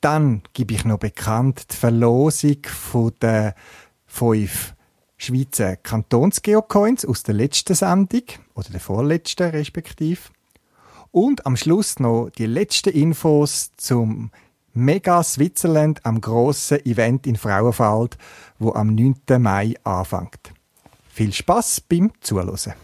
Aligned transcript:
Dann 0.00 0.42
gebe 0.52 0.74
ich 0.74 0.84
noch 0.84 0.98
bekannt 0.98 1.66
die 1.72 1.76
Verlosung 1.76 2.58
der 3.20 3.54
fünf 4.06 4.74
Schweizer 5.16 5.76
Kantonsgeocoins 5.76 7.04
aus 7.04 7.22
der 7.22 7.34
letzten 7.34 7.74
Sendung 7.74 8.22
oder 8.54 8.70
der 8.70 8.80
vorletzten 8.80 9.50
respektive. 9.50 10.20
Und 11.10 11.46
am 11.46 11.56
Schluss 11.56 11.98
noch 11.98 12.30
die 12.30 12.46
letzten 12.46 12.90
Infos 12.90 13.72
zum 13.76 14.30
Mega 14.74 15.24
Switzerland 15.24 16.04
am 16.04 16.20
grossen 16.20 16.84
Event 16.84 17.26
in 17.26 17.36
Frauenwald, 17.36 18.16
wo 18.58 18.72
am 18.74 18.94
9. 18.94 19.16
Mai 19.40 19.74
anfängt. 19.82 20.52
Viel 21.18 21.32
Spaß 21.32 21.80
beim 21.80 22.12
Zuhören. 22.20 22.74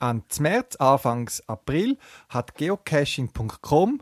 An 0.00 0.24
März, 0.40 0.74
Anfangs 0.74 1.48
April, 1.48 1.96
hat 2.30 2.56
geocaching.com 2.56 4.00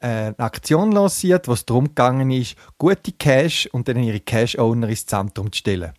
eine 0.00 0.38
Aktion 0.38 0.92
lanciert, 0.92 1.48
wo 1.48 1.52
es 1.52 1.66
darum 1.66 1.88
gegangen 1.88 2.30
ist, 2.30 2.56
gute 2.78 3.12
Cache 3.12 3.68
und 3.72 3.88
dann 3.88 4.02
ihre 4.02 4.20
Cache-Owner 4.20 4.88
ins 4.88 5.04
Zentrum 5.04 5.52
zu 5.52 5.58
stellen. 5.58 5.92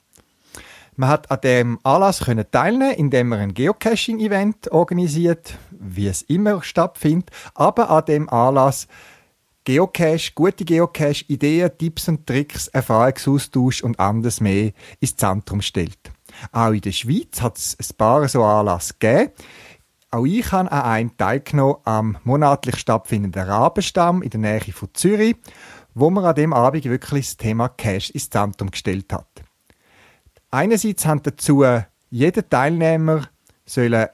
Man 1.00 1.08
hat 1.08 1.32
an 1.32 1.40
dem 1.40 1.80
Anlass 1.84 2.20
können 2.26 2.44
teilnehmen, 2.52 2.92
indem 2.92 3.30
man 3.30 3.40
ein 3.40 3.54
Geocaching-Event 3.54 4.70
organisiert, 4.74 5.58
wie 5.72 6.08
es 6.08 6.24
immer 6.24 6.62
stattfindet, 6.62 7.32
aber 7.56 7.90
an 7.90 8.04
dem 8.04 8.28
Anlass 8.28 8.86
Geocache, 9.64 10.34
gute 10.36 10.66
Geocache-Ideen, 10.66 11.72
Tipps 11.78 12.10
und 12.10 12.28
Tricks, 12.28 12.68
Erfahrungsaustausch 12.68 13.82
und 13.82 13.98
anderes 13.98 14.42
mehr 14.42 14.74
ins 15.00 15.16
Zentrum 15.16 15.62
stellt. 15.62 16.12
Auch 16.52 16.72
in 16.72 16.82
der 16.82 16.92
Schweiz 16.92 17.42
hat 17.42 17.56
es 17.56 17.78
ein 17.80 17.96
paar 17.96 18.28
so 18.28 18.44
Anlässe 18.44 18.96
gegeben. 19.00 19.32
Auch 20.12 20.26
ich 20.26 20.52
habe 20.52 20.70
an 20.70 20.82
einem 20.82 21.16
teilgenommen 21.16 21.78
am 21.86 22.18
monatlich 22.26 22.76
stattfindenden 22.76 23.44
Rabenstamm 23.44 24.22
in 24.22 24.32
der 24.32 24.40
Nähe 24.42 24.74
von 24.74 24.90
Zürich, 24.94 25.38
wo 25.94 26.10
man 26.10 26.26
an 26.26 26.36
dem 26.36 26.52
Abend 26.52 26.84
wirklich 26.84 27.28
das 27.28 27.38
Thema 27.38 27.70
Cash 27.70 28.10
ins 28.10 28.30
Zentrum 28.30 28.70
gestellt 28.70 29.14
hat. 29.14 29.49
Einerseits 30.52 31.06
haben 31.06 31.22
dazu 31.24 31.64
jeder 32.10 32.48
Teilnehmer 32.48 33.30
sollen 33.66 34.08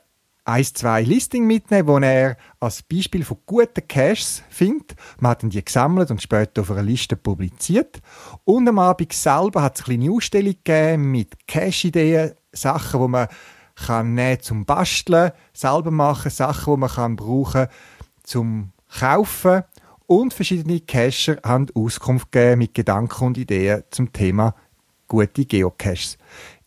ein, 0.43 0.63
zwei 0.63 1.01
Listing 1.01 1.47
mitnehmen, 1.47 1.87
wo 1.87 1.97
er 1.97 2.37
als 2.59 2.83
Beispiel 2.83 3.23
von 3.23 3.37
guten 3.45 3.87
Caches 3.87 4.43
findet. 4.49 4.95
Man 5.19 5.31
hat 5.31 5.41
die 5.41 5.65
gesammelt 5.65 6.11
und 6.11 6.21
später 6.21 6.61
auf 6.61 6.71
einer 6.71 6.83
Liste 6.83 7.15
publiziert. 7.15 8.01
Und 8.43 8.67
am 8.67 8.77
Abend 8.77 9.11
selber 9.11 9.63
hat 9.63 9.79
es 9.79 9.87
eine 9.87 9.97
kleine 9.97 10.13
Ausstellung 10.13 10.55
gegeben 10.63 11.11
mit 11.11 11.47
Cache-Ideen, 11.47 12.33
Sachen, 12.51 13.01
die 13.01 13.07
man 13.07 13.27
kann 13.75 14.13
nehmen 14.13 14.39
zum 14.39 14.65
Basteln, 14.65 15.31
selber 15.51 15.91
machen, 15.91 16.31
Sachen, 16.31 16.75
die 16.75 16.79
man 16.79 16.89
kann 16.89 17.15
brauchen 17.15 17.67
zum 18.23 18.71
Kaufen. 18.99 19.63
Und 20.05 20.33
verschiedene 20.33 20.79
Cacher 20.81 21.37
haben 21.43 21.67
Auskunft 21.73 22.31
gegeben 22.31 22.59
mit 22.59 22.73
Gedanken 22.75 23.25
und 23.25 23.37
Ideen 23.37 23.83
zum 23.89 24.13
Thema 24.13 24.53
gute 25.07 25.45
Geocaches. 25.45 26.17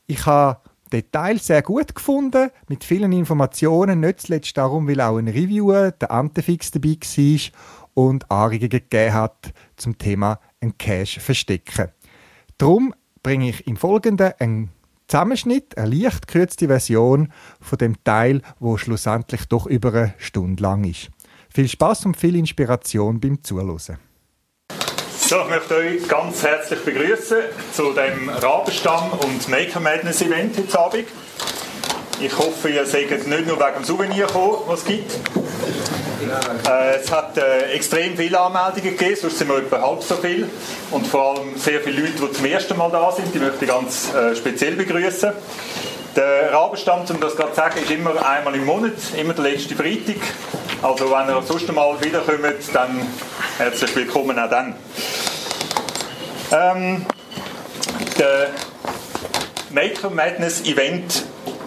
Ich 0.06 0.24
habe 0.26 0.60
Detail 0.92 1.38
sehr 1.38 1.62
gut 1.62 1.94
gefunden, 1.94 2.50
mit 2.68 2.84
vielen 2.84 3.12
Informationen, 3.12 4.00
nicht 4.00 4.22
zuletzt 4.22 4.56
darum, 4.56 4.88
weil 4.88 5.00
auch 5.00 5.18
ein 5.18 5.28
Reviewer, 5.28 5.92
der 5.92 6.10
Antefix 6.10 6.70
dabei 6.70 6.96
war 7.00 7.52
und 7.94 8.30
Anregungen 8.30 8.70
gegeben 8.70 9.12
hat 9.12 9.52
zum 9.76 9.98
Thema 9.98 10.40
ein 10.60 10.76
Cache 10.78 11.20
verstecken. 11.20 11.88
Darum 12.56 12.94
bringe 13.22 13.50
ich 13.50 13.66
im 13.66 13.76
Folgenden 13.76 14.32
einen 14.38 14.70
Zusammenschnitt, 15.08 15.76
eine 15.78 15.94
leicht 15.94 16.26
gekürzte 16.26 16.68
Version 16.68 17.32
von 17.60 17.78
dem 17.78 18.02
Teil, 18.04 18.42
wo 18.58 18.76
schlussendlich 18.76 19.46
doch 19.46 19.66
über 19.66 19.92
eine 19.92 20.14
Stunde 20.18 20.62
lang 20.62 20.84
ist. 20.84 21.10
Viel 21.52 21.68
Spaß 21.68 22.06
und 22.06 22.16
viel 22.16 22.36
Inspiration 22.36 23.20
beim 23.20 23.42
Zuhören. 23.42 23.98
So, 25.28 25.40
ich 25.42 25.48
möchte 25.50 25.76
euch 25.76 26.08
ganz 26.08 26.42
herzlich 26.42 26.82
begrüßen 26.82 27.36
zu 27.74 27.92
dem 27.92 28.30
Rabenstamm 28.30 29.10
und 29.12 29.46
Maker 29.50 29.78
Madness 29.78 30.22
Event 30.22 30.56
heute 30.56 30.78
Abend. 30.78 31.04
Ich 32.18 32.38
hoffe, 32.38 32.70
ihr 32.70 32.86
seid 32.86 33.10
nicht 33.10 33.46
nur 33.46 33.58
wegen 33.58 33.74
dem 33.74 33.84
Souvenir 33.84 34.26
gekommen, 34.26 34.56
was 34.66 34.78
es 34.78 34.86
gibt. 34.86 35.12
Äh, 36.66 36.96
es 36.96 37.12
hat 37.12 37.36
äh, 37.36 37.72
extrem 37.72 38.16
viele 38.16 38.40
Anmeldungen 38.40 38.96
gegeben, 38.96 39.16
sonst 39.20 39.36
sind 39.36 39.48
wir 39.50 39.58
etwa 39.58 39.82
halb 39.82 40.02
so 40.02 40.14
viel. 40.14 40.48
Und 40.92 41.06
vor 41.06 41.36
allem 41.36 41.58
sehr 41.58 41.82
viele 41.82 42.00
Leute, 42.00 42.26
die 42.26 42.32
zum 42.32 42.46
ersten 42.46 42.78
Mal 42.78 42.90
da 42.90 43.12
sind, 43.12 43.34
die 43.34 43.38
möchte 43.38 43.66
ich 43.66 43.70
ganz 43.70 44.14
äh, 44.14 44.34
speziell 44.34 44.76
begrüßen. 44.76 45.32
Der 46.18 46.52
Rabenstamm, 46.52 47.04
um 47.08 47.20
das 47.20 47.36
gerade 47.36 47.50
zu 47.50 47.54
sagen, 47.54 47.80
ist 47.80 47.92
immer 47.92 48.28
einmal 48.28 48.52
im 48.56 48.64
Monat, 48.66 48.94
immer 49.16 49.34
der 49.34 49.44
letzte 49.44 49.76
Freitag. 49.76 50.16
Also 50.82 51.08
wenn 51.12 51.28
ihr 51.28 51.40
sonst 51.42 51.72
mal 51.72 51.94
wiederkommt, 52.00 52.74
dann 52.74 53.06
herzlich 53.56 53.94
willkommen 53.94 54.36
auch 54.36 54.50
dann. 54.50 54.74
Ähm, 56.50 57.06
der 58.18 58.48
Maker 59.70 60.10
Madness 60.10 60.62
Event, 60.64 61.24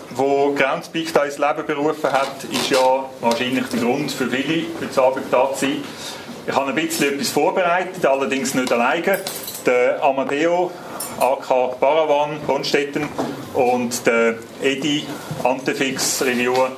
wo 0.09 0.53
Groundspeak 0.53 1.13
da 1.13 1.23
ins 1.23 1.37
Leben 1.37 1.65
berufen 1.65 2.11
hat, 2.11 2.43
ist 2.51 2.69
ja 2.69 3.05
wahrscheinlich 3.21 3.67
der 3.67 3.79
Grund 3.79 4.11
für 4.11 4.29
viele, 4.29 4.65
heute 4.81 5.01
Abend 5.01 5.27
da 5.31 5.53
zu 5.53 5.61
sein. 5.61 5.81
Ich 6.45 6.53
habe 6.53 6.71
ein 6.71 6.75
bisschen 6.75 7.13
etwas 7.13 7.29
vorbereitet, 7.29 8.05
allerdings 8.05 8.53
nicht 8.53 8.69
alleine. 8.73 9.21
Der 9.65 10.03
Amadeo, 10.03 10.71
AK 11.19 11.79
Paravan, 11.79 12.39
Bonstetten 12.47 13.07
und 13.53 14.05
der 14.05 14.35
Edi 14.61 15.05
Antefix 15.43 16.21
Reviewer 16.21 16.71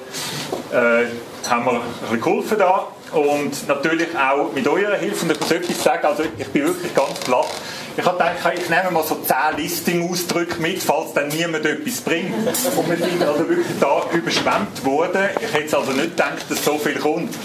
äh, 0.71 1.05
haben 1.49 1.65
mir 1.65 1.81
ein 2.11 2.21
geholfen 2.21 2.57
da 2.57 2.87
und 3.13 3.67
natürlich 3.67 4.07
auch 4.17 4.51
mit 4.53 4.67
eurer 4.67 4.95
Hilfe. 4.95 5.25
Und 5.25 5.31
ich 5.31 5.39
muss 5.39 5.51
etwas 5.51 5.83
sagen, 5.83 6.05
also 6.05 6.23
ich 6.37 6.47
bin 6.47 6.65
wirklich 6.65 6.93
ganz 6.93 7.19
platt. 7.19 7.47
Ich 7.95 8.03
habe 8.03 8.17
gedacht, 8.17 8.57
ich 8.57 8.69
nehme 8.69 8.89
mal 8.89 9.03
so 9.03 9.15
10 9.15 9.35
Listing-Ausdrücke 9.57 10.59
mit, 10.59 10.81
falls 10.81 11.13
dann 11.13 11.27
niemand 11.27 11.63
etwas 11.63 12.01
bringt. 12.01 12.33
Und 12.35 12.89
wir 12.89 12.97
sind 12.97 13.21
also 13.21 13.47
wirklich 13.47 13.67
da 13.79 14.01
überschwemmt 14.11 14.83
worden. 14.83 15.29
Ich 15.39 15.53
hätte 15.53 15.77
also 15.77 15.91
nicht 15.91 16.11
gedacht, 16.11 16.45
dass 16.49 16.65
so 16.65 16.79
viel 16.79 16.95
kommt. 16.95 17.35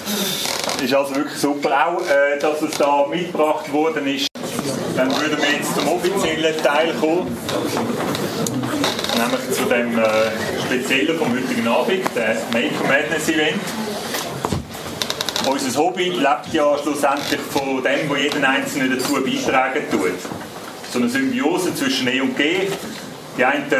Ist 0.82 0.94
also 0.94 1.15
wirklich 1.16 1.38
super. 1.38 1.87
Auch, 1.87 2.00
äh, 2.00 2.38
dass 2.38 2.62
es 2.62 2.78
da 2.78 3.06
mitgebracht 3.10 3.70
worden 3.72 4.06
ist. 4.06 4.28
Dann 4.99 5.17
würden 5.17 5.39
wir 5.41 5.53
jetzt 5.53 5.77
zum 5.77 5.87
offiziellen 5.87 6.61
Teil 6.61 6.93
kommen. 6.95 7.29
Nämlich 9.17 9.51
zu 9.53 9.65
dem 9.67 9.97
äh, 9.97 10.03
Speziellen 10.67 11.17
vom 11.17 11.31
heutigen 11.31 11.69
Abend, 11.69 12.03
der 12.17 12.35
Maker 12.53 12.83
Madness 12.83 13.29
Event. 13.29 13.61
Unser 15.49 15.79
Hobby 15.79 16.09
lebt 16.09 16.53
ja 16.53 16.77
schlussendlich 16.83 17.41
von 17.49 17.81
dem, 17.85 18.11
was 18.11 18.19
jeden 18.19 18.45
Einzelnen 18.45 18.99
dazu 18.99 19.23
beitragen 19.23 19.83
tut. 19.89 20.19
So 20.93 20.99
eine 20.99 21.09
Symbiose 21.09 21.73
zwischen 21.77 22.09
E 22.09 22.21
und 22.21 22.37
G. 22.37 22.67
Die 23.37 23.44
einen 23.44 23.71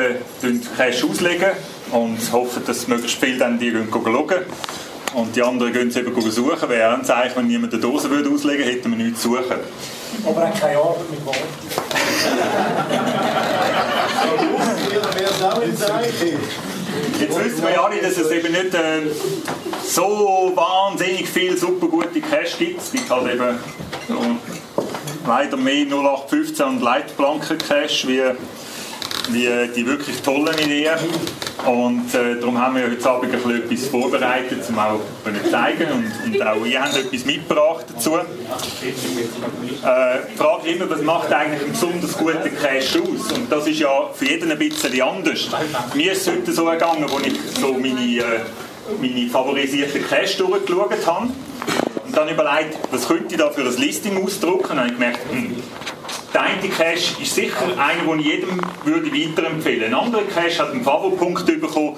tun 0.41 0.63
Cash 0.77 1.03
auslegen 1.03 1.51
und 1.91 2.33
hoffen, 2.33 2.63
dass 2.65 2.87
möglichst 2.87 3.19
viel 3.19 3.37
dann 3.37 3.59
die 3.59 3.73
gehen 3.73 3.89
schauen. 3.93 4.45
Und 5.15 5.35
die 5.35 5.43
anderen 5.43 5.73
gehen 5.73 5.89
es 5.89 5.97
eben 5.97 6.15
suchen. 6.31 6.69
Wäre 6.69 6.95
ein 6.95 7.35
wenn 7.35 7.49
niemand 7.49 7.73
eine 7.73 7.83
Dose 7.83 8.07
auslegen 8.07 8.37
würde, 8.37 8.65
hätten 8.71 8.97
wir 8.97 9.05
nichts 9.05 9.23
zu 9.23 9.31
suchen. 9.31 9.59
Aber 10.27 10.45
auch 10.45 10.61
keine 10.61 10.79
Arbeit 10.79 11.11
mit 11.11 11.27
Worten. 11.27 11.39
Jetzt 17.21 17.45
wissen 17.45 17.63
wir 17.63 17.71
ja 17.71 17.85
alle, 17.85 18.01
dass 18.01 18.17
es 18.17 18.31
eben 18.31 18.53
nicht 18.53 18.75
äh, 18.75 19.03
so 19.85 20.53
wahnsinnig 20.55 21.29
viel 21.29 21.57
super 21.57 21.87
gute 21.87 22.21
Cash 22.21 22.59
gibt. 22.59 22.81
Es 22.83 22.93
gibt 22.93 23.11
halt 23.11 23.35
eben 23.35 23.59
so 24.09 24.21
leider 25.27 25.57
mehr 25.57 25.87
0815 25.87 26.67
und 26.67 26.83
Leitplanken 26.83 27.59
Cash 27.59 28.07
wie, 28.07 28.23
wie 29.31 29.49
die 29.75 29.87
wirklich 29.87 30.21
tollen 30.23 30.59
Ideen. 30.59 30.99
Und 31.67 32.15
äh, 32.15 32.39
darum 32.39 32.59
haben 32.59 32.77
wir 32.77 32.85
heute 32.85 33.11
Abend 33.11 33.35
ein 33.35 33.43
bisschen 33.43 33.65
etwas 33.65 33.87
vorbereitet, 33.89 34.61
um 34.69 34.79
auch 34.79 35.01
zu 35.25 35.51
zeigen 35.51 35.87
und, 35.93 36.13
und 36.25 36.43
auch 36.47 36.65
ihr 36.65 36.81
habt 36.81 36.97
etwas 36.97 37.25
mitgebracht 37.25 37.85
dazu. 37.93 38.17
Äh, 38.17 38.23
die 40.33 40.37
Frage 40.37 40.69
ist 40.69 40.77
immer, 40.77 40.89
was 40.91 41.03
macht 41.03 41.33
eigentlich 41.33 41.63
einen 41.63 41.73
besonders 41.73 42.17
guten 42.17 42.57
Cash 42.57 42.97
aus? 42.97 43.33
Und 43.33 43.51
das 43.51 43.67
ist 43.67 43.81
ja 43.81 44.09
für 44.15 44.27
jeden 44.27 44.51
ein 44.51 44.59
bisschen 44.59 45.03
anders. 45.03 45.49
Mir 45.95 46.13
ist 46.13 46.27
es 46.27 46.33
heute 46.33 46.53
so 46.53 46.65
gegangen, 46.67 47.05
als 47.05 47.27
ich 47.27 47.35
so 47.61 47.73
meine, 47.75 48.19
äh, 48.19 48.23
meine 49.01 49.29
favorisierten 49.29 50.07
Cash 50.07 50.37
durchgeschaut 50.37 51.07
habe 51.07 51.29
und 52.07 52.17
dann 52.17 52.29
überlegt, 52.29 52.79
was 52.91 53.07
könnte 53.09 53.35
ich 53.35 53.41
da 53.41 53.51
für 53.51 53.63
ein 53.63 53.77
Listing 53.77 54.25
ausdrucken 54.25 54.63
und 54.63 54.77
dann 54.77 54.79
habe 54.79 54.89
ich 54.89 54.95
gemerkt, 54.95 55.21
hm, 55.31 55.57
der 56.33 56.43
eine 56.43 56.69
Cache 56.69 57.23
ist 57.23 57.35
sicher 57.35 57.79
einer, 57.79 58.03
den 58.05 58.21
ich 58.21 58.27
jedem 58.27 58.61
würde 58.85 59.11
weiterempfehlen 59.13 59.81
würde. 59.81 59.87
Ein 59.87 59.95
anderer 59.95 60.25
Cache 60.25 60.59
hat 60.59 60.73
einen 60.73 60.85
Favo-Punkt 60.85 61.47
bekommen, 61.47 61.97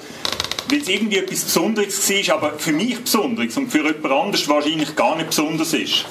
weil 0.69 0.79
es 0.79 0.87
irgendwie 0.87 1.17
etwas 1.17 1.43
Besonderes 1.43 2.09
war, 2.09 2.35
aber 2.35 2.57
für 2.57 2.71
mich 2.71 2.99
Besonderes 2.99 3.57
und 3.57 3.69
für 3.69 3.79
jemand 3.79 4.05
anderes 4.05 4.47
wahrscheinlich 4.47 4.95
gar 4.95 5.17
nicht 5.17 5.29
besonders 5.29 5.73
ist. 5.73 6.05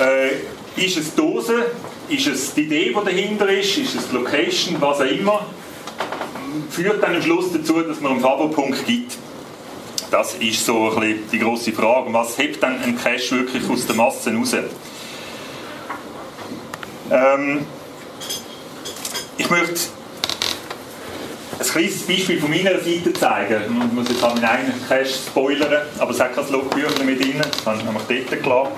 Äh, 0.00 0.82
ist 0.82 0.96
es 0.96 1.14
die 1.14 1.16
Dose? 1.16 1.66
Ist 2.08 2.26
es 2.26 2.54
die 2.54 2.62
Idee, 2.62 2.94
die 2.98 3.04
dahinter 3.04 3.48
ist? 3.48 3.76
Ist 3.76 3.94
es 3.94 4.08
die 4.08 4.16
Location? 4.16 4.76
Was 4.80 5.00
auch 5.00 5.04
immer. 5.04 5.46
Führt 6.70 7.02
dann 7.02 7.16
am 7.16 7.22
Schluss 7.22 7.52
dazu, 7.52 7.80
dass 7.82 8.00
man 8.00 8.12
einen 8.12 8.20
Favo-Punkt 8.20 8.86
gibt. 8.86 9.16
Das 10.10 10.34
ist 10.34 10.64
so 10.64 10.90
ein 10.90 11.00
bisschen 11.00 11.30
die 11.32 11.38
grosse 11.38 11.72
Frage. 11.72 12.12
Was 12.12 12.38
hebt 12.38 12.62
dann 12.62 12.80
ein 12.82 12.96
Cache 12.96 13.32
wirklich 13.32 13.68
aus 13.68 13.86
der 13.86 13.96
Masse 13.96 14.34
raus? 14.34 14.54
Ähm, 17.10 17.66
ich 19.36 19.50
möchte 19.50 19.80
ein 21.58 21.66
kleines 21.66 22.02
Beispiel 22.02 22.40
von 22.40 22.50
meiner 22.50 22.78
Seite 22.78 23.12
zeigen. 23.12 23.86
Ich 23.86 23.92
muss 23.92 24.08
jetzt 24.08 24.22
an 24.22 24.34
meinen 24.34 24.44
eigenen 24.44 24.88
Cache 24.88 25.06
spoilern, 25.06 25.82
aber 25.98 26.10
es 26.10 26.20
hat 26.20 26.34
kein 26.34 26.50
Logbüchlein 26.50 27.06
mit 27.06 27.20
drin, 27.20 27.40
das 27.40 27.66
habe 27.66 27.78
ich 28.08 28.26
dort 28.26 28.42
gelassen. 28.42 28.72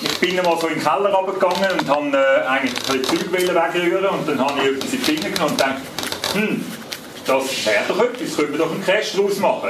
Ich 0.00 0.18
bin 0.18 0.38
einmal 0.38 0.58
so 0.58 0.66
in 0.66 0.74
den 0.74 0.82
Keller 0.82 1.12
runtergegangen 1.12 1.78
und 1.78 1.88
habe 1.88 2.16
äh, 2.16 2.46
eigentlich 2.48 2.74
ein 2.74 3.04
Zeug 3.04 3.32
wegrühren 3.32 4.06
und 4.06 4.28
dann 4.28 4.40
habe 4.40 4.60
ich 4.60 4.66
etwas 4.66 4.84
in 4.84 4.90
die 4.90 4.96
Finger 4.98 5.30
genommen 5.30 5.50
und 5.52 5.60
dachte, 5.60 5.82
hm, 6.34 6.64
das 7.26 7.66
wäre 7.66 7.84
doch 7.88 8.02
etwas, 8.02 8.36
können 8.36 8.52
wir 8.52 8.58
doch 8.58 8.70
einen 8.70 8.84
Cash 8.84 9.12
draus 9.14 9.38
machen. 9.38 9.68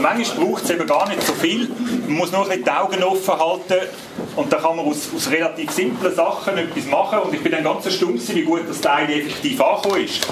Manchmal 0.00 0.46
braucht 0.46 0.64
es 0.64 0.70
eben 0.70 0.86
gar 0.86 1.08
nicht 1.08 1.22
so 1.22 1.32
viel. 1.34 1.68
Man 2.06 2.16
muss 2.16 2.32
nur 2.32 2.48
die 2.48 2.70
Augen 2.70 3.02
offen 3.02 3.38
halten 3.38 3.88
und 4.36 4.52
dann 4.52 4.62
kann 4.62 4.76
man 4.76 4.86
aus, 4.86 5.08
aus 5.14 5.30
relativ 5.30 5.70
simplen 5.70 6.14
Sachen 6.14 6.56
etwas 6.56 6.86
machen. 6.86 7.18
Und 7.20 7.34
ich 7.34 7.42
bin 7.42 7.52
dann 7.52 7.64
ganz 7.64 7.84
erstaunt, 7.86 8.34
wie 8.34 8.42
gut 8.42 8.62
das 8.68 8.80
Teil 8.80 9.10
effektiv 9.10 9.60
angekommen 9.60 10.04
ist. 10.04 10.26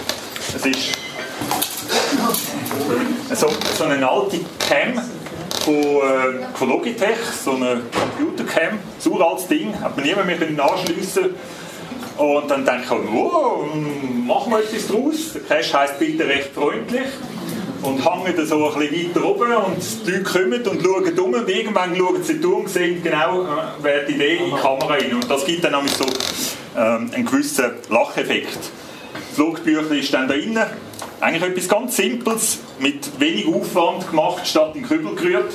Es 0.55 0.67
ist 0.67 0.93
so, 3.35 3.49
so 3.77 3.85
eine 3.85 4.09
alte 4.09 4.41
Cam 4.59 5.03
von, 5.65 5.75
äh, 5.75 6.47
von 6.55 6.69
Logitech, 6.69 7.19
so 7.45 7.53
eine 7.53 7.83
Computercam, 7.93 8.79
so 8.99 9.17
ein 9.17 9.23
altes 9.23 9.47
Ding, 9.47 9.79
hat 9.81 9.97
man 9.97 10.05
niemand 10.05 10.27
mehr 10.27 10.73
anschliessen 10.73 11.35
und 12.19 12.51
dann 12.51 12.65
denke 12.65 12.83
ich, 12.85 12.91
oh, 12.91 13.67
machen 14.27 14.53
wir 14.53 14.59
etwas 14.61 14.87
draus. 14.89 15.33
Der 15.35 15.43
Cash 15.43 15.73
heisst 15.73 15.99
bitte 15.99 16.27
recht 16.27 16.51
freundlich. 16.55 17.07
Und 17.83 17.99
hängen 17.99 18.37
da 18.37 18.45
so 18.45 18.71
ein 18.71 18.79
bisschen 18.79 19.11
weiter 19.11 19.25
oben 19.25 19.53
und 19.53 20.07
die 20.07 20.11
Leute 20.13 20.23
kommen 20.23 20.63
und 20.63 20.83
schauen 20.83 21.19
um 21.19 21.35
und 21.35 21.49
irgendwann 21.49 21.97
schauen 21.97 22.23
sie 22.23 22.39
um 22.45 22.55
und 22.61 22.69
sehen 22.69 23.03
genau, 23.03 23.43
äh, 23.43 23.47
wer 23.81 24.05
die 24.05 24.13
Idee 24.13 24.37
in 24.37 24.45
die 24.45 24.51
Kamera 24.53 24.87
rein. 24.87 25.13
Und 25.15 25.29
das 25.29 25.45
gibt 25.45 25.65
dann 25.65 25.73
nämlich 25.73 25.93
so 25.93 26.05
ähm, 26.77 27.11
einen 27.13 27.25
gewissen 27.25 27.73
Lacheffekt. 27.91 28.59
Das 29.31 29.39
Logbüchlein 29.39 29.99
ist 29.99 30.15
dann 30.15 30.29
da 30.29 30.35
drin. 30.35 30.57
Eigentlich 31.21 31.43
etwas 31.43 31.69
ganz 31.69 31.97
Simples, 31.97 32.61
mit 32.79 33.19
wenig 33.19 33.47
Aufwand 33.49 34.09
gemacht, 34.09 34.47
statt 34.47 34.77
in 34.77 34.85
Kübel 34.85 35.17
gerührt. 35.17 35.53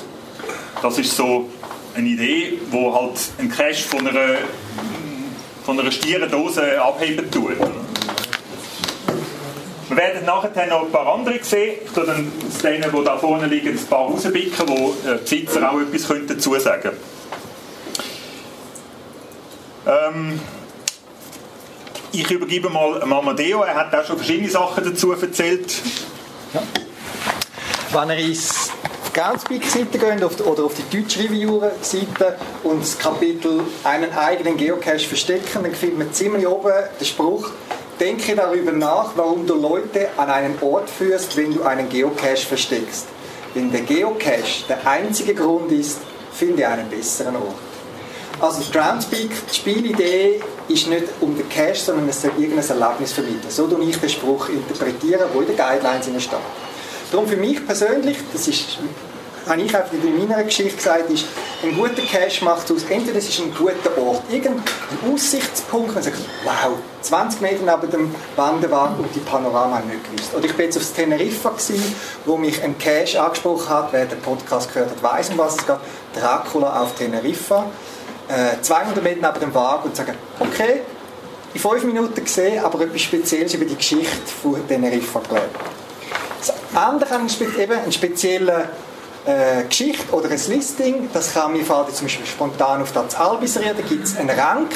Das 0.82 0.98
ist 1.00 1.16
so 1.16 1.50
eine 1.96 2.10
Idee, 2.10 2.60
wo 2.72 2.94
halt 2.94 3.20
ein 3.40 3.50
Cash 3.50 3.86
von 3.86 4.06
einer 4.06 4.38
von 5.68 5.78
einer 5.78 5.92
stieren 5.92 6.32
Dose 6.32 6.82
abheben 6.82 7.30
tut. 7.30 7.58
Wir 9.90 9.98
werden 9.98 10.26
nachher 10.26 10.66
noch 10.68 10.86
ein 10.86 10.92
paar 10.94 11.14
andere 11.14 11.44
sehen. 11.44 11.80
Ich 11.86 11.92
tue 11.92 12.06
dann 12.06 12.32
aus 12.48 12.60
denen, 12.60 12.90
die 12.90 13.04
da 13.04 13.18
vorne 13.18 13.48
liegen, 13.48 13.78
ein 13.78 13.88
paar 13.88 14.06
rauspicken, 14.06 14.66
wo 14.66 14.96
äh, 15.06 15.18
die 15.30 15.42
Besitzer 15.42 15.70
auch 15.70 15.82
etwas 15.82 16.08
dazu 16.26 16.58
sagen 16.58 16.84
können. 16.84 16.98
Ähm, 19.88 20.40
ich 22.14 22.32
übergebe 22.32 22.70
mal 22.70 23.04
Amadeo, 23.04 23.64
er 23.64 23.76
hat 23.76 23.94
auch 23.94 24.06
schon 24.06 24.16
verschiedene 24.16 24.50
Sachen 24.50 24.86
dazu 24.86 25.12
erzählt. 25.12 25.82
Ja. 26.54 26.64
Wenn 27.92 28.10
er 28.10 28.18
ins 28.20 28.72
Groundspeak-Seite 29.18 29.98
gehen 29.98 30.24
oder 30.24 30.64
auf 30.64 30.74
die 30.76 30.96
deutsche 30.96 31.24
Reviewer-Seite 31.24 32.36
und 32.64 32.84
das 32.84 33.00
Kapitel 33.00 33.62
einen 33.84 34.14
eigenen 34.14 34.58
Geocache 34.58 35.08
verstecken, 35.08 35.64
dann 35.64 35.74
findet 35.74 35.98
man 35.98 36.14
ziemlich 36.14 36.48
oben 36.48 36.72
den 37.00 37.06
Spruch, 37.06 37.50
denke 38.00 38.36
darüber 38.36 38.72
nach, 38.74 39.14
warum 39.16 39.48
du 39.48 39.56
Leute 39.56 40.10
an 40.18 40.30
einen 40.30 40.62
Ort 40.62 40.88
führst, 40.88 41.36
wenn 41.36 41.52
du 41.52 41.64
einen 41.64 41.90
Geocache 41.90 42.46
versteckst. 42.46 43.08
Wenn 43.56 43.72
der 43.72 43.82
Geocache 43.82 44.68
der 44.70 44.86
einzige 44.86 45.34
Grund 45.34 45.72
ist, 45.72 45.98
finde 46.32 46.68
einen 46.68 46.88
besseren 46.88 47.38
Ort. 47.38 47.56
Also 48.40 48.72
Groundspeak, 48.72 49.32
die 49.50 49.56
Spielidee 49.56 50.42
ist 50.68 50.88
nicht 50.90 51.06
um 51.22 51.36
den 51.36 51.50
Cache, 51.50 51.74
sondern 51.74 52.08
es 52.08 52.22
soll 52.22 52.34
irgendein 52.38 52.80
Erlebnis 52.80 53.14
vermitteln. 53.14 53.50
So 53.50 53.66
tue 53.66 53.84
ich 53.84 53.98
den 53.98 54.10
Spruch 54.10 54.50
interpretieren, 54.50 55.28
wo 55.34 55.42
in 55.42 55.48
den 55.48 55.58
Guidelines 55.58 56.06
steht. 56.24 56.38
Darum 57.12 57.26
für 57.26 57.38
mich 57.38 57.66
persönlich, 57.66 58.18
das 58.34 58.48
ist, 58.48 58.78
habe 59.48 59.62
ich 59.62 59.76
auch 59.76 59.92
in 59.92 60.28
meiner 60.28 60.44
Geschichte 60.44 60.76
gesagt, 60.76 61.10
ist, 61.10 61.26
ein 61.64 61.76
guter 61.76 62.02
Cache 62.02 62.44
macht 62.44 62.72
aus, 62.72 62.84
entweder 62.90 63.18
es 63.18 63.30
ist 63.30 63.40
ein 63.40 63.54
guter 63.54 63.98
Ort, 63.98 64.22
irgendein 64.30 64.64
Aussichtspunkt, 65.12 65.94
man 65.94 66.04
sagt, 66.04 66.18
wow, 66.44 66.78
20 67.02 67.42
Meter 67.42 67.60
neben 67.64 67.92
dem 67.92 68.16
Wanderwagen 68.36 68.98
und 68.98 69.14
die 69.16 69.20
Panorama 69.20 69.82
nicht 69.82 70.04
gewusst. 70.04 70.36
Oder 70.36 70.46
ich 70.46 70.58
war 70.58 70.66
jetzt 70.66 70.78
auf 70.78 70.84
Teneriffa, 70.94 71.50
gewesen, 71.50 71.96
wo 72.26 72.38
mich 72.38 72.62
ein 72.64 72.78
Cache 72.78 73.22
angesprochen 73.22 73.70
hat, 73.70 73.94
wer 73.94 74.06
den 74.06 74.20
Podcast 74.22 74.74
gehört 74.74 74.92
hat, 74.92 75.04
weiß 75.04 75.30
um 75.30 75.38
was 75.38 75.56
es 75.56 75.66
geht, 75.66 75.78
Dracula 76.16 76.82
auf 76.82 76.96
Teneriffa, 76.96 77.66
äh, 78.28 78.62
200 78.62 79.04
Meter 79.04 79.28
neben 79.28 79.40
dem 79.40 79.54
Wagen 79.54 79.90
und 79.90 79.96
sagen, 79.96 80.14
okay, 80.40 80.82
in 81.54 81.60
fünf 81.60 81.84
Minuten 81.84 82.24
gesehen, 82.24 82.64
aber 82.64 82.82
etwas 82.82 83.02
Spezielles 83.02 83.54
über 83.54 83.66
die 83.66 83.76
Geschichte 83.76 84.32
von 84.42 84.68
Teneriffa 84.68 85.22
gelernt. 85.28 85.50
Das 86.40 86.54
andere 86.76 87.10
kann 87.10 87.28
eben 87.60 87.74
eine 87.74 87.92
spezielle 87.92 88.70
äh, 89.28 89.64
Geschichte 89.66 90.12
oder 90.14 90.30
ein 90.30 90.42
Listing. 90.48 91.10
Das 91.14 91.34
kann 91.34 91.54
mir 91.54 91.64
fallen 91.64 91.94
zum 91.94 92.06
Beispiel 92.08 92.26
spontan 92.26 92.82
auf 92.82 92.92
das 92.94 93.16
Albisried. 93.16 93.74
Da 93.78 93.84
gibt 93.88 94.06
es 94.06 94.18
einen 94.18 94.30
Rank, 94.30 94.72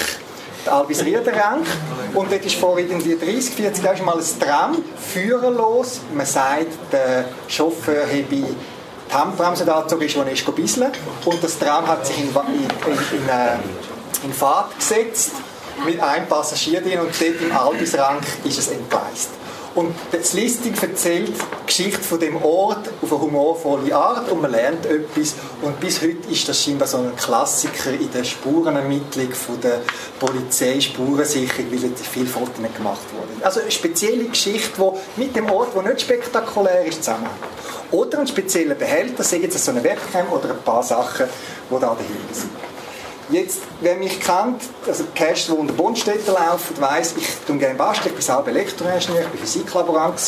der 0.66 0.74
Albisrieder 0.74 1.34
Rank. 1.34 1.66
Und 2.14 2.32
dort 2.32 2.46
ist 2.46 2.56
vor 2.56 2.78
irgendwie 2.78 3.18
30, 3.18 3.56
40 3.56 3.84
Jahren 3.84 4.06
mal 4.06 4.18
ein 4.18 4.40
Tram 4.40 4.84
führerlos. 5.14 6.02
Man 6.14 6.26
sagt, 6.26 6.68
der 6.92 7.26
Chauffeur 7.48 8.04
habe 8.04 8.26
dazu 9.66 9.98
ist, 9.98 10.18
wo 10.18 10.22
ist 10.22 10.46
gebisselt. 10.46 10.98
Und 11.26 11.44
das 11.44 11.58
Tram 11.58 11.88
hat 11.88 12.06
sich 12.06 12.18
in, 12.18 12.30
in, 12.30 12.34
in, 12.34 13.20
in, 13.20 13.30
äh, 13.30 13.58
in 14.24 14.34
Fahrt 14.34 14.78
gesetzt 14.78 15.32
mit 15.86 16.00
einem 16.02 16.28
Passagier 16.28 16.82
drin 16.82 17.00
und 17.00 17.10
dort 17.20 17.42
im 17.42 17.56
Albisrank 17.56 18.24
ist 18.44 18.60
es 18.60 18.68
entgleist. 18.68 19.30
Und 19.74 19.96
das 20.12 20.34
Listing 20.34 20.74
erzählt 20.82 21.30
die 21.30 21.66
Geschichte 21.66 22.04
von 22.04 22.20
dem 22.20 22.44
Ort 22.44 22.90
auf 23.02 23.12
eine 23.12 23.22
humorvolle 23.22 23.96
Art 23.96 24.30
und 24.30 24.42
man 24.42 24.52
lernt 24.52 24.86
etwas. 24.86 25.36
Und 25.62 25.80
bis 25.80 26.02
heute 26.02 26.30
ist 26.30 26.48
das 26.50 26.62
scheinbar 26.62 26.88
so 26.88 26.98
ein 26.98 27.16
Klassiker 27.16 27.92
in 27.92 28.12
der 28.12 28.26
Spurenermittlung 28.26 29.32
von 29.32 29.62
der 29.62 29.80
Polizei, 30.20 30.82
Spurensicherung, 30.82 31.72
weil 31.72 31.92
viele 31.96 32.26
Fotos 32.26 32.56
gemacht 32.56 33.02
wurden. 33.14 33.42
Also 33.44 33.62
eine 33.62 33.72
spezielle 33.72 34.26
Geschichte, 34.26 34.72
die 34.78 35.22
mit 35.22 35.36
dem 35.36 35.50
Ort, 35.50 35.74
der 35.74 35.84
nicht 35.84 36.02
spektakulär 36.02 36.86
ist, 36.86 37.04
zusammenhängt. 37.04 37.36
Oder 37.92 38.18
einen 38.20 38.28
speziellen 38.28 38.78
Behälter, 38.78 39.24
sei 39.24 39.38
jetzt 39.38 39.64
so 39.64 39.72
eine 39.72 39.84
Webcam 39.84 40.28
oder 40.32 40.50
ein 40.50 40.62
paar 40.64 40.84
Sachen, 40.84 41.28
die 41.70 41.74
da 41.74 41.80
dahinter 41.80 42.34
sind. 42.34 42.71
Jetzt, 43.32 43.62
wer 43.80 43.96
mich 43.96 44.20
kennt, 44.20 44.62
also 44.86 45.06
Cash, 45.16 45.46
die 45.46 45.54
unter 45.54 45.74
Bundstädten 45.74 46.34
laufen, 46.34 46.76
weiss, 46.82 47.14
ich 47.16 47.30
tue 47.48 47.56
gerne 47.56 47.76
basteln, 47.76 48.08
ich 48.08 48.16
bin 48.16 48.22
selber 48.22 48.50
Elektroingenieur, 48.50 49.22
ich 49.22 49.32
war 49.32 49.40
Physiklaborant, 49.40 50.20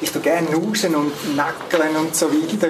ich 0.00 0.10
tue 0.10 0.20
gerne 0.20 0.50
nusen 0.50 0.96
und 0.96 1.36
nackeln 1.36 1.94
und 1.96 2.16
so 2.16 2.26
weiter. 2.26 2.66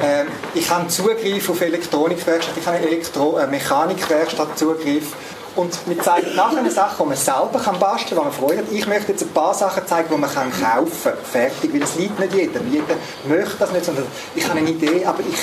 Ähm, 0.00 0.28
ich 0.54 0.70
habe 0.70 0.86
Zugriff 0.86 1.50
auf 1.50 1.60
Elektronikwerkstatt, 1.60 2.56
ich 2.56 2.66
habe 2.66 2.78
Elektro 2.78 3.36
äh, 3.38 3.48
Mechanikwerkstatt 3.48 4.56
Zugriff 4.56 5.12
und 5.56 5.76
wir 5.86 6.00
zeigen 6.00 6.36
nachher 6.36 6.58
eine 6.58 6.70
Sache, 6.70 7.02
die 7.02 7.08
man 7.08 7.16
selber 7.16 7.60
kann 7.64 7.80
basteln 7.80 8.16
kann, 8.16 8.30
die 8.30 8.30
man 8.30 8.32
Freude 8.32 8.58
hat. 8.58 8.70
Ich 8.70 8.86
möchte 8.86 9.10
jetzt 9.10 9.22
ein 9.22 9.30
paar 9.30 9.54
Sachen 9.54 9.84
zeigen, 9.88 10.08
die 10.08 10.20
man 10.20 10.32
kann 10.32 10.52
kaufen 10.52 10.92
kann, 11.02 11.14
fertig, 11.24 11.74
weil 11.74 11.82
es 11.82 11.96
liegt 11.96 12.20
nicht 12.20 12.32
jeder. 12.32 12.60
Jeder 12.70 12.94
möchte 13.26 13.56
das 13.58 13.72
nicht, 13.72 13.86
sondern 13.86 14.06
ich 14.36 14.48
habe 14.48 14.60
eine 14.60 14.70
Idee, 14.70 15.04
aber 15.04 15.18
ich, 15.20 15.34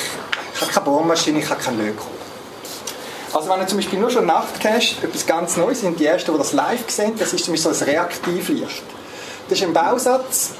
ich 0.53 0.61
habe 0.61 0.71
keine 0.71 0.85
Bohrmaschine, 0.85 1.39
ich 1.39 1.49
habe 1.49 1.61
keinen 1.61 1.85
Löko. 1.85 2.05
Also 3.33 3.49
wenn 3.49 3.59
ihr 3.59 3.67
zum 3.67 3.79
Beispiel 3.79 3.99
nur 3.99 4.11
schon 4.11 4.27
Nachtcache, 4.27 5.03
etwas 5.03 5.25
ganz 5.25 5.57
Neues 5.57 5.81
sind, 5.81 5.99
die 5.99 6.05
ersten, 6.05 6.31
die 6.31 6.37
das 6.37 6.53
live 6.53 6.89
sehen, 6.89 7.13
das 7.17 7.33
ist 7.33 7.45
zum 7.45 7.53
Beispiel 7.53 7.73
so 7.73 7.83
ein 7.83 7.89
Reaktivlicht. 7.89 8.83
Das 9.49 9.59
ist 9.59 9.65
ein 9.65 9.73
Bausatz, 9.73 10.51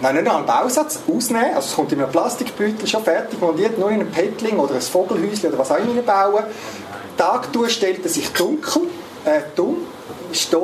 Nein, 0.00 0.14
nicht 0.14 0.30
einen 0.30 0.46
Bausatz 0.46 1.00
ausnehmen, 1.08 1.56
also 1.56 1.68
es 1.68 1.74
kommt 1.74 1.90
in 1.92 2.00
einem 2.00 2.12
Plastikbeutel 2.12 2.86
schon 2.86 3.02
fertig 3.02 3.40
montiert, 3.40 3.78
nur 3.78 3.90
in 3.90 4.00
einem 4.00 4.10
Petling 4.12 4.58
oder 4.58 4.74
ein 4.74 4.80
Vogelhäuschen 4.80 5.48
oder 5.48 5.58
was 5.58 5.72
auch 5.72 5.78
immer 5.78 6.02
bauen. 6.02 6.44
Tag 7.16 7.52
durch 7.52 7.72
stellt 7.72 8.04
er 8.04 8.10
sich 8.10 8.32
dunkel, 8.32 8.82
äh, 9.24 9.40
dumm, 9.56 9.78
steht 10.32 10.60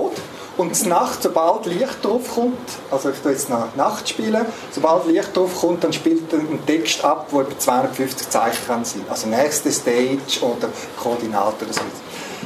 und 0.56 0.86
Nacht, 0.86 1.22
sobald 1.22 1.66
Licht 1.66 2.04
drauf 2.04 2.34
kommt, 2.34 2.58
also 2.90 3.10
ich 3.10 3.18
tue 3.18 3.32
jetzt 3.32 3.50
noch 3.50 3.74
Nacht 3.76 4.08
spielen, 4.08 4.46
sobald 4.70 5.06
Licht 5.06 5.36
drauf 5.36 5.60
kommt, 5.60 5.82
dann 5.82 5.92
spielt 5.92 6.32
einen 6.32 6.64
Text 6.64 7.04
ab, 7.04 7.28
der 7.32 7.40
etwa 7.40 7.58
250 7.58 8.28
Zeichen 8.30 8.66
kann 8.66 8.84
sein. 8.84 9.04
Also 9.08 9.26
nächste 9.26 9.72
Stage 9.72 10.40
oder 10.42 10.68
Koordinate 11.02 11.64
oder 11.64 11.74
so. 11.74 11.80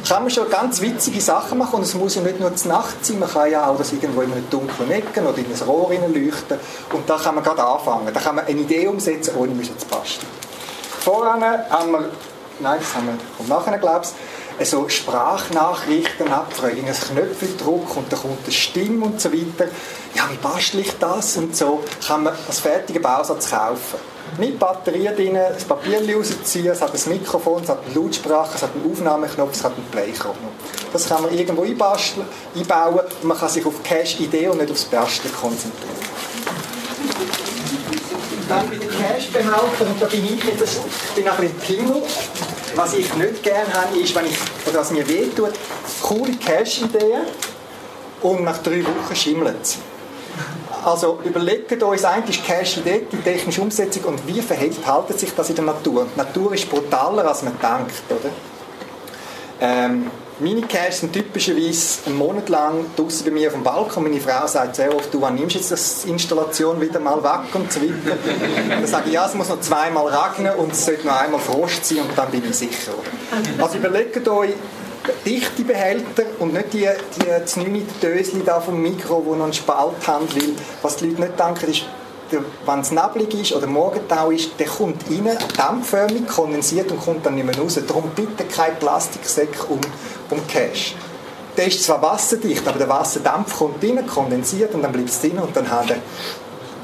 Kann 0.08 0.22
man 0.22 0.30
schon 0.30 0.48
ganz 0.48 0.80
witzige 0.80 1.20
Sachen 1.20 1.58
machen 1.58 1.76
und 1.76 1.82
es 1.82 1.94
muss 1.94 2.14
ja 2.14 2.22
nicht 2.22 2.40
nur 2.40 2.54
zur 2.54 2.72
Nacht 2.72 3.04
sein, 3.04 3.18
man 3.18 3.28
kann 3.28 3.50
ja 3.50 3.66
auch 3.66 3.76
das 3.76 3.92
irgendwo 3.92 4.22
in 4.22 4.32
einem 4.32 4.48
dunklen 4.48 4.90
Ecken 4.90 5.26
oder 5.26 5.38
in 5.38 5.46
ein 5.46 5.62
Rohr 5.66 5.90
leuchten 5.90 6.58
und 6.92 7.10
da 7.10 7.16
kann 7.16 7.34
man 7.34 7.44
gerade 7.44 7.64
anfangen. 7.64 8.08
Da 8.14 8.20
kann 8.20 8.36
man 8.36 8.46
eine 8.46 8.60
Idee 8.60 8.86
umsetzen, 8.86 9.34
ohne 9.36 9.52
müssen 9.52 9.78
zu 9.78 9.86
basteln. 9.86 10.26
Voran 11.00 11.42
haben 11.42 11.90
wir, 11.90 12.08
nein, 12.60 12.78
das 12.80 12.94
haben 12.94 13.06
wir, 13.06 13.18
kommt 13.36 13.48
nachher, 13.48 13.78
glaube 13.78 14.04
ich, 14.04 14.10
so 14.66 14.88
Sprachnachrichten 14.88 16.32
abfragen, 16.32 16.86
ein 16.86 16.94
Knöpfeldruck 16.94 17.96
und 17.96 18.12
dann 18.12 18.20
kommt 18.20 18.44
eine 18.44 18.52
Stimme 18.52 19.04
und 19.04 19.20
so 19.20 19.32
weiter. 19.32 19.70
Ja, 20.14 20.28
wie 20.30 20.36
bastel 20.36 20.80
ich 20.80 20.92
das 20.98 21.36
und 21.36 21.56
so, 21.56 21.84
kann 22.06 22.24
man 22.24 22.34
als 22.46 22.60
fertigen 22.60 23.02
Bausatz 23.02 23.50
kaufen. 23.50 23.98
Mit 24.36 24.58
Batterie 24.58 25.08
drin, 25.14 25.34
das 25.34 25.64
Papier 25.64 26.00
rausziehen, 26.14 26.66
es 26.68 26.82
hat 26.82 26.92
ein 26.92 27.12
Mikrofon, 27.12 27.62
es 27.62 27.68
hat 27.68 27.78
eine 27.86 27.94
Lautsprache, 27.94 28.56
es 28.56 28.62
hat 28.62 28.70
einen 28.74 28.92
Aufnahmeknopf, 28.92 29.52
es 29.52 29.64
hat 29.64 29.74
einen 29.74 29.86
Playknopf. 29.86 30.36
Das 30.92 31.08
kann 31.08 31.22
man 31.22 31.32
irgendwo 31.36 31.62
einbasteln, 31.62 32.26
einbauen 32.54 33.00
und 33.22 33.24
man 33.24 33.38
kann 33.38 33.48
sich 33.48 33.64
auf 33.64 33.82
Cache-Idee 33.82 34.48
und 34.48 34.58
nicht 34.58 34.70
aufs 34.70 34.84
Basteln 34.84 35.32
konzentrieren. 35.34 35.94
Dann 38.48 38.68
bei 38.68 38.76
den 38.76 38.88
Cache-Behaltern, 38.88 39.88
und 39.88 40.02
da 40.02 40.06
bin 40.06 40.24
ich 40.24 40.44
jetzt, 40.44 40.80
bin 41.14 41.28
ein 41.28 41.36
bisschen 41.36 41.58
Pimmel, 41.58 42.02
was 42.76 42.94
ich 42.94 43.14
nicht 43.14 43.42
gerne 43.42 43.72
habe, 43.72 43.98
ist, 43.98 44.14
wenn 44.14 44.26
ich, 44.26 44.36
oder 44.66 44.80
was 44.80 44.90
mir 44.90 45.06
wehtut, 45.08 45.52
coole 46.02 46.32
Cash-Ideen 46.32 47.22
und 48.22 48.44
nach 48.44 48.58
drei 48.58 48.82
Wochen 48.84 49.14
schimmelt 49.14 49.56
es. 49.62 49.78
Also 50.84 51.18
überlegt 51.24 51.82
euch, 51.82 52.06
eigentlich 52.06 52.44
Cash-Idee, 52.44 53.06
die 53.10 53.18
technische 53.18 53.60
Umsetzung 53.60 54.04
und 54.04 54.26
wie 54.26 54.40
verhält 54.40 54.74
sich 55.18 55.34
das 55.34 55.50
in 55.50 55.56
der 55.56 55.64
Natur? 55.64 56.06
Die 56.14 56.18
Natur 56.18 56.54
ist 56.54 56.70
brutaler, 56.70 57.26
als 57.26 57.42
man 57.42 57.54
denkt, 57.60 58.02
oder? 58.08 58.30
Ähm, 59.60 60.10
meine 60.40 60.62
Caches 60.62 61.00
sind 61.00 61.12
typischerweise 61.12 62.06
einen 62.06 62.16
Monat 62.16 62.48
lang 62.48 62.86
draußen 62.96 63.24
bei 63.24 63.30
mir 63.30 63.48
auf 63.48 63.54
dem 63.54 63.62
Balkon. 63.62 64.04
Meine 64.04 64.20
Frau 64.20 64.46
sagt 64.46 64.76
sehr 64.76 64.94
oft, 64.94 65.12
du, 65.12 65.20
wann 65.20 65.34
nimmst 65.34 65.56
jetzt 65.56 65.70
das 65.70 66.04
Installation 66.04 66.80
wieder 66.80 67.00
mal 67.00 67.22
weg 67.22 67.54
und 67.54 67.72
so 67.72 67.80
weiter. 67.80 68.16
Dann 68.68 68.86
sage 68.86 69.08
ich, 69.08 69.14
ja, 69.14 69.26
es 69.26 69.34
muss 69.34 69.48
noch 69.48 69.60
zweimal 69.60 70.06
regnen 70.06 70.54
und 70.56 70.72
es 70.72 70.84
sollte 70.84 71.06
noch 71.06 71.20
einmal 71.20 71.40
Frost 71.40 71.84
sein 71.84 71.98
und 71.98 72.16
dann 72.16 72.30
bin 72.30 72.42
ich 72.48 72.56
sicher. 72.56 72.92
Also 73.58 73.78
überlegt 73.78 74.28
euch 74.28 74.54
dichte 75.24 75.64
Behälter 75.64 76.24
und 76.38 76.52
nicht 76.52 76.72
die, 76.72 76.88
die 77.16 77.44
znüni 77.44 77.84
Dösli 78.02 78.42
da 78.44 78.60
vom 78.60 78.80
Mikro, 78.80 79.22
wo 79.24 79.34
noch 79.34 79.44
einen 79.44 79.52
Spalt 79.52 80.06
haben 80.06 80.32
will. 80.34 80.54
Was 80.82 80.96
die 80.96 81.06
Leute 81.06 81.22
nicht 81.22 81.40
denken, 81.40 81.70
ist, 81.70 81.84
wenn 82.30 82.80
es 82.80 82.90
neblig 82.90 83.34
ist 83.34 83.52
oder 83.52 83.66
Morgentau 83.66 84.30
ist, 84.30 84.50
der 84.58 84.66
kommt 84.66 85.02
rein, 85.10 85.36
dampfförmig, 85.56 86.26
kondensiert 86.26 86.90
und 86.90 87.00
kommt 87.00 87.24
dann 87.24 87.34
nicht 87.34 87.46
mehr 87.46 87.58
raus. 87.58 87.78
Darum 87.86 88.10
bitte 88.14 88.44
kein 88.44 88.78
Plastiksäck 88.78 89.68
um, 89.68 89.80
um 90.30 90.46
Cash. 90.46 90.94
Der 91.56 91.66
ist 91.66 91.82
zwar 91.82 92.00
wasserdicht, 92.02 92.66
aber 92.68 92.78
der 92.78 92.88
Wasserdampf 92.88 93.56
kommt 93.56 93.82
rein, 93.82 94.06
kondensiert 94.06 94.74
und 94.74 94.82
dann 94.82 94.92
bleibt 94.92 95.08
es 95.08 95.20
drin 95.20 95.38
und 95.38 95.56
dann 95.56 95.70
hat 95.70 95.90
er 95.90 95.96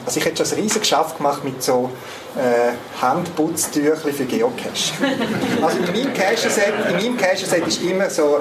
also 0.06 0.20
ich 0.20 0.26
hätte 0.26 0.44
schon 0.44 0.58
ein 0.58 0.62
riesiges 0.62 0.82
Geschäft 0.82 1.16
gemacht 1.16 1.44
mit 1.44 1.62
so 1.62 1.90
äh, 2.36 2.72
Handputztüchli 3.00 4.12
für 4.12 4.24
Geocache. 4.26 4.92
Also 5.62 5.78
in 5.78 5.84
meinem 5.84 6.12
Cache-Set 6.12 7.16
Cache 7.16 7.66
ist 7.66 7.82
immer 7.82 8.10
so 8.10 8.40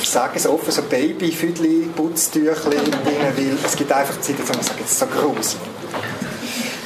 ich 0.00 0.10
sage 0.10 0.32
es 0.34 0.46
offen, 0.46 0.70
so 0.70 0.82
Baby-Füdli, 0.82 1.88
Putztüchli 1.96 2.76
drin, 2.76 2.92
weil 3.36 3.56
es 3.64 3.74
gibt 3.74 3.90
einfach 3.90 4.20
Zeiten, 4.20 4.46
wo 4.46 4.52
man 4.52 4.62
sagt, 4.62 4.80
es 4.84 4.90
ist 4.90 4.98
so 4.98 5.06
groß. 5.06 5.56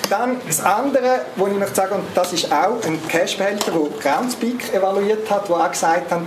Dann 0.08 0.40
das 0.46 0.60
andere, 0.60 1.20
was 1.36 1.48
ich 1.48 1.58
möchte 1.58 1.74
sagen, 1.74 1.94
und 1.96 2.04
das 2.14 2.32
ist 2.32 2.50
auch 2.50 2.82
ein 2.84 2.98
Cashbehälter, 3.08 3.72
den 3.72 3.98
Groundspeak 4.00 4.72
evaluiert 4.72 5.30
hat, 5.30 5.50
wo 5.50 5.54
auch 5.54 5.70
gesagt 5.70 6.10
hat, 6.10 6.22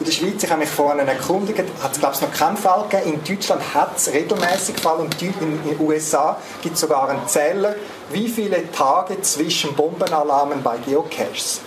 in 0.00 0.06
der 0.06 0.12
Schweiz, 0.12 0.42
ich 0.42 0.50
habe 0.50 0.60
mich 0.60 0.70
vorhin 0.70 1.06
erkundigt, 1.06 1.62
hat 1.82 1.92
es 1.92 1.98
glaube 1.98 2.14
ich 2.14 2.22
noch 2.22 2.32
keinen 2.32 2.56
Fall 2.56 2.84
gegeben. 2.88 3.14
In 3.14 3.36
Deutschland 3.36 3.62
hat 3.74 3.98
es 3.98 4.10
regelmäßig 4.10 4.80
Fall 4.80 4.96
und 4.96 5.20
in 5.20 5.62
den 5.62 5.78
USA 5.78 6.38
gibt 6.62 6.74
es 6.74 6.80
sogar 6.80 7.10
einen 7.10 7.28
Zähler, 7.28 7.74
wie 8.10 8.26
viele 8.28 8.72
Tage 8.72 9.20
zwischen 9.20 9.74
Bombenalarmen 9.76 10.62
bei 10.62 10.78
Geocaches. 10.78 11.60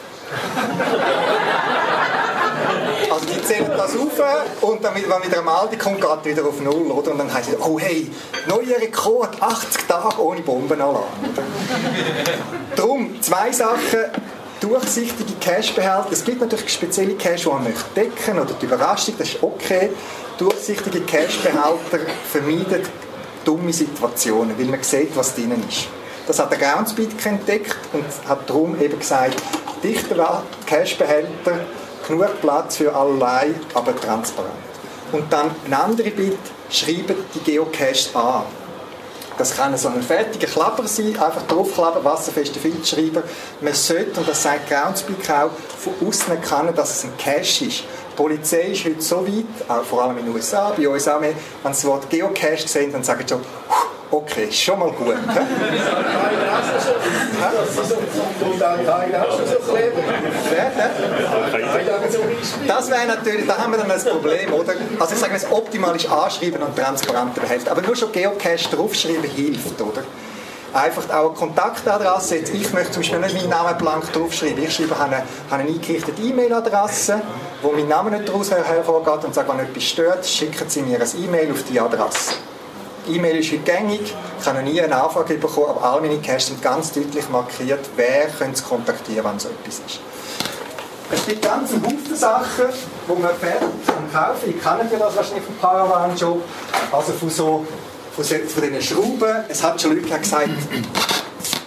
Also 3.11 3.25
die 3.25 3.43
zählen 3.43 3.69
das 3.77 3.95
auf 3.95 4.61
und 4.61 4.83
dann, 4.83 4.95
wenn 4.95 5.03
wieder 5.03 5.39
am 5.39 5.47
Aldi 5.47 5.77
kommt, 5.77 6.01
geht 6.01 6.37
wieder 6.37 6.47
auf 6.47 6.59
Null. 6.61 6.91
Oder? 6.91 7.11
Und 7.11 7.19
dann 7.19 7.31
heißt 7.31 7.49
es, 7.49 7.59
oh 7.59 7.79
hey, 7.79 8.09
neuer 8.47 8.79
Rekord, 8.81 9.41
80 9.41 9.87
Tage 9.87 10.21
ohne 10.21 10.41
Bombenalarm. 10.41 11.03
Darum, 12.75 13.21
zwei 13.21 13.51
Sachen 13.51 14.05
durchsichtige 14.59 15.33
Cache-Behälter. 15.41 16.07
Es 16.11 16.23
gibt 16.23 16.41
natürlich 16.41 16.73
spezielle 16.73 17.15
Cache, 17.15 17.35
die 17.35 17.49
man 17.49 17.63
möchte 17.65 17.83
decken 17.95 18.39
oder 18.39 18.53
die 18.53 18.65
Überraschung, 18.65 19.15
das 19.17 19.29
ist 19.29 19.43
okay. 19.43 19.89
Durchsichtige 20.37 21.01
Cache-Behälter 21.01 21.99
vermeiden 22.31 22.81
dumme 23.43 23.73
Situationen, 23.73 24.57
weil 24.57 24.65
man 24.65 24.81
sieht, 24.81 25.15
was 25.15 25.35
drinnen 25.35 25.63
ist. 25.67 25.87
Das 26.25 26.39
hat 26.39 26.51
der 26.51 26.59
Groundspeed 26.59 27.25
entdeckt 27.25 27.75
und 27.91 28.05
hat 28.27 28.49
darum 28.49 28.79
eben 28.81 28.97
gesagt, 28.97 29.35
dichter 29.83 30.43
Cache-Behälter, 30.65 31.59
genug 32.07 32.41
Platz 32.41 32.77
für 32.77 32.95
allerlei, 32.95 33.53
aber 33.73 33.95
transparent. 33.95 34.53
Und 35.11 35.31
dann 35.31 35.51
ein 35.65 35.73
anderer 35.73 36.09
Bit, 36.09 36.37
schreiben 36.69 37.15
die 37.35 37.39
Geocaches 37.39 38.15
an. 38.15 38.43
Das 39.37 39.55
kann 39.55 39.75
so 39.77 39.87
ein 39.87 40.01
fertiger 40.03 40.47
Klapper 40.47 40.87
sein, 40.87 41.17
einfach 41.19 41.41
draufklappen, 41.47 42.03
wasserfeste 42.03 42.59
Filzschreiber. 42.59 43.23
Man 43.61 43.73
sollte, 43.73 44.19
und 44.19 44.29
das 44.29 44.43
sagt 44.43 44.69
Groundspeak 44.69 45.29
auch, 45.29 45.49
von 45.79 46.07
außen 46.07 46.35
erkennen, 46.35 46.75
dass 46.75 46.97
es 46.97 47.03
ein 47.03 47.17
Cache 47.17 47.65
ist. 47.65 47.83
Die 48.11 48.15
Polizei 48.15 48.71
ist 48.71 48.85
heute 48.85 49.01
so 49.01 49.25
weit, 49.25 49.69
auch 49.69 49.83
vor 49.83 50.03
allem 50.03 50.19
in 50.19 50.25
den 50.25 50.35
USA, 50.35 50.71
bei 50.77 50.87
uns 50.87 51.07
auch 51.07 51.19
mehr, 51.19 51.33
wenn 51.63 51.73
sie 51.73 51.81
das 51.81 51.85
Wort 51.85 52.09
Geocache 52.11 52.67
sehen, 52.67 52.91
dann 52.91 53.03
sagen 53.03 53.23
sie 53.27 53.33
so, 53.33 53.41
okay, 54.13 54.51
schon 54.51 54.79
mal 54.79 54.91
gut. 54.91 55.15
Das 62.67 62.89
wäre 62.89 63.07
natürlich, 63.07 63.47
da 63.47 63.57
haben 63.57 63.71
wir 63.71 63.79
dann 63.79 63.91
ein 63.91 64.01
Problem, 64.01 64.53
oder? 64.53 64.73
Also 64.99 65.13
ich 65.13 65.19
sage, 65.19 65.33
das 65.33 65.51
optimal 65.51 65.95
ist 65.95 66.09
anschreiben 66.09 66.61
und 66.61 66.75
transparent 66.75 67.35
behält. 67.35 67.67
Aber 67.69 67.81
nur 67.81 67.95
schon 67.95 68.11
Geocache 68.11 68.69
draufschreiben 68.75 69.23
hilft, 69.23 69.81
oder? 69.81 70.03
Einfach 70.73 71.07
auch 71.09 71.29
eine 71.29 71.37
Kontaktadresse. 71.37 72.37
Jetzt, 72.37 72.53
ich 72.53 72.73
möchte 72.73 72.93
zum 72.93 73.01
Beispiel 73.03 73.19
nicht 73.19 73.35
meinen 73.35 73.49
Namen 73.49 73.77
blank 73.77 74.11
draufschreiben. 74.11 74.63
Ich 74.63 74.73
schreibe 74.73 74.99
eine, 74.99 75.23
eine 75.51 75.69
eingerichtete 75.69 76.19
E-Mail-Adresse, 76.19 77.21
wo 77.61 77.71
mein 77.71 77.87
Name 77.87 78.11
nicht 78.11 78.27
daraus 78.27 78.49
hervorgeht 78.49 79.23
und 79.25 79.35
sage, 79.35 79.49
wenn 79.49 79.59
etwas 79.59 79.83
stört, 79.83 80.25
schicken 80.25 80.67
Sie 80.67 80.81
mir 80.81 80.99
ein 80.99 81.23
E-Mail 81.23 81.51
auf 81.51 81.63
die 81.69 81.79
Adresse. 81.79 82.33
E-Mail 83.07 83.37
ist 83.37 83.51
heute 83.51 83.63
gängig, 83.63 84.13
ich 84.39 84.45
habe 84.45 84.61
nie 84.63 84.79
eine 84.81 85.01
Anfrage 85.01 85.35
bekommen, 85.35 85.67
aber 85.69 85.83
all 85.83 86.01
meine 86.01 86.19
Caches 86.19 86.47
sind 86.47 86.61
ganz 86.61 86.91
deutlich 86.91 87.29
markiert, 87.29 87.79
wer 87.95 88.27
könnte 88.27 88.55
es 88.55 88.63
kontaktieren, 88.63 89.25
wenn 89.25 89.39
so 89.39 89.49
etwas 89.49 89.79
ist. 89.85 89.99
Es 91.11 91.25
gibt 91.25 91.41
ganz 91.43 91.69
viele 91.69 91.83
Haufen 91.83 92.15
Sachen, 92.15 92.65
die 93.07 93.21
man 93.21 93.35
fertig 93.35 93.69
kaufen 94.11 94.49
Ich 94.49 94.61
kenne 94.61 94.89
ja 94.91 94.99
das 94.99 95.15
wahrscheinlich 95.15 95.43
vom 95.43 95.55
Paravan 95.57 96.17
Shop. 96.17 96.41
Also 96.91 97.11
von 97.13 97.29
so 97.29 97.65
von, 98.15 98.23
von 98.23 98.63
diesen 98.63 98.81
Schrauben. 98.81 99.45
Es 99.49 99.63
hat 99.63 99.81
schon 99.81 99.95
Leute 99.95 100.19
gesagt, 100.19 100.49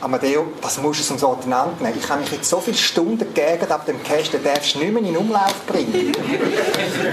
Amadeo, 0.07 0.47
das 0.63 0.81
musst 0.81 1.01
du 1.01 1.05
zum 1.05 1.19
Sortiment 1.19 1.83
nehmen. 1.83 1.99
Ich 1.99 2.09
habe 2.09 2.21
mich 2.21 2.31
jetzt 2.31 2.49
so 2.49 2.61
viele 2.61 2.77
Stunden 2.77 3.19
gegeben 3.19 3.69
ab 3.69 3.87
dem 3.87 4.01
Cash, 4.05 4.31
den 4.31 4.45
darfst 4.45 4.77
du 4.77 4.79
nicht 4.79 4.93
mehr 4.93 5.03
in 5.03 5.09
den 5.09 5.17
Umlauf 5.17 5.53
bringen. 5.67 6.13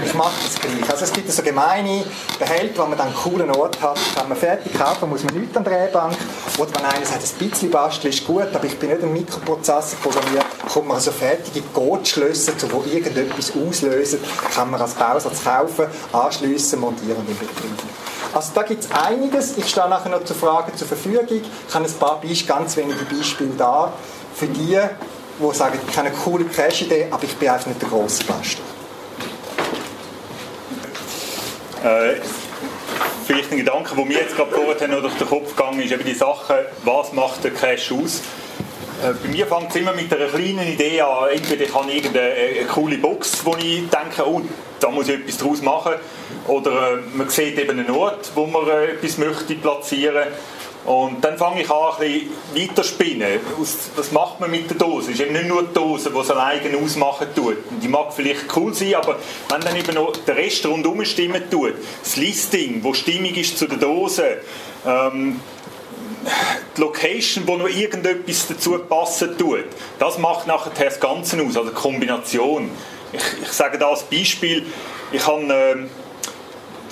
ich 0.04 0.14
mache 0.14 0.34
das 0.44 0.54
gleich. 0.60 0.88
Also 0.88 1.02
es 1.02 1.12
gibt 1.12 1.28
so 1.28 1.42
gemeine 1.42 2.04
Behälter, 2.38 2.84
wo 2.84 2.86
man 2.86 2.96
dann 2.96 3.08
einen 3.08 3.16
coolen 3.16 3.50
Ort 3.50 3.82
hat. 3.82 3.98
Wenn 4.14 4.28
man 4.28 4.38
fertig 4.38 4.72
kaufen 4.74 5.10
muss 5.10 5.24
man 5.24 5.34
nichts 5.34 5.56
an 5.56 5.64
der 5.64 5.86
Drehbank. 5.86 6.14
Oder 6.56 6.70
wenn 6.76 6.84
einer 6.84 7.04
sagt, 7.04 7.24
ein 7.24 7.50
bisschen 7.50 7.70
basteln 7.72 8.12
ist 8.12 8.24
gut, 8.24 8.46
aber 8.54 8.64
ich 8.64 8.78
bin 8.78 8.90
nicht 8.90 9.02
ein 9.02 9.12
Mikroprozessor 9.12 9.98
programmiert, 10.00 10.46
kommt 10.72 10.86
man 10.86 11.00
so 11.00 11.10
fertige 11.10 11.66
Codeschlösser, 11.74 12.52
die 12.52 12.94
irgendetwas 12.94 13.54
auslösen, 13.56 14.20
kann 14.54 14.70
man 14.70 14.80
als 14.80 14.94
Bausatz 14.94 15.42
kaufen, 15.42 15.86
anschliessen, 16.12 16.78
montieren 16.78 17.16
und 17.16 17.40
Betrieb. 17.40 18.13
Also 18.34 18.50
da 18.52 18.62
gibt 18.62 18.82
es 18.84 18.90
einiges. 18.90 19.56
Ich 19.56 19.68
stehe 19.68 19.88
nachher 19.88 20.08
noch 20.08 20.24
zur 20.24 20.34
Frage 20.34 20.74
zur 20.74 20.88
Verfügung. 20.88 21.26
Ich 21.30 21.74
habe 21.74 21.84
ein 21.84 21.92
paar 21.92 22.20
Beispiele, 22.20 22.58
ganz 22.58 22.76
wenige 22.76 23.04
Beispiele 23.04 23.52
da, 23.56 23.92
für 24.34 24.46
die, 24.46 24.76
die 25.38 25.54
sagen, 25.54 25.78
ich 25.88 25.96
habe 25.96 26.08
eine 26.08 26.16
coole 26.16 26.44
Crash-Idee, 26.44 27.06
aber 27.10 27.22
ich 27.22 27.36
bin 27.36 27.48
einfach 27.48 27.66
nicht 27.66 27.80
der 27.80 27.88
grosse 27.88 28.24
Bastler. 28.24 28.64
Äh, 31.84 32.16
vielleicht 33.24 33.52
ein 33.52 33.58
Gedanke, 33.58 33.94
der 33.94 34.04
mir 34.04 34.18
jetzt 34.18 34.34
gerade 34.34 34.50
vorher 34.50 34.88
noch 34.88 35.02
durch 35.02 35.14
den 35.14 35.28
Kopf 35.28 35.54
gegangen 35.54 35.80
ist, 35.80 35.92
eben 35.92 36.04
die 36.04 36.14
Sache, 36.14 36.66
was 36.82 37.12
macht 37.12 37.44
der 37.44 37.52
Cash 37.52 37.92
aus? 37.92 38.22
Äh, 39.02 39.12
bei 39.22 39.28
mir 39.28 39.46
fängt 39.46 39.70
es 39.70 39.76
immer 39.76 39.92
mit 39.92 40.12
einer 40.12 40.26
kleinen 40.26 40.66
Idee 40.66 41.00
an. 41.02 41.28
Entweder 41.30 41.64
ich 41.64 41.74
habe 41.74 41.92
irgendeine 41.92 42.64
coole 42.72 42.98
Box, 42.98 43.44
wo 43.44 43.54
ich 43.56 43.88
denke, 43.90 44.26
oh, 44.26 44.42
da 44.80 44.90
muss 44.90 45.08
ich 45.08 45.20
etwas 45.20 45.36
draus 45.36 45.62
machen. 45.62 45.92
Oder 46.46 46.92
äh, 46.92 46.96
man 47.14 47.28
sieht 47.28 47.58
eben 47.58 47.78
einen 47.78 47.90
Ort, 47.90 48.30
wo 48.34 48.46
man 48.46 48.68
äh, 48.68 48.92
etwas 48.92 49.18
möchte 49.18 49.54
platzieren 49.54 50.28
und 50.84 51.24
dann 51.24 51.38
fange 51.38 51.62
ich 51.62 51.70
an, 51.70 51.94
ein 51.98 52.30
bisschen 52.52 52.68
weiter 52.68 52.84
spinnen. 52.84 53.40
Was 53.96 54.12
macht 54.12 54.40
man 54.40 54.50
mit 54.50 54.68
der 54.68 54.76
Dose? 54.76 55.12
Es 55.12 55.18
ist 55.18 55.24
eben 55.24 55.32
nicht 55.32 55.48
nur 55.48 55.62
die 55.62 55.72
Dose, 55.72 56.10
die 56.10 56.18
es 56.18 56.30
alleine 56.30 56.76
ausmachen 56.76 57.28
tut. 57.34 57.56
Die 57.82 57.88
mag 57.88 58.12
vielleicht 58.12 58.54
cool 58.54 58.74
sein, 58.74 58.94
aber 58.94 59.18
wenn 59.48 59.62
dann 59.62 59.76
eben 59.76 59.94
noch 59.94 60.14
der 60.14 60.36
Rest 60.36 60.66
rundherum 60.66 61.02
stimmen 61.06 61.42
tut, 61.50 61.74
das 62.02 62.16
Listing, 62.16 62.84
wo 62.84 62.92
stimmig 62.92 63.38
ist 63.38 63.56
zu 63.56 63.66
der 63.66 63.78
Dose, 63.78 64.40
ähm, 64.86 65.40
die 66.76 66.80
Location, 66.80 67.46
wo 67.46 67.56
noch 67.56 67.68
irgendetwas 67.68 68.46
dazu 68.48 68.78
passen 68.78 69.38
tut, 69.38 69.64
das 69.98 70.18
macht 70.18 70.46
nachher 70.46 70.72
das 70.84 71.00
Ganze 71.00 71.40
aus, 71.42 71.56
also 71.56 71.70
die 71.70 71.74
Kombination. 71.74 72.70
Ich, 73.12 73.22
ich 73.42 73.52
sage 73.52 73.78
da 73.78 73.88
als 73.88 74.02
Beispiel, 74.02 74.66
ich 75.12 75.26
habe, 75.26 75.42
äh, 75.44 75.76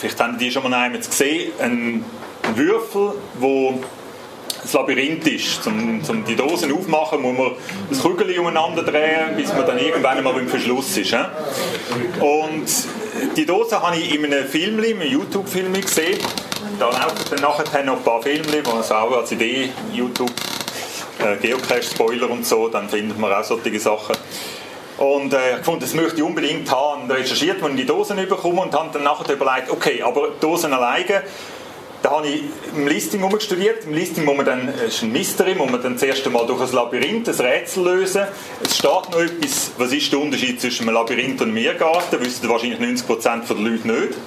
vielleicht 0.02 0.20
haben 0.20 0.36
die 0.36 0.50
schon 0.50 0.64
mal 0.64 0.74
einmal 0.74 1.00
gesehen, 1.00 1.52
einen 1.60 2.04
Würfel, 2.56 3.12
wo 3.38 3.80
das 4.60 4.72
Labyrinth 4.72 5.28
ist. 5.28 5.64
Um, 5.64 6.02
um 6.08 6.24
die 6.24 6.34
Dosen 6.34 6.72
aufzumachen, 6.72 7.22
muss 7.22 7.38
man 7.38 7.52
das 7.88 8.02
Kügel 8.02 8.36
umeinander 8.40 8.82
drehen, 8.82 9.36
bis 9.36 9.52
man 9.54 9.64
dann 9.64 9.78
irgendwann 9.78 10.18
einmal 10.18 10.34
beim 10.34 10.48
Verschluss 10.48 10.96
ist. 10.96 11.14
Und 12.18 12.66
die 13.36 13.46
Dose 13.46 13.80
habe 13.80 13.96
ich 13.96 14.12
in 14.12 14.24
einem 14.24 14.44
Film, 14.44 14.82
in 14.82 15.00
einem 15.00 15.08
YouTube-Film 15.08 15.72
gesehen. 15.72 16.18
Da 16.80 16.86
laufen 16.90 17.24
dann 17.30 17.40
nachher 17.40 17.84
noch 17.84 17.98
ein 17.98 18.02
paar 18.02 18.22
Filme, 18.22 18.42
die 18.42 18.68
man 18.68 18.82
auch 18.82 19.16
als 19.18 19.30
Idee, 19.30 19.70
YouTube, 19.92 20.32
äh, 21.20 21.36
Geocache-Spoiler 21.36 22.28
und 22.28 22.44
so, 22.44 22.66
dann 22.66 22.88
findet 22.88 23.20
man 23.20 23.32
auch 23.32 23.44
solche 23.44 23.78
Sachen. 23.78 24.16
Und 24.98 25.32
äh, 25.32 25.58
ich 25.58 25.64
fand, 25.64 25.82
das 25.82 25.94
möchte 25.94 26.16
ich 26.16 26.22
unbedingt 26.22 26.70
haben. 26.70 27.02
Und 27.02 27.10
recherchiert, 27.10 27.62
wo 27.62 27.68
ich 27.68 27.76
die 27.76 27.86
Dosen 27.86 28.16
bekomme 28.16 28.62
und 28.62 28.74
habe 28.74 28.90
dann 28.92 29.04
nachher 29.04 29.32
überlegt, 29.32 29.70
okay, 29.70 30.02
aber 30.02 30.28
Dosen 30.40 30.72
alleine 30.72 31.22
da 32.02 32.10
habe 32.16 32.26
ich 32.26 32.42
im 32.74 32.88
Listing 32.88 33.40
studiert. 33.40 33.84
Im 33.84 33.94
Listing 33.94 34.24
muss 34.24 34.36
man 34.36 34.44
dann, 34.44 34.68
es 34.68 34.94
ist 34.94 35.02
ein 35.02 35.12
Mystery, 35.12 35.54
muss 35.54 35.70
man 35.70 35.80
dann 35.82 35.96
zuerst 35.96 36.26
einmal 36.26 36.46
durch 36.46 36.60
ein 36.60 36.72
Labyrinth 36.72 37.28
ein 37.28 37.34
Rätsel 37.34 37.84
lösen. 37.84 38.22
Es 38.62 38.78
steht 38.78 39.10
noch 39.10 39.20
etwas, 39.20 39.70
was 39.78 39.92
ist 39.92 40.10
der 40.10 40.18
Unterschied 40.18 40.60
zwischen 40.60 40.88
einem 40.88 40.96
Labyrinth 40.96 41.40
und 41.40 41.48
einem 41.48 41.54
Meergarten? 41.54 42.20
wissen 42.20 42.48
wahrscheinlich 42.48 42.80
90% 42.80 43.46
der 43.48 43.56
Leute 43.56 43.88
nicht. 43.88 44.18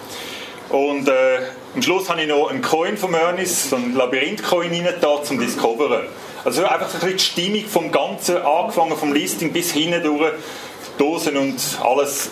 Und 0.70 1.08
äh, 1.10 1.40
am 1.76 1.82
Schluss 1.82 2.10
habe 2.10 2.22
ich 2.22 2.28
noch 2.28 2.50
einen 2.50 2.62
Coin 2.62 2.98
von 2.98 3.14
Ernest, 3.14 3.70
so 3.70 3.76
einen 3.76 3.94
Labyrinth-Coin 3.94 4.70
rein, 4.72 4.94
da 5.02 5.22
zum 5.22 5.38
Discoveren. 5.38 6.04
Also 6.46 6.64
einfach 6.64 6.90
so 6.90 7.06
die 7.06 7.20
Stimmung 7.20 7.66
vom 7.66 7.92
Ganzen, 7.92 8.38
angefangen 8.38 8.96
vom 8.96 9.12
Listing 9.12 9.52
bis 9.52 9.72
hinten 9.72 10.02
durch, 10.04 10.32
Dosen 10.98 11.36
und 11.36 11.60
alles 11.84 12.30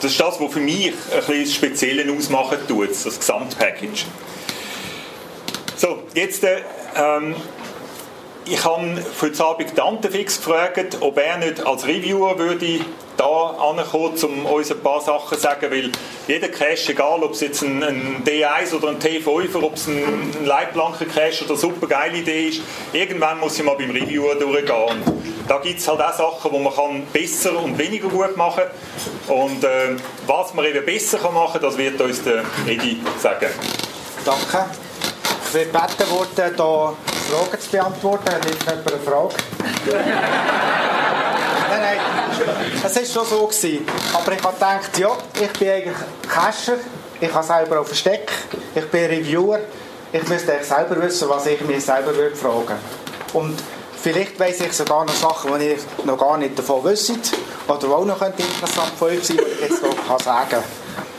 das 0.00 0.12
ist 0.12 0.20
das, 0.20 0.40
was 0.40 0.52
für 0.52 0.60
mich 0.60 0.86
ein 0.86 0.92
bisschen 1.18 1.44
das 1.44 1.54
Spezielle 1.54 2.12
ausmachen 2.12 2.58
tut, 2.68 2.90
das 2.90 3.18
Gesamtpackage. 3.18 4.04
So, 5.76 6.04
jetzt, 6.14 6.44
äh, 6.44 6.60
ähm, 6.96 7.34
ich 8.50 8.64
habe 8.64 8.96
für 8.96 9.26
heute 9.26 9.44
Abend 9.44 9.78
Dante 9.78 10.10
fix 10.10 10.38
gefragt, 10.38 10.98
ob 11.00 11.18
er 11.18 11.38
nicht 11.38 11.64
als 11.66 11.86
Reviewer 11.86 12.38
würde 12.38 12.80
da 13.16 13.50
ankommen, 13.50 14.14
um 14.22 14.46
uns 14.46 14.70
ein 14.70 14.80
paar 14.80 15.00
Sachen 15.00 15.36
zu 15.36 15.42
sagen, 15.42 15.70
weil 15.70 15.90
jeder 16.28 16.48
Cache, 16.48 16.92
egal 16.92 17.22
ob 17.22 17.32
es 17.32 17.40
jetzt 17.40 17.62
ein, 17.62 17.82
ein 17.82 18.22
D1 18.24 18.74
oder 18.74 18.88
ein 18.88 18.98
T5 18.98 19.26
oder 19.54 19.66
ob 19.66 19.74
es 19.74 19.88
ein, 19.88 19.98
ein 19.98 20.46
Leitplanken-Cache 20.46 21.44
oder 21.44 21.50
eine 21.50 21.58
super 21.58 21.86
geile 21.88 22.18
Idee 22.18 22.48
ist, 22.48 22.62
irgendwann 22.92 23.40
muss 23.40 23.58
ich 23.58 23.64
mal 23.64 23.74
beim 23.76 23.90
Reviewer 23.90 24.36
durchgehen. 24.36 25.02
Und 25.04 25.48
da 25.48 25.58
gibt 25.58 25.80
es 25.80 25.88
halt 25.88 26.00
auch 26.00 26.12
Sachen, 26.12 26.52
die 26.52 26.58
man 26.58 26.74
kann 26.74 27.06
besser 27.12 27.60
und 27.60 27.76
weniger 27.76 28.08
gut 28.08 28.36
machen 28.36 28.64
kann. 29.26 29.36
Und 29.36 29.64
äh, 29.64 29.96
was 30.26 30.54
man 30.54 30.64
eben 30.64 30.84
besser 30.84 31.18
kann 31.18 31.34
machen 31.34 31.54
kann, 31.54 31.62
das 31.62 31.76
wird 31.76 32.00
uns 32.00 32.22
der 32.22 32.44
Edi 32.66 33.00
sagen. 33.20 33.48
Danke. 34.24 34.87
Ich 35.48 35.54
werde 35.54 35.70
gebeten 35.72 36.10
worden, 36.10 36.28
hier 36.34 36.54
Fragen 36.54 37.60
zu 37.60 37.70
beantworten. 37.70 38.28
Hat 38.30 38.44
jemand 38.44 38.92
eine 38.92 39.00
Frage? 39.00 39.34
nein, 41.70 41.80
nein, 41.80 41.96
es 42.84 42.96
war 42.96 43.04
schon 43.04 43.24
so. 43.24 43.46
Gewesen. 43.46 43.86
Aber 44.12 44.32
ich 44.32 44.42
habe 44.42 44.52
gedacht, 44.52 44.98
ja, 44.98 45.16
ich 45.40 45.58
bin 45.58 45.70
eigentlich 45.70 45.96
Cacher, 46.28 46.76
ich 47.18 47.32
habe 47.32 47.46
selber 47.46 47.80
auch 47.80 47.86
Versteck, 47.86 48.30
ich 48.74 48.90
bin 48.90 49.06
Reviewer, 49.06 49.60
ich 50.12 50.28
müsste 50.28 50.52
eigentlich 50.52 50.68
selber 50.68 51.00
wissen, 51.00 51.30
was 51.30 51.46
ich 51.46 51.60
mir 51.62 51.80
selber 51.80 52.14
würde 52.14 52.36
fragen 52.36 52.76
Und 53.32 53.58
vielleicht 53.96 54.38
weiss 54.38 54.60
ich 54.60 54.74
sogar 54.74 55.06
noch 55.06 55.14
Sachen, 55.14 55.58
die 55.58 55.68
ihr 55.68 55.78
noch 56.04 56.18
gar 56.18 56.36
nicht 56.36 56.58
davon 56.58 56.84
wisst, 56.84 57.10
oder 57.66 57.78
die 57.78 57.86
auch 57.86 58.04
noch 58.04 58.20
interessant 58.20 58.92
für 58.98 59.06
euch 59.06 59.26
sein 59.26 59.38
die 59.38 59.64
ich 59.64 59.70
jetzt 59.70 59.82
noch 59.82 60.20
sagen 60.20 60.50
kann. 60.50 60.62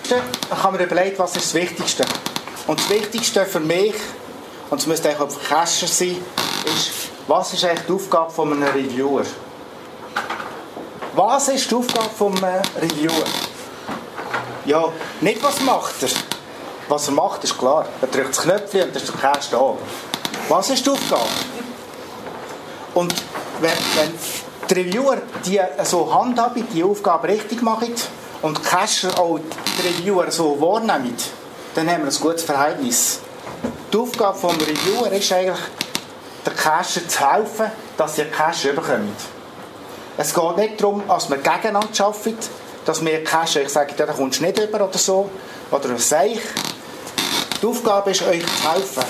Dann 0.07 0.59
kann 0.59 0.73
man 0.73 0.81
überlegen, 0.81 1.17
was 1.17 1.35
ist 1.35 1.45
das 1.45 1.53
Wichtigste. 1.55 2.05
Und 2.69 2.79
das 2.79 2.87
Wichtigste 2.91 3.47
für 3.47 3.59
mich, 3.59 3.95
und 4.69 4.79
es 4.79 4.85
müsste 4.85 5.09
eigentlich 5.09 5.21
auch 5.21 5.31
für 5.31 5.39
Cacher 5.39 5.87
sein, 5.87 6.17
ist, 6.65 6.91
was 7.27 7.51
ist 7.51 7.65
eigentlich 7.65 7.87
die 7.87 7.93
Aufgabe 7.93 8.29
von 8.29 8.53
einem 8.53 8.61
Reviewer? 8.61 9.23
Was 11.15 11.47
ist 11.47 11.71
die 11.71 11.73
Aufgabe 11.73 12.09
vom 12.15 12.35
äh, 12.43 12.61
Reviewer? 12.79 13.25
Ja, 14.65 14.83
nicht 15.19 15.41
was 15.41 15.59
macht 15.61 16.03
er. 16.03 16.09
Was 16.89 17.07
er 17.07 17.13
macht, 17.13 17.43
ist 17.43 17.57
klar. 17.57 17.87
Er 18.03 18.07
drückt 18.07 18.37
das 18.37 18.43
Knöpfchen 18.43 18.83
und 18.83 18.95
dann 18.95 19.01
ist 19.01 19.13
der 19.13 19.19
Cache 19.19 19.49
da. 19.49 19.73
Was 20.47 20.69
ist 20.69 20.85
die 20.85 20.91
Aufgabe? 20.91 21.25
Und 22.93 23.15
wenn, 23.61 23.71
wenn 23.95 24.13
die 24.69 24.73
Reviewer 24.75 25.17
die 25.43 25.59
so 25.85 26.13
handhaben, 26.13 26.67
die 26.71 26.83
Aufgabe 26.83 27.29
richtig 27.29 27.63
machen 27.63 27.95
und 28.43 28.63
Cacher 28.63 29.17
auch 29.19 29.39
die 29.39 29.87
Reviewer 29.87 30.29
so 30.29 30.61
wahrnehmen, 30.61 31.17
dann 31.75 31.89
haben 31.89 32.03
wir 32.03 32.11
ein 32.11 32.19
gutes 32.19 32.43
Verhältnis. 32.43 33.19
Die 33.91 33.97
Aufgabe 33.97 34.37
des 34.39 34.67
Reviewer 34.67 35.11
ist 35.11 35.31
eigentlich, 35.31 35.59
den 36.45 36.55
Cacher 36.55 37.07
zu 37.07 37.31
helfen, 37.31 37.71
dass 37.97 38.19
einen 38.19 38.31
Cache 38.31 38.73
bekommen. 38.73 39.15
Es 40.17 40.33
geht 40.33 40.57
nicht 40.57 40.81
darum, 40.81 41.01
dass 41.07 41.29
wir 41.29 41.37
gegeneinander 41.37 42.05
arbeiten, 42.05 42.37
dass 42.85 43.05
wir 43.05 43.23
Cash, 43.23 43.57
ich 43.57 43.69
sage, 43.69 43.93
da 43.95 44.05
kommst 44.05 44.39
du 44.39 44.45
nicht 44.45 44.59
über 44.59 44.83
oder 44.83 44.97
so, 44.97 45.29
oder 45.71 45.93
was 45.93 46.09
sage 46.09 46.29
ich. 46.29 46.41
Die 47.61 47.65
Aufgabe 47.65 48.11
ist, 48.11 48.23
euch 48.23 48.43
zu 48.43 48.71
helfen, 48.71 49.03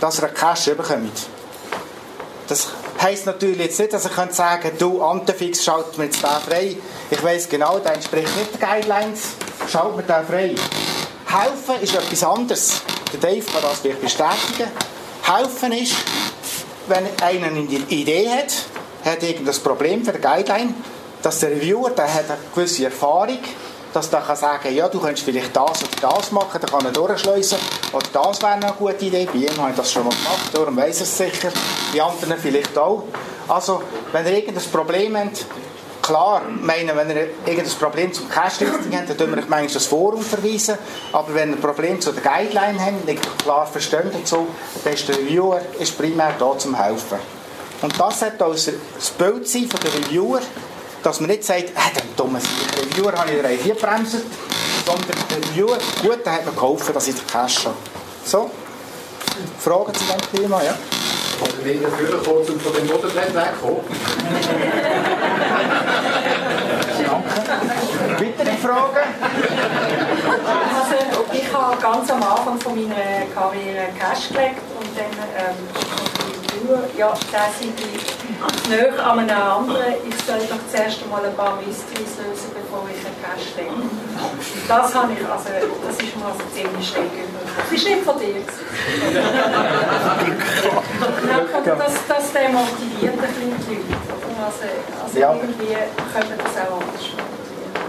dass 0.00 0.18
ihr 0.20 0.24
einen 0.24 0.34
Cash 0.34 0.66
bekommt. 0.66 1.26
Das 2.46 2.68
heisst 3.02 3.26
natürlich 3.26 3.58
jetzt 3.58 3.78
nicht, 3.78 3.92
dass 3.92 4.04
ihr 4.04 4.10
könnt 4.10 4.34
sagen 4.34 4.70
du 4.78 5.02
Antefix, 5.02 5.64
schalt 5.64 5.98
mir 5.98 6.04
jetzt 6.04 6.22
den 6.22 6.30
frei. 6.30 6.76
Ich 7.10 7.22
weiss 7.22 7.48
genau, 7.48 7.78
der 7.80 7.94
entspricht 7.94 8.34
nicht 8.36 8.54
den 8.54 8.60
Guidelines, 8.60 9.20
schalt 9.70 9.96
mir 9.96 10.02
den 10.02 10.26
frei. 10.26 10.54
Helfen 11.28 11.82
ist 11.82 11.94
etwas 11.94 12.24
anderes. 12.24 12.80
Der 13.12 13.20
Dave 13.20 13.44
kann 13.44 13.60
das 13.60 13.80
vielleicht 13.80 14.00
bestätigen. 14.00 14.70
Helfen 15.22 15.72
ist, 15.72 15.94
wenn 16.86 17.04
einer 17.22 17.48
eine 17.48 17.60
Idee 17.60 18.30
hat, 18.30 18.54
hat 19.04 19.22
irgendein 19.22 19.54
Problem 19.56 20.04
für 20.04 20.12
die 20.12 20.20
Guideline, 20.20 20.72
dass 21.22 21.40
der 21.40 21.50
Reviewer 21.50 21.90
der 21.90 22.12
hat 22.12 22.30
eine 22.30 22.38
gewisse 22.54 22.86
Erfahrung, 22.86 23.38
dass 23.92 24.10
er 24.10 24.20
kann 24.20 24.36
sagen 24.36 24.74
ja, 24.74 24.88
du 24.88 25.00
könntest 25.00 25.24
vielleicht 25.24 25.54
das 25.54 25.82
oder 25.82 26.14
das 26.14 26.32
machen, 26.32 26.60
dann 26.62 26.70
kann 26.70 26.84
er 26.86 26.92
durchschleusen. 26.92 27.58
Oder 27.92 28.06
das 28.10 28.40
wäre 28.40 28.52
eine 28.52 28.72
gute 28.78 29.04
Idee. 29.04 29.28
Bei 29.30 29.38
ihm 29.38 29.56
habe 29.58 29.70
ich 29.70 29.76
das 29.76 29.92
schon 29.92 30.04
mal 30.04 30.14
gemacht, 30.14 30.50
darum 30.54 30.76
weiß 30.76 30.96
er 31.00 31.02
es 31.02 31.18
sicher. 31.18 31.50
Bei 31.92 32.02
anderen 32.02 32.38
vielleicht 32.38 32.76
auch. 32.78 33.04
Also, 33.48 33.82
wenn 34.12 34.26
ihr 34.26 34.38
irgendein 34.38 34.64
Problem 34.70 35.16
habt, 35.16 35.44
klar, 36.08 36.42
meine, 36.62 36.96
wenn 36.96 37.10
ihr 37.10 37.28
irgendein 37.46 37.78
Problem 37.78 38.12
zum 38.12 38.28
Cache-Listing 38.28 38.96
habt, 38.96 39.10
dann 39.10 39.18
tun 39.18 39.30
wir 39.30 39.38
euch 39.38 39.48
manchmal 39.48 39.68
das 39.68 39.86
Forum 39.86 40.22
verweisen. 40.22 40.78
Aber 41.12 41.34
wenn 41.34 41.50
ihr 41.50 41.56
ein 41.56 41.60
Problem 41.60 42.00
zu 42.00 42.12
der 42.12 42.22
Guideline 42.22 42.80
habt, 42.80 43.04
nicht 43.04 43.38
klar 43.38 43.66
verstehen 43.66 44.10
so, 44.24 44.46
dann 44.84 44.94
ist 44.94 45.08
der 45.08 45.18
Reviewer 45.18 45.60
ist 45.78 45.96
primär 45.98 46.34
da 46.38 46.58
zum 46.58 46.74
helfen. 46.74 47.18
Und 47.82 48.00
das 48.00 48.22
hat 48.22 48.42
also 48.42 48.72
das 48.96 49.10
Bild 49.10 49.46
sein 49.46 49.68
von 49.68 49.80
den 49.80 50.02
Reviewer, 50.02 50.40
dass 51.02 51.20
man 51.20 51.30
nicht 51.30 51.44
sagt, 51.44 51.70
äh, 51.70 51.94
der 51.94 52.02
dumme 52.16 52.40
Reviewer 52.76 53.12
habe 53.12 53.30
ich 53.30 53.62
hier 53.62 53.74
gebremst, 53.74 54.16
sondern 54.86 55.04
der 55.30 55.36
Reviewer, 55.36 55.78
gut, 56.02 56.24
der 56.24 56.32
hat 56.32 56.46
mir 56.46 56.52
geholfen, 56.52 56.94
dass 56.94 57.06
ich 57.06 57.14
den 57.14 57.26
Cash 57.26 57.66
habe. 57.66 57.76
So, 58.24 58.50
Fragen 59.60 59.94
zu 59.94 60.00
diesem 60.00 60.42
Thema, 60.42 60.62
ja? 60.62 60.74
Oder 61.40 61.64
wie 61.64 61.78
dafür 61.78 62.22
kurz 62.22 62.48
und 62.50 62.62
von 62.62 62.72
dem 62.72 62.86
Motorbrett 62.86 63.34
wegkommen? 63.34 63.80
Danke. 67.48 67.78
Weitere 68.18 68.56
Fragen? 68.56 69.08
Also, 70.78 71.24
ich 71.32 71.52
habe 71.52 71.76
ganz 71.80 72.10
am 72.10 72.22
Anfang 72.22 72.60
von 72.60 72.74
meiner 72.74 73.26
Karriere 73.34 73.88
Cash 73.98 74.28
gelegt 74.28 74.62
und 74.78 74.88
dann 74.96 75.12
ähm, 75.36 75.56
Reviewer, 76.68 76.88
ja, 76.96 77.12
der 77.32 77.48
sei 77.58 77.72
näher 78.68 79.06
an 79.06 79.18
einem 79.18 79.30
anderen, 79.30 79.94
ich 80.06 80.14
soll 80.24 80.38
doch 80.48 80.60
zuerst 80.70 81.02
einmal 81.02 81.24
ein 81.24 81.34
paar 81.34 81.56
Mysteries 81.56 82.16
lösen, 82.20 82.50
bevor 82.54 82.84
ich 82.92 83.04
einen 83.04 83.16
Cash 83.22 83.56
lege. 83.56 83.72
Das 84.68 84.94
habe 84.94 85.12
ich, 85.12 85.26
also, 85.26 85.48
das 85.86 85.96
ist 85.96 86.16
mir 86.16 86.26
also 86.26 86.44
ziemlich 86.52 86.88
schräg. 86.88 87.10
Das 87.56 87.72
ist 87.72 87.84
nicht 87.84 88.04
von 88.04 88.18
dir. 88.18 88.34
das, 91.64 91.94
das 92.08 92.32
demotiviert 92.32 93.14
ein 93.14 93.20
bisschen 93.20 93.56
die 93.68 93.74
Leute. 93.74 93.98
Also, 94.38 94.64
also 95.04 95.18
ja. 95.18 95.34
irgendwie 95.34 95.74
können 95.74 96.28
wir 96.28 96.36
das 96.36 96.56
auch 96.56 96.80
anders 96.80 97.02
machen. 97.16 97.38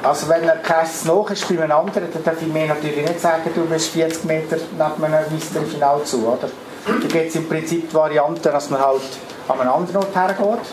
Also 0.01 0.29
wenn 0.29 0.49
ein 0.49 0.63
Cash 0.63 1.03
noch 1.03 1.29
ist 1.29 1.47
bei 1.49 1.61
einem 1.61 1.71
anderen, 1.73 2.11
dann 2.13 2.23
darf 2.23 2.41
ich 2.41 2.47
mir 2.47 2.67
natürlich 2.67 3.05
nicht 3.05 3.19
sagen, 3.19 3.51
du 3.53 3.65
bist 3.65 3.89
40 3.91 4.23
Meter 4.23 4.55
neben 4.55 5.03
einem 5.03 5.33
Mystery-Final 5.33 6.03
zu, 6.05 6.25
oder? 6.25 6.49
Da 6.85 7.07
gibt 7.07 7.29
es 7.29 7.35
im 7.35 7.47
Prinzip 7.47 7.89
die 7.89 7.95
Variante, 7.95 8.49
dass 8.49 8.69
man 8.69 8.81
halt 8.81 9.01
an 9.47 9.59
einen 9.59 9.69
anderen 9.69 9.97
Ort 9.97 10.15
hergeht 10.15 10.65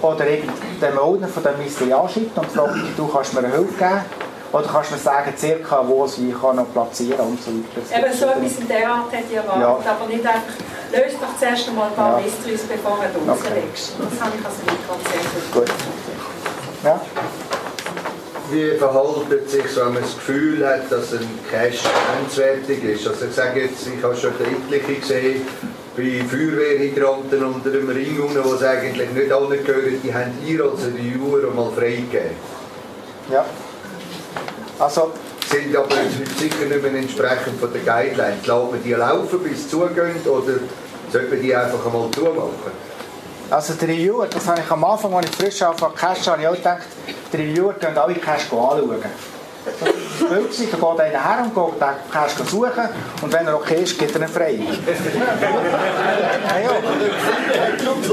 oder 0.00 0.24
den 0.24 0.98
Owner 0.98 1.28
von 1.28 1.42
dem 1.42 1.58
Mystery 1.58 1.92
anschreibt 1.92 2.38
und 2.38 2.46
fragt, 2.52 2.74
du 2.96 3.08
kannst 3.08 3.34
mir 3.34 3.40
eine 3.40 3.50
Hilfe 3.50 3.74
geben 3.74 4.00
oder 4.52 4.64
kannst 4.66 4.90
du 4.90 4.94
mir 4.94 5.00
sagen, 5.00 5.32
circa 5.36 5.86
wo 5.86 6.06
sie 6.06 6.32
kann 6.40 6.56
noch 6.56 6.72
platzieren 6.72 7.20
und 7.20 7.42
so 7.42 7.50
weiter. 7.50 8.06
Eben 8.06 8.16
so 8.16 8.26
etwas 8.26 8.58
in 8.58 8.68
der 8.68 8.90
Art 8.90 9.12
hätte 9.12 9.24
ich 9.30 9.36
erwartet, 9.36 9.84
ja. 9.84 9.90
aber 9.92 10.06
nicht 10.06 10.24
einfach, 10.24 10.42
löst 10.92 11.16
doch 11.20 11.38
zuerst 11.38 11.68
einmal 11.68 11.88
ein 11.88 11.94
paar 11.94 12.18
ja. 12.18 12.24
Mysteries, 12.24 12.62
bevor 12.62 12.98
du 12.98 13.30
rauslegst. 13.30 13.92
Okay. 13.98 14.08
Das 14.10 14.20
habe 14.24 14.32
ich 14.38 14.46
also 14.46 14.62
nicht 14.62 14.88
ganz 14.88 15.02
sehr 15.10 15.60
gut. 15.60 15.66
Gut. 15.66 15.74
Ja 16.84 17.00
wie 18.50 18.76
verhaltet 18.78 19.48
sich, 19.50 19.64
wenn 19.76 19.94
man 19.94 20.02
das 20.02 20.14
Gefühl 20.14 20.66
hat, 20.66 20.90
dass 20.90 21.12
ein 21.12 21.28
Cash 21.50 21.82
grenzwertig 21.82 22.84
ist? 22.84 23.06
Also 23.06 23.26
ich 23.26 23.34
sage 23.34 23.62
jetzt, 23.62 23.86
ich 23.86 24.02
habe 24.02 24.16
schon 24.16 24.32
etliche 24.40 25.00
gesehen, 25.00 25.42
bei 25.96 26.24
Feuerwehrhydranten 26.28 27.44
unter 27.44 27.70
dem 27.70 27.88
Ring, 27.88 28.18
wo 28.18 28.54
es 28.54 28.62
eigentlich 28.62 29.10
nicht 29.10 29.32
angehören, 29.32 30.00
die 30.02 30.14
haben 30.14 30.32
ihr 30.46 30.62
als 30.62 30.84
Reviewer 30.86 31.50
mal 31.52 31.70
freigegeben. 31.72 32.36
Ja. 33.30 33.44
Also 34.78 35.12
sind 35.50 35.76
aber 35.76 35.88
sicher 36.38 36.66
nicht 36.68 36.82
mehr 36.82 36.94
entsprechend 36.94 37.58
von 37.58 37.72
den 37.72 37.84
Guidelines. 37.84 38.46
Lässt 38.46 38.70
man 38.70 38.82
die 38.84 38.92
laufen, 38.92 39.40
bis 39.40 39.64
sie 39.64 39.70
zugehen, 39.70 40.16
oder 40.24 40.60
sollte 41.10 41.28
man 41.28 41.42
die 41.42 41.54
einfach 41.54 41.84
einmal 41.84 42.10
zumachen? 42.12 42.87
Also 43.50 43.74
der 43.74 43.88
Reviewer, 43.88 44.26
das 44.26 44.46
habe 44.46 44.60
ich 44.60 44.70
am 44.70 44.84
Anfang, 44.84 45.14
als 45.14 45.30
ich 45.30 45.34
frisch 45.34 45.62
anfange 45.62 45.94
Cash, 45.94 46.26
habe 46.26 46.42
ich 46.42 46.48
auch 46.48 46.54
gedacht, 46.54 46.82
die 47.32 47.36
Reviewer 47.36 47.72
können 47.72 47.96
alle 47.96 48.14
Cash 48.14 48.44
anschauen. 48.52 49.02
Spielzeug, 50.18 50.70
da 50.70 50.76
geht 50.76 51.00
einer 51.00 51.24
her 51.24 51.38
und 51.44 51.54
geht 51.54 51.80
den 51.80 51.94
Cash 52.12 52.34
suchen 52.50 52.88
und 53.22 53.32
wenn 53.32 53.46
er 53.46 53.56
okay 53.56 53.82
ist, 53.82 53.98
geht 53.98 54.14
er 54.14 54.20
ihn 54.20 54.28
frei. 54.28 54.58
ja, 54.58 54.64
ja. 56.60 56.70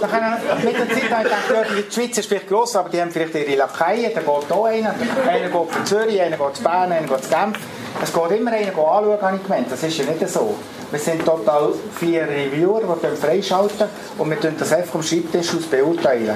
Dann 0.01 0.37
mit 0.63 0.77
der 0.77 0.89
Zeit 0.89 1.11
habe 1.11 1.27
ich 1.27 1.47
gedacht, 1.47 1.69
die 1.89 1.93
Schweiz 1.93 2.17
ist 2.17 2.27
vielleicht 2.27 2.47
gross, 2.47 2.75
aber 2.75 2.89
die 2.89 3.01
haben 3.01 3.11
vielleicht 3.11 3.35
ihre 3.35 3.55
Lakaien, 3.55 4.11
da 4.13 4.21
geht 4.21 4.47
hier 4.47 4.65
einer, 4.65 4.95
einer 5.27 5.49
geht 5.49 5.71
für 5.71 5.83
Zürich, 5.83 6.21
einer 6.21 6.37
geht 6.37 6.55
zu 6.55 6.63
Bern, 6.63 6.91
einer 6.91 7.07
geht 7.07 7.23
zu 7.23 7.29
Genf. 7.29 7.57
Es 8.03 8.13
geht 8.13 8.31
immer 8.39 8.51
einer 8.51 8.67
anschauen, 8.67 9.21
habe 9.21 9.37
ich 9.37 9.43
gemeint. 9.43 9.71
Das 9.71 9.81
ist 9.81 9.97
ja 9.97 10.03
nicht 10.05 10.29
so. 10.29 10.55
Wir 10.91 10.99
sind 10.99 11.25
total 11.25 11.73
vier 11.97 12.27
Reviewer, 12.27 12.81
die 12.81 13.15
freischalten 13.15 13.87
und 14.17 14.29
wir 14.29 14.37
das 14.51 14.73
einfach 14.73 14.91
vom 14.91 15.03
Schreibtisch 15.03 15.55
aus 15.55 15.63
beurteilen. 15.63 16.35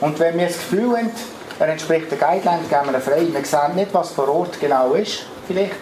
Und 0.00 0.18
wenn 0.18 0.36
wir 0.38 0.46
das 0.46 0.56
Gefühl 0.56 0.96
haben, 0.96 1.10
er 1.60 1.68
entspricht 1.68 2.10
der 2.10 2.18
Guideline, 2.18 2.62
geben 2.68 2.86
wir 2.86 2.94
ihn 2.94 3.02
frei. 3.02 3.26
Wir 3.30 3.44
sehen 3.44 3.76
nicht, 3.76 3.92
was 3.92 4.10
vor 4.10 4.28
Ort 4.28 4.58
genau 4.60 4.94
ist, 4.94 5.26
vielleicht. 5.46 5.74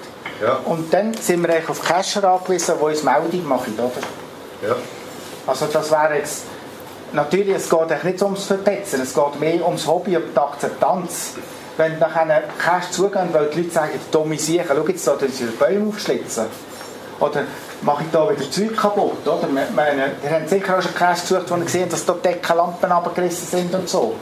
Ja. 0.43 0.59
Und 0.65 0.93
dann 0.93 1.15
sind 1.15 1.47
wir 1.47 1.55
auf 1.69 1.83
Cacher 1.83 2.25
angewiesen, 2.25 2.75
die 2.79 2.85
uns 2.85 3.03
Meldung 3.03 3.49
machen, 3.49 3.75
oder? 3.75 4.69
Ja. 4.69 4.77
Also 5.47 5.67
das 5.67 5.91
wäre 5.91 6.17
jetzt... 6.17 6.45
Natürlich, 7.13 7.57
es 7.57 7.71
geht 7.71 8.05
nicht 8.05 8.23
ums 8.23 8.45
Verpetzen, 8.45 9.01
es 9.01 9.15
geht 9.15 9.41
mehr 9.41 9.65
ums 9.65 9.87
Hobby 9.87 10.17
und 10.17 10.25
die 10.35 10.39
Akzeptanz. 10.39 11.35
Wenn 11.79 11.99
nach 11.99 12.15
einem 12.17 12.43
Cache 12.59 12.91
zugehen, 12.91 13.29
weil 13.33 13.47
die 13.47 13.63
Leute 13.63 13.71
sagen, 13.71 14.01
dumme 14.11 14.37
Siechen, 14.37 14.67
schau 14.69 14.87
jetzt 14.87 15.07
da, 15.07 15.17
da 15.19 15.27
sind 15.27 15.59
Bäume 15.59 15.89
aufschlitzen. 15.89 16.47
Oder 17.21 17.45
mache 17.83 18.03
ich 18.05 18.11
da 18.11 18.29
wieder 18.29 18.51
Zeug 18.51 18.77
kaputt, 18.77 19.27
oder? 19.27 19.49
Meine, 19.75 20.13
ihr 20.23 20.31
habt 20.31 20.49
sicher 20.49 20.77
auch 20.79 20.83
schon 20.83 20.95
Cash 20.95 21.23
gesucht, 21.23 21.51
wo 21.51 21.57
ihr 21.57 21.65
gesehen 21.65 21.89
dass 21.89 22.05
da 22.05 22.13
Deckenlampen 22.13 22.93
abgerissen 22.93 23.47
sind 23.47 23.75
und 23.75 23.89
so. 23.89 24.15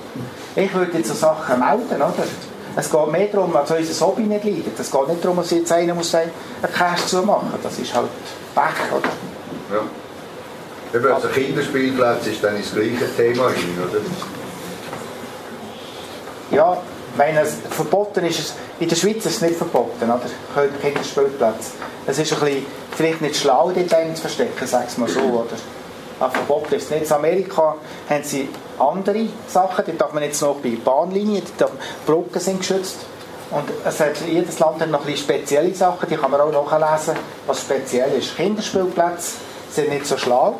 Ich 0.57 0.75
würde 0.75 0.97
jetzt 0.97 1.09
so 1.09 1.15
Sachen 1.15 1.61
melden, 1.61 1.97
oder? 1.97 2.25
Es 2.79 2.91
geht 2.91 3.09
mehr 3.09 3.27
darum, 3.29 3.53
dass 3.53 3.71
unser 3.71 4.07
Hobby 4.07 4.23
nicht 4.23 4.45
leidet. 4.45 4.79
Es 4.79 4.91
geht 4.91 5.09
nicht 5.09 5.25
darum, 5.25 5.37
dass 5.37 5.51
jetzt 5.51 5.71
einer 5.73 5.95
muss 5.95 6.15
einen 6.15 6.31
Cash 6.75 7.07
zu 7.07 7.23
machen. 7.23 7.53
Das 7.63 7.79
ist 7.79 7.95
halt 7.95 8.09
Pech, 8.55 8.93
oder? 8.93 9.09
Ja. 9.75 10.99
Eben, 10.99 11.13
also 11.13 11.29
Kinderspielplatz 11.29 12.27
ist 12.27 12.43
dann 12.43 12.57
das 12.59 12.73
gleiche 12.73 13.15
Thema 13.17 13.51
hin, 13.51 13.77
oder? 13.83 14.01
Ja, 16.51 16.79
wenn 17.17 17.37
es 17.37 17.57
verboten 17.71 18.25
ist, 18.25 18.55
in 18.79 18.89
der 18.89 18.97
Schweiz 18.97 19.27
ist 19.27 19.27
es 19.27 19.41
nicht 19.43 19.57
verboten, 19.57 20.05
oder? 20.05 20.21
Kinderspielplätze. 20.81 21.73
Es 22.07 22.19
ist 22.19 22.33
ein 22.33 22.41
bisschen, 22.41 22.67
vielleicht 22.95 23.21
nicht 23.21 23.37
schlau, 23.37 23.73
die 23.73 23.87
dann 23.87 24.15
zu 24.15 24.23
verstecken, 24.23 24.67
sag 24.67 24.87
es 24.87 24.97
mal 24.97 25.09
so, 25.09 25.21
oder? 25.21 25.57
Aber 26.21 26.31
verboten 26.31 26.75
ist 26.75 26.85
es 26.85 26.91
nicht. 26.91 27.07
In 27.07 27.13
Amerika 27.13 27.75
haben 28.09 28.25
sie 28.25 28.49
andere 28.79 29.27
Sachen, 29.49 29.85
die 29.85 29.97
darf 29.97 30.13
man 30.13 30.23
jetzt 30.23 30.41
noch 30.43 30.57
bei 30.57 30.77
Bahnlinien, 30.83 31.43
die 31.45 31.65
Brücken 32.07 32.41
sind 32.41 32.61
geschützt. 32.61 32.99
Und 33.51 33.65
es 33.85 34.01
hat, 34.01 34.17
jedes 34.27 34.59
Land 34.59 34.81
hat 34.81 34.91
noch 34.91 35.07
ein 35.07 35.17
spezielle 35.17 35.73
Sachen, 35.75 36.09
die 36.09 36.17
kann 36.17 36.31
man 36.31 36.41
auch 36.41 36.51
nachlesen, 36.51 37.15
was 37.47 37.61
speziell 37.61 38.13
ist. 38.19 38.37
Kinderspielplätze 38.37 39.37
sind 39.71 39.91
nicht 39.91 40.07
so 40.07 40.17
schlau. 40.17 40.59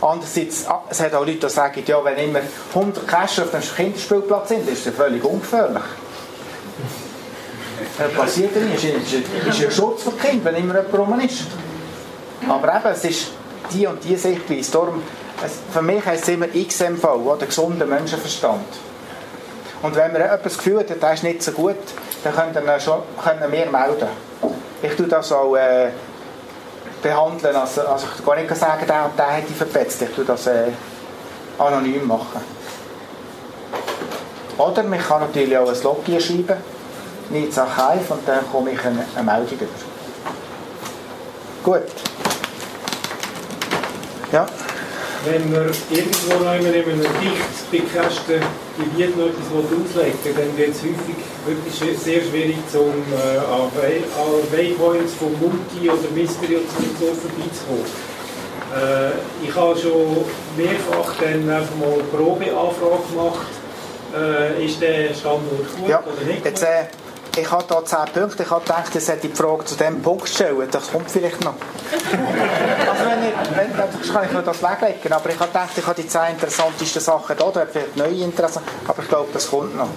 Andererseits, 0.00 0.66
ah, 0.66 0.82
es 0.88 1.00
hat 1.00 1.14
auch 1.14 1.24
Leute, 1.24 1.46
die 1.46 1.48
sagen, 1.48 1.82
ja, 1.86 2.02
wenn 2.04 2.16
immer 2.18 2.40
100 2.74 3.06
Kästen 3.06 3.44
auf 3.44 3.54
einem 3.54 3.62
Kinderspielplatz 3.62 4.48
sind, 4.48 4.68
ist 4.68 4.86
das 4.86 4.94
völlig 4.94 5.22
ungefährlich. 5.22 5.82
Das 7.98 8.12
passiert 8.12 8.56
nicht. 8.56 8.84
Es 8.84 9.12
ist, 9.54 9.64
ein 9.64 9.70
Schutz 9.70 10.02
für 10.02 10.12
Kinder, 10.12 10.46
wenn 10.46 10.56
immer 10.56 10.74
jemand 10.74 10.98
rum 10.98 11.20
ist. 11.20 11.44
Aber 12.48 12.74
eben, 12.74 12.88
es 12.92 13.04
ist 13.04 13.28
die 13.72 13.86
und 13.86 14.02
die 14.02 14.16
Sichtweise. 14.16 14.72
Darum, 14.72 15.02
es, 15.44 15.52
für 15.72 15.82
mich 15.82 16.04
heisst 16.04 16.24
es 16.24 16.28
immer 16.30 16.46
XMV, 16.48 17.04
oder 17.04 17.46
gesunder 17.46 17.86
Menschenverstand. 17.86 18.66
Und 19.82 19.96
wenn 19.96 20.12
man 20.12 20.22
etwas 20.22 20.56
Gefühl 20.56 20.80
hat, 20.80 20.86
das 21.00 21.14
ist 21.14 21.22
nicht 21.24 21.42
so 21.42 21.52
gut, 21.52 21.76
dann 22.22 22.34
können 22.34 22.66
wir, 22.66 22.78
schon, 22.78 23.02
können 23.22 23.50
wir 23.50 23.70
melden. 23.70 24.08
Ich 24.80 24.94
tue 24.94 25.08
das 25.08 25.32
auch 25.32 25.56
äh, 25.56 25.90
behandeln. 27.02 27.56
Also, 27.56 27.82
also 27.82 28.06
ich 28.16 28.24
kann 28.24 28.40
nicht 28.40 28.56
sagen, 28.56 28.86
der 28.86 29.10
der 29.16 29.36
hat 29.36 29.48
die 29.48 29.54
verpetzt. 29.54 30.02
Ich 30.02 30.10
tue 30.10 30.24
das 30.24 30.46
äh, 30.46 30.68
anonym 31.58 32.06
machen. 32.06 32.40
Oder 34.58 34.82
man 34.84 35.00
kann 35.00 35.20
natürlich 35.20 35.56
auch 35.56 35.68
ein 35.68 35.82
Login 35.82 36.20
schreiben, 36.20 36.56
nicht 37.30 37.58
Archiv, 37.58 38.10
und 38.10 38.28
dann 38.28 38.50
komme 38.50 38.72
ich 38.72 38.84
eine, 38.84 39.04
eine 39.16 39.24
Meldung 39.24 39.58
über. 39.58 39.66
Gut. 41.64 41.88
Ja. 44.30 44.46
Wenn 45.24 45.52
man 45.52 45.70
irgendwo 45.90 46.34
in 46.42 46.48
einem 46.48 47.00
dicht 47.22 47.70
begrenzten 47.70 48.40
Gebiet 48.76 49.16
noch 49.16 49.26
etwas 49.26 49.48
auslegen 49.54 50.34
dann 50.36 50.56
wird 50.56 50.70
es 50.70 50.82
häufig 50.82 51.18
wirklich 51.46 51.98
sehr 51.98 52.20
schwierig, 52.22 52.56
zum, 52.70 52.90
äh, 52.90 53.38
an 53.38 53.70
Waypoints 54.50 55.14
von 55.14 55.32
Multi 55.40 55.88
oder 55.88 56.10
Mystery 56.12 56.56
oder 56.56 56.66
so 56.98 57.14
vorbeizukommen. 57.14 57.86
Äh, 58.72 59.46
ich 59.46 59.54
habe 59.54 59.78
schon 59.78 60.24
mehrfach 60.56 61.14
dann 61.20 61.48
einfach 61.48 61.76
mal 61.76 61.92
eine 61.92 62.02
Probeanfrage 62.04 63.02
gemacht. 63.10 63.46
Äh, 64.14 64.64
ist 64.64 64.80
der 64.80 65.14
Standort 65.14 65.76
gut 65.78 65.88
ja. 65.88 66.00
oder 66.00 66.26
nicht? 66.26 66.44
Jetzt, 66.44 66.62
äh, 66.62 66.84
ich 67.36 67.50
habe 67.50 67.64
hier 67.66 67.84
10 67.84 67.98
Punkte. 68.12 68.42
Ich 68.42 68.50
habe 68.50 68.60
gedacht, 68.60 68.94
ich 68.94 69.04
sollte 69.04 69.28
die 69.28 69.34
Frage 69.34 69.64
zu 69.64 69.74
diesem 69.74 70.02
Punkt 70.02 70.28
stellen. 70.28 70.68
Das 70.70 70.90
kommt 70.90 71.10
vielleicht 71.10 71.42
noch. 71.42 71.54
also 71.54 73.04
wenn 73.06 73.28
ich, 73.28 73.56
wenn, 73.56 73.76
dann 73.76 74.12
kann 74.12 74.26
ich 74.26 74.32
mir 74.32 74.42
das 74.42 74.62
weglegen. 74.62 75.12
Aber 75.12 75.30
ich 75.30 75.38
habe 75.38 75.48
gedacht, 75.48 75.70
ich 75.76 75.86
habe 75.86 76.02
die 76.02 76.08
10 76.08 76.20
interessantesten 76.32 77.00
Sachen 77.00 77.36
hier. 77.36 77.50
Da 77.52 77.60
hat 77.60 77.68
vielleicht 77.72 77.96
neue 77.96 78.24
interessant. 78.24 78.66
Aber 78.86 79.02
ich 79.02 79.08
glaube, 79.08 79.28
das 79.32 79.48
kommt 79.48 79.76
noch. 79.76 79.88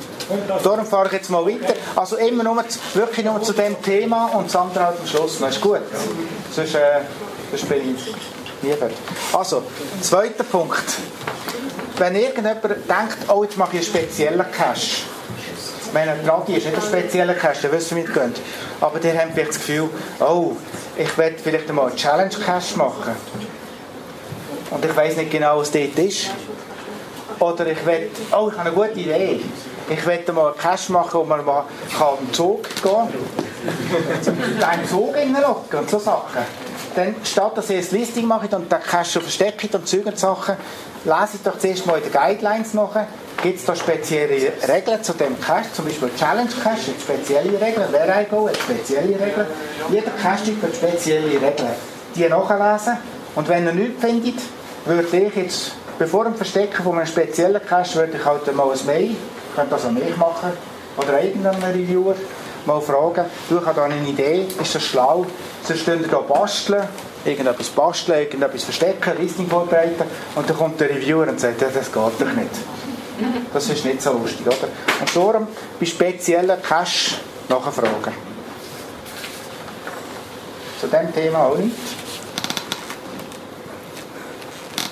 Darum 0.63 0.86
fahre 0.86 1.08
ich 1.08 1.13
jetzt 1.13 1.30
mal 1.30 1.45
weiter. 1.45 1.74
Also 1.95 2.15
immer 2.17 2.43
nur, 2.43 2.63
wirklich 2.93 3.26
nur 3.26 3.41
zu 3.41 3.54
dem 3.54 3.82
Thema 3.82 4.28
und 4.34 4.45
das 4.45 4.56
andere 4.56 4.86
halt 4.86 5.00
am 5.02 5.08
Schluss. 5.08 5.39
Das 5.39 5.56
ist 5.56 5.62
gut. 5.62 5.82
Sonst, 6.52 6.76
äh, 6.76 7.02
sonst 7.52 7.67
bin 7.67 7.95
ich 7.95 8.15
fertig. 8.78 8.98
Also, 9.34 9.63
zweiter 10.02 10.43
Punkt. 10.45 10.84
Wenn 11.98 12.15
irgendjemand 12.15 12.63
denkt, 12.63 13.17
oh, 13.30 13.43
jetzt 13.43 13.58
mache 13.58 13.78
ich 13.78 13.88
einen 13.93 14.06
speziellen 14.06 14.52
Cache 14.52 15.14
meine, 15.95 16.23
Tradi 16.23 16.53
ist 16.55 16.65
nicht 16.65 16.75
ein 16.75 16.81
spezieller 16.81 17.34
Cache, 17.34 17.62
der 17.63 17.71
wissen 17.71 17.97
wir 17.97 18.03
nicht. 18.03 18.41
Aber 18.81 18.99
die 18.99 19.10
haben 19.17 19.31
vielleicht 19.34 19.49
das 19.49 19.58
Gefühl, 19.58 19.89
oh, 20.19 20.51
ich 20.95 21.17
werde 21.17 21.38
vielleicht 21.41 21.69
einmal 21.69 21.88
einen 21.88 21.95
Challenge-Cache 21.95 22.77
machen. 22.77 23.15
Und 24.69 24.86
ich 24.86 24.95
weiß 24.95 25.15
nicht 25.17 25.31
genau, 25.31 25.60
was 25.60 25.71
dort 25.71 25.97
ist. 25.97 26.29
Oder 27.39 27.67
ich 27.67 27.86
werde, 27.86 28.08
oh, 28.31 28.49
ich 28.51 28.58
habe 28.58 28.69
eine 28.69 28.71
gute 28.71 28.99
Idee. 28.99 29.39
Ich 29.89 30.05
werde 30.05 30.34
mal 30.34 30.47
einen 30.47 30.58
Cache 30.58 30.91
machen, 30.91 31.19
wo 31.19 31.23
man 31.23 31.43
mal 31.45 31.63
kann 31.97 32.17
am 32.19 32.34
Zug 32.34 32.63
gehen 32.63 32.81
kann. 32.84 34.69
einen 34.69 34.88
Zug 34.88 35.15
reinlocken 35.15 35.79
und 35.79 35.89
so 35.89 35.99
Sachen. 35.99 36.41
dann 36.95 37.15
statt 37.23 37.58
dass 37.58 37.69
ihr 37.69 37.77
das 37.79 37.91
Listing 37.91 38.25
macht 38.25 38.53
und 38.53 38.71
den 38.71 38.81
Cache 38.81 39.21
versteckt 39.21 39.73
und 39.73 39.88
Zeug 39.88 40.05
und 40.05 40.17
Sachen, 40.19 40.55
lese 41.06 41.39
doch 41.44 41.58
zuerst 41.58 41.86
mal 41.86 41.98
in 41.98 42.04
den 42.04 42.12
Guidelines 42.12 42.74
nach. 42.74 42.96
Gibt 43.41 43.60
es 43.60 43.65
da 43.65 43.76
spezielle 43.76 44.52
Regeln 44.68 45.04
zu 45.04 45.13
dem 45.13 45.39
Cache? 45.39 45.72
Zum 45.74 45.86
Beispiel 45.86 46.10
Challenge 46.18 46.50
Cache 46.63 46.91
hat 46.91 47.02
spezielle 47.02 47.62
Regeln, 47.62 47.89
Verigo 47.91 48.48
hat 48.48 48.58
spezielle 48.58 49.13
Regeln. 49.13 49.48
Jeder 49.91 50.12
Cache 50.12 50.54
hat 50.62 50.76
spezielle 50.76 51.28
Regeln. 51.28 51.76
Die 52.15 52.28
nachlesen 52.28 52.98
und 53.36 53.50
wenn 53.50 53.65
ihr 53.65 53.74
nichts 53.74 54.02
findet, 54.02 54.39
würde 54.86 55.18
ich 55.18 55.36
jetzt, 55.36 55.72
bevor 56.00 56.24
dem 56.24 56.36
Verstecken 56.36 56.84
von 56.84 56.98
einem 56.98 57.06
speziellen 57.06 57.62
Cache, 57.65 57.96
würde 57.96 58.18
ich 58.18 58.26
halt 58.26 58.56
mal 58.56 58.72
ein 58.72 58.86
Mail, 58.86 59.15
könnt 59.56 59.72
das 59.72 59.86
an 59.86 59.94
mich 59.94 60.15
machen, 60.15 60.52
oder 60.98 61.22
irgendeinen 61.22 61.62
Reviewer, 61.62 62.15
mal 62.65 62.82
fragen, 62.82 63.26
du, 63.50 63.65
habe 63.65 63.76
da 63.76 63.84
eine 63.84 63.98
Idee, 64.08 64.48
ist 64.62 64.74
das 64.74 64.84
schlau? 64.84 65.26
Sonst 65.63 65.86
könnt 65.86 66.12
da 66.12 66.20
basteln, 66.20 66.88
irgendetwas 67.25 67.69
basteln, 67.69 68.19
irgendetwas 68.19 68.63
verstecken, 68.63 69.13
Listing 69.19 69.47
vorbereiten 69.47 70.03
und 70.35 70.49
dann 70.49 70.57
kommt 70.57 70.79
der 70.79 70.89
Reviewer 70.89 71.27
und 71.27 71.39
sagt, 71.39 71.61
ja, 71.61 71.67
das 71.73 71.91
geht 71.91 71.95
doch 71.95 72.33
nicht. 72.33 72.51
Das 73.53 73.69
ist 73.69 73.85
nicht 73.85 74.01
so 74.01 74.11
lustig, 74.13 74.45
oder? 74.45 74.67
Und 74.99 75.15
darum 75.15 75.47
bei 75.79 75.85
speziellen 75.85 76.61
Cache 76.61 77.15
nachfragen. 77.47 78.13
Zu 80.79 80.88
diesem 80.88 81.13
Thema 81.13 81.45
auch 81.45 81.57
nicht. 81.57 81.75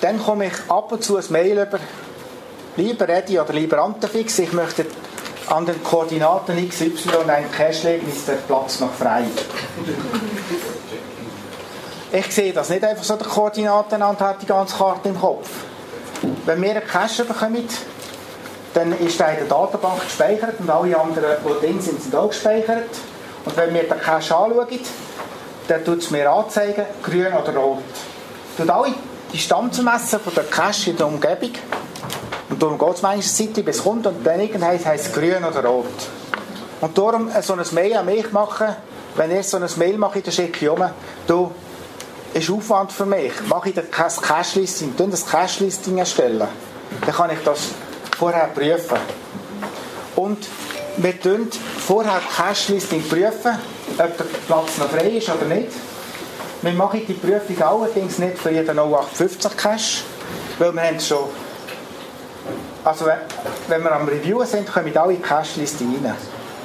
Dann 0.00 0.22
komme 0.22 0.46
ich 0.46 0.70
ab 0.70 0.92
und 0.92 1.04
zu 1.04 1.16
ein 1.16 1.24
Mail 1.30 1.52
über, 1.52 1.78
lieber 2.76 3.08
Eddie 3.08 3.38
oder 3.38 3.52
lieber 3.52 3.82
Antefix, 3.82 4.38
ich 4.38 4.52
möchte 4.52 4.86
an 5.48 5.66
den 5.66 5.82
Koordinaten 5.84 6.68
XY 6.68 7.28
einen 7.28 7.50
Cache 7.50 7.88
legen, 7.88 8.10
ist 8.10 8.26
der 8.26 8.34
Platz 8.34 8.80
noch 8.80 8.92
frei. 8.92 9.24
Ich 12.16 12.32
sehe 12.32 12.52
das 12.52 12.68
nicht 12.68 12.84
einfach 12.84 13.02
so 13.02 13.16
der 13.16 13.26
Koordinaten 13.26 14.00
an 14.00 14.10
und 14.10 14.20
habe 14.20 14.38
die 14.40 14.46
ganze 14.46 14.76
Karte 14.76 15.08
im 15.08 15.20
Kopf. 15.20 15.50
Wenn 16.46 16.62
wir 16.62 16.70
einen 16.70 16.86
Cache 16.86 17.24
bekommen, 17.24 17.68
dann 18.72 18.96
ist 19.00 19.20
er 19.20 19.32
in 19.32 19.38
der 19.38 19.46
Datenbank 19.48 20.00
gespeichert 20.00 20.60
und 20.60 20.70
alle 20.70 20.96
anderen, 20.96 21.32
die 21.44 21.66
drin 21.66 21.80
sind, 21.80 22.00
sind 22.00 22.14
auch 22.14 22.28
gespeichert. 22.28 22.86
Und 23.44 23.56
wenn 23.56 23.74
wir 23.74 23.82
den 23.82 23.98
Cache 23.98 24.12
anschauen, 24.12 24.52
dann 25.66 25.84
tut 25.84 25.98
es 25.98 26.12
mir 26.12 26.30
anzeigen, 26.30 26.84
grün 27.02 27.32
oder 27.32 27.56
rot. 27.56 27.82
Tut 28.56 28.70
alle 28.70 28.94
die 29.32 29.38
Stammzumessen 29.38 30.20
von 30.20 30.34
der 30.34 30.44
Cache 30.44 30.90
in 30.90 30.96
der 30.96 31.08
Umgebung 31.08 31.50
und 32.48 32.62
darum 32.62 32.78
geht 32.78 32.94
es 32.94 33.02
manchmal 33.02 33.22
Zeit, 33.22 33.64
bis 33.64 33.76
es 33.78 33.82
kommt 33.82 34.06
und 34.06 34.24
dann 34.24 34.38
irgendwann 34.38 34.84
heisst 34.84 35.06
es 35.06 35.12
grün 35.12 35.42
oder 35.42 35.64
rot. 35.64 35.86
Und 36.80 36.96
darum 36.96 37.28
so 37.40 37.54
ein 37.54 37.66
Mail 37.72 37.96
an 37.96 38.06
mich 38.06 38.30
machen, 38.30 38.68
wenn 39.16 39.36
ich 39.36 39.48
so 39.48 39.56
ein 39.56 39.68
Mail 39.76 39.98
mache, 39.98 40.20
dann 40.20 40.32
schicke 40.32 40.64
ich 40.64 40.70
um, 40.70 40.84
du, 41.26 41.50
ist 42.34 42.50
Aufwand 42.50 42.92
für 42.92 43.06
mich, 43.06 43.32
mache 43.48 43.70
ich 43.70 43.74
kein 43.74 44.08
Cache-Listing, 44.08 44.94
das 44.96 45.24
Cache-Listing 45.26 45.98
erstellen, 45.98 46.48
dann 47.06 47.14
kann 47.14 47.30
ich 47.30 47.38
das 47.44 47.68
vorher 48.18 48.48
prüfen. 48.48 48.98
Und 50.16 50.46
wir 50.96 51.12
prüfen 51.12 51.50
vorher 51.78 52.20
Cache-Listing 52.36 53.08
prüfen, 53.08 53.58
ob 53.98 54.16
der 54.16 54.24
Platz 54.46 54.78
noch 54.78 54.90
frei 54.90 55.10
ist 55.10 55.28
oder 55.30 55.46
nicht. 55.46 55.70
Wir 56.62 56.72
machen 56.72 57.02
die 57.06 57.12
Prüfung 57.12 57.62
allerdings 57.62 58.18
nicht 58.18 58.38
für 58.38 58.50
jeden 58.50 58.78
0850 58.78 59.56
Cache, 59.56 60.02
weil 60.58 60.72
wir 60.72 60.82
haben 60.82 61.00
schon 61.00 61.28
also 62.84 63.06
wenn 63.68 63.82
wir 63.82 63.92
am 63.92 64.06
Review 64.06 64.44
sind, 64.44 64.70
kommen 64.70 64.94
alle 64.94 65.16
Cache-Listen 65.16 65.94
rein. 66.04 66.14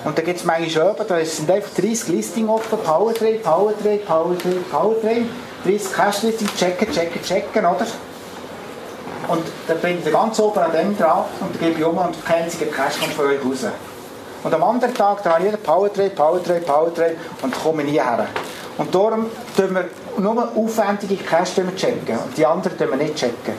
Und 0.04 0.18
da 0.18 0.22
gibt 0.22 0.40
es 0.40 0.46
manchmal 0.46 0.92
oben, 0.92 1.06
da 1.08 1.24
sind 1.24 1.50
einfach 1.50 1.74
30 1.76 2.08
Listings 2.10 2.50
offen, 2.50 2.80
Powertrail, 2.80 3.40
Powertrail, 3.40 4.00
Powertrail, 4.00 4.64
Powertrail, 4.70 5.26
30 5.64 5.94
Cache-Listings, 5.94 6.56
checken, 6.56 6.92
checken, 6.92 7.22
checken, 7.24 7.66
oder? 7.66 7.86
Und 9.28 9.44
dann 9.68 9.80
bin 9.80 10.00
ich 10.04 10.12
ganz 10.12 10.40
oben 10.40 10.60
an 10.60 10.72
dem 10.72 10.98
dran 10.98 11.26
und 11.40 11.60
gebe 11.60 11.80
ich 11.80 11.86
um 11.86 11.98
und 11.98 12.26
kein 12.26 12.44
einziger 12.44 12.72
Cache 12.72 13.00
kommt 13.00 13.14
von 13.14 13.26
euch 13.26 13.40
raus. 13.44 13.72
Und 14.44 14.54
am 14.54 14.64
anderen 14.64 14.94
Tag, 14.94 15.24
habe 15.26 15.48
ich 15.48 15.64
Powertrail, 15.64 16.10
Powertrail, 16.12 16.62
Powertrail 16.62 17.18
und 17.42 17.54
komme 17.64 17.84
nie 17.84 18.00
her. 18.00 18.28
Und 18.78 18.96
darum 18.96 19.26
tun 19.56 19.76
wir 19.76 19.90
nur 20.18 20.52
aufwendige 20.56 21.24
Cache 21.24 21.64
checken 21.76 22.18
und 22.18 22.38
die 22.38 22.46
anderen 22.46 22.78
tun 22.78 22.90
wir 22.90 22.98
nicht 22.98 23.18
checken. 23.18 23.54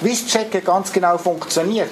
Wie 0.00 0.10
das 0.10 0.26
Checken 0.26 0.64
ganz 0.64 0.92
genau 0.92 1.18
funktioniert, 1.18 1.90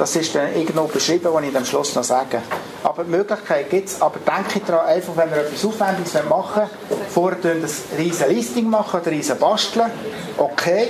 das 0.00 0.16
ist 0.16 0.34
dann 0.34 0.56
irgendwo 0.56 0.84
beschrieben, 0.84 1.28
was 1.30 1.44
ich 1.44 1.54
am 1.54 1.64
Schluss 1.66 1.94
noch 1.94 2.04
sage. 2.04 2.40
Aber 2.82 3.04
die 3.04 3.10
Möglichkeit 3.10 3.68
gibt 3.68 3.88
es, 3.90 4.00
aber 4.00 4.18
denke 4.18 4.64
daran, 4.66 4.86
einfach 4.86 5.14
wenn 5.14 5.30
wir 5.30 5.42
etwas 5.42 5.62
Aufwendiges 5.62 6.14
machen 6.26 6.62
wollen, 6.62 7.00
vorher 7.10 7.52
ein 7.52 7.64
riesen 7.98 8.28
Listing 8.30 8.70
machen 8.70 8.98
oder 8.98 9.10
ein 9.10 9.16
riesen 9.16 9.38
Basteln, 9.38 9.90
okay, 10.38 10.88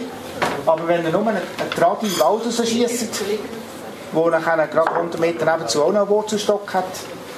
aber 0.65 0.87
wenn 0.87 1.03
ihr 1.03 1.11
nur 1.11 1.27
einen, 1.27 1.41
Tradi 1.75 2.07
im 2.07 2.21
Wald 2.21 2.47
rausschießt, 2.47 3.21
wo 4.13 4.31
nachher 4.31 4.69
gerade 4.69 4.93
100 4.93 5.21
Meter 5.21 5.45
nebenzu 5.45 5.83
auch 5.83 5.91
noch 5.91 6.03
einen 6.03 6.09
Wurzelstock 6.09 6.73
hat, 6.73 6.85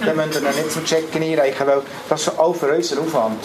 dann 0.04 0.14
müsst 0.14 0.34
ihr 0.34 0.40
ihn 0.42 0.54
nicht 0.54 0.72
zum 0.72 0.84
Checken 0.84 1.22
einreichen, 1.22 1.66
weil 1.66 1.80
das 2.10 2.20
ist 2.20 2.38
auch 2.38 2.54
für 2.54 2.68
unseren 2.68 3.06
Aufwand. 3.06 3.42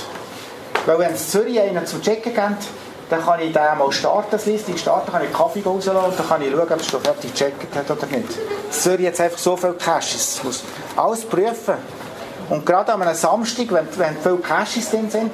Weil 0.86 1.00
wenn 1.00 1.14
es 1.14 1.30
Zürich 1.30 1.62
einen 1.62 1.86
zum 1.86 2.02
Checken 2.02 2.34
gibt, 2.34 2.68
dann 3.10 3.24
kann 3.24 3.40
ich 3.40 3.54
den 3.54 3.78
mal 3.78 3.92
starten, 3.92 4.38
Listing 4.46 4.78
starten, 4.78 5.12
kann 5.12 5.24
ich 5.24 5.32
Kaffee 5.32 5.64
rauslassen 5.64 6.12
und 6.12 6.20
dann 6.20 6.28
kann 6.28 6.42
ich 6.42 6.52
schauen, 6.52 6.62
ob 6.62 6.80
es 6.80 6.88
schon 6.88 7.02
fertig 7.02 7.34
gecheckt 7.34 7.76
hat 7.76 7.90
oder 7.90 8.06
nicht. 8.08 8.30
Das 8.68 8.82
Zürich 8.82 9.02
jetzt 9.02 9.22
einfach 9.22 9.38
so 9.38 9.56
viele 9.56 9.74
Caches. 9.74 10.42
muss 10.44 10.64
alles 10.96 11.24
prüfen. 11.26 11.76
Und 12.50 12.66
gerade 12.66 12.94
an 12.94 13.02
einem 13.02 13.16
Samstag, 13.16 13.72
wenn, 13.72 13.88
wenn 13.98 14.18
viele 14.18 14.38
Caches 14.38 14.90
drin 14.90 15.10
sind, 15.10 15.32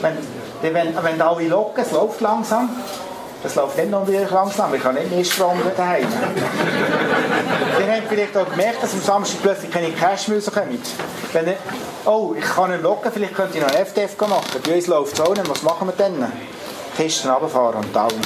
wenn, 0.00 0.16
wenn, 0.62 0.94
wenn 1.02 1.20
alle 1.20 1.48
locken, 1.48 1.84
es 1.84 1.92
läuft 1.92 2.20
langsam, 2.20 2.70
das 3.42 3.54
läuft 3.54 3.76
nicht 3.78 3.90
noch 3.90 4.06
wirklich 4.06 4.30
langsam, 4.30 4.74
ich 4.74 4.84
habe 4.84 4.98
nicht 5.00 5.10
mehr 5.10 5.24
Strom 5.24 5.58
daheim. 5.76 6.06
Ihr 7.80 7.94
habt 7.94 8.08
vielleicht 8.08 8.36
auch 8.36 8.48
gemerkt, 8.48 8.82
dass 8.82 8.92
am 8.92 9.00
Samstag 9.00 9.42
plötzlich 9.42 9.70
keine 9.70 9.90
Cash 9.90 10.28
mehr 10.28 10.40
kommen. 10.40 10.78
Wenn 11.32 11.48
ich, 11.48 11.56
oh, 12.04 12.34
ich 12.38 12.44
kann 12.44 12.72
ihn 12.72 12.82
locken, 12.82 13.10
vielleicht 13.12 13.34
könnte 13.34 13.56
ich 13.56 13.62
noch 13.62 13.70
einen 13.70 13.82
FDF 13.82 14.18
machen. 14.20 14.60
Bei 14.62 14.74
uns 14.74 14.86
läuft 14.86 15.14
es 15.14 15.20
auch 15.20 15.34
nicht, 15.34 15.48
was 15.48 15.62
machen 15.62 15.88
wir 15.88 15.94
dann? 15.96 16.30
Kisten 16.96 17.30
runterfahren 17.30 17.84
und 17.84 17.94
Daumen. 17.94 18.20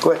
Gut. 0.00 0.18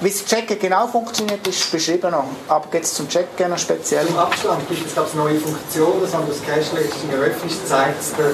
Wie 0.00 0.10
das 0.10 0.24
Checken 0.24 0.58
genau 0.58 0.88
funktioniert, 0.88 1.46
ist 1.46 1.70
beschrieben 1.70 2.10
noch. 2.10 2.24
Aber 2.48 2.66
gibt 2.72 2.84
es 2.84 2.94
zum 2.94 3.08
Checken 3.08 3.50
noch 3.50 3.58
speziell? 3.58 4.04
Im 4.06 4.18
Abstand 4.18 4.68
gibt 4.68 4.84
es 4.84 4.98
eine 4.98 5.06
neue 5.14 5.38
Funktion, 5.38 6.00
das 6.00 6.12
haben 6.12 6.26
das 6.26 6.42
Cache-Listing 6.42 7.10
eröffnet, 7.10 7.52
zeigt 7.68 8.00
es 8.00 8.12
der 8.16 8.30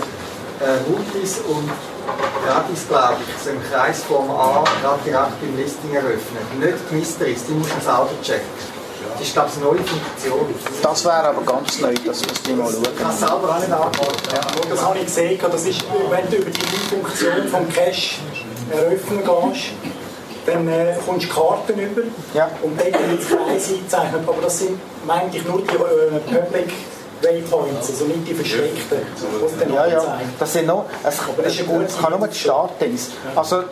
äh, 0.67 0.81
Multis 0.89 1.41
und 1.47 1.71
Gratis, 2.47 2.89
glaube 2.89 3.17
ich, 3.21 3.45
so 3.45 3.51
im 3.51 3.63
Kreisform 3.71 4.31
A, 4.31 4.65
gerade 4.81 5.01
direkt 5.05 5.43
im 5.43 5.57
Listing 5.59 5.95
eröffnen. 5.95 6.43
Nicht 6.59 6.79
die 6.91 6.95
Mysteries, 6.95 7.45
die 7.47 7.53
muss 7.53 7.69
man 7.69 7.83
selber 7.83 8.23
checken. 8.23 8.78
Das 9.19 9.27
ist, 9.27 9.33
glaube 9.35 9.49
ich, 9.51 9.57
eine 9.57 9.65
neue 9.65 9.85
Funktion. 9.85 10.55
Das 10.83 11.05
wäre 11.05 11.29
aber 11.29 11.43
ganz 11.43 11.81
neu, 11.81 11.95
das 12.07 12.21
müsst 12.25 12.49
ihr 12.49 12.55
mal 12.55 12.71
schauen. 12.71 12.83
Ich 12.85 12.97
kann 13.03 13.11
es 13.11 13.19
selber 13.19 13.55
auch 13.55 13.59
nicht 13.59 13.73
antworten. 13.73 14.29
Ja, 14.33 14.41
das 14.71 14.83
habe 14.85 14.99
ich 14.99 15.05
gesehen. 15.07 15.41
Das 15.41 15.65
ist, 15.67 15.85
wenn 16.11 16.31
du 16.31 16.37
über 16.37 16.51
die 16.51 16.61
Funktion 16.61 17.49
vom 17.51 17.69
Cache 17.69 18.17
eröffnen 18.71 19.25
gehst, 19.25 19.65
dann 20.47 20.69
äh, 20.69 20.95
kommst 21.05 21.27
du 21.29 21.35
Karten 21.35 21.79
über 21.79 22.03
Ja. 22.33 22.49
und 22.63 22.81
dort 22.81 22.93
wird 22.93 23.21
es 23.21 23.29
Kreise 23.29 23.75
eingezeichnet. 23.75 24.23
Aber 24.27 24.43
das 24.43 24.59
sind 24.61 24.81
eigentlich 25.09 25.45
nur 25.47 25.63
die 25.63 25.75
äh, 25.75 26.41
Public 26.41 26.73
Waypoints, 27.21 27.91
also 27.91 28.05
nicht 28.05 28.29
die 28.29 28.35
versteckten, 28.35 28.99
Ja, 29.75 29.87
ja. 29.87 30.21
Das 30.39 30.53
sind 30.53 30.67
noch, 30.67 30.85
es, 31.03 31.19
Aber 31.21 31.43
das 31.43 31.53
ist 31.55 31.61
es, 31.61 31.69
eine 31.69 31.79
gute 31.79 31.85
es 31.91 31.99
kann 31.99 32.19
nur 32.19 32.29
die 32.29 32.39
Startdings. 32.39 33.09
Also, 33.35 33.65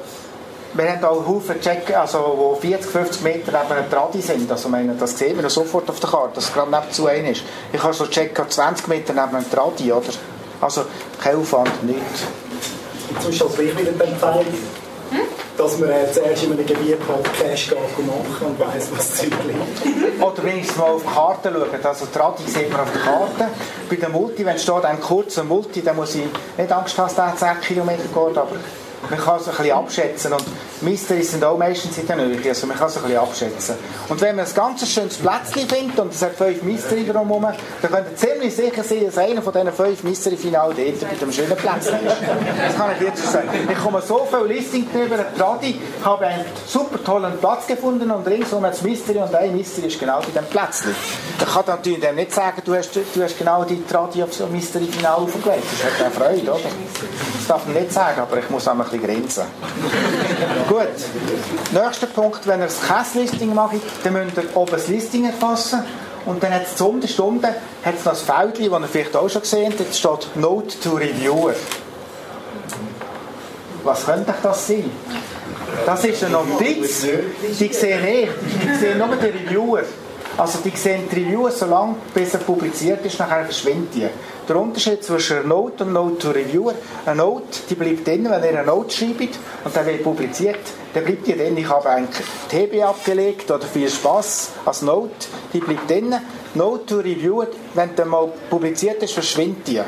wir 0.76 0.92
haben 0.92 1.04
auch 1.04 1.26
Haufen 1.26 1.60
Checken, 1.60 1.94
also, 1.94 2.18
wo 2.36 2.54
40, 2.54 2.90
50 2.90 3.22
Meter 3.22 3.52
neben 3.52 3.72
einem 3.72 3.90
Tradi 3.90 4.20
sind. 4.20 4.50
Also, 4.50 4.68
meine, 4.68 4.94
das 4.94 5.18
sehen 5.18 5.40
wir 5.40 5.48
sofort 5.48 5.88
auf 5.88 6.00
der 6.00 6.10
Karte, 6.10 6.34
dass 6.34 6.44
es 6.44 6.52
gerade 6.52 6.70
nebenzu 6.70 7.06
ein 7.06 7.26
ist. 7.26 7.42
Ich 7.72 7.82
habe 7.82 7.94
so 7.94 8.06
checken 8.06 8.48
20 8.48 8.88
Meter 8.88 9.12
neben 9.12 9.36
einem 9.36 9.50
Tradi, 9.50 9.92
oder? 9.92 10.10
Also, 10.60 10.84
kein 11.20 11.36
Aufwand, 11.36 11.84
nichts. 11.84 12.24
Sonst 13.20 13.42
als 13.42 13.58
ich 13.58 13.78
wieder 13.78 13.90
empfehlen, 13.90 14.46
dass 15.56 15.78
man 15.78 15.88
äh, 15.88 16.12
zuerst 16.12 16.44
in 16.44 16.52
einem 16.52 16.66
Gebiet 16.66 16.98
und 17.00 18.06
machen 18.06 18.46
und 18.46 18.60
weiss, 18.60 18.88
was 18.90 18.98
das 18.98 19.14
Zeug 19.14 19.32
liegt. 19.46 20.22
Oder 20.22 20.44
wenigstens 20.44 20.76
mal 20.76 20.90
auf 20.90 21.02
die 21.02 21.14
Karte 21.14 21.50
schauen. 21.52 21.86
Also 21.86 22.06
Tradi 22.06 22.42
sieht 22.46 22.70
man 22.70 22.82
auf 22.82 22.92
der 22.92 23.00
Karte. 23.00 23.48
Bei 23.88 23.96
der 23.96 24.08
Multi, 24.10 24.44
wenn 24.44 24.58
steht 24.58 24.84
ein 24.84 25.00
kurzer 25.00 25.44
Multi, 25.44 25.82
dann 25.82 25.96
muss 25.96 26.14
ich 26.14 26.24
nicht 26.58 26.72
Angst 26.72 26.98
haben, 26.98 27.06
dass 27.14 27.38
der 27.38 27.54
10 27.54 27.60
Kilometer 27.62 28.02
geht, 28.02 28.38
aber 28.38 28.56
Man 29.08 29.20
kann 29.20 29.40
es 29.40 29.48
ein 29.48 29.56
bisschen 29.56 29.72
abschätzen 29.72 30.32
und 30.32 30.44
Mysteries 30.80 31.30
sind 31.30 31.44
auch 31.44 31.56
meistens 31.56 31.96
in 31.98 32.06
der 32.06 32.16
Nähe, 32.16 32.48
also 32.48 32.66
man 32.66 32.76
kann 32.76 32.88
es 32.88 32.96
ein 32.96 33.02
bisschen 33.04 33.18
abschätzen. 33.18 33.74
Und 34.08 34.20
wenn 34.20 34.36
man 34.36 34.46
ein 34.46 34.54
ganz 34.54 34.88
schönes 34.88 35.16
Plätzchen 35.16 35.68
findet 35.68 35.98
und 35.98 36.12
es 36.12 36.22
hat 36.22 36.34
fünf 36.34 36.62
Mystery 36.62 37.06
drumherum, 37.06 37.42
dann 37.42 37.90
könnt 37.90 38.08
ihr 38.10 38.16
ziemlich 38.16 38.54
sicher 38.54 38.82
sein, 38.82 39.06
dass 39.06 39.18
einer 39.18 39.42
von 39.42 39.52
diesen 39.52 39.72
fünf 39.72 40.02
Mystery-Finale 40.02 40.74
dort 40.74 41.00
bei 41.00 41.16
dem 41.20 41.32
schönen 41.32 41.56
Plätzchen 41.56 42.06
ist. 42.06 42.16
Das 42.66 42.76
kann 42.76 42.90
ich 42.98 43.06
jetzt 43.06 43.32
sagen. 43.32 43.48
Ich 43.70 43.78
komme 43.78 44.02
so 44.02 44.26
viel 44.30 44.46
Listing 44.54 44.86
drüber, 44.92 45.24
Tradi, 45.36 45.80
habe 46.04 46.26
einen 46.26 46.44
super 46.66 47.02
tollen 47.02 47.38
Platz 47.38 47.66
gefunden 47.66 48.10
und 48.10 48.26
ringsum 48.26 48.64
hat 48.64 48.74
es 48.74 48.82
Mystery 48.82 49.18
und 49.18 49.34
ein 49.34 49.56
Mystery 49.56 49.86
ist 49.86 50.00
genau 50.00 50.20
bei 50.20 50.40
dem 50.40 50.46
Plätzchen. 50.46 50.94
Ich 51.38 51.54
kann 51.54 51.64
natürlich 51.66 52.00
dem 52.00 52.16
nicht 52.16 52.34
sagen, 52.34 52.60
du 52.64 52.74
hast, 52.74 52.94
du 52.94 53.22
hast 53.22 53.38
genau 53.38 53.64
die 53.64 53.82
Tradi 53.86 54.22
auf 54.22 54.34
so 54.34 54.44
ein 54.44 54.52
Mystery-Finale 54.52 55.16
aufgelegt. 55.16 55.64
Das 55.70 55.84
hat 55.84 55.98
keine 55.98 56.10
Freude, 56.10 56.50
oder? 56.50 56.60
Das 57.38 57.46
darf 57.46 57.66
man 57.66 57.74
nicht 57.76 57.92
sagen, 57.92 58.20
aber 58.20 58.38
ich 58.38 58.50
muss 58.50 58.66
auch 58.86 58.92
ein 58.92 59.00
bisschen 59.00 59.20
grenzen. 59.20 59.44
Gut. 60.68 61.82
Nächster 61.82 62.06
Punkt, 62.06 62.46
wenn 62.46 62.60
ihr 62.60 62.66
das 62.66 62.80
Käse-Listing 62.80 63.54
macht, 63.54 63.76
dann 64.04 64.12
müsst 64.12 64.36
ihr 64.36 64.56
oben 64.56 64.70
das 64.70 64.88
Listing 64.88 65.24
erfassen. 65.26 65.82
Und 66.26 66.42
dann 66.42 66.52
hat 66.52 66.66
es 66.66 66.76
zu 66.76 66.88
Unterstunden 66.88 67.50
hat 67.84 67.94
es 67.94 68.04
noch 68.04 68.12
ein 68.12 68.52
Feld, 68.52 68.72
das 68.72 68.80
ihr 68.80 68.88
vielleicht 68.88 69.16
auch 69.16 69.28
schon 69.28 69.42
gesehen 69.42 69.70
habt. 69.70 69.80
Jetzt 69.80 69.98
steht 69.98 70.28
Note 70.34 70.80
to 70.80 70.94
Reviewer. 70.94 71.54
Was 73.84 74.04
könnte 74.04 74.34
das 74.42 74.66
sein? 74.66 74.90
Das 75.84 76.04
ist 76.04 76.24
eine 76.24 76.32
Notiz. 76.32 77.06
Die 77.60 77.72
sehen 77.72 78.02
nicht. 78.02 78.32
Die 78.62 78.74
sehen 78.76 78.98
nur 78.98 79.14
den 79.14 79.32
Reviewer. 79.32 79.82
Also 80.36 80.58
die 80.64 80.76
sehen 80.76 81.04
die 81.10 81.22
Review 81.22 81.48
so 81.48 81.66
lange, 81.66 81.94
bis 82.12 82.34
er 82.34 82.40
publiziert 82.40 83.06
ist, 83.06 83.18
nachher 83.18 83.44
verschwindet 83.44 83.94
die. 83.94 84.08
Der 84.48 84.56
Unterschied 84.56 85.02
zwischen 85.02 85.38
einer 85.38 85.46
Note 85.48 85.82
und 85.82 85.92
Note 85.92 86.18
to 86.18 86.30
Reviewer, 86.30 86.74
eine 87.04 87.16
Note, 87.16 87.58
die 87.68 87.74
bleibt 87.74 88.06
drin, 88.06 88.26
wenn 88.30 88.44
ihr 88.44 88.50
eine 88.50 88.64
Note 88.64 88.94
schreibt 88.94 89.38
und 89.64 89.74
dann 89.74 89.86
wird 89.86 90.04
publiziert, 90.04 90.60
dann 90.94 91.04
bleibt 91.04 91.26
die 91.26 91.32
drin. 91.36 91.56
Ich 91.56 91.68
habe 91.68 91.90
ein 91.90 92.06
TB 92.48 92.80
abgelegt 92.84 93.50
oder 93.50 93.66
viel 93.66 93.90
Spaß 93.90 94.50
als 94.64 94.82
Note, 94.82 95.10
die 95.52 95.58
bleibt 95.58 95.90
drin. 95.90 96.14
Note 96.54 96.86
to 96.86 96.96
Reviewer, 96.98 97.48
wenn 97.74 97.96
der 97.96 98.06
mal 98.06 98.28
publiziert 98.48 99.02
ist, 99.02 99.14
verschwindet 99.14 99.66
die. 99.66 99.80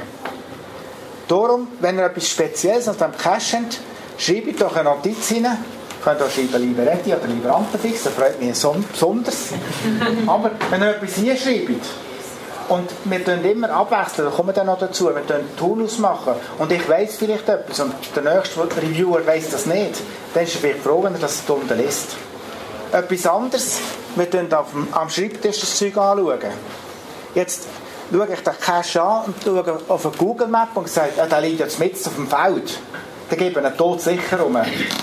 Darum, 1.29 1.69
wenn 1.81 1.99
ihr 1.99 2.07
etwas 2.07 2.29
Spezielles 2.29 2.89
auf 2.89 2.97
dem 2.97 3.13
Cache 3.13 3.59
habt, 3.59 3.79
schreibt 4.17 4.61
doch 4.61 4.75
eine 4.75 4.91
Notiz 4.91 5.29
hinein, 5.29 5.59
könnt 6.03 6.21
auch 6.21 6.31
schreiben 6.31 6.61
Liberetti 6.61 7.13
oder 7.13 7.29
Liberantefix, 7.29 8.05
das 8.05 8.13
freut 8.15 8.41
mich 8.41 8.49
besonders. 8.49 9.51
Aber 10.27 10.51
wenn 10.71 10.83
ihr 10.83 10.97
etwas 10.97 11.15
hier 11.15 11.37
schreibt, 11.37 11.85
und 12.69 12.91
wir 13.05 13.25
tun 13.25 13.45
immer 13.45 13.71
abwechseln, 13.71 14.29
da 14.29 14.35
kommen 14.35 14.51
wir 14.51 14.53
dann 14.53 14.67
noch 14.67 14.79
dazu, 14.79 15.07
wir 15.07 15.27
tun 15.27 15.41
Turnus 15.57 15.99
machen 15.99 16.35
und 16.59 16.71
ich 16.73 16.89
weiß 16.89 17.17
vielleicht 17.17 17.49
etwas 17.49 17.81
und 17.81 17.95
der 18.15 18.23
nächste 18.23 18.61
Reviewer 18.61 19.27
weiß 19.27 19.51
das 19.51 19.67
nicht, 19.67 20.01
dann 20.35 20.45
ist 20.45 20.55
er 20.55 20.61
vielleicht 20.61 20.83
froh, 20.83 21.03
wenn 21.03 21.15
er 21.15 21.21
das 21.21 21.43
unten 21.49 21.79
liest. 21.79 22.17
Etwas 22.93 23.27
anderes, 23.27 23.81
wir 24.17 24.31
tun 24.31 24.49
am 24.93 25.11
Schreibtisch 25.11 25.61
das 25.61 25.77
Zeug 25.77 25.97
anschauen. 25.97 26.39
Jetzt 27.35 27.67
schaue 28.11 28.29
ich 28.33 28.41
den 28.41 28.59
Cache 28.59 29.03
an 29.03 29.25
und 29.27 29.35
schaue 29.45 29.81
auf 29.89 30.07
eine 30.07 30.17
Google 30.17 30.49
Map 30.49 30.69
und 30.75 30.89
sage, 30.89 31.13
ah, 31.19 31.27
der 31.27 31.41
liegt 31.43 31.61
jetzt 31.61 31.79
mitten 31.79 32.07
auf 32.07 32.15
dem 32.15 32.27
Feld 32.27 32.79
dann 33.29 33.39
geben 33.39 33.65
einen 33.65 33.77
Tod 33.77 34.01
sicher 34.01 34.45
um. 34.45 34.57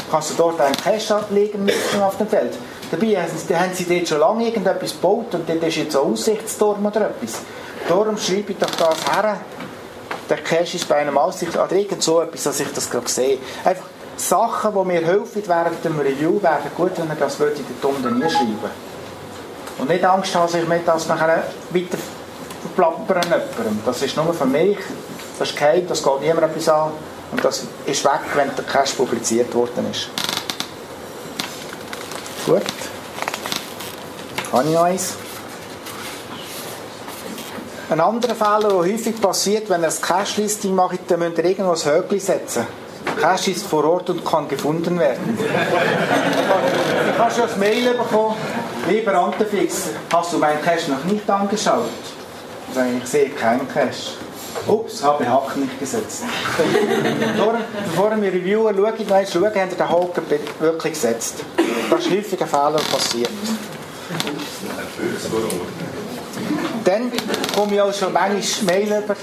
Kannst 0.10 0.32
du 0.32 0.34
dort 0.36 0.60
einen 0.60 0.76
Cash 0.76 1.12
ablegen 1.12 1.70
auf 2.02 2.18
dem 2.18 2.28
Feld? 2.28 2.54
Dabei 2.92 3.18
haben 3.18 3.74
sie 3.74 3.86
dort 3.86 4.08
schon 4.08 4.20
lange 4.20 4.48
irgendetwas 4.48 4.92
gebaut 4.94 5.34
und 5.34 5.50
dort 5.50 5.64
ist 5.64 5.76
jetzt 5.76 5.96
ein 5.96 6.04
Aussichtsturm 6.04 6.86
oder 6.86 7.10
etwas. 7.10 7.40
Darum 7.88 8.18
schreibe 8.18 8.52
ich 8.52 8.58
doch 8.58 8.70
das 8.72 9.14
her. 9.14 9.38
Der 10.30 10.38
Cash 10.38 10.76
ist 10.76 10.88
bei 10.88 10.96
einem 10.96 11.18
Aussicht 11.18 11.56
oder 11.56 11.72
irgend 11.72 12.02
so 12.02 12.22
etwas, 12.22 12.44
dass 12.44 12.60
ich 12.60 12.72
das 12.74 12.90
gerade 12.90 13.08
sehe. 13.08 13.38
Einfach 13.64 13.86
Sachen, 14.18 14.74
die 14.74 14.86
mir 14.86 15.02
helfen 15.06 15.44
während 15.46 15.84
dem 15.84 16.00
Review, 16.00 16.42
wären 16.42 16.72
gut, 16.76 16.92
wenn 16.98 17.08
ihr 17.10 17.16
das 17.16 17.38
dort 17.38 17.54
unten 17.84 18.20
nie 18.20 18.30
schreiben 18.30 18.72
Und 19.78 19.90
nicht 19.90 20.04
Angst 20.04 20.34
haben, 20.36 20.58
ich 20.58 20.68
mir 20.68 20.80
das 20.86 21.08
nachher 21.08 21.44
weiter 21.70 21.98
verplappern 22.62 23.24
jemandem. 23.24 23.82
Das 23.86 24.02
ist 24.02 24.16
nur 24.16 24.34
für 24.34 24.46
mich, 24.46 24.78
das 25.38 25.50
ist 25.50 25.58
geheim, 25.58 25.86
das 25.88 26.02
geht 26.02 26.22
niemandem 26.22 26.50
etwas 26.50 26.70
an. 26.70 26.92
Und 27.32 27.44
das 27.44 27.64
ist 27.86 28.06
weg, 28.06 28.22
wenn 28.36 28.56
der 28.56 28.66
Cache 28.66 28.96
publiziert 28.96 29.54
worden 29.54 29.92
ist. 29.92 30.10
Gut. 32.46 32.62
Habe 34.52 34.64
ich 34.66 34.74
noch 34.74 34.84
eins? 34.84 35.16
Ein 37.90 38.00
anderer 38.00 38.36
Fehler, 38.36 38.70
der 38.70 38.78
häufig 38.78 39.20
passiert, 39.20 39.68
wenn 39.70 39.82
ihr 39.82 39.88
das 39.88 40.02
Cache-Listing 40.02 40.76
macht, 40.76 41.00
dann 41.08 41.20
müsst 41.20 41.40
ihr 41.40 41.46
irgendwo 41.46 41.72
ein 41.72 41.86
Höckli 41.86 42.20
setzen. 42.20 42.68
Cache 43.20 43.52
ist 43.52 43.66
vor 43.66 43.84
Ort 43.86 44.10
und 44.10 44.24
kann 44.24 44.48
gefunden 44.48 45.00
werden. 45.00 45.38
ich 45.40 47.18
habe 47.18 47.32
schon 47.32 47.50
ein 47.50 47.60
Mail 47.60 47.94
bekommen, 47.94 48.36
lieber 48.90 49.14
Antefix, 49.16 49.90
hast 50.12 50.34
du 50.34 50.38
meinen 50.38 50.62
Cache 50.62 50.92
noch 50.92 51.04
nicht 51.06 51.28
angeschaut? 51.30 51.90
Ich 53.02 53.10
sehe 53.10 53.30
keinen 53.30 53.68
Cache. 53.68 54.25
Ups, 54.68 55.04
habe 55.04 55.28
Haken 55.28 55.62
nicht 55.62 55.80
gesetzt. 55.80 56.24
Bevor 57.86 58.22
wir 58.22 58.34
Reviewer 58.34 58.74
schauen, 58.74 59.06
nein, 59.08 59.28
schauen, 59.32 59.46
haben 59.46 59.56
wir 59.56 59.66
den 59.66 59.90
Haken 59.90 60.24
wirklich 60.60 60.94
gesetzt. 60.94 61.36
Das 61.90 62.00
ist 62.00 62.12
häufig 62.12 62.42
ein 62.42 62.48
Fehler 62.48 62.82
passiert. 62.92 63.30
Dann 66.84 67.12
komme 67.56 67.76
ich 67.76 67.82
auch 67.82 67.94
schon 67.94 68.14
manchmal 68.14 68.76
Mail 68.76 69.04
über. 69.04 69.16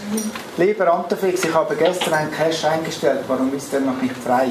Lieber 0.56 0.92
Antefix, 0.92 1.44
ich 1.44 1.54
habe 1.54 1.76
gestern 1.76 2.14
einen 2.14 2.30
Cache 2.30 2.68
eingestellt, 2.68 3.20
warum 3.28 3.54
ist 3.54 3.72
der 3.72 3.80
noch 3.80 4.00
nicht 4.00 4.16
frei? 4.16 4.48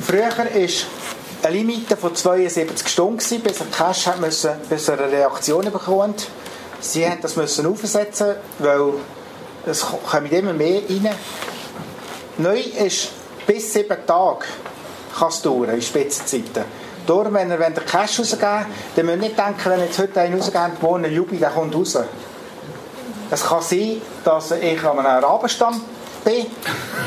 Früher 0.00 0.28
war 0.28 0.46
eine 0.46 1.54
Limite 1.54 1.96
von 1.96 2.14
72 2.14 2.88
Stunden, 2.88 3.40
bis 3.40 3.60
ein 3.60 3.70
Cache 3.70 4.14
müssen, 4.20 4.50
bis 4.68 4.88
er 4.88 5.00
eine 5.00 5.12
Reaktion 5.12 5.64
bekommt. 5.64 6.28
Sie 6.80 7.00
mussten 7.00 7.22
das 7.22 7.36
müssen 7.36 7.66
aufsetzen, 7.66 8.34
weil 8.58 8.94
es 9.66 9.86
kommen 10.10 10.26
immer 10.26 10.52
mehr 10.52 10.82
rein. 10.88 11.10
Neu 12.38 12.58
ist 12.58 13.10
bis 13.46 13.72
sieben 13.72 13.96
Tage 14.06 14.44
kann 15.18 15.28
es 15.28 15.42
dauern, 15.42 15.70
in 15.70 15.82
Spitzenzeiten. 15.82 16.64
Darum, 17.06 17.34
wenn 17.34 17.50
ihr 17.50 17.56
den 17.56 17.74
Cash 17.74 18.20
rausgeben 18.20 18.66
dann 18.96 19.06
müsst 19.06 19.16
ihr 19.16 19.16
nicht 19.16 19.38
denken, 19.38 19.64
wenn 19.64 19.78
ihr 19.80 19.86
jetzt 19.86 19.98
heute 19.98 20.20
einen 20.20 20.38
rausgebt, 20.38 20.82
morgen 20.82 21.04
ein 21.04 21.12
Jubi, 21.12 21.36
der 21.36 21.50
kommt 21.50 21.74
raus. 21.74 21.98
Es 23.30 23.44
kann 23.44 23.62
sein, 23.62 24.00
dass 24.24 24.50
ich 24.52 24.84
an 24.84 24.98
einem 24.98 25.24
Rabenstamm 25.24 25.80
bin 26.24 26.46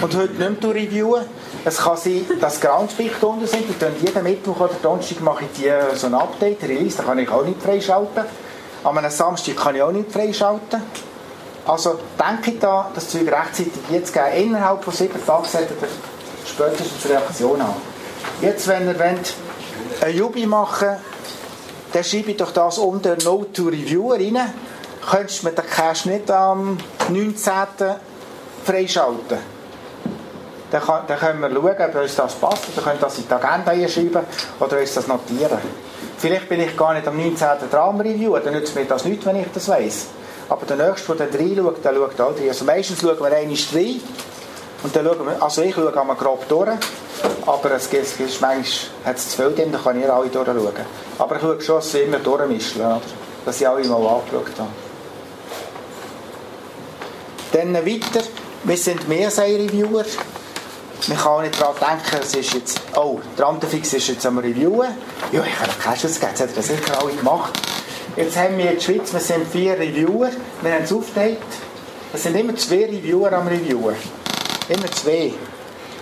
und 0.02 0.16
heute 0.16 0.34
nicht 0.34 0.64
mehr 0.64 0.76
reviewen. 0.76 1.26
Es 1.64 1.78
kann 1.78 1.98
sein, 1.98 2.26
dass 2.42 2.60
Groundspeak 2.60 3.22
unten 3.22 3.48
sind. 3.48 3.70
Und 3.82 4.02
jeden 4.02 4.24
Mittwoch 4.24 4.60
oder 4.60 4.74
Donnerstag 4.82 5.22
mache 5.22 5.46
ich 5.46 5.62
die, 5.62 5.72
so 5.96 6.08
ein 6.08 6.14
Update, 6.14 6.64
Release, 6.64 6.98
da 6.98 7.04
kann 7.04 7.20
ich 7.20 7.30
auch 7.30 7.46
nicht 7.46 7.62
freischalten. 7.62 8.26
An 8.84 8.98
einem 8.98 9.10
Samstag 9.10 9.56
kann 9.56 9.76
ich 9.76 9.82
auch 9.82 9.92
nicht 9.92 10.12
freischalten. 10.12 10.82
Also 11.66 12.00
denke 12.20 12.60
da, 12.60 12.92
das 12.94 13.10
Zeug 13.10 13.32
rechtzeitig 13.32 13.74
jetzt 13.90 14.14
geben. 14.14 14.26
Innerhalb 14.36 14.84
von 14.84 14.94
sieben 14.94 15.26
Tagen 15.26 15.46
sollte 15.46 15.74
ihr 15.74 15.88
spätestens 16.46 17.10
Reaktion 17.10 17.62
haben. 17.62 17.82
Jetzt, 18.42 18.68
wenn 18.68 18.88
ihr 18.88 19.00
wollt, 19.00 19.34
ein 20.02 20.16
Jubi 20.16 20.46
machen 20.46 20.98
dann 21.96 22.04
schreibe 22.04 22.32
ich 22.32 22.38
doch 22.38 22.52
das 22.52 22.78
unter 22.78 23.16
Note 23.24 23.54
to 23.54 23.68
Review 23.68 24.12
rein. 24.12 24.38
Könntest 25.10 25.42
du 25.44 25.48
mir 25.48 25.54
den 25.54 25.66
Cache 25.66 26.10
nicht 26.10 26.30
am 26.30 26.78
19. 27.08 27.54
freischalten? 28.66 29.38
Dann, 30.72 30.82
dann 31.08 31.20
können 31.20 31.40
wir 31.40 31.50
schauen, 31.50 31.90
ob 31.90 32.02
uns 32.02 32.16
das 32.18 32.34
passt. 32.34 32.64
Dann 32.76 32.84
könnt 32.84 32.98
ihr 32.98 33.06
das 33.06 33.18
in 33.18 33.28
die 33.30 33.34
Agenda 33.34 33.88
schreiben 33.88 34.26
oder 34.60 34.78
uns 34.78 34.94
das 34.94 35.08
notieren. 35.08 35.58
Vielleicht 36.18 36.50
bin 36.50 36.60
ich 36.60 36.76
gar 36.76 36.94
nicht 36.94 37.08
am 37.08 37.16
19. 37.16 37.48
dran 37.72 37.90
am 37.90 38.02
Review, 38.02 38.38
dann 38.40 38.54
nützt 38.54 38.76
mir 38.76 38.84
das 38.84 39.06
nicht, 39.06 39.26
wenn 39.26 39.38
ich 39.38 39.48
das 39.54 39.70
weiss. 39.70 40.08
Aber 40.50 40.66
der 40.66 40.78
Nächste, 40.78 41.16
der 41.16 41.28
da 41.28 41.38
reinschaut, 41.38 41.84
der 41.84 41.94
schaut 41.94 42.22
auch 42.22 42.38
rein. 42.38 42.50
Also 42.50 42.66
meistens 42.66 43.02
schauen 43.02 43.18
wir 43.20 43.26
einmal 43.26 43.58
rein. 43.74 44.02
Und 44.84 44.96
dann 44.96 45.06
schauen 45.06 45.26
wir, 45.26 45.42
also 45.42 45.62
ich 45.64 45.74
schaue 45.74 46.00
einmal 46.00 46.16
grob 46.16 46.48
durch. 46.48 46.70
Aber 47.46 47.72
es 47.72 47.90
gibt, 47.90 48.06
es 48.06 48.42
manchmal 48.42 48.64
hat 49.06 49.18
es 49.18 49.30
zu 49.30 49.38
viel 49.38 49.56
drin, 49.56 49.72
dann 49.72 49.84
kann 49.84 50.00
ich 50.00 50.10
alle 50.10 50.30
durchschauen. 50.30 50.74
Aber 51.18 51.36
ich 51.36 51.42
schaue 51.42 51.62
schon, 51.62 51.76
dass 51.78 51.92
sie 51.92 52.00
immer 52.00 52.20
durchmischen? 52.20 52.82
Dass 53.46 53.62
ich 53.62 53.68
alle 53.68 53.88
mal 53.88 53.98
angeschaut 53.98 54.60
habe. 54.60 54.70
Dann 57.52 57.74
weiter, 57.74 58.26
wir 58.64 58.78
sind 58.78 59.08
Mehrseil-Reviewer. 59.08 60.06
Man 61.08 61.18
kann 61.18 61.28
auch 61.28 61.42
nicht 61.42 61.60
daran 61.60 61.76
denken, 61.80 62.20
es 62.22 62.36
ist 62.36 62.54
jetzt, 62.54 62.82
oh, 62.96 63.20
der 63.38 63.48
Antefix 63.48 63.94
ist 63.94 64.08
jetzt 64.08 64.26
am 64.26 64.40
Reviewen. 64.40 64.90
Ja, 65.32 65.44
ich 65.44 65.60
habe 65.60 65.72
keinen 65.80 65.98
Schuss 65.98 66.20
gegeben, 66.20 66.34
das 66.38 66.42
hat 66.42 66.58
er 66.58 66.64
sicher 66.64 67.02
alle 67.02 67.14
gemacht. 67.14 67.54
Jetzt 68.18 68.38
haben 68.38 68.58
wir 68.58 68.70
in 68.70 68.76
der 68.76 68.82
Schweiz, 68.82 69.12
wir 69.12 69.20
sind 69.20 69.46
vier 69.46 69.74
Reviewer, 69.74 70.30
wir 70.62 70.74
haben 70.74 70.84
es 70.84 70.94
aufgeteilt. 70.94 71.38
Es 72.14 72.24
sind 72.24 72.38
immer 72.38 72.56
zwei 72.56 72.86
Reviewer 72.86 73.34
am 73.34 73.46
Reviewen. 73.46 73.94
Immer 74.70 74.92
zwei. 74.92 75.34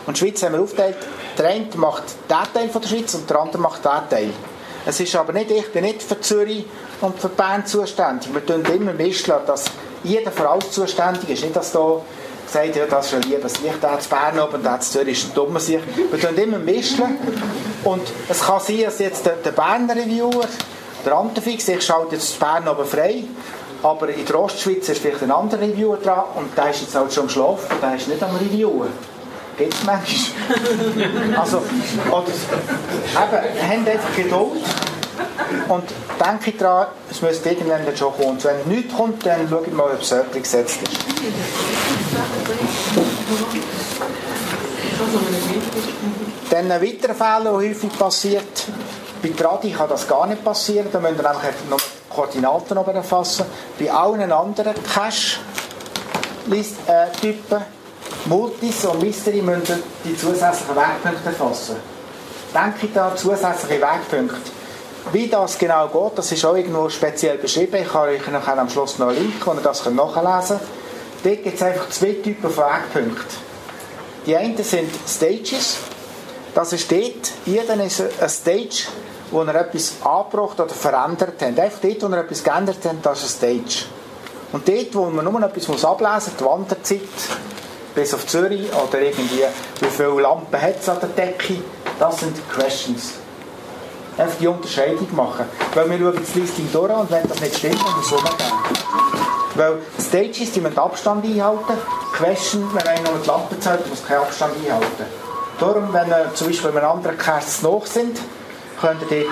Und 0.05 0.15
die 0.15 0.19
Schweiz 0.19 0.43
haben 0.43 0.53
wir 0.53 0.61
aufgeteilt, 0.61 0.97
der 1.39 1.47
eine 1.47 1.65
macht 1.75 2.03
den 2.29 2.53
Teil 2.53 2.69
von 2.69 2.81
der 2.83 2.89
Schweiz 2.89 3.15
und 3.15 3.27
der 3.27 3.39
andere 3.39 3.59
macht 3.59 3.83
den 3.83 4.09
Teil. 4.11 4.29
Es 4.85 4.99
ist 4.99 5.15
aber 5.15 5.33
nicht, 5.33 5.49
ich 5.49 5.71
bin 5.71 5.85
nicht 5.85 6.03
für 6.03 6.21
Zürich 6.21 6.65
und 7.01 7.19
für 7.19 7.29
Bern 7.29 7.65
zuständig. 7.65 8.31
Wir 8.31 8.45
tun 8.45 8.63
immer 8.71 8.93
mischen, 8.93 9.33
dass 9.47 9.65
jeder 10.03 10.31
für 10.31 10.47
alles 10.47 10.69
zuständig 10.69 11.27
ist. 11.31 11.43
Nicht, 11.43 11.55
dass 11.55 11.71
da 11.71 11.99
gesagt, 12.45 12.75
ja, 12.75 12.85
das 12.85 13.07
ist 13.07 13.13
ein 13.15 13.21
liebes 13.23 13.59
Licht, 13.61 13.81
der 13.81 13.91
hat 13.91 14.07
Bern 14.07 14.39
oben, 14.39 14.61
der 14.61 14.73
hat 14.73 14.83
Zürich 14.83 15.17
ist 15.17 15.31
ein 15.31 15.33
dummer 15.33 15.59
Sicht. 15.59 15.81
Wir 16.11 16.19
tun 16.19 16.37
immer 16.37 16.59
mischeln. 16.59 17.17
Und 17.83 18.03
es 18.29 18.41
kann 18.41 18.59
sein, 18.59 18.83
dass 18.83 18.99
jetzt 18.99 19.25
der, 19.25 19.37
der 19.37 19.51
Berner 19.51 19.95
Reviewer, 19.95 20.47
der 21.05 21.13
Antefix, 21.13 21.67
ich 21.67 21.81
schalte 21.81 22.15
jetzt 22.15 22.39
Bern 22.39 22.67
oben 22.67 22.85
frei, 22.85 23.23
aber 23.81 24.09
in 24.09 24.25
der 24.25 24.39
Ostschweiz 24.39 24.87
ist 24.89 25.01
vielleicht 25.01 25.23
ein 25.23 25.31
anderer 25.31 25.61
Reviewer 25.61 25.97
dran 25.97 26.23
und 26.35 26.57
der 26.57 26.69
ist 26.69 26.81
jetzt 26.81 26.95
halt 26.95 27.13
schon 27.13 27.23
am 27.23 27.29
Schlafen, 27.29 27.75
der 27.81 27.95
ist 27.95 28.07
nicht 28.07 28.23
am 28.23 28.35
Reviewen. 28.35 28.89
Gibt 29.57 29.73
es 29.73 29.83
manchmal. 29.83 31.39
also, 31.39 31.57
oder, 32.09 32.23
eben, 32.27 33.15
habt 33.15 33.89
einfach 33.89 34.15
Geduld 34.15 34.63
und 35.67 35.83
denke 36.19 36.57
daran, 36.57 36.87
es 37.09 37.21
müsste 37.21 37.49
irgendwann 37.49 37.95
schon 37.95 38.13
kommen. 38.13 38.29
Und 38.29 38.43
wenn 38.43 38.67
nichts 38.67 38.93
kommt, 38.95 39.25
dann 39.25 39.47
schaue 39.47 39.63
ich 39.67 39.73
mal, 39.73 39.91
ob 39.91 40.01
es 40.01 40.09
jemand 40.09 40.33
gesetzt 40.33 40.79
ist. 40.81 40.91
Dann 46.49 46.71
ein 46.71 46.81
weiterer 46.81 47.13
Fehler, 47.13 47.43
der 47.43 47.51
häufig 47.53 47.97
passiert, 47.97 48.65
bei 49.23 49.29
Tradi 49.29 49.71
kann 49.71 49.87
das 49.89 50.07
gar 50.07 50.27
nicht 50.27 50.43
passieren, 50.43 50.89
da 50.91 50.99
müsst 50.99 51.17
ihr 51.17 51.29
einfach 51.29 51.49
noch 51.69 51.79
Koordinaten 52.09 52.77
oben 52.77 52.95
erfassen. 52.95 53.45
Bei 53.79 53.89
allen 53.89 54.31
anderen 54.31 54.73
Cache-Typen, 54.83 55.41
Multis 58.25 58.85
und 58.85 59.01
Mystery, 59.01 59.41
müssen 59.41 59.81
die 60.03 60.17
zusätzlichen 60.17 60.75
Wegpunkte 60.75 61.29
erfassen. 61.29 61.77
Denke 62.53 62.89
da 62.93 63.15
zusätzliche 63.15 63.81
Wegpunkte. 63.81 64.51
Wie 65.13 65.27
das 65.27 65.57
genau 65.57 65.87
geht, 65.87 66.17
das 66.17 66.31
ist 66.31 66.45
auch 66.45 66.55
irgendwo 66.55 66.89
speziell 66.89 67.37
beschrieben. 67.37 67.81
Ich 67.81 67.93
habe 67.93 68.09
euch 68.09 68.27
nachher 68.27 68.57
am 68.57 68.69
Schluss 68.69 68.99
noch 68.99 69.07
einen 69.07 69.19
Link, 69.19 69.45
wo 69.45 69.53
ihr 69.53 69.61
das 69.61 69.85
nachlesen 69.85 70.57
könnt. 70.57 70.69
Dort 71.23 71.43
gibt 71.43 71.55
es 71.55 71.61
einfach 71.61 71.89
zwei 71.89 72.13
Typen 72.21 72.49
von 72.49 72.65
Wegpunkten. 72.65 73.37
Die 74.25 74.35
einen 74.35 74.61
sind 74.63 74.89
Stages. 75.07 75.77
Das 76.53 76.71
ist 76.73 76.91
dort, 76.91 77.31
jeder 77.45 77.83
ist 77.83 78.01
ein 78.21 78.29
Stage, 78.29 78.87
wo 79.33 79.41
er 79.41 79.55
etwas 79.55 79.95
angebracht 80.03 80.59
oder 80.59 80.69
verändert 80.69 81.41
hat. 81.41 81.59
Einfach 81.59 81.79
dort, 81.81 82.01
wo 82.03 82.07
er 82.07 82.21
etwas 82.21 82.43
geändert 82.43 82.85
hat, 82.85 82.95
das 83.01 83.23
ist 83.23 83.43
ein 83.43 83.59
Stage. 83.59 83.85
Und 84.51 84.67
dort, 84.67 84.95
wo 84.95 85.05
man 85.05 85.25
nur 85.25 85.41
etwas 85.41 85.67
muss 85.67 85.83
ablesen 85.83 86.13
muss, 86.13 86.37
die 86.39 86.45
Wanderzeit, 86.45 87.01
bis 87.95 88.13
auf 88.13 88.25
Zürich 88.25 88.71
oder 88.71 89.01
irgendwie, 89.01 89.43
wie 89.79 89.89
viele 89.89 90.21
Lampen 90.21 90.61
hat 90.61 90.79
es 90.79 90.87
an 90.87 90.99
der 91.01 91.09
Decke, 91.09 91.57
das 91.99 92.19
sind 92.19 92.37
Questions 92.49 93.13
einfach 94.17 94.37
die 94.39 94.47
Unterscheidung 94.47 95.07
machen. 95.15 95.45
Weil 95.73 95.89
wir 95.89 95.97
schauen 95.99 96.19
das 96.19 96.35
Listing 96.35 96.69
durch 96.71 96.91
und 96.91 97.11
wenn 97.11 97.27
das 97.27 97.39
nicht 97.39 97.57
stimmt, 97.57 97.79
dann 97.83 97.95
muss 97.95 98.05
es 98.05 98.11
umgehen. 98.11 98.35
Weil 99.55 99.77
Stages, 99.99 100.51
die 100.51 100.61
müssen 100.61 100.77
Abstand 100.77 101.25
einhalten. 101.25 101.73
Question, 102.13 102.69
wenn 102.73 102.87
einer 102.87 103.11
noch 103.11 103.21
die 103.21 103.27
Lampe 103.27 103.59
zeigt, 103.59 103.87
muss 103.87 104.05
keinen 104.05 104.21
Abstand 104.21 104.53
einhalten. 104.63 105.05
Darum, 105.59 105.93
wenn 105.93 106.09
ihr 106.09 106.31
zum 106.33 106.47
Beispiel 106.47 106.71
einem 106.71 106.85
anderen 106.85 107.17
Cast 107.17 107.63
noch 107.63 107.85
sind, 107.85 108.19
könnt 108.83 109.01
ihr 109.09 109.25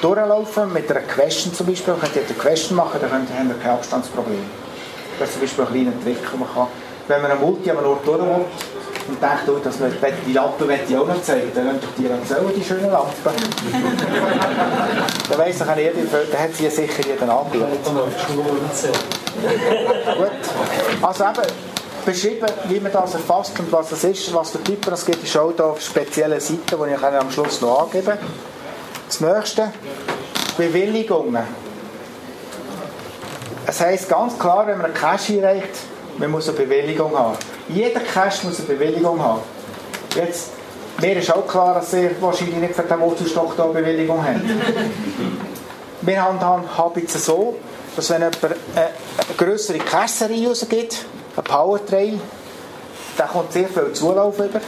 dort 0.00 0.16
durchlaufen, 0.16 0.72
mit 0.72 0.90
einer 0.90 1.00
Question 1.00 1.52
zum 1.52 1.66
Beispiel, 1.66 1.94
könnt 2.00 2.16
ihr 2.16 2.22
eine 2.22 2.34
Question 2.34 2.76
machen, 2.76 2.98
dann 3.00 3.10
könnt 3.10 3.28
ihr, 3.28 3.54
kein 3.62 3.72
Abstandsproblem. 3.72 4.40
Das 5.18 5.28
ist 5.28 5.34
zum 5.34 5.42
Beispiel 5.42 5.64
ein 5.64 5.72
kleiner 5.72 6.02
Trick, 6.02 6.30
den 6.30 6.40
man 6.40 6.48
kann. 6.54 6.68
Wenn 7.06 7.22
man 7.22 7.30
eine 7.30 7.40
Multi 7.40 7.70
an 7.70 7.78
einem 7.78 7.88
Ort 7.88 8.06
durch 8.06 8.18
und 8.18 9.22
denkt, 9.22 9.48
oh, 9.48 9.58
das 9.62 9.78
möchte, 9.78 10.12
die 10.26 10.32
Lampe 10.32 10.64
möchte 10.64 10.92
ich 10.92 10.98
auch 10.98 11.06
noch 11.06 11.22
zeigen, 11.22 11.52
dann 11.54 11.66
könnt 11.66 11.82
ihr 11.98 12.08
die 12.08 12.26
selber, 12.26 12.50
die 12.56 12.64
schönen 12.64 12.90
Lampen. 12.90 13.12
dann 15.28 15.38
weiss 15.38 15.58
doch 15.58 15.76
jeder, 15.76 15.92
dann 16.32 16.40
hat 16.42 16.54
sie 16.54 16.70
sicher 16.70 17.06
jeden 17.06 17.28
angebietet. 17.28 17.84
Gut. 20.16 20.30
Also 21.02 21.24
eben, 21.24 21.42
beschrieben, 22.06 22.46
wie 22.68 22.80
man 22.80 22.92
das 22.92 23.14
erfasst 23.14 23.58
und 23.60 23.70
was 23.70 23.90
das 23.90 24.04
ist, 24.04 24.32
was 24.32 24.52
der 24.52 24.64
Typ 24.64 24.86
das 24.86 25.04
gibt, 25.04 25.22
ist 25.22 25.36
auch 25.36 25.52
da 25.52 25.64
auf 25.64 25.80
speziellen 25.82 26.40
Seiten, 26.40 26.60
die 26.66 26.94
ich 26.94 27.02
am 27.02 27.30
Schluss 27.30 27.60
noch 27.60 27.84
angebe. 27.84 28.16
Das 29.06 29.20
nächste, 29.20 29.72
Bewilligungen. 30.56 31.44
Es 33.66 33.80
heisst 33.80 34.08
ganz 34.08 34.38
klar, 34.38 34.66
wenn 34.66 34.78
man 34.78 34.86
einen 34.86 34.94
Cash 34.94 35.30
einreicht, 35.30 35.68
man 36.18 36.30
muss 36.30 36.48
eine 36.48 36.58
Bewilligung 36.58 37.16
haben. 37.16 37.36
Jeder 37.68 38.00
Cache 38.00 38.46
muss 38.46 38.58
eine 38.58 38.68
Bewilligung 38.68 39.20
haben. 39.20 39.42
Jetzt, 40.14 40.50
mir 41.00 41.16
ist 41.16 41.32
auch 41.32 41.46
klar, 41.46 41.74
dass 41.74 41.92
ihr 41.92 42.10
wahrscheinlich 42.20 42.56
nicht 42.56 42.74
für 42.74 42.82
den 42.82 43.00
Wurzelstock 43.00 43.58
eine 43.58 43.72
Bewilligung 43.72 44.24
habt. 44.24 44.40
Wir 46.02 46.22
handhaben 46.22 47.02
es 47.04 47.24
so, 47.24 47.56
dass 47.96 48.10
wenn 48.10 48.20
jemand 48.20 48.44
eine, 48.44 48.54
größere 49.36 49.78
Cache-Serie 49.78 50.48
rausgibt, 50.48 51.04
ein 51.36 51.44
Powertrail, 51.44 52.20
dann 53.16 53.28
kommt 53.28 53.52
sehr 53.52 53.68
viel 53.68 53.92
Zulauf 53.92 54.38
über. 54.38 54.60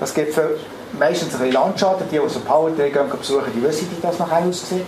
Das 0.00 0.12
gibt 0.12 0.34
für 0.34 0.58
meistens 0.98 1.34
ein 1.34 1.40
bisschen 1.40 1.52
Landschaden. 1.52 2.06
Die, 2.10 2.18
die 2.18 2.28
so 2.28 2.40
Powertrail 2.40 2.90
gehen 2.90 3.08
besuchen, 3.08 3.52
die 3.54 3.62
wissen, 3.62 3.88
wie 3.90 4.00
das 4.00 4.18
nachher 4.18 4.44
aussieht. 4.46 4.86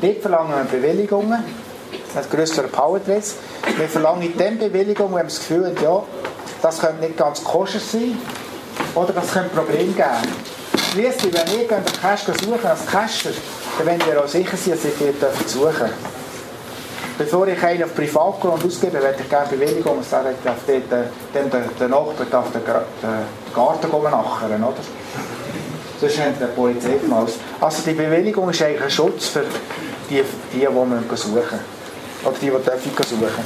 Dort 0.00 0.18
verlangen 0.18 0.52
wir 0.70 0.78
Bewilligungen 0.78 1.44
ein 2.16 2.30
größere 2.30 2.68
Powertrails. 2.68 3.36
Wir 3.76 3.88
verlangen 3.88 4.32
dann 4.36 4.58
Bewilligung, 4.58 5.10
wenn 5.10 5.18
wir 5.18 5.24
das 5.24 5.38
Gefühl 5.38 5.66
haben, 5.66 5.76
ja, 5.82 6.02
das 6.62 6.80
könnte 6.80 7.04
nicht 7.04 7.16
ganz 7.16 7.44
koscher 7.44 7.80
sein 7.80 8.18
oder 8.94 9.12
das 9.12 9.32
könnte 9.32 9.50
Probleme 9.54 9.92
geben. 9.92 10.06
Schliesslich, 10.92 11.34
wenn 11.34 11.60
ihr 11.60 11.72
einen 11.72 11.84
Cache 12.00 12.32
suchen 12.32 12.66
als 12.66 12.86
Cacher, 12.86 13.30
dann 13.78 13.86
wollt 13.86 14.06
ihr 14.06 14.22
auch 14.22 14.28
sicher 14.28 14.56
sein, 14.56 14.72
dass 14.72 15.00
ihr 15.00 15.14
dort 15.20 15.48
suchen 15.48 15.90
Bevor 17.18 17.48
ich 17.48 17.62
einen 17.62 17.84
auf 17.84 17.94
Privatgrund 17.94 18.62
ausgebe, 18.62 19.00
möchte 19.00 19.22
ich 19.22 19.30
gerne 19.30 19.48
Bewilligung, 19.48 19.98
dass 19.98 20.12
er 20.12 20.34
darf 20.44 20.56
dort, 20.66 20.82
dann 21.32 21.50
der, 21.50 21.60
der 21.80 21.88
Nachbar 21.88 22.26
den, 22.26 22.62
den 22.62 23.54
Garten 23.54 23.90
nachher, 23.90 24.46
oder? 24.46 24.74
Sonst 26.00 26.18
haben 26.18 26.34
die 26.38 26.44
Polizei 26.54 26.98
gemacht. 26.98 27.32
Also 27.60 27.82
die 27.86 27.92
Bewilligung 27.92 28.50
ist 28.50 28.62
eigentlich 28.62 28.82
ein 28.82 28.90
Schutz 28.90 29.28
für 29.28 29.44
die, 30.10 30.22
die, 30.52 30.58
die 30.58 30.60
wir 30.60 31.16
suchen. 31.16 31.58
Oder 32.24 32.34
die, 32.40 32.46
die 32.46 32.50
dürfen 32.50 32.92
suchen. 32.96 33.44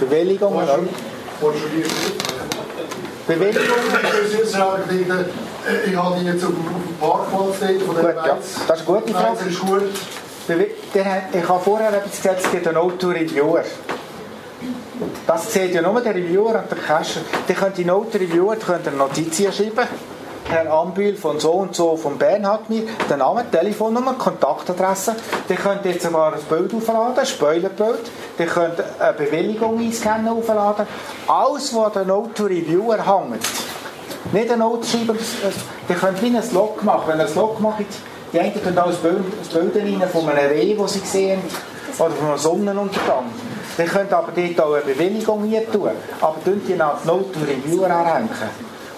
Bewilligung, 0.00 0.54
oder? 0.54 0.78
Bewilligung. 3.26 3.62
Ich 5.86 5.96
habe 5.96 6.20
die 6.20 6.26
jetzt 6.26 6.44
auf 6.44 6.50
dem 6.50 6.96
Parkplatz 7.00 7.56
von 7.84 7.96
der 7.96 8.14
ja. 8.14 8.38
Das 8.68 8.80
ist 8.80 8.88
eine 8.88 9.00
gute 9.00 9.12
Frage. 9.12 9.38
Ich 11.32 11.48
habe 11.48 11.64
vorher 11.64 11.88
etwas 11.92 12.16
gesagt, 12.22 12.40
es 12.44 12.50
gibt 12.50 12.68
einen 12.68 12.76
Auto-Reviewer. 12.76 13.64
Das 15.26 15.52
sieht 15.52 15.74
ja 15.74 15.82
nur 15.82 16.00
der 16.00 16.14
Reviewer 16.14 16.60
und 16.60 16.70
der 16.70 16.78
Cacher. 16.78 17.20
Die 17.48 17.54
können 17.54 17.74
die 17.76 17.84
Note-Reviewer 17.84 18.56
Notizen 18.96 19.52
schreiben 19.52 19.88
Herr 20.48 20.72
Ambühl 20.72 21.16
von 21.16 21.40
so 21.40 21.50
und 21.50 21.74
so 21.74 21.96
von 21.96 22.18
Bern 22.18 22.46
hat 22.46 22.70
mir 22.70 22.84
den 23.10 23.18
Namen, 23.18 23.50
Telefonnummer, 23.50 24.14
Kontaktadresse. 24.14 25.16
Die 25.48 25.56
könnt 25.56 25.84
jetzt 25.84 26.04
sogar 26.04 26.34
ein 26.34 26.40
Bild 26.48 26.72
aufladen, 26.72 27.18
ein 27.18 27.26
Spoilerbild. 27.26 28.08
Die 28.38 28.44
könnt 28.44 28.76
eine 29.00 29.12
Bewilligung 29.14 29.80
einscannen 29.80 30.28
aufladen. 30.28 30.86
Alles, 31.26 31.74
was 31.74 31.92
der 31.94 32.04
Note 32.04 32.44
Reviewer 32.44 32.98
hängt. 33.04 33.42
Nicht 34.32 34.50
ein 34.52 34.60
Noteschreiber, 34.60 35.14
die 35.88 35.94
könnt 35.94 36.22
wie 36.22 36.36
ein 36.36 36.54
Log 36.54 36.82
machen. 36.84 37.02
Wenn 37.06 37.18
ihr 37.18 37.26
ein 37.26 37.34
Log 37.34 37.60
macht, 37.60 37.84
die 38.32 38.38
einen 38.38 38.54
tun 38.54 38.78
auch 38.78 38.86
ein 38.86 38.96
Bild, 38.96 39.16
ein 39.16 39.70
Bild 39.72 40.00
rein 40.00 40.08
von 40.08 40.28
einem 40.28 40.48
Reh, 40.48 40.76
das 40.76 40.92
sie 40.92 41.00
sehen, 41.00 41.40
oder 41.98 42.10
von 42.10 42.28
einem 42.28 42.38
Sonnenuntergang. 42.38 43.24
Die 43.78 43.84
könnt 43.84 44.12
aber 44.12 44.32
dort 44.34 44.60
auch 44.60 44.74
eine 44.74 44.84
Bewilligung 44.84 45.44
hier 45.44 45.70
tun. 45.70 45.90
Aber 46.20 46.44
tun 46.44 46.60
die 46.66 46.74
nach 46.74 47.04
Note 47.04 47.38
Reviewer 47.40 47.90
anhängen. 47.90 48.30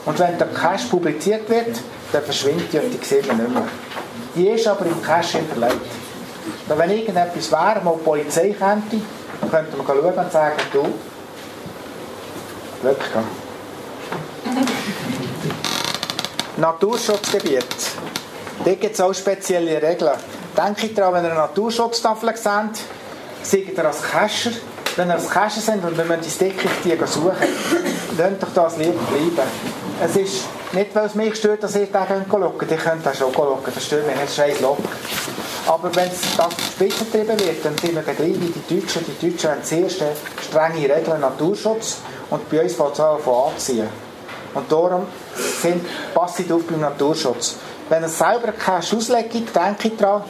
Und 0.06 0.18
wenn 0.18 0.38
der 0.38 0.46
Cache 0.48 0.88
publiziert 0.88 1.48
wird, 1.50 1.80
dann 2.12 2.22
verschwindet 2.22 2.72
die 2.72 2.78
und 2.78 2.92
die 2.92 3.04
sieht 3.04 3.26
man 3.26 3.38
nicht 3.38 3.52
mehr. 3.52 3.64
Die 4.34 4.48
ist 4.48 4.66
aber 4.66 4.86
im 4.86 5.02
Cache 5.02 5.38
hinterlegt. 5.38 5.74
Und 6.68 6.78
wenn 6.78 6.90
irgendetwas 6.90 7.50
wäre, 7.50 7.80
wo 7.84 7.96
die 7.96 8.04
Polizei 8.04 8.54
könnte, 8.58 9.00
könnte 9.50 9.76
man 9.76 9.86
schauen 9.86 10.14
und 10.14 10.32
sagen, 10.32 10.56
du, 10.72 10.86
Glück 12.80 12.98
Naturschutzgebiet. 16.56 17.66
Dort 18.64 18.80
gibt 18.80 18.94
es 18.94 19.00
auch 19.00 19.12
spezielle 19.12 19.82
Regeln. 19.82 20.14
Denkt 20.56 20.98
daran, 20.98 21.14
wenn 21.14 21.24
ihr 21.24 21.30
eine 21.30 21.40
Naturschutztafel 21.40 22.36
seht, 22.36 22.84
seid 23.42 23.76
ihr 23.76 23.84
als 23.84 24.02
Cacher, 24.02 24.50
wenn 24.96 25.08
ihr 25.08 25.14
als 25.14 25.30
Cacher 25.30 25.60
seid 25.60 25.84
und 25.84 25.96
wir 25.96 26.04
müssen 26.04 26.22
die 26.22 26.88
die 26.96 27.06
suchen, 27.06 27.36
lasst 28.18 28.42
doch 28.42 28.48
das 28.54 28.76
lieber 28.76 29.00
bleiben. 29.10 29.48
Es 30.02 30.16
ist 30.16 30.44
nicht, 30.72 30.94
weil 30.94 31.06
es 31.06 31.14
mich 31.14 31.34
stört, 31.36 31.62
dass 31.62 31.74
ich 31.74 31.90
da 31.90 32.06
schauen 32.06 32.52
Die 32.60 32.76
können 32.76 33.02
das 33.02 33.18
schon 33.18 33.32
schauen, 33.32 33.58
das 33.64 33.84
stört 33.84 34.06
mich 34.06 34.16
nicht, 34.16 34.34
scheiß 34.34 34.60
Lock. 34.60 34.78
Aber 35.66 35.94
wenn 35.94 36.08
es 36.08 36.20
das 36.36 36.52
spitze 36.72 37.04
getrieben 37.04 37.38
wird, 37.40 37.64
dann 37.64 37.76
sind 37.76 37.94
wir 37.94 38.02
dann 38.02 38.16
gleich 38.16 38.40
wie 38.40 38.52
die 38.52 38.80
Deutschen. 38.80 39.04
Die 39.06 39.30
Deutschen 39.30 39.50
haben 39.50 39.62
sehr 39.62 39.88
strenge 39.90 40.94
Regeln 40.94 41.20
Naturschutz 41.20 41.98
und 42.30 42.48
bei 42.48 42.62
uns 42.62 42.74
fängt 42.74 42.92
es 42.94 43.00
an 43.00 43.18
von 43.20 43.52
anziehen. 43.52 43.88
Und 44.54 44.72
darum 44.72 45.06
sind, 45.60 45.84
passt 46.14 46.40
auf 46.50 46.62
beim 46.64 46.80
Naturschutz. 46.80 47.56
Wenn 47.88 48.02
ihr 48.02 48.08
selber 48.08 48.52
Cash 48.52 48.94
auslegt, 48.94 49.34
denke 49.34 49.90
daran, 49.96 50.24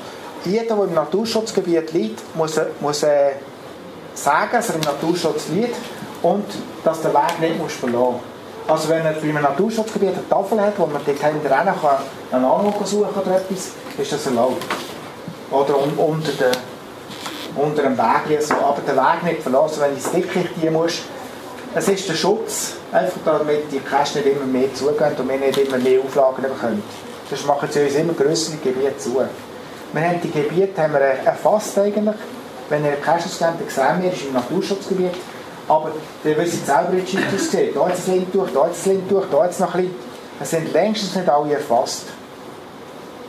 jeder, 0.45 0.77
der 0.77 0.85
im 0.85 0.95
Naturschutzgebiet 0.95 1.93
liegt, 1.93 2.37
muss, 2.37 2.61
muss 2.81 3.03
äh, 3.03 3.33
sagen, 4.15 4.51
dass 4.53 4.69
er 4.71 4.75
im 4.77 4.81
Naturschutz 4.83 5.49
liegt 5.49 5.77
und 6.23 6.45
dass 6.85 7.03
der 7.03 7.15
Weg 7.15 7.41
nicht 7.41 7.59
muss 7.59 7.73
verlassen 7.73 8.13
muss. 8.13 8.21
Also 8.69 8.91
wenn 8.91 9.05
er 9.05 9.13
bei 9.13 9.29
einem 9.31 9.43
Naturschutzgebiet 9.43 10.11
eine 10.11 10.29
Tafel 10.29 10.61
hat, 10.61 10.79
wo 10.79 10.85
man 10.85 11.01
dort 11.05 11.19
hinten 11.19 11.47
rennen 11.47 11.75
kann, 11.81 11.97
einen 12.31 12.45
Anruf 12.45 12.87
suchen 12.87 13.09
oder 13.15 13.37
etwas, 13.37 13.71
ist 13.97 14.13
das 14.13 14.27
erlaubt. 14.27 14.63
Oder 15.51 15.83
un 15.83 15.93
unter, 15.97 16.33
der, 16.33 16.51
unter 17.57 17.83
dem 17.83 17.97
Weg 17.97 18.43
so. 18.43 18.55
Aber 18.55 18.83
den 18.87 18.95
Weg 18.95 19.23
nicht 19.25 19.43
verlassen, 19.43 19.81
wenn 19.81 19.97
ich 19.97 20.05
ins 20.05 20.13
Dickicht 20.13 20.61
gehen 20.61 20.75
muss. 20.75 21.01
Es 21.75 21.89
ist 21.89 22.09
der 22.09 22.15
Schutz, 22.15 22.75
einfach 22.93 23.21
damit 23.25 23.73
die 23.73 23.81
Kästen 23.81 24.23
nicht 24.23 24.37
immer 24.37 24.47
mehr 24.47 24.75
zugehen 24.75 25.17
und 25.17 25.29
wir 25.29 25.39
nicht 25.39 25.59
immer 25.59 25.79
mehr 25.79 26.01
Auflagen 26.01 26.43
bekommen. 26.43 26.83
Das 27.31 27.45
machen 27.47 27.69
sie 27.71 27.85
uns 27.85 27.95
immer 27.95 28.13
größere 28.13 28.57
Gebiete 28.59 28.99
zu. 28.99 29.23
Wir 29.93 30.03
haben 30.03 30.21
die 30.21 30.31
Gebiete 30.31 30.83
haben 30.83 30.93
wir 30.93 31.01
erfasst 31.01 31.79
eigentlich. 31.79 32.17
Wenn 32.69 32.85
ihr 32.85 32.93
Kästenscanner 32.93 33.57
sehen 33.69 34.03
wir, 34.03 34.13
ist 34.13 34.27
im 34.27 34.35
Naturschutzgebiet. 34.35 35.15
Aber 35.69 35.91
ihr 36.25 36.37
wisst 36.39 36.67
selber, 36.67 36.93
wie 36.93 36.99
es 36.99 37.35
aussieht. 37.35 37.75
Da 37.75 37.89
jetzt 37.89 38.09
ein 38.09 38.15
Lindtuch, 38.15 38.49
da 38.53 38.67
jetzt 38.67 38.87
ein 38.87 38.93
Lindtuch, 38.93 39.25
da 39.31 39.45
jetzt 39.45 39.61
noch 39.61 39.75
ein 39.75 39.83
bisschen. 39.83 39.97
Es 40.41 40.51
sind 40.51 40.73
längstens 40.73 41.17
nicht 41.17 41.29
alle 41.29 41.55
erfasst. 41.55 42.05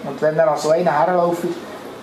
Und 0.03 0.21
wenn 0.21 0.35
ihr 0.35 0.47
an 0.49 0.57
so 0.57 0.69
einen 0.69 0.87
herlauft, 0.87 1.43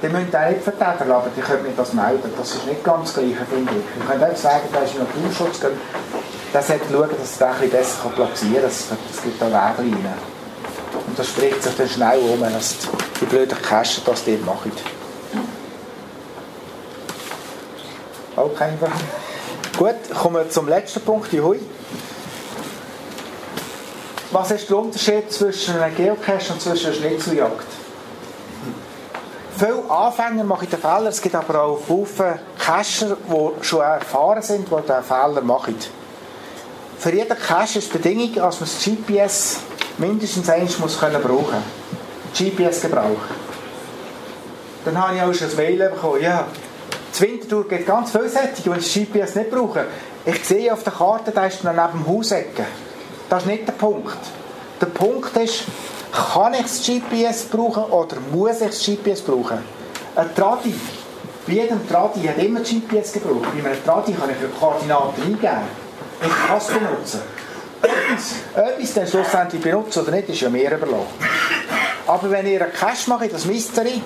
dann 0.02 0.12
müsst 0.12 0.34
ihr 0.34 0.48
nicht 0.50 0.62
vertätern, 0.62 1.10
aber 1.10 1.28
die 1.34 1.40
könnt 1.40 1.62
mir 1.62 1.72
das 1.76 1.92
melden. 1.92 2.30
Das 2.36 2.54
ist 2.54 2.66
nicht 2.66 2.84
ganz 2.84 3.12
das 3.12 3.14
Gleiche, 3.14 3.46
finde 3.50 3.72
ich. 3.72 4.02
Ihr 4.02 4.06
könnt 4.06 4.22
einfach 4.22 4.36
sagen, 4.36 4.68
da 4.72 4.80
ist 4.80 4.94
ein 4.94 5.06
Naturschutz. 5.06 5.60
Dann 5.60 6.62
sollte 6.62 6.84
schauen, 6.90 7.10
dass 7.18 7.40
er 7.40 7.54
ein 7.60 7.70
besser 7.70 8.08
platzieren 8.14 8.62
kann. 8.62 8.98
Es 9.10 9.22
gibt 9.22 9.40
da 9.40 9.46
Wege 9.46 9.96
rein. 9.96 10.35
Und 11.06 11.18
das 11.18 11.28
spricht 11.28 11.62
sich 11.62 11.74
dann 11.76 11.88
schnell 11.88 12.18
um, 12.18 12.40
dass 12.40 12.76
die 13.20 13.24
blöden 13.26 13.60
Kästen 13.62 14.02
das 14.04 14.24
dort 14.24 14.44
machen. 14.44 14.72
Auch 18.36 18.54
kein 18.54 18.78
Problem. 18.78 19.00
Gut, 19.76 20.18
kommen 20.18 20.36
wir 20.36 20.50
zum 20.50 20.68
letzten 20.68 21.00
Punkt, 21.00 21.32
die 21.32 21.40
Hui. 21.40 21.60
Was 24.32 24.50
ist 24.50 24.68
der 24.68 24.76
Unterschied 24.78 25.32
zwischen 25.32 25.78
einem 25.78 25.94
Geocache 25.94 26.52
und 26.52 26.60
zwischen 26.60 26.86
einer 26.86 26.96
Schnitzeljagd? 26.96 27.66
Viele 29.56 29.90
Anfänger 29.90 30.44
machen 30.44 30.68
den 30.68 30.78
Fehler, 30.78 31.06
es 31.06 31.22
gibt 31.22 31.34
aber 31.34 31.62
auch 31.62 31.80
Haufen 31.88 32.38
Cacher, 32.58 33.16
die 33.16 33.64
schon 33.64 33.80
erfahren 33.80 34.42
sind, 34.42 34.68
die 34.70 34.74
diesen 34.74 35.02
Fehler 35.02 35.40
machen. 35.40 35.76
Für 36.98 37.14
jeden 37.14 37.38
Cache 37.38 37.78
ist 37.78 37.88
die 37.88 37.98
Bedingung, 37.98 38.34
dass 38.34 38.60
man 38.60 38.68
das 38.68 38.84
GPS 38.84 39.60
mindestens 39.98 40.48
eins 40.48 40.78
muss 40.78 40.98
können 40.98 41.22
brauchen 41.22 41.62
GPS-Gebrauch. 42.36 43.16
Dann 44.84 44.98
habe 45.00 45.16
ich 45.16 45.22
auch 45.22 45.32
schon 45.32 45.50
ein 45.50 45.56
Mail 45.56 45.88
bekommen, 45.88 46.22
ja, 46.22 46.46
das 47.10 47.20
Winterthur 47.20 47.66
geht 47.66 47.86
ganz 47.86 48.10
vielseitig, 48.10 48.66
wenn 48.66 48.74
das 48.74 48.92
GPS 48.92 49.34
nicht 49.36 49.50
brauchen. 49.50 49.82
Ich 50.26 50.44
sehe 50.44 50.72
auf 50.72 50.82
der 50.82 50.92
Karte, 50.92 51.30
da 51.30 51.46
ist 51.46 51.64
neben 51.64 51.76
dem 51.76 52.06
Hausecken. 52.06 52.66
Das 53.28 53.42
ist 53.42 53.48
nicht 53.48 53.66
der 53.66 53.72
Punkt. 53.72 54.18
Der 54.80 54.86
Punkt 54.86 55.34
ist, 55.38 55.64
kann 56.12 56.54
ich 56.54 56.62
das 56.62 56.82
GPS 56.84 57.44
brauchen 57.44 57.84
oder 57.84 58.16
muss 58.32 58.60
ich 58.60 58.66
das 58.68 58.84
GPS 58.84 59.22
brauchen? 59.22 59.58
Ein 60.14 60.34
Tradi, 60.34 60.74
bei 61.46 61.52
jedem 61.52 61.88
Tradi 61.88 62.26
hat 62.26 62.38
immer 62.38 62.60
GPS 62.60 63.12
gebraucht. 63.12 63.48
Bei 63.54 63.70
einem 63.70 63.84
Tradi 63.84 64.12
kann 64.12 64.30
ich 64.30 64.60
Koordinaten 64.60 65.22
eingeben. 65.22 65.86
Ich 66.20 66.46
kann 66.46 66.58
es 66.58 66.66
benutzen. 66.66 67.20
Etwas, 67.82 68.34
etwas 68.54 68.94
dann 68.94 69.06
schlussendlich 69.06 69.62
benutzen 69.62 70.02
oder 70.02 70.12
nicht, 70.12 70.28
ist 70.28 70.40
ja 70.40 70.48
mehr 70.48 70.72
überlassen. 70.72 71.06
Aber 72.06 72.30
wenn 72.30 72.46
ihr 72.46 72.62
einen 72.62 72.72
Cache 72.72 73.08
macht, 73.08 73.32
das 73.32 73.44
Mystery, 73.44 74.02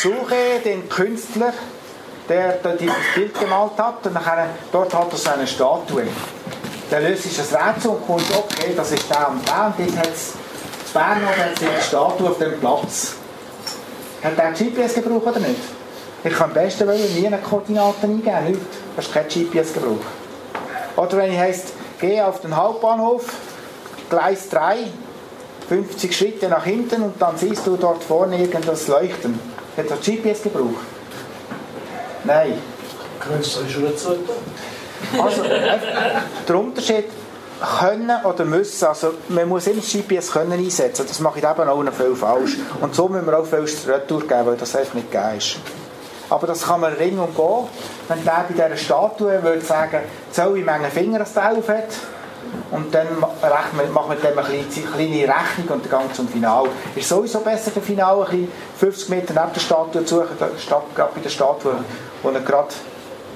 suche 0.00 0.60
den 0.64 0.88
Künstler, 0.88 1.52
der 2.28 2.58
dieses 2.78 2.94
Bild 3.14 3.38
gemalt 3.38 3.72
hat 3.78 4.06
und 4.06 4.14
nachher, 4.14 4.46
dort 4.70 4.94
hat 4.94 5.10
er 5.10 5.18
seine 5.18 5.46
Statue. 5.46 6.04
Dann 6.90 7.02
löst 7.04 7.24
sich 7.24 7.36
das 7.36 7.52
Rätsel 7.52 7.90
und 7.90 8.06
kommt, 8.06 8.24
okay, 8.36 8.72
das 8.76 8.92
ist 8.92 9.10
der 9.10 9.28
und 9.30 9.46
der 9.46 9.66
und 9.66 9.78
dort 9.78 9.98
hat 9.98 10.14
es 10.14 10.34
Bern 10.92 11.26
hat 11.26 11.38
eine 11.38 11.82
Statue 11.82 12.28
auf 12.28 12.38
dem 12.38 12.60
Platz. 12.60 13.14
Hat 14.22 14.36
der 14.36 14.52
GPS 14.52 14.94
gebraucht 14.94 15.26
oder 15.26 15.40
nicht? 15.40 15.56
Ich 16.22 16.32
kann 16.32 16.50
am 16.50 16.54
besten 16.54 16.86
wollen, 16.86 17.14
nie 17.14 17.26
eine 17.26 17.38
Koordinaten 17.38 18.10
eingeben, 18.10 18.44
nicht. 18.46 18.60
Das 18.94 19.06
ist 19.06 19.14
kein 19.14 19.26
GPS-Gebrauch. 19.26 19.96
Oder 20.96 21.16
wenn 21.16 21.32
ich 21.32 21.38
heisst, 21.38 21.72
gehe 22.02 22.26
auf 22.26 22.40
den 22.40 22.54
Hauptbahnhof, 22.54 23.32
Gleis 24.10 24.50
3, 24.50 24.88
50 25.68 26.14
Schritte 26.14 26.48
nach 26.48 26.64
hinten 26.64 27.02
und 27.02 27.22
dann 27.22 27.38
siehst 27.38 27.66
du 27.66 27.76
dort 27.76 28.04
vorne 28.04 28.38
irgendwas 28.38 28.88
leuchten. 28.88 29.38
Hat 29.76 29.86
er 29.88 29.96
GPS-Gebrauch? 29.96 30.80
Nein. 32.24 32.58
Künstler 33.20 33.62
ist 33.62 33.72
schon 33.72 33.84
nicht 33.84 33.98
so 33.98 34.16
Also, 35.18 35.42
der 36.48 36.56
Unterschied 36.56 37.04
können 37.78 38.24
oder 38.24 38.44
müssen, 38.44 38.84
also 38.86 39.14
man 39.28 39.48
muss 39.48 39.68
immer 39.68 39.80
das 39.80 39.92
GPS 39.92 40.32
können 40.32 40.52
einsetzen, 40.52 41.06
das 41.06 41.20
mache 41.20 41.38
ich 41.38 41.44
eben 41.44 41.68
auch 41.68 41.82
noch 41.82 41.92
viel 41.92 42.16
falsch. 42.16 42.58
Und 42.80 42.94
so 42.94 43.08
müssen 43.08 43.26
wir 43.26 43.38
auch 43.38 43.46
viel 43.46 43.64
Retour 43.86 44.20
geben, 44.22 44.46
weil 44.46 44.56
das 44.56 44.74
einfach 44.74 44.94
nicht 44.94 45.10
gegeben 45.12 45.38
ist. 45.38 45.56
Aber 46.32 46.46
das 46.46 46.62
kann 46.62 46.80
man 46.80 46.94
ring 46.94 47.18
und 47.18 47.36
gehen. 47.36 47.68
Wenn 48.08 48.24
der 48.24 48.46
bei 48.48 48.54
dieser 48.54 48.74
Statue 48.78 49.42
würde 49.42 49.60
sagen, 49.60 50.00
so 50.30 50.54
wie 50.54 50.62
viele 50.62 50.90
Finger 50.90 51.18
das 51.18 51.34
drauf 51.34 51.68
hat, 51.68 51.88
und 52.70 52.94
dann 52.94 53.06
macht 53.20 53.74
man 53.74 54.08
mit 54.08 54.24
dem 54.24 54.38
eine 54.38 54.64
kleine 54.64 55.28
Rechnung 55.28 55.68
und 55.68 55.92
dann 55.92 56.06
geht 56.06 56.16
zum 56.16 56.26
Final. 56.28 56.68
Ist 56.96 57.10
sowieso 57.10 57.40
besser, 57.40 57.70
der 57.70 57.82
Final 57.82 58.26
ein 58.30 58.50
50 58.78 59.10
Meter 59.10 59.34
neben 59.34 59.52
der 59.52 59.60
Statue 59.60 60.06
zu 60.06 60.16
suchen, 60.16 60.38
statt 60.58 60.84
gerade 60.94 61.12
bei 61.14 61.20
der 61.20 61.28
Statue, 61.28 61.74
wo 62.22 62.30
er 62.30 62.40
gerade, 62.40 62.68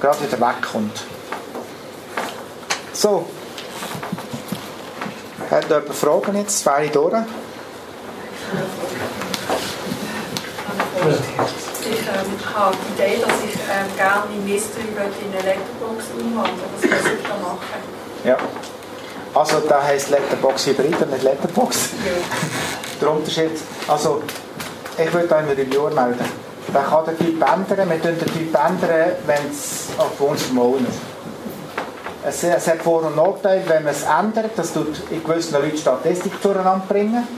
gerade 0.01 0.23
wieder 0.23 0.41
wegkommt. 0.41 1.03
So. 2.95 3.27
Hat 5.51 5.69
jemand 5.69 5.95
Fragen 5.95 6.37
jetzt? 6.37 6.65
Wäre 6.65 6.87
ich 6.87 6.93
durch? 6.93 7.13
Ich 11.89 12.01
ähm, 12.01 12.55
habe 12.55 12.77
die 12.77 13.03
Idee, 13.03 13.21
dass 13.21 13.35
ich 13.45 13.55
ähm, 13.55 13.97
gerne 13.97 14.25
mein 14.29 14.45
Mystery 14.45 14.83
in 14.89 15.33
eine 15.33 15.43
Letterbox 15.43 16.05
umwandeln 16.19 16.69
Was 16.75 16.91
muss 16.91 17.13
ich 17.13 17.23
da 17.23 17.37
machen? 17.37 17.97
Ja. 18.25 18.37
Also 19.35 19.61
da 19.69 19.83
heisst 19.83 20.11
Letterbox 20.11 20.67
Hybrid 20.67 21.01
und 21.01 21.13
nicht 21.13 21.23
Letterbox. 21.23 21.91
Ja. 22.05 22.13
der 23.01 23.11
Unterschied, 23.11 23.53
also 23.87 24.23
ich 24.99 25.13
würde 25.13 25.37
einen 25.37 25.49
Reviewer 25.51 25.91
melden. 25.91 26.25
Dann 26.73 26.85
kann 26.85 27.05
der 27.05 27.19
Typ 27.19 27.35
ändern, 27.35 27.89
wir 27.89 27.97
ändern 27.97 28.19
den 28.19 28.33
Typ 28.33 28.55
ändern, 28.55 29.13
wenn 29.27 29.51
es 29.51 29.89
auf 29.99 30.21
uns 30.21 30.43
vermaulen. 30.43 30.87
Es, 32.27 32.43
es 32.43 32.67
hat 32.67 32.79
Vor- 32.83 33.05
und 33.05 33.15
Nachteile, 33.15 33.63
wenn 33.69 33.85
man 33.85 33.93
es 33.93 34.03
ändert, 34.03 34.53
das 34.57 34.73
tut 34.73 35.01
in 35.11 35.23
gewissen 35.23 35.53
Leuten 35.53 35.77
Statistik 35.77 36.43
zueinander 36.43 36.83
bringen, 36.89 37.29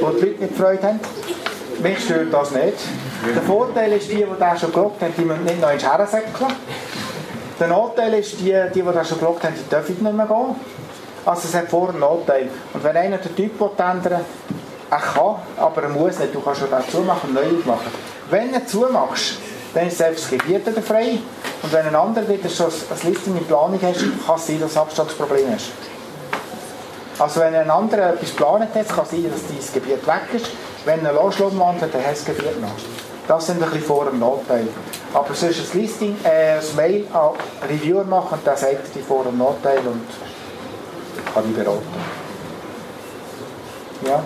wo 0.00 0.10
die 0.10 0.26
Leute 0.26 0.42
nicht 0.44 0.56
Freude 0.56 0.82
haben. 0.86 1.00
Mich 1.80 2.04
stört 2.04 2.32
das 2.32 2.50
nicht. 2.52 2.78
Der 3.34 3.42
Vorteil 3.42 3.92
ist, 3.92 4.10
die, 4.10 4.16
die 4.16 4.26
das 4.38 4.60
schon 4.60 4.72
gelockt 4.72 5.02
haben, 5.02 5.12
die 5.16 5.24
müssen 5.24 5.44
nicht 5.44 5.60
noch 5.60 5.70
ins 5.70 5.84
Herrensäckchen. 5.84 6.46
Der 7.58 7.68
Nachteil 7.68 8.14
ist, 8.14 8.40
die, 8.40 8.54
die, 8.74 8.82
die 8.82 8.92
das 8.92 9.08
schon 9.08 9.18
gelockt 9.18 9.44
haben, 9.44 9.54
die 9.54 9.68
dürfen 9.68 9.92
nicht 9.92 10.16
mehr 10.16 10.26
gehen. 10.26 10.56
Also 11.24 11.48
es 11.48 11.54
hat 11.54 11.68
Vor- 11.68 11.88
und 11.88 12.00
Nachteile. 12.00 12.48
Und 12.72 12.84
wenn 12.84 12.96
einer 12.96 13.18
den 13.18 13.34
Typ 13.34 13.60
ändern 13.60 14.20
er 14.88 14.98
kann, 14.98 15.36
aber 15.56 15.82
er 15.82 15.88
muss 15.88 16.18
nicht. 16.18 16.34
Du 16.34 16.40
kannst 16.40 16.60
schon 16.60 16.70
dazu 16.70 17.00
machen 17.00 17.30
und 17.30 17.34
neu 17.34 17.58
aufmachen. 17.58 17.90
Wenn 18.30 18.52
du 18.52 18.64
zumachst, 18.64 19.38
dann 19.74 19.88
ist 19.88 19.98
selbst 19.98 20.24
das 20.24 20.30
Gebiet 20.30 20.66
wieder 20.66 20.82
frei. 20.82 21.18
Und 21.62 21.72
wenn 21.72 21.86
ein 21.86 21.96
anderer 21.96 22.28
wieder 22.28 22.48
schon 22.48 22.66
ein 22.66 23.10
Listing 23.10 23.36
in 23.36 23.44
Planung 23.44 23.80
hast, 23.82 24.00
kann 24.26 24.36
es 24.36 24.46
sein, 24.46 24.60
dass 24.60 24.74
du 24.74 24.80
Abstandsproblem 24.80 25.46
hast. 25.52 25.72
Also 27.18 27.40
wenn 27.40 27.54
ein 27.54 27.70
anderer 27.70 28.10
etwas 28.10 28.30
geplant 28.30 28.68
hat, 28.74 28.88
kann 28.88 29.04
es 29.04 29.10
sein, 29.10 29.30
dass 29.30 29.46
dieses 29.50 29.72
Gebiet 29.72 30.06
weg 30.06 30.22
ist. 30.34 30.46
Wenn 30.86 31.04
er 31.04 31.14
losschlagen 31.14 31.58
wandelt, 31.58 31.92
dann 31.92 32.06
hast 32.06 32.28
du 32.28 32.32
Gebiet 32.32 32.60
noch. 32.60 32.70
Das 33.26 33.46
sind 33.46 33.60
ein 33.60 33.68
bisschen 33.68 33.84
Vor- 33.84 34.06
und 34.06 34.20
Nachteile. 34.20 34.68
Aber 35.12 35.34
sonst 35.34 35.74
ein 35.74 35.80
Listing, 35.80 36.16
äh, 36.22 36.58
ein 36.58 36.76
Mail 36.76 37.04
an 37.12 37.30
Reviewer 37.68 38.04
machen 38.04 38.38
dann 38.44 38.56
sagt 38.56 38.94
die 38.94 39.02
Vor- 39.02 39.26
und 39.26 39.36
Nachteile 39.36 39.80
und 39.80 40.06
kann 41.34 41.44
ich 41.50 41.56
beraten. 41.56 41.82
Ja? 44.06 44.22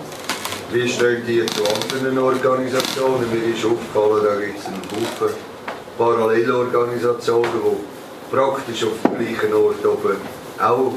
Wie 0.71 0.87
steht 0.87 1.27
ihr 1.27 1.47
zu 1.47 1.63
anderen 1.63 2.19
Organisationen? 2.19 3.27
Mir 3.31 3.55
ist 3.55 3.65
aufgefallen, 3.65 4.23
da 4.23 4.45
gibt 4.45 4.59
es 4.59 4.67
einen 4.67 4.81
Haufen 4.91 5.35
Parallelorganisationen, 5.97 7.49
die 7.51 8.35
praktisch 8.35 8.83
auf 8.83 8.91
dem 9.03 9.17
gleichen 9.17 9.53
Ort 9.55 9.83
oben 9.83 10.17
auch 10.59 10.93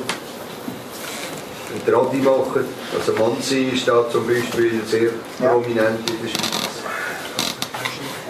ein 1.73 1.87
Tradi 1.87 2.19
machen. 2.19 2.67
Also 2.99 3.13
Manzi 3.13 3.71
ist 3.75 3.89
da 3.89 4.09
zum 4.11 4.27
Beispiel 4.27 4.81
sehr 4.87 5.11
Ja. 5.41 5.51
prominent 5.51 6.09
in 6.11 6.21
der 6.23 6.29
Schweiz. 6.29 6.51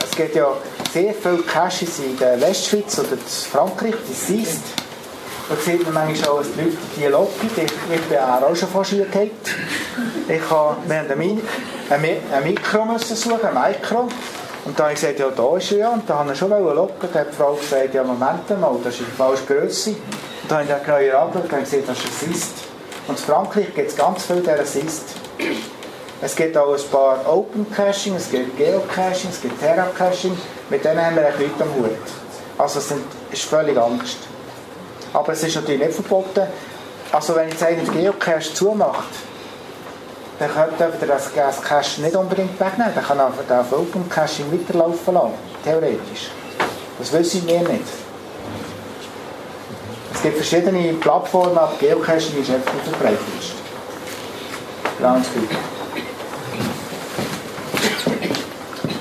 Es 0.03 0.17
gibt 0.17 0.35
ja 0.37 0.49
sehr 0.93 1.13
viele 1.15 1.39
Caches 1.39 1.99
in 1.99 2.17
der 2.19 2.41
Westschweiz 2.41 2.99
oder 2.99 3.13
in 3.13 3.19
Frankreich, 3.19 3.95
die 4.09 4.15
siehst. 4.15 4.61
Da 5.49 5.57
sieht 5.57 5.85
man 5.85 6.07
manchmal 6.07 6.31
auch, 6.31 6.39
dass 6.39 6.47
die 6.57 6.61
Leute 6.63 6.77
die 6.97 7.07
locken. 7.07 7.51
Ich, 7.57 7.63
ich 7.95 8.01
bin 8.03 8.19
auch 8.19 8.57
schon 8.57 8.69
fast 8.69 8.91
gefallen. 8.93 9.31
Ich 10.29 10.51
habe, 10.51 10.77
wir 10.87 10.99
haben 10.99 11.11
ein, 11.11 11.43
ein, 11.91 12.01
Mi- 12.01 12.17
ein 12.33 12.45
Mikro 12.45 12.85
müssen 12.87 13.15
suchen, 13.17 13.41
ein 13.55 13.73
Mikro. 13.73 14.09
Und 14.65 14.79
dann 14.79 14.85
habe 14.87 14.95
ich 14.95 15.01
gesagt, 15.01 15.19
ja, 15.19 15.29
da 15.29 15.57
ist 15.59 15.73
er 15.73 15.79
ja. 15.79 15.91
Und 15.91 16.09
da 16.09 16.15
habe 16.21 16.33
ich 16.33 16.39
schon 16.39 16.49
locken. 16.49 17.09
Da 17.13 17.21
hat 17.21 17.31
die 17.33 17.37
Frau 17.37 17.53
gesagt, 17.55 17.93
ja, 17.93 18.03
Moment 18.03 18.49
mal, 18.59 18.75
das 18.83 18.95
ist 18.95 19.01
die 19.01 19.17
falsche 19.17 19.45
Größe. 19.45 19.91
Und 19.91 19.99
da 20.49 20.55
habe 20.61 20.65
ich 20.65 20.71
dann 20.71 20.83
genauer 20.85 21.21
angeschaut 21.23 21.53
und 21.53 21.61
gesehen, 21.65 21.85
das 21.87 21.99
ist 21.99 22.05
ein 22.23 22.33
SIST. 22.33 22.55
Und 23.07 23.19
in 23.19 23.25
Frankreich 23.25 23.75
gibt 23.75 23.91
es 23.91 23.97
ganz 23.97 24.25
viele 24.25 24.41
dieser 24.41 24.65
SIST. 24.65 25.17
Es 26.23 26.35
gibt 26.35 26.57
auch 26.57 26.75
ein 26.75 26.91
paar 26.91 27.21
Open 27.31 27.71
Caching, 27.71 28.15
es 28.17 28.31
gibt 28.31 28.57
Geocaching, 28.57 29.31
es 29.31 29.43
gibt 29.43 29.61
Terra 29.61 29.89
Caching. 29.97 30.37
Mit 30.71 30.85
denen 30.85 31.05
haben 31.05 31.17
wir 31.17 31.27
ein 31.27 31.33
Leute 31.39 31.63
am 31.63 31.75
Hut. 31.75 31.91
Also 32.57 32.79
es 32.79 32.95
ist 33.31 33.45
völlig 33.45 33.77
anders. 33.77 34.17
Aber 35.13 35.33
es 35.33 35.43
ist 35.43 35.55
natürlich 35.55 35.81
nicht 35.81 35.93
verboten. 35.93 36.47
Also 37.13 37.37
wenn 37.37 37.49
jetzt 37.49 37.63
einer 37.63 37.83
den 37.83 37.93
Geocache 37.93 38.55
zumacht, 38.55 39.05
dann 40.39 40.51
ihr 41.01 41.07
das, 41.07 41.31
das 41.35 41.63
Cache 41.63 42.01
nicht 42.01 42.17
unbedingt 42.17 42.59
wegnehmen. 42.59 42.93
Dann 42.95 43.05
kann 43.05 43.19
er 43.19 43.29
auf 43.61 43.73
Open 43.73 44.09
Caching 44.09 44.47
weiterlaufen 44.51 45.15
lassen, 45.15 45.33
theoretisch. 45.63 46.31
Das 46.99 47.13
wissen 47.13 47.47
wir 47.47 47.61
nicht. 47.61 48.04
Es 50.15 50.23
gibt 50.23 50.37
verschiedene 50.37 50.95
Plattformen, 50.95 51.59
aber 51.59 51.75
Geocaching 51.79 52.41
ist 52.41 52.51
einfach 52.51 52.73
die 52.73 52.91
verbreitetste. 52.91 53.55
Ganz 55.01 55.27
gut. 55.35 55.51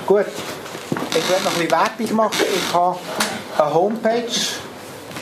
Gut, 0.06 0.26
ich 1.10 1.30
werde 1.30 1.44
noch 1.44 1.52
ein 1.52 1.58
bisschen 1.58 1.72
Werbung 1.72 2.16
machen. 2.18 2.46
Ich 2.56 2.74
habe 2.74 2.98
eine 3.58 3.74
Homepage, 3.74 4.28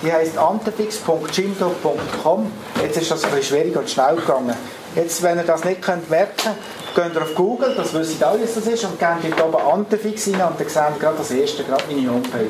die 0.02 0.12
heisst 0.12 0.36
antefix.jimdo.com. 0.38 2.52
Jetzt 2.82 2.98
ist 2.98 3.12
das 3.12 3.24
ein 3.24 3.30
bisschen 3.32 3.46
schwierig 3.46 3.76
und 3.76 3.90
schnell 3.90 4.16
gegangen. 4.16 4.56
Jetzt, 4.96 5.24
wenn 5.24 5.38
ihr 5.38 5.44
das 5.44 5.64
nicht 5.64 5.82
könnt 5.82 6.10
merken 6.10 6.52
könnt, 6.94 7.14
geht 7.14 7.16
ihr 7.16 7.22
auf 7.22 7.36
Google, 7.36 7.74
das 7.76 7.94
wisst 7.94 8.20
ihr 8.20 8.28
alle, 8.28 8.44
was 8.44 8.56
das 8.56 8.68
ist, 8.68 8.84
und 8.84 9.00
gebt 9.00 9.40
dort 9.40 9.56
oben 9.56 9.74
Antefix 9.74 10.28
rein 10.28 10.50
und 10.50 10.60
dann 10.60 10.68
seht 10.68 10.76
ihr 10.76 11.00
gerade 11.00 11.18
das 11.18 11.32
erste, 11.32 11.64
gerade 11.64 11.84
meine 11.90 12.12
Homepage. 12.12 12.40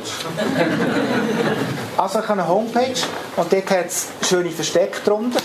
also 1.98 2.20
ich 2.20 2.28
habe 2.28 2.42
eine 2.42 2.48
Homepage 2.48 3.00
und 3.38 3.54
dort 3.54 3.70
hat 3.70 3.88
es 3.88 4.08
schöne 4.28 4.50
Verstecke 4.50 5.00
drunter 5.06 5.40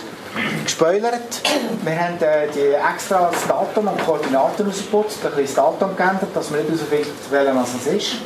gespoilert. 0.65 1.43
Wir 1.83 1.99
haben 1.99 2.21
äh, 2.21 2.49
die 2.55 2.75
extra 2.75 3.31
das 3.31 3.47
Datum 3.47 3.89
und 3.89 4.05
Koordinaten 4.05 4.67
rausgeputzt, 4.67 5.19
ein 5.25 5.31
bisschen 5.31 5.47
das 5.47 5.55
Datum 5.55 5.97
geändert, 5.97 6.29
dass 6.35 6.51
man 6.51 6.61
nicht 6.61 6.71
herausfindet, 6.71 7.31
welcher 7.31 7.57
was 7.57 7.75
es 7.75 7.87
ist. 7.87 8.17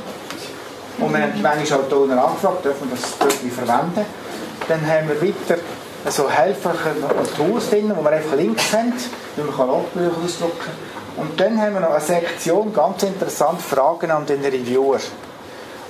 Und 0.98 1.12
wir 1.12 1.22
haben 1.22 1.42
manchmal 1.42 1.80
auch 1.80 1.88
Toner 1.88 2.24
angefragt, 2.24 2.64
dürfen 2.64 2.90
wir 2.90 2.96
das 2.96 3.20
wirklich 3.20 3.52
verwenden. 3.52 4.04
Dann 4.68 4.86
haben 4.86 5.08
wir 5.08 5.20
weiter 5.20 5.60
so 6.08 6.28
Helfer 6.28 6.70
und 6.70 7.36
Tools 7.36 7.70
drin, 7.70 7.92
wo 7.94 8.02
wir 8.02 8.10
einfach 8.10 8.36
Links 8.36 8.72
haben, 8.72 8.92
wie 9.36 9.42
man 9.42 9.68
Logbücher 9.68 10.12
ausdrucken 10.24 10.58
kann. 10.58 11.24
Und 11.24 11.38
dann 11.40 11.60
haben 11.60 11.74
wir 11.74 11.80
noch 11.80 11.90
eine 11.90 12.00
Sektion, 12.00 12.72
ganz 12.72 13.02
interessant, 13.02 13.60
Fragen 13.60 14.10
an 14.10 14.24
den 14.24 14.42
Reviewer. 14.42 15.00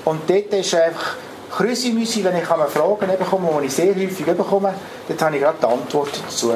Und 0.04 0.28
dort 0.28 0.52
ist 0.54 0.74
einfach 0.74 1.14
Krüsimüsi, 1.50 2.24
wenn 2.24 2.36
ich 2.36 2.50
eine 2.50 2.66
Frage 2.66 3.06
bekomme, 3.06 3.48
die 3.60 3.66
ich 3.66 3.72
sehr 3.74 3.94
häufig 3.94 4.24
bekomme, 4.24 4.74
dann 5.08 5.20
habe 5.20 5.36
ich 5.36 5.42
gerade 5.42 5.58
die 5.60 5.66
Antwort 5.66 6.20
dazu. 6.24 6.52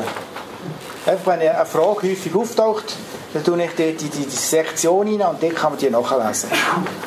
Einfach, 1.07 1.33
wenn 1.33 1.41
eine 1.41 1.67
Frage 1.67 2.09
häufig 2.09 2.35
auftaucht, 2.35 2.97
dann 3.35 3.45
tue 3.45 3.63
ich 3.63 3.71
dort 3.77 4.03
in 4.03 4.11
die, 4.11 4.31
Sektion 4.31 5.07
rein 5.07 5.29
und 5.29 5.43
dort 5.43 5.57
kann 5.57 5.73
man 5.73 5.79
die 5.79 5.91
nachlesen. 5.91 6.49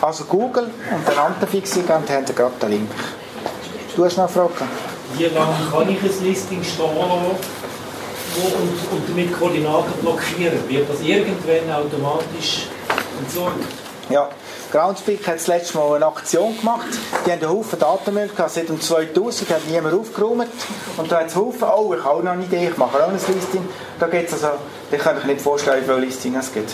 Also 0.01 0.25
Google 0.25 0.69
und 0.91 1.07
den 1.07 1.17
Antifix 1.17 1.77
eingeben 1.77 1.97
und 1.97 2.09
haben 2.09 2.25
gerade 2.25 2.53
den 2.61 2.69
Link. 2.69 2.91
Du 3.95 4.05
hast 4.05 4.17
noch 4.17 4.25
eine 4.25 4.33
Frage? 4.33 4.69
Wie 5.15 5.25
lange 5.25 5.55
kann 5.71 5.89
ich 5.89 6.01
ein 6.01 6.23
Listing 6.25 6.63
stehen 6.63 6.95
lassen 6.95 7.37
und, 8.35 8.97
und 8.97 9.09
damit 9.09 9.39
Koordinaten 9.39 9.93
blockieren? 10.01 10.59
Wird 10.67 10.89
das 10.89 11.01
irgendwann 11.01 11.71
automatisch 11.73 12.67
entsorgt? 13.19 13.63
Ja, 14.09 14.29
Groundspeak 14.71 15.25
hat 15.27 15.35
das 15.35 15.47
letzte 15.47 15.77
Mal 15.77 15.95
eine 15.95 16.07
Aktion 16.07 16.57
gemacht. 16.57 16.87
Die 17.25 17.31
haben 17.31 17.41
einen 17.41 17.49
Haufen 17.49 17.79
Datenmüll 17.79 18.27
gehabt. 18.27 18.51
Seit 18.51 18.69
um 18.69 18.81
2000 18.81 19.49
hat 19.49 19.65
niemand 19.67 19.93
aufgeräumt. 19.93 20.47
Und 20.97 21.11
da 21.11 21.19
hat 21.19 21.27
es 21.27 21.35
Haufen, 21.35 21.63
oh, 21.63 21.93
ich 21.93 22.03
habe 22.03 22.15
auch 22.15 22.23
noch 22.23 22.31
eine 22.31 22.43
Idee, 22.43 22.69
ich 22.69 22.77
mache 22.77 23.03
auch 23.03 23.07
ein 23.07 23.13
Listing. 23.13 23.67
Da 23.99 24.07
gibt 24.07 24.31
es 24.31 24.43
also, 24.43 24.57
ich 24.91 24.99
kann 24.99 25.17
euch 25.17 25.23
nicht 25.23 25.41
vorstellen, 25.41 25.81
wie 25.81 25.85
viele 25.85 25.99
Listing 25.99 26.35
es 26.35 26.53
gibt. 26.53 26.71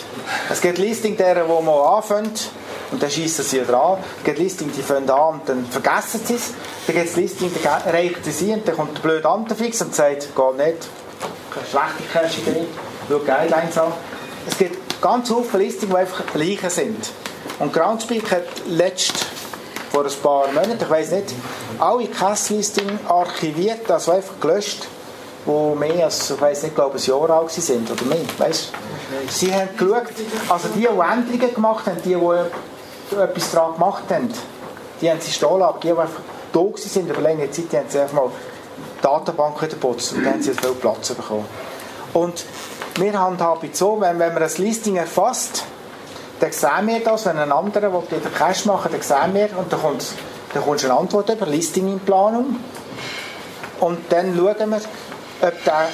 Es 0.50 0.60
gibt 0.60 0.78
Listing 0.78 1.16
derer, 1.18 1.44
die 1.44 1.66
mal 1.66 1.98
anfangen 1.98 2.32
und 2.92 3.02
dann 3.02 3.10
schießen 3.10 3.46
sie 3.46 3.62
dran. 3.62 4.00
Es 4.20 4.24
gibt 4.24 4.40
Listing, 4.40 4.72
die 4.72 4.82
fangen 4.82 5.10
an 5.10 5.36
und 5.36 5.50
dann 5.50 5.66
vergessen 5.66 6.22
sie 6.26 6.36
es. 6.36 6.54
Dann 6.88 6.96
gibt 6.96 7.10
es 7.10 7.16
Listing, 7.16 7.52
die 7.54 7.90
reicht 7.90 8.26
sie 8.26 8.54
und 8.54 8.68
dann 8.68 8.76
kommt 8.76 8.98
der 8.98 9.02
blöde 9.02 9.30
Antifix 9.30 9.82
und 9.82 9.94
sagt, 9.94 10.30
geht 10.36 10.58
nicht, 10.58 10.88
schlechte 11.70 12.04
Cache-Idee, 12.12 12.66
schau 13.08 13.20
Guidelines 13.20 13.78
an. 13.78 13.94
Es 14.48 14.58
gibt 14.58 15.02
ganz 15.02 15.30
viele 15.30 15.64
Listings, 15.64 15.92
die 15.92 15.98
einfach 15.98 16.26
gleiche 16.34 16.70
sind. 16.70 17.12
Und 17.60 17.74
Groundspeak 17.74 18.32
hat 18.32 18.44
letzt 18.68 19.26
vor 19.92 20.06
ein 20.06 20.12
paar 20.24 20.48
Monaten, 20.48 20.78
ich 20.82 20.90
weiß 20.90 21.12
nicht, 21.12 21.34
alle 21.80 22.08
Cache-Listing 22.08 23.00
archiviert, 23.08 23.90
also 23.92 24.12
einfach 24.12 24.40
gelöscht, 24.40 24.88
die 25.46 25.76
mehr 25.78 26.06
als, 26.06 26.32
ich 26.32 26.42
weiß 26.42 26.64
nicht, 26.64 26.76
glaube 26.76 26.98
ein 26.98 27.04
Jahr 27.04 27.30
alt 27.30 27.52
sind 27.52 27.92
oder 27.92 28.04
mehr, 28.06 28.26
weißt 28.38 28.72
Sie 29.30 29.54
haben 29.54 29.70
geschaut, 29.78 30.14
also 30.50 30.68
die, 30.70 30.80
die 30.80 30.86
Änderungen 30.88 31.54
gemacht 31.54 31.86
haben, 31.86 32.02
die, 32.04 32.16
die 32.16 33.16
etwas 33.16 33.52
daran 33.52 33.74
gemacht 33.74 34.04
haben, 34.10 34.34
die 35.02 35.12
haben 35.12 35.22
sie 35.22 35.32
stehen 35.32 35.60
lassen, 35.60 35.78
die, 35.84 35.88
die 35.88 35.92
einfach 35.92 36.22
da 36.52 36.62
sind 36.76 37.10
über 37.10 37.22
längere 37.22 37.52
Zeit, 37.52 37.72
die 37.72 37.78
haben 37.78 37.90
sie 37.90 38.00
einfach 38.00 38.16
mal 38.16 38.30
die 38.98 39.02
Datenbank 39.02 39.60
geputzt 39.60 40.14
und 40.14 40.24
dann 40.24 40.34
haben 40.34 40.42
sie 40.42 40.54
viel 40.54 40.72
Platz 40.72 41.14
bekommen. 41.14 41.46
Und 42.14 42.46
wir 42.96 43.20
handhaben 43.20 43.70
so, 43.74 44.00
wenn, 44.00 44.18
wenn 44.20 44.34
man 44.34 44.44
ein 44.44 44.52
Listing 44.58 44.96
erfasst, 44.96 45.66
dann 46.44 46.52
sehen 46.52 46.88
wir 46.88 47.00
das, 47.00 47.26
wenn 47.26 47.38
ein 47.38 47.52
anderer 47.54 47.94
will 47.94 48.02
den 48.12 48.34
Cache 48.34 48.68
machen 48.68 48.92
dann 48.92 49.02
sehen 49.02 49.34
wir 49.34 49.58
und 49.58 49.72
dann 49.72 49.82
kommt, 49.82 50.06
dann 50.54 50.62
kommt 50.62 50.84
eine 50.84 50.94
Antwort 50.94 51.30
über 51.30 51.46
Listing 51.46 51.88
in 51.88 52.00
Planung 52.02 52.58
und 53.80 54.00
dann 54.12 54.36
schauen 54.36 54.70
wir, 54.70 54.82
ob 55.42 55.64
der 55.64 55.88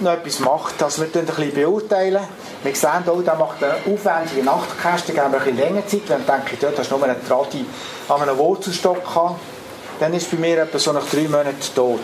noch 0.00 0.12
etwas 0.12 0.40
macht. 0.40 0.82
Also 0.82 1.02
wir 1.02 1.20
ein 1.20 1.26
bisschen 1.26 1.52
beurteilen. 1.52 2.22
Wir 2.62 2.74
sehen 2.74 3.06
auch, 3.06 3.22
der 3.22 3.34
macht 3.34 3.62
einen 3.62 3.94
aufwendigen 3.94 4.46
Nachtcache, 4.46 5.02
da 5.08 5.12
geben 5.12 5.16
wir 5.16 5.24
ein 5.24 5.44
bisschen 5.44 5.56
länger 5.58 5.86
Zeit. 5.86 6.08
Wenn 6.08 6.26
man 6.26 6.44
denkt, 6.46 6.62
dort 6.62 6.78
hast 6.78 6.90
du 6.90 6.96
nur 6.96 7.04
einen 7.06 7.28
Tradi 7.28 7.66
an 8.08 8.22
einem 8.22 8.38
Wurzelstock 8.38 9.04
gehabt, 9.04 9.38
dann 9.98 10.14
ist 10.14 10.30
bei 10.30 10.38
mir 10.38 10.62
etwa 10.62 10.78
so 10.78 10.92
nach 10.92 11.06
drei 11.10 11.28
Monaten 11.28 11.56
tot. 11.74 12.00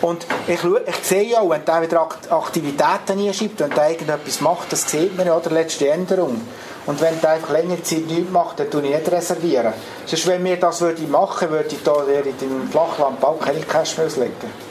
Und 0.00 0.26
ich, 0.46 0.60
ich 0.62 0.96
sehe 1.02 1.22
ja 1.24 1.40
auch, 1.40 1.50
wenn 1.50 1.64
der 1.64 1.82
wieder 1.82 2.08
Aktivitäten 2.30 3.18
einschreibt, 3.18 3.60
wenn 3.60 3.70
der 3.70 3.90
irgendetwas 3.90 4.40
macht, 4.40 4.72
das 4.72 4.88
sieht 4.88 5.16
man 5.16 5.26
ja, 5.26 5.38
der 5.40 5.52
letzte 5.52 5.88
Änderung. 5.88 6.40
Und 6.86 7.00
wenn 7.00 7.20
der 7.20 7.30
einfach 7.30 7.50
längere 7.50 7.82
Zeit 7.82 8.06
nichts 8.06 8.30
macht, 8.30 8.60
dann 8.60 8.70
tue 8.70 8.82
ich 8.82 8.90
nicht 8.90 9.10
reservieren. 9.10 9.72
Sonst, 10.06 10.26
wenn 10.26 10.44
wir 10.44 10.56
das 10.56 10.80
würde 10.80 11.02
machen, 11.02 11.50
würde 11.50 11.68
ich 11.68 11.82
da 11.82 12.02
in 12.04 12.38
dem 12.38 12.68
Flachlandbau 12.70 13.34
keine 13.34 13.60
Cash 13.60 13.98
auslegen. 13.98 14.68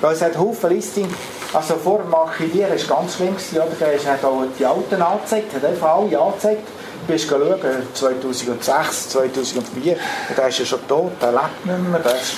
Weil 0.00 0.14
es 0.14 0.22
hat 0.22 0.38
Haufen 0.38 0.70
Listing, 0.70 1.12
also 1.52 1.74
vor 1.74 1.98
dem 1.98 2.14
Archivieren 2.14 2.70
war 2.70 2.76
es 2.76 2.88
ganz 2.88 3.16
schlimm, 3.16 3.36
oder? 3.52 3.66
der 3.80 4.12
hat 4.12 4.24
auch 4.24 4.44
die 4.58 4.64
Alten 4.64 5.02
angezeigt, 5.02 5.54
hat 5.54 5.64
einfach 5.64 5.96
alle 5.96 6.18
angezeigt 6.18 6.66
bist 7.10 7.28
schauen, 7.28 7.60
2006, 7.94 9.08
2004, 9.10 9.96
der 10.36 10.48
ist 10.48 10.58
ja 10.58 10.64
schon 10.64 10.86
tot, 10.86 11.12
der 11.20 11.32
lebt 11.32 11.66
nicht 11.66 11.90
mehr. 11.90 12.00
Der 12.00 12.14
ist 12.14 12.34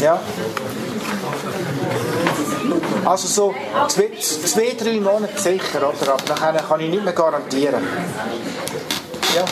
ja. 0.00 0.20
Also 3.04 3.28
so 3.28 3.54
zwei, 3.88 4.10
zwei, 4.18 4.74
drei 4.78 5.00
Monate 5.00 5.40
sicher, 5.40 5.78
oder? 5.78 6.14
Aber 6.14 6.24
nachher 6.28 6.62
kann 6.62 6.80
ich 6.80 6.90
nicht 6.90 7.04
mehr 7.04 7.12
garantieren. 7.12 7.82
Ja. 9.34 9.44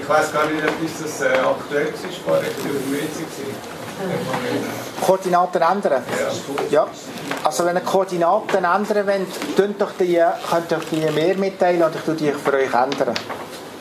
Ich 0.00 0.08
weiß 0.08 0.32
gar 0.32 0.46
nicht, 0.46 0.62
ob 0.62 1.02
das 1.02 1.20
äh, 1.20 1.24
aktuell 1.38 1.86
ist, 1.86 2.26
war 2.26 2.40
recht 2.40 2.58
übermäßig. 2.58 3.26
Koordinaten 5.00 5.62
ändern? 5.62 6.02
Ja. 6.70 6.86
Also 7.42 7.64
wenn 7.64 7.76
ihr 7.76 7.82
Koordinaten 7.82 8.64
ändern 8.64 9.06
wollt, 9.06 9.56
könnt 9.56 9.82
könnt 10.50 10.72
euch 10.72 10.84
die 10.90 11.10
mehr 11.10 11.36
mitteilen 11.36 11.82
und 11.82 11.94
ich 11.94 12.02
tue 12.02 12.14
die 12.14 12.32
für 12.32 12.54
euch 12.54 12.72
ändern. 12.72 13.14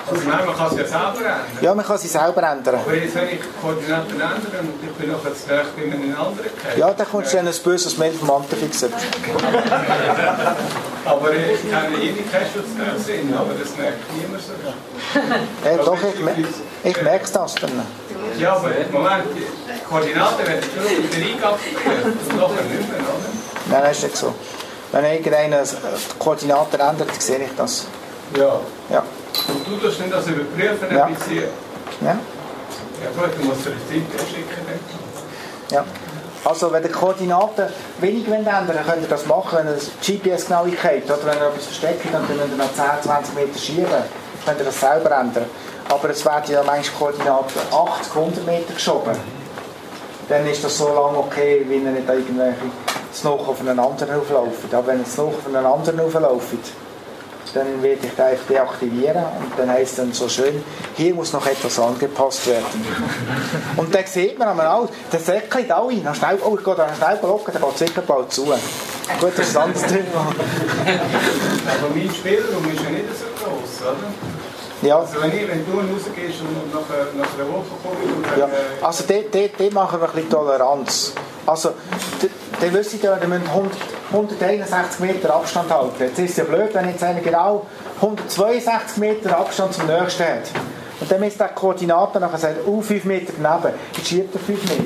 Also 0.10 0.30
nein, 0.30 0.46
man 0.46 0.56
kann 0.56 0.70
sie 0.70 0.78
ja 0.78 0.86
selber 0.86 1.20
ändern? 1.20 1.58
Ja, 1.62 1.76
man 1.76 1.86
kann 1.86 1.98
sie 1.98 2.08
selber 2.08 2.44
ändern. 2.44 2.76
Aber 2.76 2.94
jetzt, 2.94 3.16
wenn 3.16 3.30
ich 3.30 3.40
Koordinaten 3.62 4.12
ändere 4.14 4.60
und 4.60 4.74
ich 4.84 4.92
bin 4.98 5.12
noch 5.12 5.26
jetzt 5.26 5.48
gleich 5.48 5.68
bei 5.76 5.84
einem 5.84 6.16
anderen 6.16 6.52
Case. 6.62 6.78
Ja, 6.78 6.94
dann 6.94 7.08
kommst 7.08 7.32
du 7.34 7.38
dann 7.38 7.48
ein 7.48 7.54
böses 7.64 7.98
Mail 7.98 8.14
vom 8.14 8.32
Antifix 8.32 8.84
Aber 11.06 11.32
ich 11.32 11.62
kenne 11.62 11.98
jede 12.02 12.22
gleich 12.24 12.48
sind, 13.06 13.36
aber 13.36 13.54
das 13.54 13.78
merkt 13.78 14.00
niemand 14.16 14.42
so. 14.42 14.54
Ja, 15.66 15.78
doch, 15.78 15.98
ich, 16.02 16.90
ich 16.90 17.02
merke 17.02 17.32
das 17.32 17.56
dann. 17.56 17.72
Ja, 18.40 18.56
aber 18.56 18.70
Moment, 18.92 19.24
die 19.36 19.46
Koordinaten 19.88 20.48
werden 20.48 20.64
schon 20.64 20.84
auf 20.84 21.10
den 21.14 21.24
Eingabe 21.24 21.60
und 21.86 22.38
nachher 22.38 22.64
nicht 22.64 22.90
mehr, 22.90 23.00
oder? 23.00 23.30
Nein, 23.70 23.84
das 23.84 23.98
ist 23.98 24.04
nicht 24.04 24.18
so. 24.18 24.34
Wenn 24.92 25.06
irgendeiner 25.06 25.64
die 25.64 26.20
Koordinaten 26.20 26.80
ändert, 26.80 27.22
sehe 27.22 27.40
ich 27.40 27.52
das. 27.58 27.88
Ja. 28.38 28.60
ja. 28.90 29.04
Und 29.48 29.68
du 29.68 29.78
tust 29.78 30.00
dann 30.00 30.12
das 30.12 30.28
überprüfen, 30.28 30.96
ja. 30.96 31.06
bis 31.08 31.26
sie... 31.26 31.44
Ja. 32.02 32.18
Ja 33.04 33.10
gut, 33.16 33.32
du 33.38 33.46
musst 33.46 33.66
dir 33.66 33.72
die 33.92 34.18
Zeit 34.18 34.28
schicken. 34.28 34.62
Ja. 35.72 35.84
Also 36.46 36.72
wenn 36.72 36.84
die 36.84 36.90
Koordinaten 36.90 37.68
wenig 38.00 38.28
ändern 38.28 38.68
dann 38.68 38.86
könnt 38.86 39.02
ihr 39.02 39.08
das 39.08 39.26
machen, 39.26 39.60
wenn 39.60 39.68
ihr 39.68 40.22
GPS-Genauigkeit 40.22 41.06
oder 41.06 41.26
wenn 41.26 41.38
ihr 41.38 41.48
etwas 41.48 41.66
versteckt, 41.66 42.06
dann 42.14 42.28
könnt 42.28 42.40
ihr 42.40 42.58
noch 42.58 42.74
10, 42.74 42.86
20 43.02 43.36
Meter 43.36 43.58
schieben, 43.58 43.88
könnt 44.46 44.60
ihr 44.60 44.66
das 44.66 44.80
selber 44.80 45.12
ändern. 45.12 45.46
Aber 45.90 46.10
es 46.10 46.26
werden 46.26 46.52
ja 46.52 46.64
manchmal 46.64 47.12
Koordinaten 47.12 47.60
80, 47.72 48.16
100 48.16 48.46
Meter 48.46 48.74
geschoben. 48.74 49.16
Dann 50.30 50.48
ist 50.48 50.64
das 50.64 50.78
so 50.78 50.88
lange 50.88 51.18
okay, 51.18 51.66
wie 51.68 51.76
ihr 51.76 51.92
nicht 51.92 52.08
irgendwelche 52.08 52.56
noch 53.24 53.48
auf 53.48 53.60
einen 53.60 53.80
anderen 53.80 54.20
auflaufen. 54.20 54.70
Aber 54.72 54.88
wenn 54.88 55.00
ihr 55.00 55.06
noch 55.18 55.26
auf 55.26 55.48
einen 55.48 55.66
anderen 55.66 56.00
auflaufen, 56.00 56.60
dann 57.54 57.82
werde 57.84 58.08
ich 58.08 58.22
einfach 58.22 58.46
deaktivieren 58.48 59.24
und 59.24 59.58
dann 59.58 59.70
heisst 59.70 59.92
es 59.92 59.98
dann 59.98 60.14
so 60.14 60.28
schön, 60.28 60.64
hier 60.96 61.14
muss 61.14 61.34
noch 61.34 61.46
etwas 61.46 61.80
angepasst 61.80 62.48
werden. 62.48 62.66
und 63.78 63.94
dann 63.94 64.06
sieht 64.06 64.38
man 64.40 64.50
einmal 64.50 64.68
auch, 64.68 64.90
der 65.12 65.20
säckelt 65.20 65.72
alle, 65.72 65.96
dann 65.98 66.16
schnell, 66.16 66.40
oh 66.44 66.56
ich 66.58 66.64
gehe 66.64 66.76
da 66.76 66.88
schnell 66.96 67.18
blocken, 67.18 67.54
dann 67.54 67.62
geht 67.62 67.74
es 67.74 67.80
sicher 67.80 68.02
bald 68.02 68.32
zu. 68.32 68.46
Gut, 68.46 69.32
das 69.36 69.48
ist 69.48 69.58
ein 69.58 69.64
anderes 69.64 69.86
Thema. 69.86 70.04
Aber 70.24 71.90
mein 71.94 72.10
Spielraum 72.14 72.66
ist 72.74 72.84
ja 72.84 72.90
nicht 72.90 73.06
so 73.18 73.26
groß, 73.44 73.90
oder? 73.90 74.88
Ja. 74.88 75.00
Also 75.00 75.22
wenn, 75.22 75.32
ich, 75.32 75.48
wenn 75.48 75.66
du 75.66 75.72
rausgehst 75.72 76.42
und 76.42 76.74
nach, 76.74 76.82
nach 76.82 77.34
einer 77.40 77.54
Woche 77.54 77.66
kommst. 77.82 78.38
Ja. 78.38 78.48
Äh, 78.48 78.50
Also 78.82 79.04
dort 79.08 79.74
machen 79.74 80.02
wir 80.02 80.10
ein 80.10 80.16
bisschen 80.16 80.30
Toleranz. 80.30 81.14
Also, 81.46 81.74
dann 82.62 82.74
wisst 82.74 83.04
ihr, 83.04 83.18
ihr 83.22 83.28
müsst 83.28 83.48
100, 83.48 83.72
161 84.12 85.00
Meter 85.00 85.36
Abstand 85.36 85.70
halten. 85.70 85.96
Jetzt 86.00 86.20
ist 86.20 86.32
es 86.32 86.38
ja 86.38 86.44
blöd, 86.46 86.70
wenn 86.74 86.90
jetzt 86.90 87.04
einer 87.04 87.20
genau 87.20 87.66
162 87.98 88.98
Meter 88.98 89.38
Abstand 89.38 89.74
zum 89.74 89.88
nächsten 89.88 90.24
hat. 90.24 90.52
Und 91.00 91.12
dann 91.12 91.20
misst 91.20 91.40
der 91.40 91.50
Koordinaten 91.50 92.22
nachher 92.22 92.38
sagen, 92.38 92.58
oh, 92.66 92.80
5 92.80 93.04
Meter 93.06 93.34
daneben. 93.42 93.74
Jetzt 93.98 94.08
schiebt 94.08 94.34
er 94.34 94.40
5 94.40 94.64
Meter. 94.64 94.84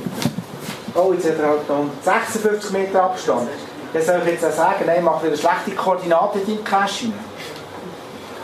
Oh, 0.96 1.14
jetzt 1.14 1.26
hat 1.28 1.40
er 1.40 1.50
halt 1.50 1.70
noch 1.70 1.76
156 1.76 2.72
Meter 2.72 3.04
Abstand. 3.04 3.50
Dann 3.94 4.02
soll 4.02 4.22
ich 4.26 4.32
jetzt 4.34 4.46
auch 4.46 4.52
sagen, 4.52 4.86
nein, 4.86 5.04
mach 5.04 5.24
wieder 5.24 5.38
schlechte 5.38 5.72
Koordinaten 5.76 6.42
in 6.42 6.48
deinem 6.48 6.64
Cache. 6.64 7.12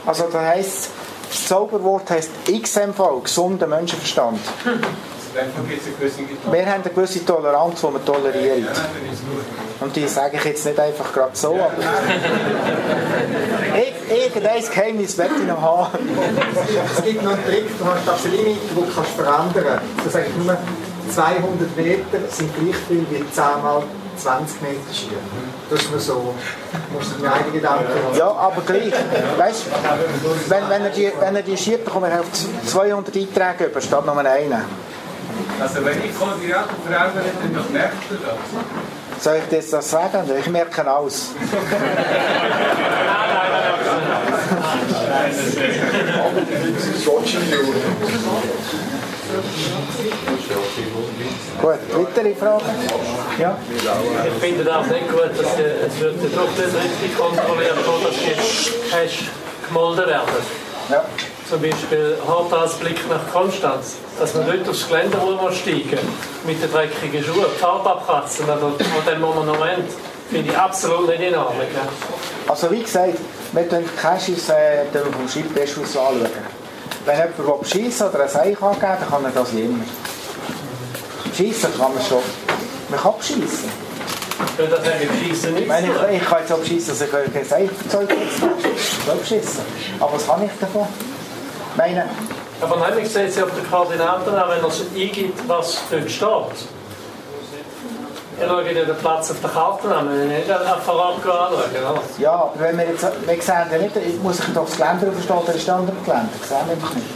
Also 0.06 0.26
das 0.26 0.42
heisst, 0.42 0.90
das 1.30 1.48
Zauberwort 1.48 2.10
heisst 2.10 2.32
XMV, 2.46 3.24
gesunder 3.24 3.68
Menschenverstand. 3.68 4.40
Wir 6.52 6.66
haben 6.66 6.82
eine 6.84 6.92
gewisse 6.94 7.26
Toleranz, 7.26 7.82
die 7.82 7.88
wir 7.88 8.06
tolerieren. 8.06 8.68
Und 9.80 9.96
die 9.96 10.08
sage 10.08 10.38
ich 10.38 10.46
jetzt 10.46 10.66
nicht 10.66 10.80
einfach 10.80 11.12
gerade 11.12 11.32
so, 11.36 11.54
aber... 11.56 11.74
Ir- 13.80 13.94
Irgendein 14.14 14.64
Geheimnis 14.64 15.18
möchte 15.18 15.34
ich 15.42 15.48
noch 15.48 15.62
haben. 15.62 15.98
Es 16.96 17.04
gibt 17.04 17.24
noch 17.24 17.32
einen 17.34 17.46
Trick, 17.46 17.66
du 17.80 17.86
hast 17.86 18.06
das 18.08 18.26
Limit, 18.26 18.58
das 18.76 18.76
du 18.76 18.94
kannst 18.94 19.12
verändern 19.12 19.80
kannst. 19.80 20.06
Das 20.06 20.16
heißt 20.16 20.38
nur 20.38 20.58
200 21.10 21.78
Meter 21.78 22.20
sind 22.30 22.52
gleich 22.56 22.76
viel 22.88 23.06
wie 23.10 23.24
10 23.32 23.44
mal 23.64 23.82
20 24.18 24.62
Meter 24.62 24.94
Ski. 24.94 25.10
Das 25.70 25.82
ist 25.82 25.90
nur 25.92 26.00
so. 26.00 26.34
Du 26.72 26.98
musst 26.98 27.20
dir 27.20 27.32
eigene 27.34 27.52
Gedanken 27.54 27.86
machen. 27.86 28.18
Ja, 28.18 28.28
aber 28.32 28.62
gleich. 28.62 28.94
Weißt 29.38 29.64
du, 29.66 30.50
wenn, 30.50 30.70
wenn, 30.70 30.84
er 30.84 30.90
die, 30.92 31.12
wenn 31.20 31.36
er 31.36 31.42
die 31.42 31.58
schiebt, 31.58 31.88
dann 31.88 31.94
kommen 31.94 32.12
wir 32.12 32.20
auf 32.20 32.28
200 32.68 33.16
Einträge 33.16 33.66
über, 33.72 33.82
statt 33.82 34.06
nur 34.06 34.18
einen. 34.18 34.62
Also 35.60 35.86
wenn 35.86 36.04
ich 36.04 36.18
Koordinaten 36.18 36.76
verändere, 36.86 37.26
dann 37.42 37.74
merkst 37.74 38.10
du 38.10 38.16
das. 38.16 39.24
Soll 39.24 39.38
ich 39.38 39.58
das, 39.58 39.70
das 39.70 39.90
sagen? 39.90 40.30
Ich 40.40 40.48
merke 40.50 40.86
alles. 40.86 41.30
Gut, 51.62 51.80
weitere 51.94 52.36
Fragen? 52.36 52.66
Ja? 53.40 53.58
Ich 54.26 54.44
finde 54.44 54.64
das 54.64 54.88
nicht 54.88 55.10
gut, 55.10 55.32
dass 55.38 55.56
die, 55.56 55.62
es 55.62 56.00
wird 56.00 56.16
doch 56.36 56.50
nicht 56.50 56.76
richtig 56.76 57.18
kontrolliert, 57.18 57.78
wo 57.86 58.06
dass 58.06 58.16
die 58.16 58.90
Cash 58.92 59.30
gemolden 59.68 60.08
werden. 60.08 60.28
Ja. 60.90 61.06
Zum 61.50 61.62
Beispiel 61.62 62.18
Blick 62.80 63.10
nach 63.10 63.32
Konstanz, 63.32 63.96
dass 64.20 64.34
man 64.34 64.46
dort 64.46 64.68
aufs 64.70 64.88
Gelände 64.88 65.18
steigen 65.52 66.00
mit 66.46 66.62
den 66.62 66.72
dreckigen 66.72 67.24
Schuhen, 67.24 67.46
die 67.54 67.60
Farbe 67.60 67.90
abkratzen 67.92 68.46
oder 68.46 68.54
an 68.56 68.74
dem 69.10 69.22
Monument, 69.22 69.90
finde 70.30 70.52
ich 70.52 70.58
absolut 70.58 71.08
nicht 71.08 71.22
in 71.22 71.36
Ordnung. 71.36 71.68
Also 72.48 72.72
wie 72.72 72.82
gesagt, 72.82 73.18
wir 73.52 73.70
tun 73.70 73.84
die 73.84 74.02
Caches 74.02 74.50
äh, 74.50 74.86
vom 74.92 75.26
aus 75.26 75.98
anschauen. 75.98 76.28
Wenn 77.06 77.18
jemand 77.18 77.62
beschissen 77.62 78.08
oder 78.08 78.24
ein 78.24 78.30
Seich 78.30 78.62
angeben 78.62 78.82
dann 78.82 79.10
kann 79.10 79.26
er 79.26 79.32
das 79.32 79.52
immer. 79.52 79.84
Schiessen 81.36 81.70
kann 81.78 81.94
man 81.94 82.04
schon. 82.04 82.22
Man 82.90 83.00
kann 83.00 83.18
beschissen. 83.18 83.70
Ich 84.54 84.58
würde 84.58 84.76
sagen, 84.76 85.10
Schießen 85.22 85.50
Ich 85.50 85.56
nicht 85.56 85.68
meine, 85.68 85.88
ich, 85.88 86.22
ich 86.22 86.26
kann 86.28 86.40
jetzt 86.40 86.52
auch 86.54 86.58
beschissen, 86.60 86.90
dass 86.90 87.02
ich 87.02 87.14
ein 87.14 87.46
Seich 87.46 87.70
verzeugt 87.70 88.12
habe. 88.12 88.22
Ich 88.22 89.08
will 89.08 89.16
beschissen. 89.16 89.62
Aber 90.00 90.14
was 90.14 90.26
kann 90.26 90.44
ich 90.44 90.52
davon? 90.60 90.88
Meine, 91.76 92.06
Aber 92.62 92.78
nein, 92.78 92.94
ich 93.02 93.12
sehe 93.12 93.26
es 93.26 93.36
ja 93.36 93.44
auf 93.44 93.52
den 93.56 93.70
Koordinaten 93.70 94.34
an, 94.36 94.50
wenn 94.50 94.62
er 94.62 94.68
es 94.68 94.82
eingibt, 94.96 95.48
was 95.48 95.82
dort 95.90 96.10
steht. 96.10 96.68
Ich 98.40 98.48
schaue 98.48 98.64
dir 98.64 98.86
den 98.86 98.98
Platz 98.98 99.32
auf 99.32 99.42
der 99.42 99.50
Karte 99.50 99.96
an, 99.96 100.10
wenn 100.10 100.32
ich 100.32 100.38
nicht 100.40 100.52
ein 100.52 100.68
anschauen. 100.68 101.20
oder? 101.24 102.00
ja, 102.18 102.32
aber 102.32 102.54
wenn 102.60 102.78
wir 102.78 102.86
jetzt, 102.88 103.04
wir 103.04 103.42
sehen 103.42 103.68
ja 103.72 103.78
nicht, 103.78 103.96
ich 103.96 104.20
muss 104.22 104.40
ich 104.40 104.54
doch 104.54 104.66
das 104.66 104.78
Gelände 104.78 105.12
verstehen, 105.12 105.38
oder 105.38 105.54
ist 105.54 105.68
der 105.68 105.76
andere 105.76 105.96
Gelände? 106.04 106.30
Das 106.40 106.50
sehen 106.50 106.58
wir 106.66 106.74
einfach 106.74 106.94
nicht. 106.96 107.08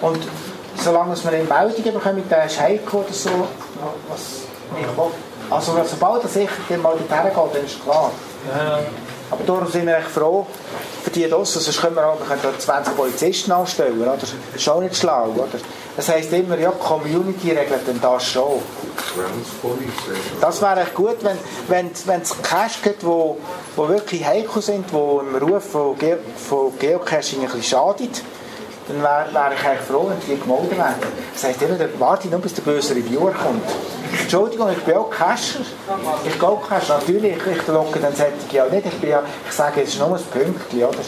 Und 0.00 0.20
solange 0.76 1.16
wir 1.16 1.30
eine 1.30 1.44
Meldung 1.44 1.94
bekommen, 1.94 2.28
der 2.28 2.44
ist 2.46 2.60
heikel 2.60 3.00
oder 3.00 3.12
so, 3.12 3.30
was 4.08 4.20
ich 4.78 4.96
will. 4.96 5.04
Also 5.50 5.72
sobald 5.84 6.22
er 6.22 6.28
sicher 6.28 6.78
mal 6.82 6.96
dorthin 6.96 7.24
geht, 7.24 7.54
dann 7.54 7.64
ist 7.64 7.82
klar. 7.84 8.10
Ja. 8.48 8.78
Aber 9.30 9.44
darum 9.44 9.68
sind 9.68 9.86
wir 9.86 9.98
echt 9.98 10.08
froh 10.08 10.46
für 11.02 11.10
die 11.10 11.28
draussen, 11.28 11.60
sonst 11.60 11.80
können 11.80 11.96
wir 11.96 12.06
auch 12.06 12.18
wir 12.18 12.26
können 12.26 12.40
da 12.42 12.58
20 12.58 12.96
Polizisten 12.96 13.52
anstellen, 13.52 14.00
oder? 14.00 14.16
Das 14.20 14.34
ist 14.54 14.68
auch 14.68 14.80
nicht 14.80 14.96
schlau, 14.96 15.28
oder? 15.34 15.46
Das 15.96 16.08
heisst 16.08 16.32
immer, 16.32 16.58
ja, 16.58 16.70
die 16.70 16.78
Community 16.78 17.50
regelt 17.50 17.86
dann 17.86 18.00
das 18.00 18.26
schon. 18.26 18.60
Das 20.40 20.62
wäre 20.62 20.80
echt 20.80 20.94
gut, 20.94 21.16
wenn 21.22 21.38
wenn 21.68 21.90
wenn 22.06 22.22
es 22.22 22.34
Cash 22.42 22.82
gibt, 22.82 23.04
wo, 23.04 23.38
wo 23.76 23.88
wirklich 23.88 24.24
heikel 24.24 24.62
sind, 24.62 24.92
wo 24.92 25.20
im 25.20 25.36
Ruf 25.36 25.70
von, 25.70 25.98
Ge 25.98 26.16
von 26.48 26.78
Geocaching 26.78 27.40
ein 27.40 27.46
bisschen 27.46 27.62
schadet, 27.62 28.22
dann 28.90 29.02
wäre 29.02 29.32
wär 29.32 29.52
ich 29.52 29.66
eigentlich 29.66 29.80
froh, 29.80 30.08
wenn 30.08 30.20
die 30.20 30.40
gemeldet 30.40 30.76
werden. 30.76 30.94
Das 31.32 31.44
heisst 31.44 31.62
immer, 31.62 31.78
warte 31.98 32.28
nur, 32.28 32.40
bis 32.40 32.54
der 32.54 32.62
böse 32.62 32.94
Reviewer 32.94 33.32
kommt. 33.32 33.62
Entschuldigung, 34.20 34.70
ich 34.72 34.82
bin 34.82 34.96
auch 34.96 35.10
Cacher. 35.10 35.60
Ich 36.24 36.38
gehe 36.38 36.48
auch 36.48 36.68
Cacher. 36.68 36.98
Natürlich, 36.98 37.36
ich, 37.36 37.66
locke 37.68 37.98
den 37.98 38.14
Sättig 38.14 38.60
auch 38.60 38.70
nicht. 38.70 38.86
Ich, 38.86 39.00
bin 39.00 39.10
ja, 39.10 39.22
ich 39.48 39.54
sage, 39.54 39.82
es 39.82 39.90
ist 39.90 39.98
nur 39.98 40.16
ein 40.16 40.22
Pünktchen, 40.32 40.84
oder? 40.84 40.98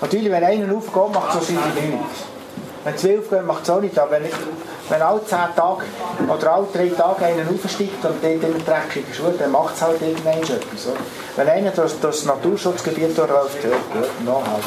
Natürlich, 0.00 0.30
wenn 0.30 0.44
einer 0.44 0.76
aufgeht, 0.76 1.14
macht 1.14 1.30
es 1.30 1.34
wahrscheinlich 1.34 1.90
nichts. 1.90 2.24
Wenn 2.84 2.98
zwei 2.98 3.18
aufgehen, 3.18 3.46
macht 3.46 3.62
es 3.62 3.70
auch 3.70 3.80
nicht. 3.80 3.98
Aber 3.98 4.10
wenn, 4.12 4.24
ich, 4.24 4.32
wenn 4.88 5.02
alle 5.02 5.24
zehn 5.24 5.38
Tage 5.56 5.84
oder 6.28 6.52
alle 6.52 6.66
drei 6.72 6.88
Tage 6.88 7.24
einer 7.24 7.42
aufsteigt 7.50 8.04
und 8.04 8.22
dort 8.22 8.24
immer 8.24 8.58
dreckig 8.64 9.04
ist, 9.10 9.22
gut, 9.22 9.40
dann 9.40 9.52
macht 9.52 9.74
es 9.76 9.82
halt 9.82 10.02
irgendwann 10.02 10.38
etwas. 10.38 10.86
Oder? 10.86 10.96
Wenn 11.36 11.48
einer 11.48 11.70
durch, 11.70 11.92
durch 12.00 12.16
das 12.16 12.24
Naturschutzgebiet 12.24 13.16
durchläuft, 13.16 13.64
ja 13.64 13.70
gut, 13.70 14.24
noch 14.24 14.46
halt. 14.46 14.64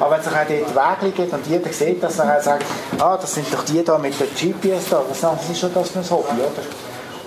Aber 0.00 0.12
wenn 0.12 0.20
es 0.20 0.24
sich 0.24 0.34
dort 0.34 1.02
Wege 1.02 1.12
gibt 1.12 1.32
und 1.32 1.46
jeder 1.46 1.72
sieht 1.72 2.02
das, 2.02 2.16
dann 2.16 2.40
sagt 2.42 2.64
ah, 2.98 3.18
das 3.20 3.34
sind 3.34 3.52
doch 3.52 3.62
die 3.64 3.84
da 3.84 3.98
mit 3.98 4.14
dem 4.18 4.28
GPS 4.28 4.88
da, 4.88 5.02
das 5.06 5.50
ist 5.50 5.60
schon 5.60 5.74
das 5.74 5.90
für 5.90 5.98
ein 5.98 6.10
Hobby, 6.10 6.40
oder? 6.40 6.62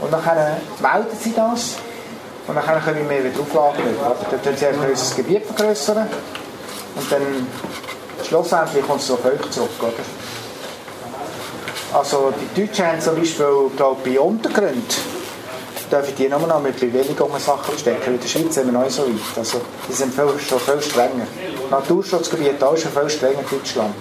Und 0.02 0.12
dann 0.12 0.24
melden 0.82 1.18
sie 1.22 1.34
das 1.34 1.76
und 2.48 2.56
dann 2.56 2.84
können 2.84 3.08
wir 3.08 3.24
wieder 3.24 3.40
aufladen. 3.40 3.84
Dann 4.32 4.42
tun 4.42 4.54
sie 4.58 4.66
einfach 4.66 4.88
unser 4.90 5.16
Gebiet 5.16 5.46
vergrößern 5.46 6.08
und 6.96 7.12
dann 7.12 7.48
schlussendlich 8.28 8.86
kommt 8.86 9.02
es 9.02 9.12
auf 9.12 9.24
euch 9.24 9.52
zurück, 9.52 9.70
oder? 9.80 9.94
Also 11.98 12.34
die 12.56 12.66
Deutschen 12.66 12.88
haben 12.88 13.00
zum 13.00 13.16
Beispiel, 13.16 13.70
glaube 13.78 14.02
ich, 14.04 14.16
bei 14.16 14.20
Untergründen 14.20 15.23
dürfen 15.94 16.16
die 16.18 16.28
nur 16.28 16.40
noch 16.40 16.60
mit 16.60 16.80
Bewilligungen 16.80 17.40
Sachen 17.40 17.66
verstecken. 17.66 18.16
In 18.16 18.20
der 18.20 18.28
Schweiz 18.28 18.56
sind 18.56 18.66
wir 18.66 18.74
noch 18.74 18.84
nicht 18.84 18.96
so 18.96 19.04
weit. 19.04 19.38
Also, 19.38 19.62
die 19.88 19.94
sind 19.94 20.14
viel, 20.14 20.40
schon 20.40 20.60
viel 20.60 20.82
strenger. 20.82 21.28
Naturschutzgebiet 21.70 22.62
ist 22.62 22.82
schon 22.82 22.92
viel 22.92 23.10
strenger 23.10 23.40
in 23.40 23.58
Deutschland. 23.58 23.96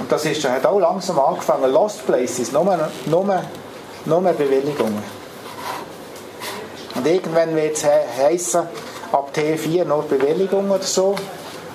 Und 0.00 0.10
das 0.10 0.24
ist, 0.24 0.44
hat 0.44 0.66
auch 0.66 0.80
langsam 0.80 1.20
angefangen. 1.20 1.70
Lost 1.72 2.04
Places, 2.04 2.50
nur, 2.50 2.64
nur, 3.06 3.42
nur 4.04 4.20
Bewilligungen. 4.20 5.04
Und 6.96 7.06
irgendwann 7.06 7.54
wird 7.54 7.76
es 7.76 7.84
he 7.84 8.22
heissen, 8.22 8.62
ab 9.12 9.30
T4 9.34 9.84
nur 9.84 10.02
Bewilligung 10.02 10.68
oder 10.68 10.82
so. 10.82 11.14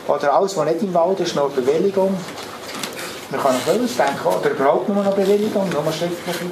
Oder 0.08 0.34
alles, 0.36 0.56
was 0.58 0.66
nicht 0.66 0.82
im 0.84 0.94
Wald 0.94 1.20
ist, 1.22 1.36
nur 1.36 1.50
Bewilligung. 1.50 2.16
Man 3.30 3.42
kann 3.42 3.54
noch 3.54 3.62
vieles 3.62 3.98
denken, 3.98 4.26
oder 4.26 4.50
überhaupt 4.50 4.90
nur 4.90 5.04
noch 5.04 5.14
Bewilligung, 5.14 5.70
nur 5.70 5.92
schriftliche. 5.92 6.46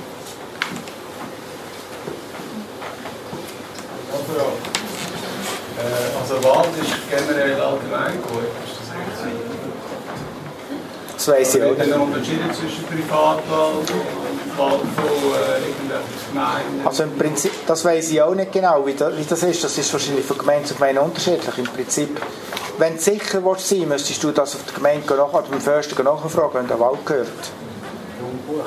Also 6.46 6.60
Wald 6.60 6.68
ist 6.80 6.94
generell 7.10 7.60
allgemein 7.60 8.22
gut, 8.22 8.44
ist 8.66 8.78
das 8.80 8.90
richtig? 8.94 9.34
Das 11.16 11.28
weiss 11.28 11.56
ich 11.56 11.64
auch 11.64 11.68
Wird 11.70 11.88
nicht. 11.88 11.98
unterschieden 11.98 12.52
zwischen 12.54 12.84
Privatwald 12.86 13.78
und 13.78 13.90
von 14.56 14.74
äh, 14.74 15.68
irgendwelchen 15.68 16.30
Gemeinden. 16.32 16.86
Also 16.86 17.04
im 17.04 17.18
Prinzip, 17.18 17.66
das 17.66 17.84
weiß 17.84 18.12
ich 18.12 18.22
auch 18.22 18.36
nicht 18.36 18.52
genau, 18.52 18.86
wie 18.86 18.94
das, 18.94 19.18
wie 19.18 19.24
das 19.24 19.42
ist. 19.42 19.64
Das 19.64 19.78
ist 19.78 19.92
wahrscheinlich 19.92 20.26
von 20.26 20.38
Gemeinde 20.38 20.66
zu 20.68 20.76
Gemeinde 20.76 21.02
unterschiedlich. 21.02 21.58
Im 21.58 21.66
Prinzip, 21.66 22.22
wenn 22.78 22.96
du 22.96 23.02
sicher 23.02 23.44
willst 23.44 23.68
sein 23.68 23.88
müsstest 23.88 24.24
du 24.24 24.32
das 24.32 24.56
auf 24.56 24.62
die 24.70 24.74
Gemeinde 24.76 25.16
nach, 25.16 25.34
oder 25.34 25.48
beim 25.50 25.62
Förster 25.62 26.04
nachfragen, 26.04 26.54
wenn 26.54 26.68
der 26.68 26.80
Wald 26.80 27.04
gehört. 27.06 27.28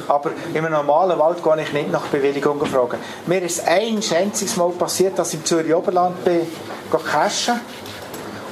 Aber 0.09 0.31
in 0.53 0.59
einem 0.59 0.72
normalen 0.72 1.18
Wald 1.18 1.45
gehe 1.45 1.62
ich 1.62 1.72
nicht 1.72 1.93
nach 1.93 2.07
Bewilligung 2.07 2.64
fragen. 2.66 2.99
Mir 3.26 3.43
ist 3.43 3.66
ein 3.66 4.01
einziges 4.16 4.57
Mal 4.57 4.70
passiert, 4.70 5.18
dass 5.18 5.29
ich 5.33 5.41
im 5.41 5.45
Zürich 5.45 5.74
Oberland 5.74 6.24
bin, 6.24 6.47
cashen. 6.97 7.61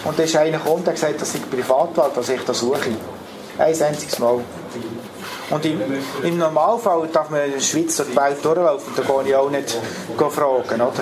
Und 0.07 0.19
da 0.19 0.23
ist 0.23 0.37
einer 0.37 0.59
gekommen 0.59 0.77
und 0.77 0.87
hat 0.87 0.95
gesagt, 0.95 1.21
das 1.21 1.33
sei 1.33 1.41
Privatwald, 1.51 2.17
dass 2.17 2.29
ich 2.29 2.41
das 2.43 2.59
suche. 2.61 2.91
Ein 3.59 3.83
einziges 3.83 4.19
Mal. 4.19 4.41
Und 5.49 5.65
im, 5.65 5.81
im 6.23 6.39
Normalfall 6.39 7.09
darf 7.13 7.31
man 7.31 7.45
in 7.45 7.53
der 7.53 7.61
Schweiz 7.61 7.97
durch 7.97 8.09
die 8.11 8.17
Welt 8.17 8.45
durchlaufen, 8.45 8.93
da 8.97 9.03
gehe 9.03 9.29
ich 9.29 9.37
auch 9.37 9.51
nicht 9.51 9.79
fragen. 10.17 10.81
Oder? 10.81 10.93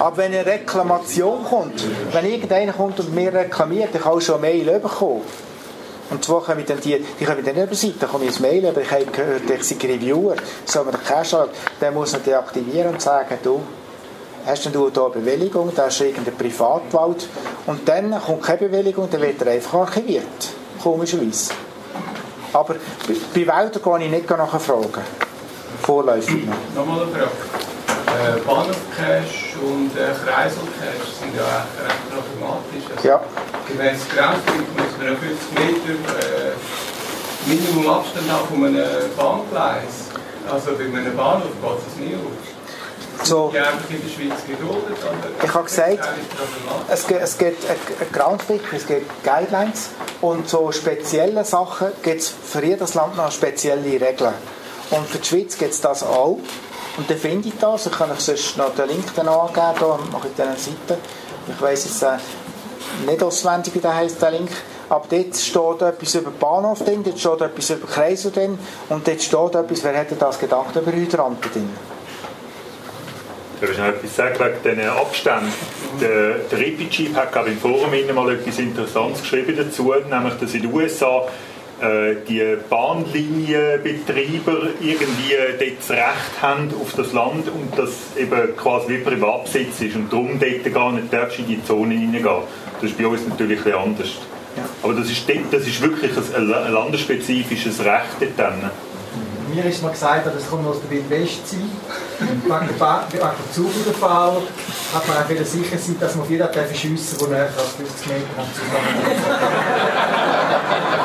Aber 0.00 0.16
wenn 0.16 0.34
eine 0.34 0.44
Reklamation 0.44 1.44
kommt, 1.44 1.84
wenn 2.12 2.26
irgendeiner 2.26 2.72
kommt 2.72 2.98
und 3.00 3.14
mir 3.14 3.32
reklamiert, 3.32 3.94
ich 3.94 4.04
habe 4.04 4.20
schon 4.20 4.42
eine 4.44 4.52
Mail 4.52 4.80
bekommen. 4.80 5.22
Und 6.10 6.24
zwar 6.24 6.42
kommen 6.42 6.64
dann 6.66 6.80
die, 6.80 7.04
die 7.18 7.24
kommen 7.24 7.44
dann 7.44 7.56
über 7.56 7.74
Seite, 7.74 7.94
dann 8.00 8.10
komme 8.10 8.24
ich 8.26 8.36
ein 8.36 8.42
Mail 8.42 8.68
über, 8.68 8.80
ich 8.82 8.90
habe 8.90 9.06
gehört, 9.06 9.48
ich 9.48 9.64
sei 9.64 9.76
Reviewer, 9.80 10.36
soll 10.66 10.84
man 10.84 10.94
den 10.94 11.04
Cash 11.04 11.34
dann 11.80 11.94
muss 11.94 12.12
man 12.12 12.22
deaktivieren 12.22 12.94
und 12.94 13.00
sagen, 13.00 13.38
du, 13.42 13.62
hast 14.46 14.66
du 14.66 14.70
hier 14.70 15.04
eine 15.04 15.10
Bewilligung, 15.10 15.72
da 15.74 15.86
ist 15.86 16.00
irgendein 16.00 16.36
Privatwald 16.36 17.28
und 17.66 17.88
dann 17.88 18.18
kommt 18.20 18.42
keine 18.42 18.58
Bewilligung, 18.68 19.08
dann 19.10 19.20
wird 19.20 19.40
er 19.42 19.52
einfach 19.52 19.74
archiviert, 19.80 20.24
komischerweise. 20.82 21.52
Aber 22.52 22.74
bei 23.08 23.46
Wäldern 23.46 23.82
gehe 23.82 24.06
ich 24.06 24.10
nicht 24.10 24.30
nachfragen. 24.30 25.02
Vorläufig 25.82 26.46
noch. 26.46 26.54
Nochmal 26.76 27.02
eine 27.02 27.12
Frage. 27.12 27.30
Äh, 28.12 28.40
Bahnhof-Cache 28.46 29.58
und 29.64 29.90
äh, 29.96 30.12
Kreisel-Cache 30.12 31.08
sind 31.18 31.34
ja 31.34 31.64
echt 31.64 31.80
recht 31.80 32.02
problematisch. 32.12 32.84
Also, 32.94 33.08
Ja. 33.08 33.20
Gemäß 33.68 34.00
Grenzgebiet 34.14 34.68
muss 34.76 34.92
man 34.98 35.06
ja 35.06 35.14
50 35.16 35.52
Meter 35.56 35.96
äh, 36.20 36.52
Minimum 37.46 37.88
Abstand 37.88 38.30
haben 38.30 38.46
von 38.48 38.64
einem 38.66 38.84
Bahngleis. 39.16 40.12
Also 40.50 40.72
bei 40.76 40.84
einem 40.84 41.16
Bahnhof 41.16 41.48
geht 41.62 41.88
es 41.88 41.96
nie 41.98 42.14
auf. 42.14 42.51
So. 43.24 43.52
Ich 45.42 45.54
habe 45.54 45.64
gesagt. 45.64 46.08
Es 46.88 47.06
gibt, 47.06 47.20
es 47.22 47.38
gibt 47.38 47.64
eine 47.70 48.10
Groundbreak, 48.10 48.60
es 48.72 48.86
gibt 48.86 49.24
Guidelines 49.24 49.90
und 50.20 50.48
so 50.48 50.72
spezielle 50.72 51.44
Sachen 51.44 51.88
gibt 52.02 52.20
es 52.20 52.28
für 52.28 52.64
jedes 52.64 52.94
Land 52.94 53.16
noch 53.16 53.30
spezielle 53.30 53.84
Regeln. 53.84 54.34
Und 54.90 55.06
für 55.08 55.18
die 55.18 55.26
Schweiz 55.26 55.56
gibt 55.56 55.72
es 55.72 55.80
das 55.80 56.02
auch. 56.02 56.38
Und 56.96 57.08
dann 57.08 57.16
finde 57.16 57.48
ich 57.48 57.54
das, 57.58 57.86
ich 57.86 57.92
kann 57.92 58.10
euch 58.10 58.20
sonst 58.20 58.58
noch 58.58 58.74
den 58.74 58.88
Link 58.88 59.14
dann 59.16 59.28
angeben, 59.28 59.74
da 59.80 59.98
mache 60.12 60.28
ich 60.28 60.34
diese 60.34 60.70
Seite. 60.70 60.98
Ich 61.48 61.60
weiss 61.60 61.84
jetzt 61.84 62.02
äh, 62.02 62.18
nicht 63.06 63.22
auswendig, 63.22 63.74
wie 63.74 63.78
der 63.78 63.94
heisst, 63.94 64.20
der 64.20 64.32
Link. 64.32 64.50
Aber 64.90 65.06
dort 65.08 65.36
steht 65.36 65.82
etwas 65.82 66.14
über 66.14 66.30
Bahnhof 66.30 66.84
drin, 66.84 67.02
dort 67.02 67.18
steht 67.18 67.40
etwas 67.40 67.70
über 67.70 67.86
Kreisel 67.86 68.30
drin 68.30 68.58
und 68.90 69.08
dort 69.08 69.22
steht 69.22 69.54
etwas, 69.54 69.84
wer 69.84 69.94
hätte 69.94 70.16
das 70.16 70.38
gedacht, 70.38 70.76
über 70.76 70.92
Hydranten 70.92 71.50
drin. 71.50 71.70
Ich 73.62 73.68
will 73.68 73.76
noch 73.78 73.86
etwas 73.94 74.16
sagen 74.16 74.34
wegen 74.40 74.76
diesen 74.76 74.90
Abständen. 74.90 75.52
Der, 76.00 76.34
der 76.50 76.58
Rippy-Chief 76.58 77.14
hat 77.14 77.30
ich, 77.46 77.52
im 77.52 77.58
Forum 77.58 77.90
mal 78.12 78.32
etwas 78.32 78.58
Interessantes 78.58 79.22
geschrieben 79.22 79.54
dazu, 79.56 79.94
nämlich, 80.10 80.34
dass 80.40 80.52
in 80.54 80.62
den 80.62 80.72
USA 80.74 81.28
äh, 81.80 82.16
die 82.28 82.56
Bahnlinienbetreiber 82.68 84.66
irgendwie 84.80 85.34
dort 85.58 85.78
das 85.78 85.90
Recht 85.90 86.42
haben 86.42 86.74
auf 86.80 86.92
das 86.96 87.12
Land 87.12 87.46
und 87.48 87.76
das 87.78 87.90
eben 88.18 88.56
quasi 88.56 88.88
wie 88.94 88.98
Privatbesitz 88.98 89.80
ist 89.80 89.94
und 89.94 90.12
darum 90.12 90.40
dort 90.40 90.74
gar 90.74 90.90
nicht 90.92 91.12
darfst 91.12 91.38
in 91.38 91.46
die 91.46 91.64
Zone 91.64 91.94
hineingehen. 91.94 92.42
Das 92.80 92.90
ist 92.90 92.98
bei 92.98 93.06
uns 93.06 93.20
natürlich 93.28 93.58
ein 93.58 93.64
bisschen 93.64 93.78
anders. 93.78 94.08
Aber 94.82 94.94
das 94.94 95.08
ist, 95.10 95.28
dort- 95.28 95.52
das 95.52 95.66
ist 95.68 95.80
wirklich 95.80 96.10
ein, 96.16 96.52
ein 96.52 96.72
landesspezifisches 96.72 97.78
Recht 97.80 98.16
dort. 98.20 98.38
drin. 98.38 98.70
Mir 99.54 99.64
ist 99.66 99.82
mal 99.82 99.92
gesagt, 99.92 100.26
das 100.26 100.48
kommt 100.48 100.66
aus 100.66 100.76
der 100.80 100.90
Wildwestzeit. 100.90 101.60
Wegen 102.18 102.78
der 102.78 103.34
Zugüberfahrer 103.52 104.40
hat 104.94 105.08
man 105.08 105.16
auch 105.18 105.28
wieder 105.28 105.44
sicher 105.44 105.76
sein, 105.76 105.96
dass 106.00 106.14
man 106.14 106.24
auf 106.24 106.30
jeden 106.30 106.48
Fall 106.48 106.74
schiessen 106.74 107.18
darf, 107.18 107.28
der 107.28 107.38
näher 107.38 107.50
als 107.58 107.72
50 107.76 108.06
Meter 108.06 108.26
am 108.38 108.46
Zusammenhang 108.54 109.12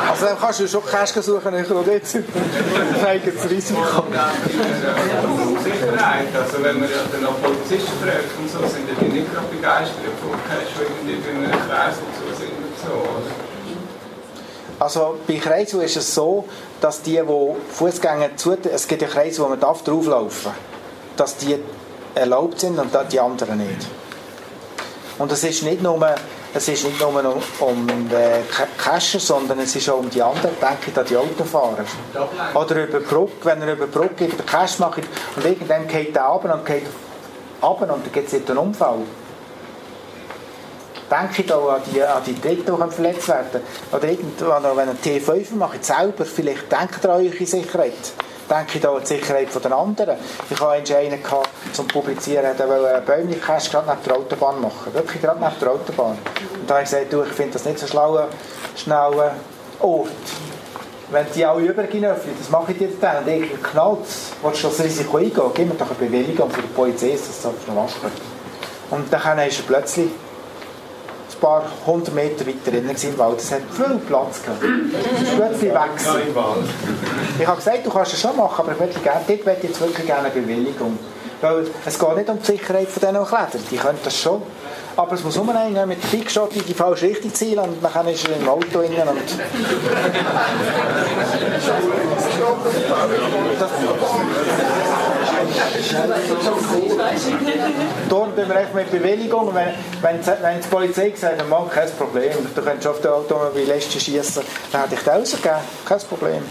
Also 0.09 0.25
dann 0.27 0.39
kannst 0.39 0.59
du 0.61 0.67
schon 0.67 0.85
Cash 0.85 1.11
suchen, 1.11 1.55
ich 1.59 1.69
will 1.69 1.93
jetzt 1.93 2.11
zeigen 3.01 3.31
das 3.35 3.49
Risiko. 3.49 4.03
Sicherheit. 5.63 6.27
Also 6.33 6.63
wenn 6.63 6.79
man 6.79 6.89
ja 6.89 7.03
dann 7.11 7.25
auch 7.25 7.41
Polizisten 7.41 7.91
fragt 7.99 8.31
und 8.39 8.49
so, 8.49 8.59
sind 8.59 8.87
die 8.87 9.05
nicht 9.11 9.33
gerade 9.33 9.47
begeistert 9.47 10.15
von 10.23 10.31
Cash, 10.47 10.71
die 10.79 11.11
irgendwie 11.11 11.19
bei 11.19 11.31
einem 11.35 11.51
Kreis 11.67 11.95
und 11.99 12.13
so 12.15 12.25
sind 12.33 12.55
und 12.55 12.77
so. 12.79 12.95
Oder? 12.95 13.46
Also 14.79 15.17
bei 15.27 15.37
Kreisel 15.37 15.81
ist 15.81 15.97
es 15.97 16.13
so, 16.13 16.45
dass 16.79 17.01
die, 17.01 17.19
die 17.19 17.73
Fußgänger 17.73 18.37
zu, 18.37 18.55
es 18.71 18.87
gibt 18.87 19.01
ja 19.01 19.07
Kreisel, 19.07 19.45
wo 19.45 19.49
man 19.49 19.59
darf 19.59 19.83
drauflaufen, 19.83 20.51
dass 21.15 21.37
die 21.37 21.57
erlaubt 22.13 22.59
sind 22.59 22.77
und 22.77 22.91
die 23.11 23.19
anderen 23.19 23.57
nicht. 23.57 23.87
Und 25.17 25.31
es 25.31 25.43
ist 25.43 25.63
nicht 25.63 25.81
nur, 25.81 25.99
es 26.53 26.67
ist 26.67 26.85
nicht 26.85 26.99
nur 26.99 27.09
um, 27.09 27.41
um 27.59 27.87
den 27.87 28.43
Cacher, 28.77 29.19
sondern 29.19 29.59
es 29.59 29.75
ist 29.75 29.89
auch 29.89 29.97
um 29.97 30.09
die 30.11 30.21
anderen, 30.21 30.55
denke 30.61 30.91
ich 30.91 30.97
an 30.97 31.05
die 31.05 31.17
Autofahrer. 31.17 31.85
Oder 32.53 32.83
über 32.83 32.99
Brücke, 32.99 33.33
wenn 33.43 33.61
er 33.63 33.73
über 33.73 33.87
Brücke 33.87 34.27
geht, 34.27 34.39
den 34.39 34.45
Cache 34.45 34.79
macht 34.79 35.01
und 35.35 35.45
irgendwann 35.45 35.87
geht 35.87 36.15
er 36.15 36.25
runter 36.25 36.53
und 36.53 36.65
geht 36.65 36.83
runter 37.63 37.93
und 37.93 38.05
dann 38.05 38.11
gibt 38.11 38.31
es 38.31 38.49
einen 38.49 38.57
Unfall. 38.59 38.99
Denke 41.09 41.43
da 41.43 41.57
an 41.57 41.81
die, 41.91 42.03
an 42.03 42.21
die 42.25 42.39
Dritten, 42.39 42.75
die 42.75 42.91
verletzt 42.91 43.27
werden 43.29 43.61
Oder 43.93 44.09
irgendwann, 44.09 44.63
wenn 44.75 44.89
ein 44.89 44.97
T5 45.01 45.55
macht, 45.55 45.85
selber, 45.85 46.25
vielleicht 46.25 46.69
denkt 46.69 47.03
ihr 47.03 47.09
an 47.09 47.21
eure 47.25 47.45
Sicherheit. 47.45 47.93
Denke 48.49 48.79
da 48.79 48.93
an 48.93 49.01
die 49.01 49.07
Sicherheit 49.07 49.47
der 49.63 49.71
anderen. 49.71 50.17
Ich 50.49 50.59
hatte 50.59 50.97
einen 50.97 51.23
gehabt, 51.23 51.49
zum 51.71 51.87
Publizieren, 51.87 52.57
der 52.57 52.67
wollte 52.67 52.95
einen 52.95 53.05
Bäumlichkäst 53.05 53.71
gerade 53.71 53.87
neben 53.87 54.03
der 54.03 54.17
Autobahn 54.17 54.61
machen. 54.61 54.93
Wirklich 54.93 55.21
gerade 55.21 55.39
neben 55.39 55.59
der 55.61 55.71
Autobahn. 55.71 56.17
Und 56.59 56.69
da 56.69 56.75
habe 56.75 56.83
ich 56.83 56.89
gesagt, 56.89 57.13
du, 57.13 57.23
ich 57.23 57.33
finde 57.33 57.53
das 57.53 57.65
nicht 57.65 57.79
so 57.79 57.87
schlau, 57.87 58.27
schnell 58.75 59.31
Ort. 59.79 60.09
Wenn 61.09 61.25
die 61.33 61.45
alle 61.45 61.61
übergehen 61.61 62.03
öffnen, 62.03 62.35
das 62.37 62.49
mache 62.49 62.73
ich 62.73 62.79
dir 62.79 62.89
dann. 62.99 63.23
Und 63.23 63.29
ich 63.29 63.63
knallt 63.63 63.99
willst 64.41 64.63
du 64.63 64.67
das 64.67 64.83
Risiko 64.83 65.17
eingehen? 65.17 65.51
Gib 65.53 65.69
mir 65.69 65.75
doch 65.75 65.87
eine 65.87 65.95
Bewilligung 65.95 66.49
von 66.49 66.61
der 66.61 66.69
Polizei, 66.69 67.11
dass 67.11 67.41
das 67.43 67.53
noch 67.67 67.75
machen. 67.75 68.11
Und 68.89 69.11
dann 69.11 69.39
ist 69.39 69.59
er 69.59 69.65
plötzlich 69.65 70.09
ein 71.37 71.41
paar 71.41 71.63
hundert 71.85 72.13
Meter 72.15 72.45
weiter 72.45 72.71
drin 72.71 72.87
gewesen 72.87 73.17
Wald. 73.17 73.39
Es 73.39 73.51
hat 73.51 73.61
viel 73.71 73.97
Platz 74.07 74.41
gehabt. 74.43 74.63
Es 74.63 75.21
ist 75.23 75.35
plötzlich 75.35 75.73
weg. 75.73 75.95
gewesen. 75.95 76.69
Ich 77.39 77.47
habe 77.47 77.57
gesagt, 77.57 77.85
du 77.85 77.89
kannst 77.89 78.13
es 78.13 78.21
schon 78.21 78.35
machen, 78.35 78.55
aber 78.57 78.71
ich 78.71 78.79
möchte 78.79 78.99
gerne, 78.99 79.21
dort 79.27 79.45
möchte 79.45 79.67
jetzt 79.67 79.79
wirklich 79.79 80.05
gerne 80.05 80.31
eine 80.31 80.41
Bewilligung. 80.41 80.97
Weil 81.41 81.67
es 81.85 81.99
geht 81.99 82.15
nicht 82.15 82.29
um 82.29 82.39
die 82.39 82.45
Sicherheit 82.45 82.87
von 82.87 82.99
diesen 82.99 83.25
Klettern. 83.25 83.61
Die 83.69 83.77
können 83.77 83.99
das 84.03 84.19
schon. 84.19 84.41
Aber 84.95 85.13
es 85.13 85.23
muss 85.23 85.35
nur 85.35 85.55
einer 85.55 85.85
mit 85.85 86.03
der 86.03 86.17
Big 86.17 86.31
Shot 86.31 86.55
in 86.55 86.65
die 86.65 86.73
falsche 86.73 87.05
Richtung 87.05 87.31
zielen 87.31 87.59
und 87.59 87.77
dann 87.83 88.07
ist 88.07 88.27
er 88.27 88.35
im 88.35 88.49
Auto 88.49 88.81
innen 88.81 89.07
und... 89.07 89.19
Darum 93.59 95.06
tun 98.09 98.29
wir 98.35 98.55
einfach 98.55 98.73
mit 98.73 98.91
Bewilligung. 98.91 99.53
Wenn, 99.53 99.73
wenn, 100.01 100.25
wenn 100.41 100.61
die 100.61 100.67
Polizei 100.67 101.11
hat, 101.11 101.49
Mann, 101.49 101.69
kein 101.69 101.89
Problem, 101.91 102.33
du 102.55 102.61
könntest 102.61 102.87
auf 102.87 103.01
den 103.01 103.11
Automobilisten 103.11 103.99
schießen, 103.99 104.43
dann 104.71 104.81
hätte 104.81 104.95
ich 104.95 105.01
den 105.01 105.13
rausgegeben. 105.13 105.57
Kein 105.85 105.99
Problem. 105.99 106.43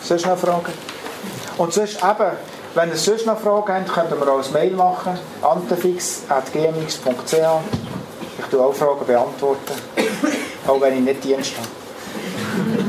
Sonst 0.00 0.26
noch 0.26 0.38
Fragen? 0.38 0.72
Und 1.58 1.72
sonst 1.72 1.96
eben, 1.96 2.32
wenn 2.74 2.90
ihr 2.90 2.96
sonst 2.96 3.26
noch 3.26 3.40
Fragen 3.40 3.74
habt, 3.74 3.92
könnt 3.92 4.10
ihr 4.10 4.16
mir 4.16 4.30
auch 4.30 4.44
ein 4.44 4.52
Mail 4.52 4.72
machen. 4.72 5.18
antefix.gmx.ch 5.42 7.34
Ich 8.38 8.44
tue 8.50 8.60
auch 8.60 8.74
Fragen 8.74 9.06
beantworten. 9.06 9.72
Auch 10.66 10.80
wenn 10.80 10.94
ich 10.98 11.00
nicht 11.00 11.24
Dienst 11.24 11.54
habe. 11.56 12.85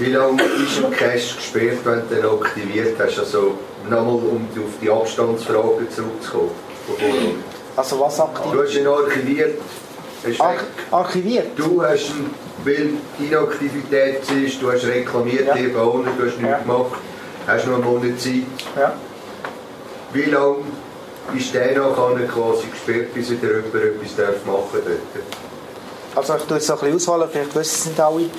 Wie 0.00 0.12
lange 0.12 0.42
ist 0.42 0.82
ein 0.82 0.90
Cache 0.92 1.34
gesperrt, 1.36 1.78
wenn 1.84 2.08
du 2.08 2.18
ihn 2.18 2.24
aktiviert 2.40 2.98
hast? 2.98 3.18
Also 3.18 3.58
nochmal, 3.84 4.14
um 4.14 4.48
auf 4.56 4.70
die 4.80 4.90
Abstandsfrage 4.90 5.86
zurückzukommen. 5.94 6.50
Also 7.76 8.00
was 8.00 8.18
aktiv? 8.18 8.50
Du 8.50 8.62
hast 8.62 8.74
ihn 8.74 8.86
archiviert. 8.86 9.58
Hast 10.26 10.40
Ar 10.40 10.54
archiviert? 10.90 11.48
Du 11.56 11.82
hast 11.82 12.08
ihn, 12.10 12.30
weil 12.64 12.90
Inaktivität 13.18 14.22
ist, 14.42 14.62
du 14.62 14.72
hast 14.72 14.84
reklamiert, 14.86 15.46
Ja. 15.48 15.54
lieber 15.54 15.82
Owner, 15.82 16.10
du 16.18 16.24
hast 16.26 16.38
nichts 16.38 16.50
Ja. 16.50 16.58
gemacht, 16.58 16.98
hast 17.46 17.66
noch 17.66 17.74
einen 17.74 17.84
Monat 17.84 18.18
Zeit. 18.20 18.42
Ja. 18.78 18.92
Wie 20.14 20.24
lange 20.30 20.64
ist 21.36 21.54
der 21.54 21.78
nachher 21.78 22.26
quasi 22.26 22.66
gesperrt, 22.70 23.12
bis 23.14 23.30
wieder 23.30 23.48
jemand 23.48 23.74
etwas 23.74 24.46
machen 24.46 24.80
darf? 24.84 25.22
Also 26.16 26.36
ich 26.36 26.42
tue 26.44 26.56
es 26.56 26.66
so 26.66 26.72
ein 26.72 26.78
bisschen 26.80 26.96
ausholen, 26.96 27.28
vielleicht 27.30 27.54
wissen 27.54 27.74
es 27.80 27.86
nicht 27.86 28.00
alle. 28.00 28.30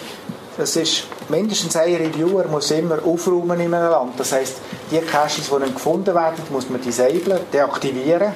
Es 0.61 0.75
ist 0.75 1.03
mindestens 1.29 1.75
ein 1.75 1.95
Reviewer 1.95 2.45
muss 2.45 2.71
immer 2.71 2.99
aufräumen 3.05 3.59
in 3.59 3.73
einem 3.73 3.89
Land. 3.89 4.19
Das 4.19 4.31
heisst, 4.31 4.57
die 4.89 4.99
Caches, 4.99 5.49
die 5.49 5.59
nicht 5.59 5.75
gefunden 5.75 6.13
werden, 6.13 6.43
muss 6.49 6.69
man 6.69 6.81
disablen, 6.81 7.39
deaktivieren. 7.51 8.33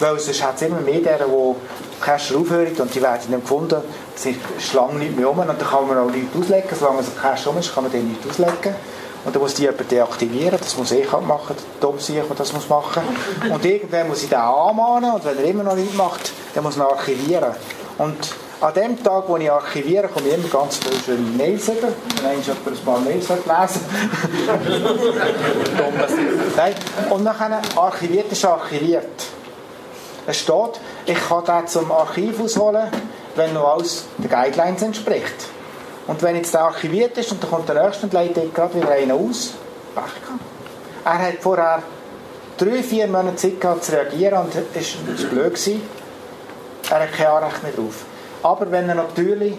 Weil 0.00 0.18
sonst 0.18 0.42
hat 0.42 0.56
es 0.56 0.62
immer 0.62 0.80
mehr 0.80 1.00
derer, 1.00 1.26
die 1.26 2.00
Cache 2.00 2.36
aufhören 2.36 2.74
und 2.76 2.94
die 2.94 3.02
werden 3.02 3.30
nicht 3.30 3.42
gefunden. 3.42 3.80
Ist 4.14 4.72
lange 4.72 4.94
nicht 4.94 5.16
mehr 5.16 5.30
um 5.30 5.38
und 5.38 5.48
dann 5.48 5.58
kann 5.58 5.86
man 5.86 5.98
auch 5.98 6.10
nichts 6.10 6.36
auslegen. 6.36 6.68
Solange 6.78 7.00
es 7.00 7.08
ein 7.08 7.16
Cache 7.20 7.50
um 7.50 7.58
ist, 7.58 7.74
kann 7.74 7.84
man 7.84 7.92
den 7.92 8.08
nicht 8.08 8.20
auslegen. 8.28 8.74
Und 9.24 9.34
dann 9.34 9.42
muss 9.42 9.54
die 9.54 9.62
jemand 9.62 9.90
deaktivieren, 9.90 10.58
das 10.60 10.76
muss 10.76 10.90
ich 10.90 11.10
halt 11.10 11.26
machen, 11.26 11.56
dumm 11.80 11.96
der 12.06 12.24
das 12.36 12.52
muss 12.52 12.68
machen. 12.68 13.02
Und 13.50 13.64
irgendwann 13.64 14.08
muss 14.08 14.22
ich 14.22 14.28
den 14.28 14.38
anmahnen 14.38 15.12
und 15.12 15.24
wenn 15.24 15.38
er 15.38 15.44
immer 15.44 15.62
noch 15.62 15.76
nichts 15.76 15.94
macht, 15.96 16.32
dann 16.54 16.62
muss 16.62 16.76
er 16.76 16.90
archivieren. 16.90 17.54
Und 17.96 18.18
an 18.64 18.72
dem 18.72 19.02
Tag, 19.02 19.24
wo 19.28 19.36
ich 19.36 19.50
archiviere, 19.50 20.08
komme 20.08 20.28
ich 20.28 20.34
immer 20.34 20.48
ganz 20.48 20.78
viele 20.78 20.96
schöne 20.96 21.30
Mails 21.36 21.68
über. 21.68 21.88
Eigentlich 22.26 22.46
jemand 22.46 22.66
ein 22.66 22.84
paar 22.84 22.98
Mails 23.00 23.28
lesen 23.28 23.80
Nein. 26.56 26.74
Und 27.10 27.24
dann 27.26 27.62
archiviert 27.76 28.32
ist 28.32 28.44
archiviert. 28.46 29.26
Es 30.26 30.38
steht, 30.38 30.80
ich 31.04 31.28
kann 31.28 31.44
den 31.44 31.66
zum 31.66 31.92
Archiv 31.92 32.40
ausholen, 32.40 32.88
wenn 33.36 33.52
noch 33.52 33.74
alles 33.74 34.06
den 34.16 34.30
Guidelines 34.30 34.80
entspricht. 34.80 35.48
Und 36.06 36.22
wenn 36.22 36.36
jetzt 36.36 36.54
der 36.54 36.62
archiviert 36.62 37.18
ist 37.18 37.32
und 37.32 37.42
dann 37.42 37.50
kommt 37.50 37.68
der 37.68 37.84
nächste 37.84 38.06
und 38.06 38.14
leitet 38.14 38.54
gerade 38.54 38.74
wieder 38.76 38.88
einen 38.90 39.12
aus, 39.12 39.52
Pech 39.94 40.04
Er 41.04 41.18
hat 41.18 41.34
vorher 41.40 41.82
drei, 42.56 42.82
vier 42.82 43.08
Monate 43.08 43.36
Zeit 43.36 43.60
gehabt 43.60 43.84
zu 43.84 43.92
reagieren 43.92 44.38
und 44.38 44.52
es 44.74 44.94
war 44.94 45.28
blöd. 45.30 45.54
Gewesen. 45.54 45.82
Er 46.90 47.00
hat 47.00 47.12
kein 47.12 47.26
Anrecht 47.26 47.62
mehr 47.62 47.72
drauf. 47.72 48.04
Aber 48.44 48.70
wenn 48.70 48.88
er 48.90 48.94
natürlich 48.94 49.54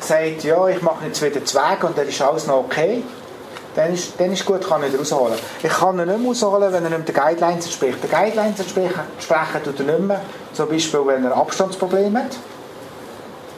sagt, 0.00 0.44
ja, 0.44 0.68
ich 0.68 0.82
mache 0.82 1.06
jetzt 1.06 1.22
wieder 1.22 1.42
Zweig 1.44 1.82
und 1.82 1.96
dann 1.96 2.06
ist 2.06 2.20
alles 2.20 2.46
noch 2.46 2.58
okay, 2.58 3.02
dann 3.74 3.94
ist, 3.94 4.12
dann 4.18 4.32
ist 4.32 4.44
gut, 4.44 4.68
kann 4.68 4.82
ich 4.84 4.92
ihn 4.92 4.98
rausholen. 4.98 5.38
Ich 5.62 5.70
kann 5.70 5.98
ihn 5.98 6.06
nicht 6.06 6.18
mehr 6.18 6.28
rausholen, 6.28 6.70
wenn 6.70 6.84
er 6.84 6.90
nicht 6.90 7.08
den 7.08 7.14
Guidelines 7.14 7.64
entspricht. 7.64 7.98
Die 8.04 8.08
Guidelines 8.08 8.60
entsprechen, 8.60 9.00
entsprechen 9.14 9.64
tut 9.64 9.80
er 9.80 9.86
nicht 9.86 10.00
mehr. 10.00 10.20
Zum 10.52 10.68
Beispiel, 10.68 11.06
wenn 11.06 11.24
er 11.24 11.36
Abstandsprobleme 11.36 12.24
hat. 12.24 12.36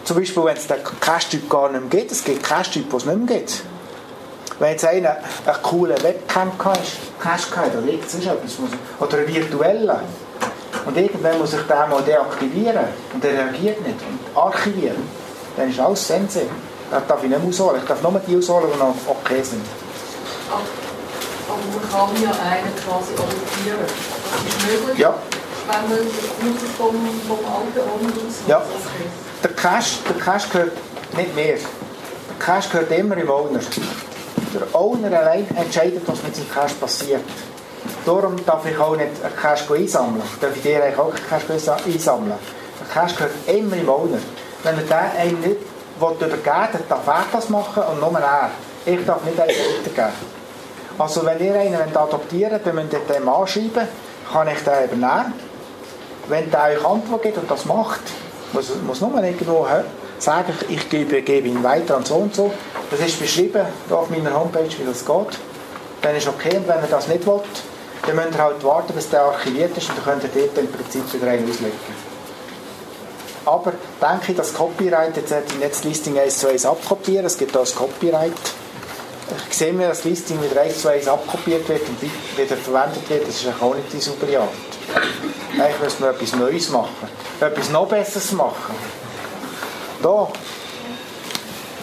Zum 0.05 0.19
Beispiel, 0.19 0.45
wenn 0.45 0.57
es 0.57 0.69
den 0.69 0.77
Cache-Typ 1.01 1.51
gar 1.51 1.71
nicht 1.71 1.81
mehr 1.81 1.91
gibt. 1.91 2.13
Es 2.13 2.23
gibt 2.23 2.45
Cache-Typ, 2.45 2.91
den 2.91 2.97
es 2.97 3.07
nicht 3.07 3.19
mehr 3.19 3.39
gibt. 3.39 3.63
Wenn 4.61 4.71
jetzt 4.71 4.85
einer 4.85 5.17
einen 5.47 5.63
coolen 5.63 6.01
Webcam 6.01 6.53
hat, 6.65 6.81
Cache 7.19 7.57
hat, 7.57 7.77
oder 7.77 7.87
irgendwas 7.87 8.15
etwas, 8.15 8.57
oder 9.01 9.19
einen 9.19 9.35
virtuellen, 9.35 9.97
und 10.87 10.97
irgendwann 10.97 11.39
muss 11.39 11.53
ich 11.53 11.61
den 11.61 11.91
mal 11.91 12.03
deaktivieren 12.03 12.85
und 13.15 13.25
er 13.25 13.33
reagiert 13.33 13.81
nicht 13.87 13.99
und 14.01 14.37
archivieren, 14.37 15.03
dann 15.57 15.71
ist 15.71 15.81
alles 15.81 16.07
Sense. 16.07 16.43
Das 16.91 17.07
darf 17.07 17.23
ich 17.23 17.31
nicht 17.31 17.41
ausholen. 17.47 17.81
Ich 17.81 17.89
darf 17.89 18.03
nur 18.03 18.21
die 18.27 18.37
ausholen, 18.37 18.69
die 18.73 18.79
noch 18.79 18.95
okay 19.07 19.43
sind. 19.43 19.65
Aber 20.51 21.59
man 21.59 21.91
kann 21.91 22.23
ja 22.23 22.31
einen 22.31 22.75
quasi 22.75 23.13
adoptieren. 23.15 23.79
Das 23.81 24.55
ist 24.55 24.67
möglich, 24.67 24.99
ja. 24.99 25.15
wenn 25.67 25.89
man 25.89 25.99
nur 25.99 26.57
vom, 26.77 26.97
vom 27.29 27.39
alten 27.53 27.81
Owner 27.91 28.13
aus 28.27 28.35
Ja. 28.47 28.63
Der 29.43 29.51
Cache, 29.53 29.99
der 30.09 30.17
Cache 30.17 30.49
gehört 30.51 30.73
nicht 31.17 31.35
mehr. 31.35 31.57
Der 31.57 32.37
Cache 32.39 32.69
gehört 32.71 32.93
immer 32.93 33.17
im 33.17 33.31
Owner. 33.31 33.61
Der 34.55 34.81
Owner 34.81 35.19
allein 35.19 35.47
entscheidet, 35.57 36.03
was 36.07 36.23
mit 36.23 36.35
seinem 36.35 36.51
Cache 36.51 36.75
passiert. 36.75 37.23
Darum 38.05 38.45
darf 38.45 38.65
ich 38.67 38.79
auch 38.79 38.97
nicht 38.97 39.13
Cache 39.41 39.75
einsammeln. 39.75 40.23
Darf 40.41 40.57
ich 40.57 40.63
dir 40.63 40.83
eigentlich 40.83 40.99
auch 40.99 41.13
Cache 41.29 41.77
einsammeln. 41.87 42.35
Cache 42.93 43.15
gehört 43.15 43.33
immer 43.47 43.77
im 43.77 43.89
Owner. 43.89 44.19
Wenn 44.63 44.77
er 44.77 44.83
den 44.83 45.21
einem 45.21 45.41
nicht 45.41 45.57
übergeben 45.97 46.33
will, 46.33 46.81
darf 46.89 47.07
er 47.07 47.25
das 47.33 47.49
machen 47.49 47.83
und 47.83 48.01
nur 48.01 48.21
er. 48.21 48.51
Ich 48.85 49.05
darf 49.05 49.25
nicht 49.25 49.39
einen 49.41 49.51
weitergeben. 49.51 50.13
Also 50.99 51.25
wenn 51.25 51.43
ihr 51.43 51.55
einen 51.55 51.97
adoptieren 51.97 52.61
wollt, 52.65 52.75
müsst 52.75 52.93
ihr 52.93 53.15
dem 53.15 53.29
anschreiben, 53.29 53.89
kann 54.33 54.49
ich 54.49 54.59
den 54.65 54.85
übernehmen. 54.85 55.33
Wenn 56.29 56.51
der 56.51 56.65
euch 56.65 56.85
Antwort 56.85 57.23
gibt 57.23 57.39
und 57.39 57.51
das 57.51 57.65
macht, 57.65 58.01
muss, 58.53 58.71
muss 58.87 59.01
nur 59.01 59.23
irgendwo 59.23 59.67
sagen, 60.19 60.53
ich 60.69 60.89
gebe, 60.89 61.23
gebe 61.23 61.49
ihn 61.49 61.63
weiter 61.63 61.97
an 61.97 62.05
so 62.05 62.17
und 62.17 62.35
so. 62.35 62.53
Das 62.91 63.01
ist 63.01 63.19
beschrieben 63.19 63.65
auf 63.91 64.11
meiner 64.11 64.35
Homepage, 64.35 64.69
wie 64.79 64.85
das 64.85 65.05
geht. 65.05 65.39
Dann 66.03 66.17
ist 66.17 66.29
okay. 66.29 66.57
Und 66.57 66.69
wenn 66.69 66.83
ihr 66.83 66.89
das 66.91 67.09
nicht 67.09 67.27
wollt, 67.27 67.45
dann 68.07 68.17
müsst 68.17 68.35
ihr 68.35 68.43
halt 68.43 68.65
warten, 68.65 68.93
bis 68.95 69.11
der 69.11 69.23
archiviert 69.23 69.77
ist 69.77 69.89
und 69.91 69.99
dann 69.99 70.21
könnt 70.21 70.25
ihr 70.25 70.43
dort 70.43 70.59
im 70.59 70.73
Prinzip 70.73 71.13
wieder 71.13 71.31
einen 71.31 71.51
auslegen. 71.51 72.11
Aber 73.45 73.73
denke 74.01 74.33
ich, 74.33 74.37
das 74.37 74.55
Copyright, 74.55 75.17
jetzt 75.17 75.31
hätte 75.31 75.55
ich 75.55 75.61
nicht 75.61 75.85
Listing 75.85 76.19
1 76.19 76.39
zu 76.39 76.49
1 76.49 76.67
abkopieren, 76.67 77.27
es 77.27 77.39
gibt 77.39 77.57
auch 77.57 77.61
das 77.61 77.75
Copyright. 77.75 78.33
Ich 79.49 79.57
sehe 79.57 79.73
mir, 79.73 79.89
das 79.89 80.05
Listing 80.05 80.43
wieder 80.43 80.61
1 80.61 80.83
zu 80.83 80.89
1 80.89 81.09
abkopiert 81.09 81.69
wird 81.69 81.83
und 81.89 82.03
wieder 82.03 82.57
verwendet 82.57 83.09
wird, 83.09 83.29
das 83.29 83.43
ist 83.43 83.49
auch 83.61 83.75
nicht 83.75 83.93
die 83.93 84.01
saubere 84.01 84.41
Art. 84.41 84.49
Eigentlich 85.53 85.81
müssen 85.81 86.03
wir 86.03 86.11
etwas 86.11 86.33
Neues 86.35 86.69
machen, 86.71 87.09
etwas 87.41 87.71
noch 87.71 87.89
Besseres 87.89 88.33
machen. 88.33 88.75
Da, 90.03 90.29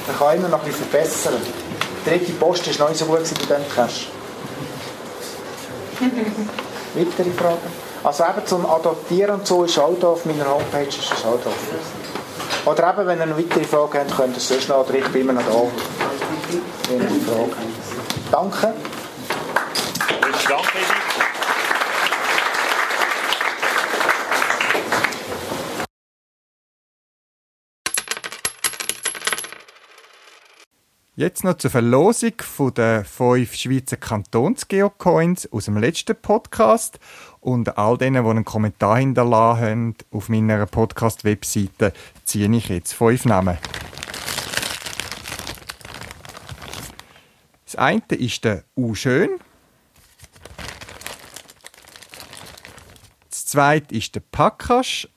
man 0.07 0.17
kann 0.17 0.37
immer 0.37 0.49
noch 0.49 0.59
bisschen 0.59 0.85
verbessern. 0.85 1.66
Dritte 2.07 2.31
Post 2.33 2.79
war 2.79 2.85
noch 2.85 2.89
nicht 2.89 2.99
so 2.99 3.05
gut 3.05 3.17
bei 3.17 3.23
diesem 3.23 3.69
Cache. 3.75 4.05
Weitere 6.95 7.31
Fragen? 7.31 7.87
Also 8.01 8.23
eben 8.23 8.45
zum 8.45 8.65
Adoptieren 8.65 9.39
und 9.39 9.47
so 9.47 9.65
ist 9.65 9.77
auch 9.77 9.97
da 9.99 10.07
auf 10.07 10.23
meiner 10.23 10.47
Homepage 10.47 10.87
ist 10.87 11.11
auch 11.25 11.41
drauf. 11.41 11.53
Oder 12.65 12.93
eben, 12.93 13.07
wenn 13.07 13.19
ihr 13.19 13.25
noch 13.25 13.37
weitere 13.37 13.65
Fragen 13.65 13.99
habt, 13.99 14.15
könnt 14.15 14.35
ihr 14.35 14.37
es 14.37 14.47
sonst 14.47 14.69
noch, 14.69 14.87
oder 14.87 14.95
ich 14.95 15.07
bin 15.09 15.21
immer 15.23 15.33
noch 15.33 15.43
da. 15.43 15.51
Fragen. 17.27 17.53
Danke. 18.31 18.73
Danke, 20.21 20.87
Jetzt 31.19 31.43
noch 31.43 31.57
zur 31.57 31.71
Verlosung 31.71 32.33
den 32.77 33.03
fünf 33.03 33.55
Schweizer 33.55 33.97
Kantons-Geocoins 33.97 35.51
aus 35.51 35.65
dem 35.65 35.77
letzten 35.77 36.15
Podcast. 36.15 36.99
Und 37.39 37.75
all 37.75 37.97
denen, 37.97 38.23
die 38.23 38.29
einen 38.29 38.45
Kommentar 38.45 38.99
hinterlassen 38.99 39.61
haben 39.61 39.95
auf 40.11 40.29
meiner 40.29 40.67
Podcast-Webseite, 40.67 41.91
ziehe 42.23 42.55
ich 42.55 42.69
jetzt 42.69 42.93
fünf 42.93 43.25
Namen. 43.25 43.57
Das 47.65 47.75
eine 47.77 48.03
ist 48.09 48.43
der 48.43 48.63
U 48.75 48.93
Schön. 48.93 49.39
Das 53.31 53.47
zweite 53.47 53.95
ist 53.95 54.13
der 54.13 54.19
Pakasch. 54.19 55.07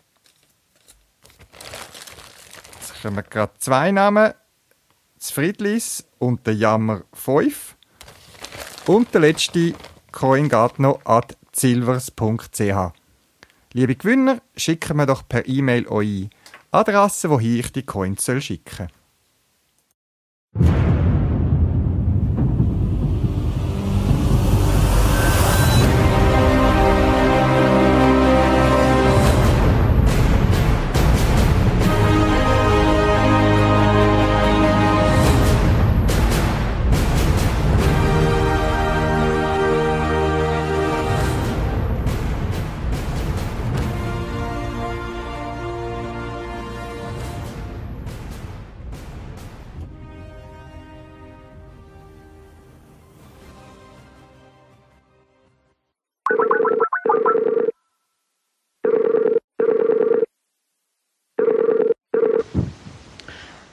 Jetzt 2.81 3.03
kommen 3.03 3.23
gerade 3.29 3.53
zwei 3.59 3.91
Namen 3.91 4.33
das 5.21 5.31
Friedlis 5.33 6.07
und 6.19 6.47
der 6.47 6.55
Jammer 6.55 7.03
5. 7.13 7.77
Und 8.87 9.13
der 9.13 9.21
letzte 9.21 9.75
Coin 10.13 10.49
geht 10.49 10.79
noch 10.79 11.05
an 11.05 11.25
silvers.ch. 11.53 12.93
Liebe 13.73 13.97
Gewinner, 13.97 14.41
schicken 14.57 14.97
wir 14.97 15.07
doch 15.07 15.29
per 15.29 15.47
E-Mail 15.47 15.87
eure 15.89 16.31
Adresse, 16.71 17.29
wohin 17.29 17.61
ich 17.61 17.71
die 17.71 17.85
Coins 17.85 18.25
schicken 18.25 18.77
soll. 18.77 18.89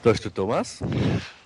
Da 0.08 0.12
ist 0.12 0.24
der 0.24 0.32
Thomas. 0.32 0.78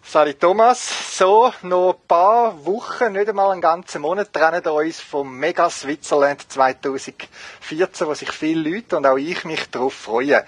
Sali 0.04 0.34
Thomas, 0.34 1.18
so 1.18 1.52
noch 1.62 1.94
ein 1.94 2.06
paar 2.06 2.64
Wochen, 2.64 3.10
nicht 3.10 3.28
einmal 3.28 3.50
einen 3.50 3.60
ganzen 3.60 4.02
Monat 4.02 4.32
trennen 4.32 4.64
uns 4.64 5.00
vom 5.00 5.36
Mega 5.36 5.68
Switzerland 5.68 6.44
2014, 6.48 8.06
wo 8.06 8.14
sich 8.14 8.30
viele 8.30 8.70
Leute 8.70 8.96
und 8.96 9.04
auch 9.04 9.16
ich 9.16 9.44
mich 9.44 9.68
darauf 9.68 9.94
freuen. 9.94 10.42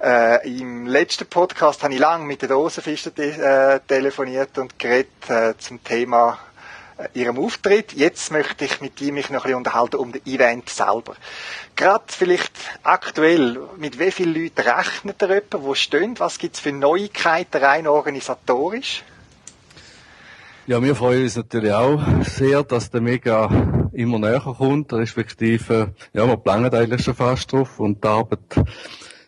Äh, 0.00 0.60
Im 0.60 0.86
letzten 0.86 1.26
Podcast 1.26 1.82
habe 1.82 1.94
ich 1.94 1.98
lange 1.98 2.26
mit 2.26 2.42
den 2.42 2.50
Dosenfischen 2.50 3.16
äh, 3.16 3.80
telefoniert 3.88 4.56
und 4.56 4.78
geredet 4.78 5.28
äh, 5.28 5.58
zum 5.58 5.82
Thema 5.82 6.38
ihrem 7.14 7.38
Auftritt. 7.38 7.92
Jetzt 7.92 8.32
möchte 8.32 8.64
ich 8.64 8.80
mit 8.80 9.00
ihm 9.00 9.14
mich 9.14 9.30
noch 9.30 9.44
ein 9.44 9.54
unterhalten 9.54 9.96
um 9.96 10.12
das 10.12 10.22
Event 10.26 10.68
selber. 10.68 11.14
Gerade 11.76 12.04
vielleicht 12.08 12.52
aktuell, 12.82 13.58
mit 13.76 13.98
wie 13.98 14.10
vielen 14.10 14.34
Leuten 14.34 14.60
rechnet 14.60 15.22
ihr 15.22 15.30
etwa, 15.30 15.62
wo 15.62 15.74
stehen? 15.74 16.18
Was 16.18 16.38
gibt 16.38 16.56
es 16.56 16.60
für 16.60 16.72
Neuigkeiten 16.72 17.62
rein 17.62 17.86
organisatorisch? 17.86 19.04
Ja, 20.66 20.82
wir 20.82 20.94
freuen 20.94 21.22
uns 21.22 21.36
natürlich 21.36 21.72
auch 21.72 22.02
sehr, 22.24 22.62
dass 22.62 22.90
der 22.90 23.00
Mega 23.00 23.88
immer 23.94 24.18
näher 24.18 24.54
kommt, 24.58 24.92
respektive, 24.92 25.94
ja, 26.12 26.26
wir 26.26 26.36
planen 26.36 26.72
eigentlich 26.74 27.02
schon 27.02 27.14
fast 27.14 27.50
drauf 27.50 27.80
und 27.80 28.04
die 28.04 28.08
Arbeit 28.08 28.40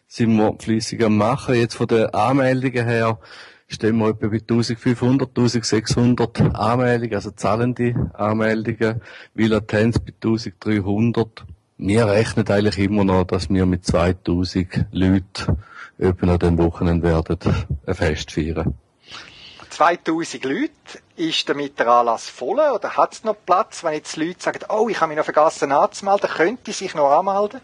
sind 0.07 0.37
wir 0.37 0.55
fleissig 0.59 1.03
am 1.03 1.17
machen. 1.17 1.55
Jetzt 1.55 1.77
von 1.77 1.87
den 1.87 2.07
Anmeldungen 2.07 2.87
her 2.87 3.19
stehen 3.71 3.99
wir 3.99 4.09
etwa 4.09 4.29
bei 4.29 4.39
1500, 4.39 5.29
1600 5.29 6.41
Anmeldungen, 6.55 7.15
also 7.15 7.31
zahlende 7.31 8.11
Anmeldungen, 8.15 9.01
Villa 9.35 9.61
Tenz 9.61 9.99
bei 9.99 10.13
1300. 10.13 11.45
Wir 11.79 12.07
rechnen 12.07 12.47
eigentlich 12.49 12.79
immer 12.79 13.05
noch, 13.05 13.25
dass 13.25 13.49
wir 13.49 13.65
mit 13.65 13.87
2000 13.87 14.87
Leuten 14.93 15.57
etwa 15.99 16.33
an 16.33 16.39
dem 16.39 16.59
Wochenende 16.59 17.09
werden 17.09 17.39
ein 17.87 17.95
Fest 17.95 18.33
feiern. 18.33 18.75
2000 19.71 20.45
Leute, 20.45 20.73
ist 21.17 21.49
damit 21.49 21.79
der 21.79 21.89
Anlass 21.89 22.29
voll 22.29 22.59
oder 22.59 22.97
hat 22.97 23.13
es 23.13 23.25
noch 23.25 23.37
Platz, 23.45 23.85
wenn 23.85 23.93
jetzt 23.93 24.17
Leute 24.17 24.41
sagen, 24.41 24.61
oh, 24.69 24.89
ich 24.89 25.01
habe 25.01 25.09
mich 25.09 25.19
noch 25.19 25.25
vergessen 25.25 25.71
anzumelden, 25.71 26.29
könnte 26.31 26.73
sich 26.73 26.95
noch 26.95 27.11
anmelden? 27.11 27.61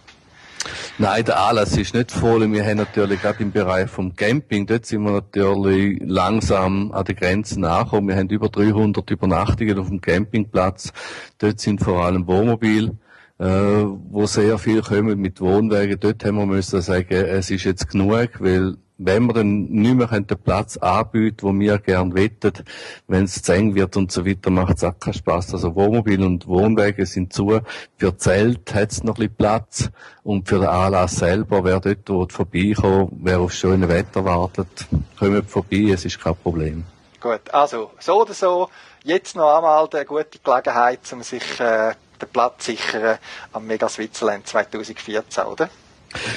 Nein, 0.99 1.25
der 1.25 1.41
Anlass 1.41 1.77
ist 1.77 1.95
nicht 1.95 2.11
voll. 2.11 2.51
Wir 2.51 2.65
haben 2.65 2.79
natürlich 2.79 3.21
gerade 3.21 3.43
im 3.43 3.53
Bereich 3.53 3.91
vom 3.91 4.15
Camping, 4.15 4.67
dort 4.67 4.87
sind 4.87 5.03
wir 5.03 5.13
natürlich 5.13 6.01
langsam 6.05 6.93
an 6.93 7.05
den 7.05 7.17
Grenzen 7.17 7.61
nachgekommen. 7.61 8.09
Wir 8.09 8.17
haben 8.17 8.29
über 8.29 8.49
300 8.49 9.11
Übernachtungen 9.11 9.79
auf 9.79 9.89
dem 9.89 10.01
Campingplatz. 10.01 10.93
Dort 11.39 11.61
sind 11.61 11.81
vor 11.83 12.05
allem 12.05 12.27
Wohnmobil, 12.27 12.97
äh, 13.39 13.47
wo 13.47 14.27
sehr 14.27 14.59
viel 14.59 14.83
kommen 14.83 15.21
mit 15.21 15.41
Wohnwagen. 15.41 15.99
Dort 16.01 16.25
haben 16.25 16.37
wir 16.37 16.47
müssen 16.47 16.81
sagen, 16.81 17.13
es 17.13 17.51
ist 17.51 17.65
jetzt 17.65 17.89
genug, 17.91 18.31
weil 18.41 18.77
wenn 18.99 19.27
wir 19.27 19.35
dann 19.35 19.65
nicht 19.65 19.95
mehr 19.95 20.07
den 20.07 20.39
Platz 20.39 20.77
anbieten, 20.79 21.43
wo 21.43 21.53
wir 21.53 21.79
gern 21.79 22.15
wettet, 22.15 22.65
wenn 23.07 23.25
es 23.25 23.43
zu 23.43 23.53
eng 23.53 23.75
wird 23.75 23.97
und 23.97 24.11
so 24.11 24.27
weiter, 24.27 24.51
macht 24.51 24.79
es 24.79 24.85
auch 24.85 24.99
keinen 24.99 25.15
Spass. 25.15 25.53
Also 25.53 25.75
Wohnmobil 25.75 26.23
und 26.23 26.47
Wohnwege 26.47 27.05
sind 27.05 27.33
zu. 27.33 27.61
Für 27.99 28.17
Zelt 28.17 28.75
hat 28.75 28.93
es 28.93 29.03
noch 29.03 29.15
ein 29.15 29.29
bisschen 29.29 29.37
Platz. 29.37 29.91
Und 30.23 30.49
für 30.49 30.59
den 30.59 30.69
Anlass 30.69 31.17
selber, 31.17 31.63
wer 31.65 31.81
dort 31.81 32.33
vorbeikommt, 32.33 33.13
wer 33.23 33.41
auf 33.41 33.53
schönes 33.53 33.89
Wetter 33.89 34.25
wartet, 34.25 34.87
kommt 35.19 35.51
vorbei, 35.51 35.91
es 35.93 36.05
ist 36.05 36.21
kein 36.21 36.37
Problem. 36.37 36.85
Gut, 37.21 37.53
also 37.53 37.91
so 37.99 38.23
oder 38.23 38.35
so, 38.35 38.69
jetzt 39.05 39.37
noch 39.37 39.57
einmal 39.57 39.89
eine 39.93 40.05
gute 40.05 40.39
Gelegenheit, 40.43 41.01
um 41.13 41.23
sich 41.23 41.61
äh, 41.61 41.95
den 42.21 42.29
Platz 42.33 42.67
sichern 42.67 43.19
am 43.53 43.67
Mega 43.67 43.89
Switzerland 43.89 44.47
2014, 44.47 45.45
oder? 45.45 45.69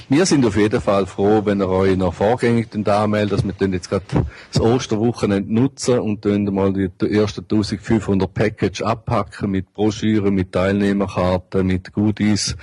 Wir 0.10 0.26
sind 0.26 0.46
auf 0.46 0.58
jeden 0.58 0.82
Fall 0.82 1.06
froh, 1.06 1.42
wenn 1.46 1.62
ihr 1.62 1.70
euch 1.70 1.98
noch 1.98 2.14
vorgängig 2.14 2.68
anmeldet, 2.88 3.40
dass 3.40 3.60
wir 3.60 3.68
jetzt 3.70 3.90
gerade 3.90 4.06
das 4.52 4.62
Osterwochenende 4.62 5.54
nutzen 5.54 6.00
und 6.00 6.26
dann 6.26 6.46
mal 6.46 6.74
die 6.74 6.90
ersten 7.06 7.42
1500 7.42 8.34
Package 8.34 8.82
abpacken 8.82 9.52
mit 9.52 9.74
Broschüren, 9.74 10.34
mit 10.34 10.52
Teilnehmerkarten, 10.52 11.68
mit 11.68 11.94
Goodies, 11.94 12.56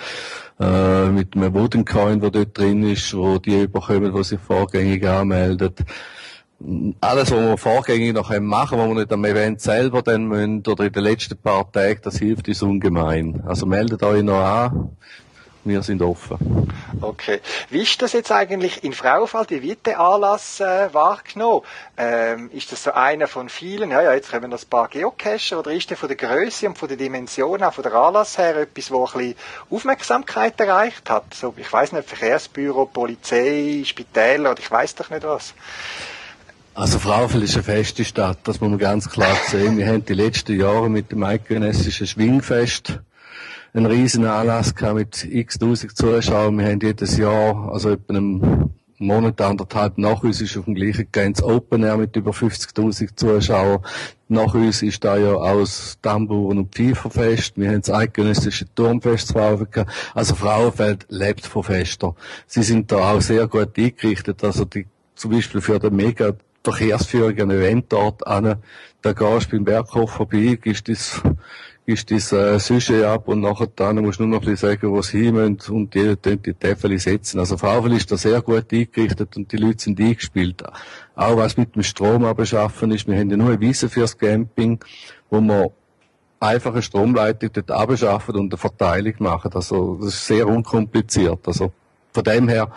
äh, 0.61 1.09
mit 1.09 1.37
einem 1.37 1.55
Wooden 1.55 1.85
Coin, 1.85 2.21
der 2.21 2.31
dort 2.31 2.57
drin 2.57 2.83
ist, 2.85 3.17
wo 3.17 3.39
die 3.39 3.63
überkommen, 3.63 4.15
die 4.15 4.25
sich 4.25 4.41
vorgängig 4.41 5.07
anmelden 5.07 5.75
alles, 7.01 7.31
was 7.31 7.39
wir 7.39 7.59
vorgängig 7.59 8.15
noch 8.15 8.31
machen 8.41 8.79
was 8.79 8.89
wir 8.89 8.95
nicht 8.95 9.13
am 9.13 9.25
Event 9.25 9.61
selber 9.61 10.03
dann 10.03 10.27
müssen, 10.27 10.63
oder 10.67 10.85
in 10.85 10.93
den 10.93 11.03
letzten 11.03 11.37
paar 11.37 11.71
Tagen, 11.71 12.01
das 12.03 12.19
hilft 12.19 12.49
uns 12.49 12.63
ungemein. 12.63 13.43
Also 13.47 13.67
meldet 13.67 14.03
euch 14.03 14.23
noch 14.23 14.41
an 14.41 14.97
wir 15.67 15.83
sind 15.83 16.03
offen. 16.03 16.67
Okay. 17.01 17.41
Wie 17.71 17.83
ist 17.83 18.01
das 18.01 18.13
jetzt 18.13 18.33
eigentlich 18.33 18.85
in 18.85 18.93
Frauenfeld? 18.93 19.51
Wie 19.51 19.63
wird 19.63 19.87
der 19.87 20.01
Anlass 20.01 20.61
äh, 20.61 20.93
wahrgenommen? 20.93 21.63
Ähm, 21.97 22.51
ist 22.53 22.73
das 22.73 22.85
so 22.85 22.93
einer 22.93 23.27
von 23.27 23.49
vielen? 23.49 23.91
Ja, 23.91 24.03
ja, 24.03 24.15
jetzt 24.15 24.31
kommen 24.31 24.51
noch 24.51 24.63
ein 24.63 24.69
paar 24.69 24.89
Geocacher. 24.89 25.59
Oder 25.59 25.73
ist 25.73 25.91
der 25.91 25.97
von 25.97 26.09
der 26.09 26.17
Größe 26.17 26.67
und 26.69 26.79
von 26.79 26.89
der 26.89 26.97
Dimension, 26.97 27.63
auch 27.63 27.75
von 27.75 27.83
der 27.83 27.95
Anlass 27.95 28.39
her, 28.39 28.57
etwas, 28.57 28.91
wo 28.91 29.05
ein 29.07 29.13
bisschen 29.13 29.35
Aufmerksamkeit 29.71 30.59
erreicht 30.61 31.11
hat? 31.11 31.35
So, 31.35 31.55
ich 31.57 31.73
weiß 31.73 31.93
nicht, 31.93 32.09
Verkehrsbüro, 32.09 32.87
Polizei, 32.87 33.83
Spitäler 33.85 34.53
oder 34.53 34.61
ich 34.61 34.71
weiß 34.71 34.95
doch 34.95 35.11
nicht 35.11 35.25
was. 35.25 35.55
Also 36.75 36.99
Frauenfeld 36.99 37.45
ist 37.45 37.55
eine 37.55 37.63
feste 37.63 38.05
Stadt, 38.05 38.39
das 38.45 38.61
muss 38.61 38.69
man 38.69 38.79
ganz 38.79 39.09
klar 39.09 39.35
sehen. 39.49 39.79
Wir 39.79 39.87
haben 39.87 40.05
die 40.05 40.13
letzten 40.13 40.61
Jahre 40.61 40.91
mit 40.91 41.11
dem 41.11 41.23
eidgenössischen 41.23 42.07
Schwingfest 42.07 43.01
einen 43.77 43.87
riesen 43.87 44.25
Anlass 44.25 44.75
gehabt 44.75 44.95
mit 44.95 45.25
x 45.25 45.59
tausend 45.59 45.95
Zuschauern. 45.95 46.59
Wir 46.59 46.67
haben 46.67 46.81
jedes 46.81 47.19
Jahr, 47.19 47.71
also 47.71 47.91
etwa 47.91 48.15
einem 48.15 48.71
Monat, 48.99 49.39
anderthalb 49.43 49.99
nach 49.99 50.23
uns 50.23 50.41
ist 50.41 50.57
auf 50.57 50.65
dem 50.65 50.75
gleichen 50.75 51.09
Grenz 51.13 51.43
Open 51.43 51.83
Air 51.83 51.99
mit 51.99 52.17
über 52.17 52.31
50.000 52.31 53.15
Zuschauern. 53.15 53.85
Nach 54.29 54.55
uns 54.55 54.81
ist 54.81 55.05
da 55.05 55.19
ja 55.19 55.35
aus 55.35 55.99
Tamburen 56.01 56.57
und 56.57 56.75
Pfeiferfest. 56.75 57.59
Wir 57.59 57.69
haben 57.69 57.83
das 57.83 57.91
eidgenössische 57.91 58.65
Turmfest 58.75 59.29
zu. 59.29 59.39
Also 60.15 60.35
Frauenfeld 60.35 61.05
lebt 61.11 61.45
von 61.45 61.63
Festen. 61.63 62.13
Sie 62.47 62.63
sind 62.63 62.91
da 62.91 63.13
auch 63.13 63.21
sehr 63.21 63.47
gut 63.47 63.77
eingerichtet. 63.77 64.43
Also 64.43 64.65
die, 64.65 64.87
zum 65.15 65.33
Beispiel 65.33 65.61
für 65.61 65.79
den 65.79 65.95
Mega 65.95 66.33
Verkehrsführer 66.65 67.29
ein 67.29 67.51
Event 67.51 67.93
dort 67.93 68.27
an. 68.27 68.57
Da 69.03 69.13
gehst 69.13 69.53
du 69.53 69.57
beim 69.57 69.65
Berghof 69.65 70.13
vorbei, 70.13 70.59
gibst 70.61 70.89
das 70.89 71.23
ist 71.87 72.11
das 72.11 72.33
äh, 72.33 72.59
Sujet 72.59 73.05
ab 73.05 73.29
und 73.29 73.41
nachher 73.41 73.69
dann 73.69 74.03
musst 74.03 74.19
du 74.19 74.27
nur 74.27 74.41
noch 74.41 74.57
sagen, 74.57 74.91
wo 74.91 75.03
sie 75.03 75.29
und 75.29 75.95
die 75.95 76.17
die, 76.17 76.37
die 76.37 76.55
Täfel 76.55 76.99
setzen. 76.99 77.39
Also 77.39 77.57
Fravel 77.57 77.93
ist 77.93 78.11
da 78.11 78.17
sehr 78.17 78.43
gut 78.43 78.73
eingerichtet 78.73 79.37
und 79.37 79.53
die 79.53 79.57
Leute 79.57 79.85
sind 79.85 80.01
eingespielt. 80.01 80.65
Auch 81.15 81.37
was 81.37 81.57
mit 81.57 81.77
dem 81.77 81.85
Strom 81.85 82.25
abschaffen 82.25 82.91
ist, 82.91 83.07
wir 83.07 83.17
haben 83.17 83.31
ja 83.31 83.37
nur 83.37 83.51
eine 83.51 83.61
Wiese 83.61 83.89
fürs 83.89 84.19
Camping, 84.19 84.81
wo 85.31 85.41
man 85.41 85.69
einfache 86.41 86.83
Stromleitung 86.83 87.51
dort 87.53 87.71
abschaffen 87.71 88.35
und 88.35 88.53
eine 88.53 88.59
Verteilung 88.59 89.15
machen. 89.21 89.53
Also 89.55 89.99
das 90.03 90.15
ist 90.15 90.27
sehr 90.27 90.49
unkompliziert. 90.49 91.47
Also 91.47 91.73
von 92.13 92.25
dem 92.25 92.49
her 92.49 92.71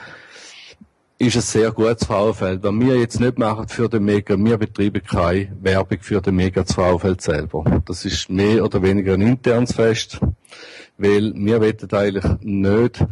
ist 1.20 1.36
es 1.36 1.52
sehr 1.52 1.72
gutes 1.72 2.08
Frauenfeld. 2.08 2.64
Was 2.64 2.74
wir 2.74 2.96
jetzt 2.98 3.20
nicht 3.20 3.38
machen 3.38 3.68
für 3.68 3.90
den 3.90 4.06
Mega, 4.06 4.38
wir 4.38 4.58
betreiben 4.58 5.04
keine 5.04 5.52
Werbung 5.62 6.00
für 6.00 6.22
den 6.22 6.38
Mega 6.38 6.64
Frauenfeld 6.64 7.22
selber. 7.22 7.82
Das 7.86 8.06
ist 8.06 8.30
mehr 8.30 8.64
oder 8.64 8.82
weniger 8.82 9.16
ein 9.16 9.22
internes 9.22 9.74
Fest, 9.74 10.22
weil 10.98 11.34
wir 11.36 11.60
wollen 11.60 11.92
eigentlich 11.92 12.26
nicht, 12.40 13.06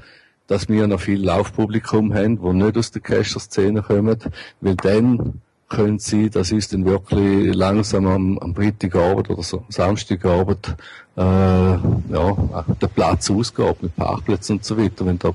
dass 0.48 0.70
wir 0.70 0.88
noch 0.88 1.02
viel 1.02 1.22
Laufpublikum 1.22 2.14
haben, 2.14 2.42
wo 2.42 2.54
nicht 2.54 2.78
aus 2.78 2.92
der 2.92 3.02
Cacher-Szene 3.02 3.82
kommen, 3.82 4.18
weil 4.62 4.76
dann 4.78 5.42
können 5.68 6.00
sie, 6.00 6.30
dass 6.30 6.54
uns 6.54 6.70
dann 6.70 6.86
wirklich 6.86 7.54
langsam 7.54 8.08
am, 8.08 8.40
am 8.40 8.56
Freitagabend 8.56 9.30
oder 9.30 9.44
so, 9.44 9.66
Samstagabend, 9.68 10.78
äh, 11.18 11.22
ja, 11.22 12.66
der 12.82 12.88
Platz 12.88 13.30
ausgeht 13.30 13.84
mit 13.84 13.94
Parkplätzen 13.98 14.56
und 14.56 14.64
so 14.64 14.78
weiter, 14.78 15.06
wenn 15.06 15.20
da 15.20 15.34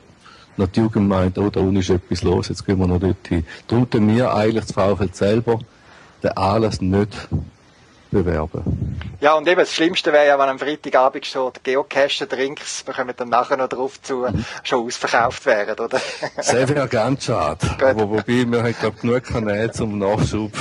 noch 0.56 0.68
die 0.68 0.80
Jugend 0.80 1.08
meint, 1.08 1.38
oh, 1.38 1.50
da 1.50 1.60
unten 1.60 1.76
ist 1.76 1.90
etwas 1.90 2.22
los, 2.22 2.48
jetzt 2.48 2.66
gehen 2.66 2.78
wir 2.78 2.86
noch 2.86 3.00
dort 3.00 3.26
hin. 3.28 3.46
Darum 3.66 3.88
tun 3.88 4.14
wir 4.14 4.34
eigentlich 4.34 4.64
das 4.64 4.72
VfL 4.72 5.08
selber 5.12 5.58
den 6.22 6.30
Anlass 6.36 6.80
nicht 6.80 7.28
bewerben. 8.10 8.98
Ja, 9.20 9.34
und 9.34 9.48
eben 9.48 9.60
das 9.60 9.72
Schlimmste 9.72 10.12
wäre 10.12 10.26
ja, 10.26 10.38
wenn 10.38 10.48
am 10.48 10.58
Freitagabend 10.58 11.26
schon 11.26 11.52
die 11.54 11.70
Geocache-Drinks, 11.70 12.86
wir 12.86 12.94
kommen 12.94 13.14
dann 13.16 13.30
nachher 13.30 13.56
noch 13.56 13.68
drauf 13.68 14.00
zu, 14.02 14.18
mhm. 14.18 14.44
schon 14.62 14.86
ausverkauft 14.86 15.46
wären, 15.46 15.78
oder? 15.78 16.00
Das 16.36 16.52
wäre 16.52 16.88
ganz 16.88 17.24
schade. 17.24 17.66
Wobei, 17.94 18.22
wir 18.26 18.62
haben, 18.62 18.74
glaube 18.78 18.98
genug 19.00 19.24
Kanäle 19.24 19.70
zum 19.72 19.98
Nachschub 19.98 20.52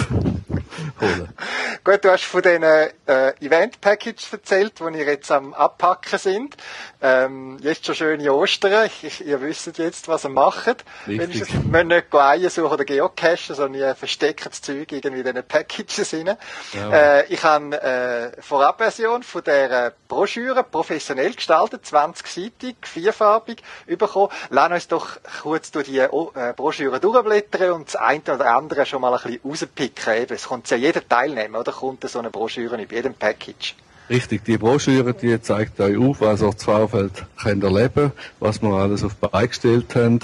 holen. 1.00 1.30
Gut, 1.84 2.04
du 2.04 2.12
hast 2.12 2.24
von 2.26 2.42
diesen 2.42 2.64
äh, 2.64 3.34
Event-Packages 3.42 4.32
erzählt, 4.32 4.74
die 4.80 4.98
ihr 4.98 5.06
jetzt 5.06 5.32
am 5.32 5.54
Abpacken 5.54 6.20
sind. 6.20 6.58
Ähm, 7.02 7.58
jetzt 7.62 7.86
schon 7.86 7.96
schöne 7.96 8.34
Ostern. 8.34 8.90
Ich, 9.02 9.26
ihr 9.26 9.42
wisst 9.42 9.78
jetzt, 9.78 10.08
was 10.08 10.26
ihr 10.26 10.30
macht. 10.30 10.86
Richtig. 11.08 11.52
Wir 11.52 11.70
müssen 11.70 11.88
nicht 11.88 12.14
Eier 12.14 12.50
suchen 12.50 12.74
oder 12.74 12.86
geocachen, 12.86 13.56
sondern 13.56 13.82
ihr 13.82 13.96
versteckt 13.96 14.46
das 14.46 14.62
Zeug 14.62 14.92
irgendwie 14.92 15.20
in 15.20 15.26
diesen 15.26 15.44
Packages 15.48 16.14
rein. 16.14 16.38
Ja. 16.74 16.92
Äh, 16.92 17.26
ich 17.28 17.44
habe 17.44 17.66
eine 17.66 17.82
äh, 17.82 18.42
Vorabversion 18.42 19.24
von 19.24 19.44
dieser 19.44 19.94
Broschüre, 20.08 20.64
professionell 20.64 21.34
gestaltet, 21.34 21.86
20-seitig, 21.86 22.76
vierfarbig, 22.82 23.64
bekommen. 23.88 24.30
Lass 24.50 24.72
uns 24.72 24.88
doch 24.88 25.08
kurz 25.42 25.72
durch 25.72 25.86
die 25.88 26.00
äh, 26.00 26.10
Broschüre 26.56 27.00
durchblättern 27.00 27.72
und 27.72 27.88
das 27.88 27.96
eine 27.96 28.22
oder 28.22 28.56
andere 28.56 28.86
schon 28.86 29.02
mal 29.02 29.14
ein 29.14 29.22
bisschen 29.24 29.50
rauspicken. 29.50 30.14
Eben, 30.14 30.34
es 30.34 30.48
kommt 30.48 30.61
ja 30.70 30.78
jeder 30.78 31.08
teilnehmen, 31.08 31.56
oder? 31.56 31.72
Kommt 31.72 32.08
so 32.08 32.20
eine 32.20 32.30
Broschüre 32.30 32.82
in 32.82 32.88
jedem 32.90 33.14
Package. 33.14 33.76
Richtig, 34.10 34.44
die 34.44 34.58
Broschüre, 34.58 35.14
die 35.14 35.42
zeigt 35.42 35.80
euch 35.80 35.98
auf, 35.98 36.20
was 36.20 36.42
ihr 36.42 36.52
das 36.52 36.64
Vorfeld 36.64 37.24
könnt 37.42 37.64
erleben, 37.64 38.12
was 38.42 38.62
wir 38.62 38.74
alles 38.74 39.06
auf 39.06 39.16
beigestellt 39.16 39.96
haben. 39.96 40.20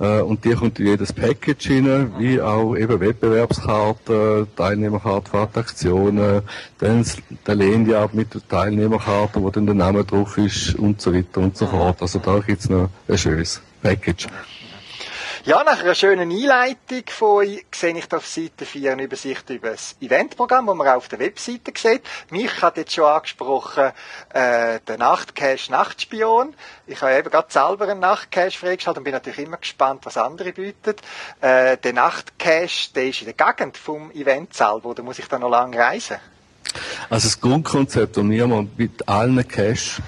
Äh, 0.00 0.20
und 0.22 0.44
die 0.46 0.54
kommt 0.54 0.78
in 0.80 0.86
jedes 0.86 1.12
Package 1.12 1.70
rein, 1.70 2.14
wie 2.16 2.40
auch 2.40 2.74
eben 2.74 3.00
Wettbewerbskarten, 3.00 4.46
Teilnehmerkarten 4.56 5.30
für 5.30 5.40
Attraktionen, 5.40 6.42
dann 6.78 7.04
der 7.46 7.54
Lanyard 7.54 8.14
mit 8.14 8.32
der 8.32 8.48
Teilnehmerkarte, 8.48 9.42
wo 9.42 9.50
dann 9.50 9.66
der 9.66 9.74
Name 9.74 10.04
drauf 10.04 10.38
ist 10.38 10.76
und 10.76 11.02
so 11.02 11.12
weiter 11.12 11.42
und 11.42 11.54
so 11.54 11.66
fort. 11.66 12.00
Also 12.00 12.20
da 12.20 12.38
gibt's 12.38 12.70
noch 12.70 12.88
ein 13.08 13.18
schönes 13.18 13.60
Package. 13.82 14.26
Ja, 15.48 15.64
nach 15.64 15.80
einer 15.82 15.94
schönen 15.94 16.30
Einleitung 16.30 17.04
von 17.06 17.38
euch 17.38 17.64
sehe 17.74 17.96
ich 17.96 18.12
auf 18.12 18.26
Seite 18.26 18.66
4 18.66 18.92
eine 18.92 19.04
Übersicht 19.04 19.48
über 19.48 19.70
das 19.70 19.96
Eventprogramm, 19.98 20.66
das 20.66 20.76
man 20.76 20.88
auf 20.88 21.08
der 21.08 21.20
Webseite 21.20 21.72
sieht. 21.74 22.02
Mich 22.30 22.60
hat 22.60 22.76
jetzt 22.76 22.92
schon 22.92 23.06
angesprochen, 23.06 23.92
äh, 24.34 24.78
der 24.86 24.98
Nachtcache 24.98 25.70
Nachtspion. 25.70 26.52
Ich 26.86 27.00
habe 27.00 27.16
eben 27.16 27.30
gerade 27.30 27.50
selber 27.50 27.88
einen 27.88 28.00
Nachtcache 28.00 28.50
freigeschaltet 28.50 28.98
und 28.98 29.04
bin 29.04 29.14
natürlich 29.14 29.38
immer 29.38 29.56
gespannt, 29.56 30.00
was 30.04 30.18
andere 30.18 30.52
bieten. 30.52 30.96
Äh, 31.40 31.78
der 31.78 31.94
Nachtcache, 31.94 32.92
der 32.94 33.08
ist 33.08 33.22
in 33.22 33.34
der 33.34 33.46
Gegend 33.46 33.78
vom 33.78 34.10
Event 34.10 34.52
selber, 34.52 34.90
oder 34.90 35.02
muss 35.02 35.18
ich 35.18 35.28
da 35.28 35.38
noch 35.38 35.48
lange 35.48 35.78
reisen? 35.78 36.18
Also 37.08 37.26
das 37.26 37.40
Grundkonzept, 37.40 38.18
das 38.18 38.28
wir 38.28 38.46
mal 38.46 38.66
mit 38.76 39.08
allen 39.08 39.48
Cash 39.48 40.02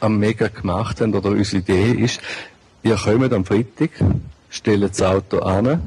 am 0.00 0.18
Mega 0.18 0.48
gemacht 0.48 1.00
haben, 1.00 1.14
oder 1.14 1.30
unsere 1.30 1.62
Idee 1.62 1.92
ist, 1.92 2.20
ihr 2.82 2.96
kommt 2.96 3.32
am 3.32 3.46
Freitag, 3.46 3.92
stellt 4.56 4.82
das 4.82 5.02
Auto 5.02 5.38
an 5.40 5.80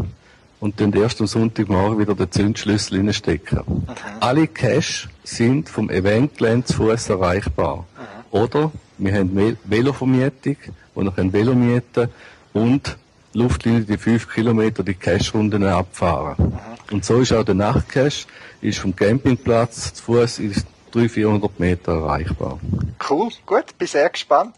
und 0.60 0.80
dann 0.80 0.94
erst 0.94 1.22
am 1.22 1.28
Sonntagmorgen 1.28 2.00
wieder 2.00 2.16
den 2.16 2.32
Zündschlüssel 2.32 2.98
reinstecken. 2.98 3.86
Alle 4.20 4.48
Cash 4.48 5.08
sind 5.24 5.70
vom 5.70 5.90
Eventgelände 5.90 6.66
zu 6.66 6.74
Fuß 6.74 7.10
erreichbar. 7.10 7.86
Oder 8.32 8.72
wir 8.98 9.14
haben 9.14 9.32
Vel- 9.38 9.58
Velovermietung, 9.64 10.58
wo 10.94 11.02
ihr 11.02 11.12
könnt 11.12 11.34
Velo 11.34 11.54
mieten 11.56 12.10
und 12.54 12.98
Luftlinie 13.34 13.82
die 13.82 13.98
5 13.98 14.28
Kilometer 14.30 14.84
die 14.84 14.96
Cash-Runden 14.96 15.64
abfahren. 15.64 16.58
Und 16.92 17.06
so 17.06 17.20
ist 17.20 17.32
auch 17.32 17.44
der 17.46 17.56
Nachtcash, 17.56 18.26
ist 18.62 18.80
vom 18.80 18.96
Campingplatz 18.96 19.94
zu 19.94 20.04
Fuß 20.04 20.40
ist 20.40 20.66
300, 20.92 21.12
400 21.12 21.60
Meter 21.60 21.92
erreichbar. 21.94 22.60
Cool, 23.08 23.30
gut, 23.46 23.78
bin 23.78 23.88
sehr 23.88 24.10
gespannt. 24.10 24.56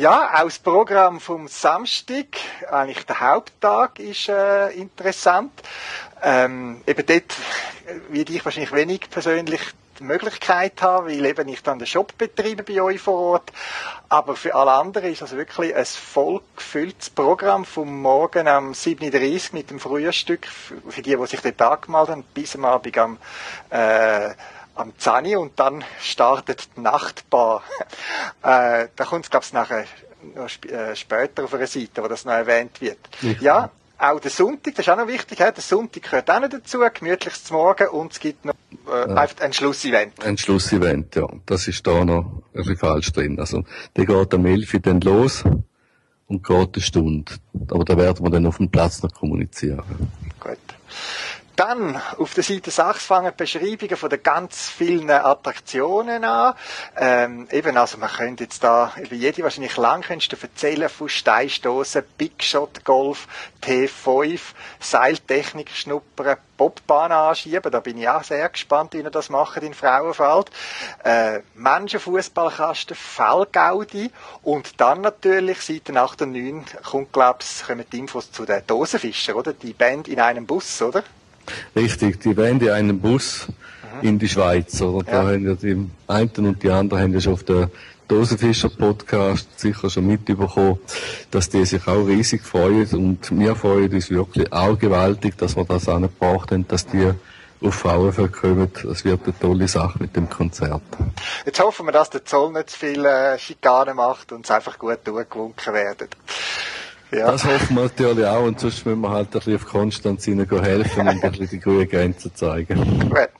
Ja, 0.00 0.30
auch 0.32 0.44
das 0.44 0.58
Programm 0.58 1.20
vom 1.20 1.46
Samstag, 1.46 2.24
eigentlich 2.70 3.04
der 3.04 3.20
Haupttag, 3.20 3.98
ist 3.98 4.30
äh, 4.30 4.70
interessant. 4.70 5.52
Ähm, 6.22 6.80
eben 6.86 7.04
dort, 7.04 7.32
äh, 7.86 8.00
wie 8.08 8.22
ich 8.22 8.42
wahrscheinlich 8.42 8.72
wenig 8.72 9.10
persönlich 9.10 9.60
die 9.98 10.04
Möglichkeit 10.04 10.80
habe, 10.80 11.08
weil 11.10 11.26
eben 11.26 11.46
ich 11.48 11.62
dann 11.62 11.78
den 11.78 11.86
Shop 11.86 12.16
betreibe 12.16 12.62
bei 12.62 12.80
euch 12.80 12.98
vor 12.98 13.32
Ort. 13.32 13.52
Aber 14.08 14.36
für 14.36 14.54
alle 14.54 14.72
anderen 14.72 15.12
ist 15.12 15.20
das 15.20 15.32
wirklich 15.32 15.76
ein 15.76 15.84
voll 15.84 16.40
gefülltes 16.56 17.10
Programm 17.10 17.66
vom 17.66 18.00
Morgen 18.00 18.48
am 18.48 18.72
7.30 18.72 19.50
Uhr 19.50 19.58
mit 19.58 19.68
dem 19.68 19.78
Frühstück, 19.78 20.46
für 20.46 21.02
die, 21.02 21.14
die 21.14 21.26
sich 21.26 21.42
dort 21.42 21.60
angemeldet 21.60 22.10
haben, 22.10 22.24
bis 22.32 22.56
am 22.56 22.64
Abend 22.64 22.96
am 22.96 23.18
äh, 23.68 24.30
am 24.80 24.92
Zani 24.98 25.36
und 25.36 25.58
dann 25.58 25.84
startet 26.00 26.68
die 26.76 26.80
Nachtbar. 26.80 27.62
äh, 28.42 28.88
da 28.96 29.04
kommt 29.04 29.26
es, 29.26 29.30
glaube 29.30 29.44
ich, 29.44 29.52
nachher 29.52 29.84
noch 30.34 30.48
sp 30.48 30.68
äh, 30.68 30.96
später 30.96 31.44
auf 31.44 31.54
einer 31.54 31.66
Seite, 31.66 32.02
wo 32.02 32.08
das 32.08 32.24
noch 32.24 32.32
erwähnt 32.32 32.80
wird. 32.80 32.98
Richtig. 33.22 33.40
Ja, 33.40 33.70
auch 33.98 34.20
der 34.20 34.30
Sonntag, 34.30 34.74
das 34.74 34.86
ist 34.86 34.90
auch 34.90 34.96
noch 34.96 35.06
wichtig, 35.06 35.38
der 35.38 35.54
Sonntag 35.58 36.02
gehört 36.02 36.30
auch 36.30 36.40
noch 36.40 36.48
dazu, 36.48 36.78
gemütliches 36.78 37.50
Morgen 37.50 37.88
und 37.88 38.12
es 38.12 38.20
gibt 38.20 38.44
noch 38.44 38.54
äh, 38.88 39.12
einfach 39.12 39.40
ein 39.40 39.52
Schlussevent. 39.52 40.24
Ein 40.24 40.38
Schlussevent, 40.38 41.16
ja. 41.16 41.26
Das 41.44 41.68
ist 41.68 41.86
da 41.86 42.04
noch 42.04 42.24
ein 42.24 42.42
bisschen 42.54 42.76
falsch 42.76 43.12
drin. 43.12 43.38
Also, 43.38 43.64
der 43.96 44.06
geht 44.06 44.34
am 44.34 44.46
11 44.46 44.74
Uhr 44.74 44.80
dann 44.80 45.00
los 45.02 45.44
und 46.28 46.46
geht 46.46 46.74
eine 46.74 46.82
Stunde. 46.82 47.32
Aber 47.70 47.84
da 47.84 47.96
werden 47.96 48.24
wir 48.24 48.30
dann 48.30 48.46
auf 48.46 48.56
dem 48.56 48.70
Platz 48.70 49.02
noch 49.02 49.12
kommunizieren. 49.12 49.82
Gut. 50.38 50.58
Dann 51.60 52.00
auf 52.16 52.32
der 52.32 52.42
Seite 52.42 52.70
6 52.70 53.04
fangen 53.04 53.34
Beschreibungen 53.36 53.98
von 53.98 54.08
den 54.08 54.22
ganz 54.22 54.70
vielen 54.70 55.10
Attraktionen 55.10 56.24
an. 56.24 56.54
Ähm, 56.96 57.48
eben, 57.50 57.76
also 57.76 57.98
man 57.98 58.08
könnte 58.08 58.44
jetzt 58.44 58.64
da 58.64 58.94
über 58.96 59.14
jede 59.14 59.42
wahrscheinlich 59.42 59.76
lang 59.76 60.00
könntest 60.00 60.32
du 60.32 60.38
erzählen 60.40 60.88
von 60.88 61.10
Steinstoßen, 61.10 62.02
Big 62.16 62.42
Shot 62.42 62.82
Golf, 62.86 63.28
T5, 63.62 64.40
Seiltechnik 64.78 65.68
schnuppern, 65.68 66.38
Bobbahn 66.56 67.12
anschieben. 67.12 67.70
Da 67.70 67.80
bin 67.80 67.98
ich 67.98 68.08
auch 68.08 68.24
sehr 68.24 68.48
gespannt, 68.48 68.94
wie 68.94 69.02
ihr 69.02 69.10
das 69.10 69.28
macht 69.28 69.62
in 69.62 69.74
Frauenfeld. 69.74 70.50
Äh, 71.04 71.40
Menschenfußballkasten, 71.56 72.96
Fellgaudi 72.96 74.10
und 74.44 74.80
dann 74.80 75.02
natürlich 75.02 75.60
Seite 75.60 75.94
8 75.94 76.22
und 76.22 76.32
9 76.32 76.64
kommt, 76.90 77.12
glaub's, 77.12 77.64
kommen 77.66 77.84
die 77.92 77.98
Infos 77.98 78.32
zu 78.32 78.46
den 78.46 78.66
Dosenfischer, 78.66 79.36
oder? 79.36 79.52
Die 79.52 79.74
Band 79.74 80.08
in 80.08 80.20
einem 80.20 80.46
Bus, 80.46 80.80
oder? 80.80 81.04
Richtig, 81.74 82.20
die 82.20 82.30
in 82.30 82.68
einem 82.68 83.00
Bus 83.00 83.48
in 84.02 84.18
die 84.18 84.28
Schweiz, 84.28 84.80
oder? 84.80 85.04
Da 85.04 85.22
haben 85.28 85.46
ja 85.46 85.54
die 85.54 85.86
einen 86.06 86.46
und 86.46 86.62
die 86.62 86.70
anderen 86.70 87.02
haben 87.02 87.12
ja 87.12 87.20
schon 87.20 87.34
auf 87.34 87.44
der 87.44 87.70
Dosenfischer 88.08 88.70
Podcast 88.70 89.60
sicher 89.60 89.88
schon 89.88 90.06
mitbekommen, 90.08 90.80
dass 91.30 91.48
die 91.48 91.64
sich 91.64 91.86
auch 91.86 92.06
riesig 92.06 92.42
freuen 92.42 92.88
und 92.88 93.38
wir 93.38 93.54
freuen 93.54 93.92
uns 93.92 94.10
wirklich 94.10 94.52
auch 94.52 94.76
gewaltig, 94.76 95.38
dass 95.38 95.56
wir 95.56 95.64
das 95.64 95.88
angebracht 95.88 96.50
haben, 96.50 96.66
dass 96.66 96.86
die 96.86 97.12
auf 97.62 97.74
Frauenfeld 97.74 98.32
kommen. 98.32 98.70
Das 98.82 99.04
wird 99.04 99.20
eine 99.24 99.38
tolle 99.38 99.68
Sache 99.68 99.98
mit 100.00 100.16
dem 100.16 100.28
Konzert. 100.28 100.82
Jetzt 101.44 101.60
hoffen 101.60 101.86
wir, 101.86 101.92
dass 101.92 102.10
der 102.10 102.24
Zoll 102.24 102.52
nicht 102.52 102.70
zu 102.70 102.78
viel 102.78 103.04
äh, 103.04 103.38
Schikane 103.38 103.94
macht 103.94 104.32
und 104.32 104.44
es 104.44 104.50
einfach 104.50 104.78
gut 104.78 104.98
durchgewunken 105.04 105.74
werden. 105.74 106.08
Ja. 107.12 107.32
Das 107.32 107.44
hoffen 107.44 107.74
wir 107.76 107.82
natürlich 107.82 108.26
auch 108.26 108.44
und 108.44 108.60
sonst 108.60 108.86
müssen 108.86 109.00
wir 109.00 109.10
halt 109.10 109.28
ein 109.28 109.30
bisschen 109.32 109.56
auf 109.56 109.66
Konstanz 109.66 110.26
helfen 110.26 111.08
und 111.08 111.08
ein 111.08 111.20
bisschen 111.20 111.48
die 111.48 111.60
grüne 111.60 111.86
Grenze 111.86 112.32
zeigen. 112.32 113.08
Gut. 113.08 113.30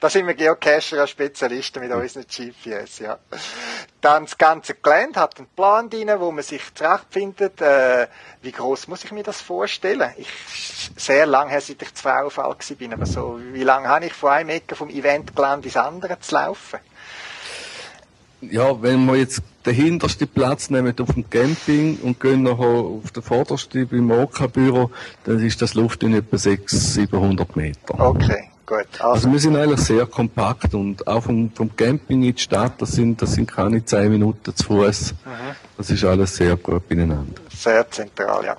Da 0.00 0.10
sind 0.10 0.26
wir 0.26 0.34
Geocacher 0.34 1.00
als 1.00 1.10
Spezialisten 1.10 1.80
mit 1.80 1.90
unseren 1.90 2.24
GPS, 2.24 2.98
ja. 2.98 3.18
Dann 4.00 4.24
das 4.24 4.36
ganze 4.36 4.74
Gelände 4.74 5.20
hat 5.20 5.38
einen 5.38 5.48
Plan 5.48 5.88
drin, 5.88 6.10
wo 6.18 6.30
man 6.30 6.44
sich 6.44 6.62
zurechtfindet. 6.74 7.60
Äh, 7.60 8.08
wie 8.42 8.52
groß 8.52 8.88
muss 8.88 9.04
ich 9.04 9.12
mir 9.12 9.22
das 9.22 9.40
vorstellen? 9.40 10.10
Ich 10.18 10.28
sehr 10.96 11.26
lang 11.26 11.48
her, 11.48 11.60
seit 11.60 11.80
ich 11.80 11.94
zu 11.94 12.02
Frauenfall 12.02 12.56
bin, 12.78 12.92
aber 12.92 13.06
so, 13.06 13.40
wie 13.52 13.64
lange 13.64 13.88
habe 13.88 14.06
ich 14.06 14.12
von 14.12 14.30
einem 14.30 14.50
Ecke 14.50 14.74
vom 14.74 14.90
Eventgelände 14.90 15.68
ins 15.68 15.76
andere 15.76 16.20
zu 16.20 16.34
laufen? 16.34 16.80
Ja, 18.42 18.82
wenn 18.82 19.06
wir 19.06 19.16
jetzt 19.16 19.40
den 19.66 19.74
hintersten 19.74 20.28
Platz 20.28 20.70
nehmen 20.70 20.94
auf 20.98 21.14
dem 21.14 21.28
Camping 21.28 21.98
und 22.02 22.20
gehen 22.20 22.42
nachher 22.42 22.64
auf 22.64 23.10
den 23.10 23.22
vordersten 23.22 23.88
beim 23.88 24.10
OK-Büro, 24.10 24.90
dann 25.24 25.40
ist 25.44 25.62
das 25.62 25.74
Luft 25.74 26.02
in 26.02 26.14
etwa 26.14 26.36
600, 26.36 26.70
700 26.70 27.56
Meter. 27.56 27.98
Okay, 27.98 28.50
gut. 28.66 28.86
Also 28.98 29.12
Also, 29.12 29.32
wir 29.32 29.38
sind 29.38 29.56
eigentlich 29.56 29.80
sehr 29.80 30.06
kompakt 30.06 30.74
und 30.74 31.06
auch 31.06 31.22
vom, 31.22 31.50
vom 31.54 31.74
Camping 31.74 32.22
in 32.22 32.34
die 32.34 32.40
Stadt, 32.42 32.74
das 32.78 32.92
sind, 32.92 33.20
das 33.22 33.32
sind 33.34 33.50
keine 33.50 33.84
10 33.84 34.10
Minuten 34.10 34.54
zu 34.54 34.64
Fuß. 34.64 35.14
Das 35.76 35.90
ist 35.90 36.04
alles 36.04 36.36
sehr 36.36 36.56
gut 36.56 36.86
beieinander. 36.88 37.40
sehr 37.50 37.90
zentral, 37.90 38.44
ja. 38.44 38.56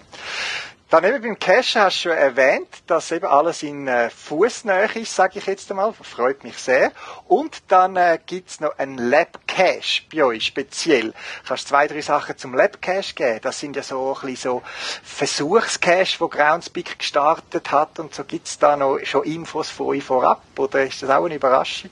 Dann 0.90 1.04
eben 1.04 1.22
beim 1.22 1.40
Cache 1.40 1.82
hast 1.82 2.06
du 2.06 2.10
schon 2.10 2.12
erwähnt, 2.12 2.68
dass 2.86 3.12
eben 3.12 3.26
alles 3.26 3.64
in 3.64 3.88
äh, 3.88 4.12
Fußnähe 4.12 4.88
ist, 4.94 5.16
sage 5.16 5.40
ich 5.40 5.48
jetzt 5.48 5.70
einmal. 5.72 5.94
Freut 5.94 6.44
mich 6.44 6.58
sehr. 6.58 6.92
Und 7.28 7.64
dann 7.70 7.96
äh, 7.96 8.20
gibt's 8.24 8.60
noch 8.60 8.78
einen 8.78 9.00
Lab 9.00 9.40
Cache 9.48 10.04
bei 10.14 10.24
euch 10.24 10.46
speziell. 10.46 11.14
Kannst 11.48 11.70
zwei, 11.70 11.88
drei 11.88 12.02
Sachen 12.02 12.38
zum 12.38 12.54
Lab 12.54 12.84
Cache 12.84 13.16
geben? 13.16 13.40
Das 13.42 13.60
sind 13.60 13.76
ja 13.76 13.82
so 13.82 14.14
ein 14.14 14.28
bisschen 14.28 14.52
so 14.52 14.62
Versuchscache, 15.04 16.20
wo 16.20 16.28
Groundspeak 16.28 17.00
gestartet 17.00 17.72
hat 17.72 17.98
und 18.00 18.14
so 18.14 18.24
gibt's 18.24 18.60
da 18.60 18.78
noch 18.78 19.00
schon 19.04 19.24
Infos 19.24 19.70
von 19.70 19.88
euch 19.88 20.04
vorab 20.04 20.44
oder 20.56 20.84
ist 20.84 21.02
das 21.02 21.10
auch 21.10 21.26
eine 21.26 21.36
Überraschung? 21.36 21.92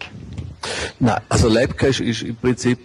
Nein, 1.00 1.20
also 1.30 1.50
Labcache 1.50 2.04
ist 2.04 2.22
im 2.22 2.36
Prinzip 2.36 2.80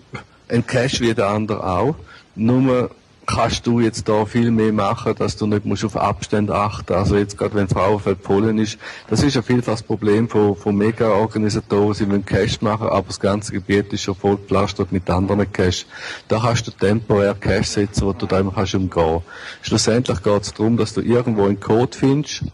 ein 0.49 0.67
Cache 0.67 1.01
wie 1.01 1.15
der 1.15 1.27
andere 1.27 1.65
auch, 1.65 1.95
nur 2.35 2.91
kannst 3.29 3.67
du 3.67 3.79
jetzt 3.79 4.09
da 4.09 4.25
viel 4.25 4.51
mehr 4.51 4.73
machen, 4.73 5.15
dass 5.19 5.37
du 5.37 5.47
nicht 5.47 5.67
musst 5.67 5.85
auf 5.85 5.97
Abstände 5.97 6.55
achten. 6.55 6.95
Also 6.95 7.15
jetzt 7.17 7.37
gerade 7.37 7.55
wenn 7.57 7.69
Frauenfeld 7.69 8.23
Polen 8.23 8.59
ist, 8.59 8.79
das 9.09 9.23
ist 9.23 9.35
ja 9.35 9.43
vielfach 9.43 9.73
das 9.73 9.83
Problem 9.83 10.31
von, 10.31 10.57
von 10.57 10.75
Mega-Organisatoren, 10.75 11.93
sie 11.93 12.09
wollen 12.09 12.25
Cash 12.25 12.63
machen, 12.63 12.89
aber 12.89 13.09
das 13.09 13.21
ganze 13.21 13.53
Gebiet 13.53 13.93
ist 13.93 14.03
schon 14.03 14.15
voll 14.15 14.37
gepflastert 14.37 14.93
mit 14.93 15.09
anderen 15.11 15.53
Cash. 15.53 15.85
Da 16.27 16.43
hast 16.43 16.67
du 16.67 16.71
temporär 16.71 17.35
Cash 17.35 17.69
setzen, 17.69 18.07
wo 18.07 18.15
du 18.15 18.25
da 18.25 18.41
immer 18.41 18.53
kannst 18.53 18.75
umgehen. 18.75 19.21
Schlussendlich 19.61 20.23
geht 20.23 20.43
es 20.43 20.55
darum, 20.55 20.79
dass 20.79 20.95
du 20.95 21.03
irgendwo 21.03 21.45
einen 21.45 21.61
Code 21.61 21.97
findest, 21.97 22.45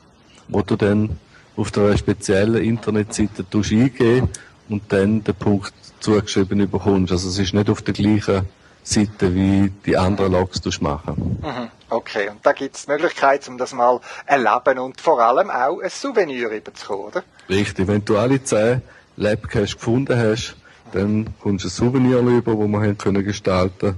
wo 0.49 0.63
du 0.63 0.75
dann 0.75 1.11
auf 1.57 1.71
der 1.71 1.97
speziellen 1.97 2.63
Internetseite 2.65 3.47
eingeben 3.53 4.29
und 4.69 4.83
dann 4.89 5.23
den 5.23 5.35
Punkt 5.37 5.73
zugeschrieben 6.01 6.69
bekommst. 6.69 7.13
Also 7.13 7.29
es 7.29 7.39
ist 7.39 7.55
nicht 7.55 7.71
auf 7.71 7.81
der 7.83 7.95
gleichen 7.95 8.43
Seite 8.85 9.35
wie 9.35 9.73
die 9.85 9.97
anderen 9.97 10.33
Logs 10.33 10.61
machen. 10.81 11.39
Mhm. 11.43 11.71
Okay, 11.89 12.29
und 12.29 12.45
da 12.45 12.53
gibt 12.53 12.77
es 12.77 12.85
die 12.85 12.93
Möglichkeit, 12.93 13.49
um 13.49 13.59
das 13.59 13.73
mal 13.73 14.01
erleben 14.27 14.79
und 14.79 15.01
vor 15.01 15.21
allem 15.21 15.51
auch 15.51 15.81
ein 15.81 15.91
Souvenir 15.91 16.51
überzukommen, 16.51 17.07
oder? 17.07 17.25
Richtig, 17.49 17.89
wenn 17.89 18.05
du 18.05 18.19
alle 18.19 18.43
zehn 18.43 18.83
Labcaches 19.17 19.75
gefunden 19.75 20.19
hast, 20.19 20.57
dann 20.93 21.35
kommst 21.41 21.65
du 21.65 21.69
ein 21.69 21.71
Souvenir 21.71 22.19
rüber, 22.19 22.55
das 22.55 22.69
wir 22.69 22.81
haben 22.81 22.99
können 22.99 23.25
gestalten 23.25 23.97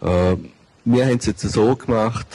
äh, 0.00 0.36
Wir 0.84 1.06
haben 1.06 1.18
es 1.18 1.26
jetzt 1.26 1.42
so 1.42 1.76
gemacht, 1.76 2.26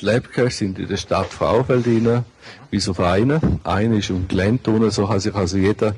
die 0.00 0.04
Labcaches 0.04 0.58
sind 0.58 0.78
in 0.78 0.88
der 0.88 0.96
Stadt 0.96 1.26
Frauenfeld 1.26 1.86
rein, 1.86 2.24
bis 2.70 2.88
auf 2.88 3.00
einen. 3.00 3.60
Einer 3.64 3.96
ist 3.96 4.10
um 4.10 4.28
Gelände 4.28 4.70
unten, 4.70 4.90
so 4.90 5.06
kann 5.06 5.18
sich 5.18 5.34
also 5.34 5.56
jeder 5.56 5.94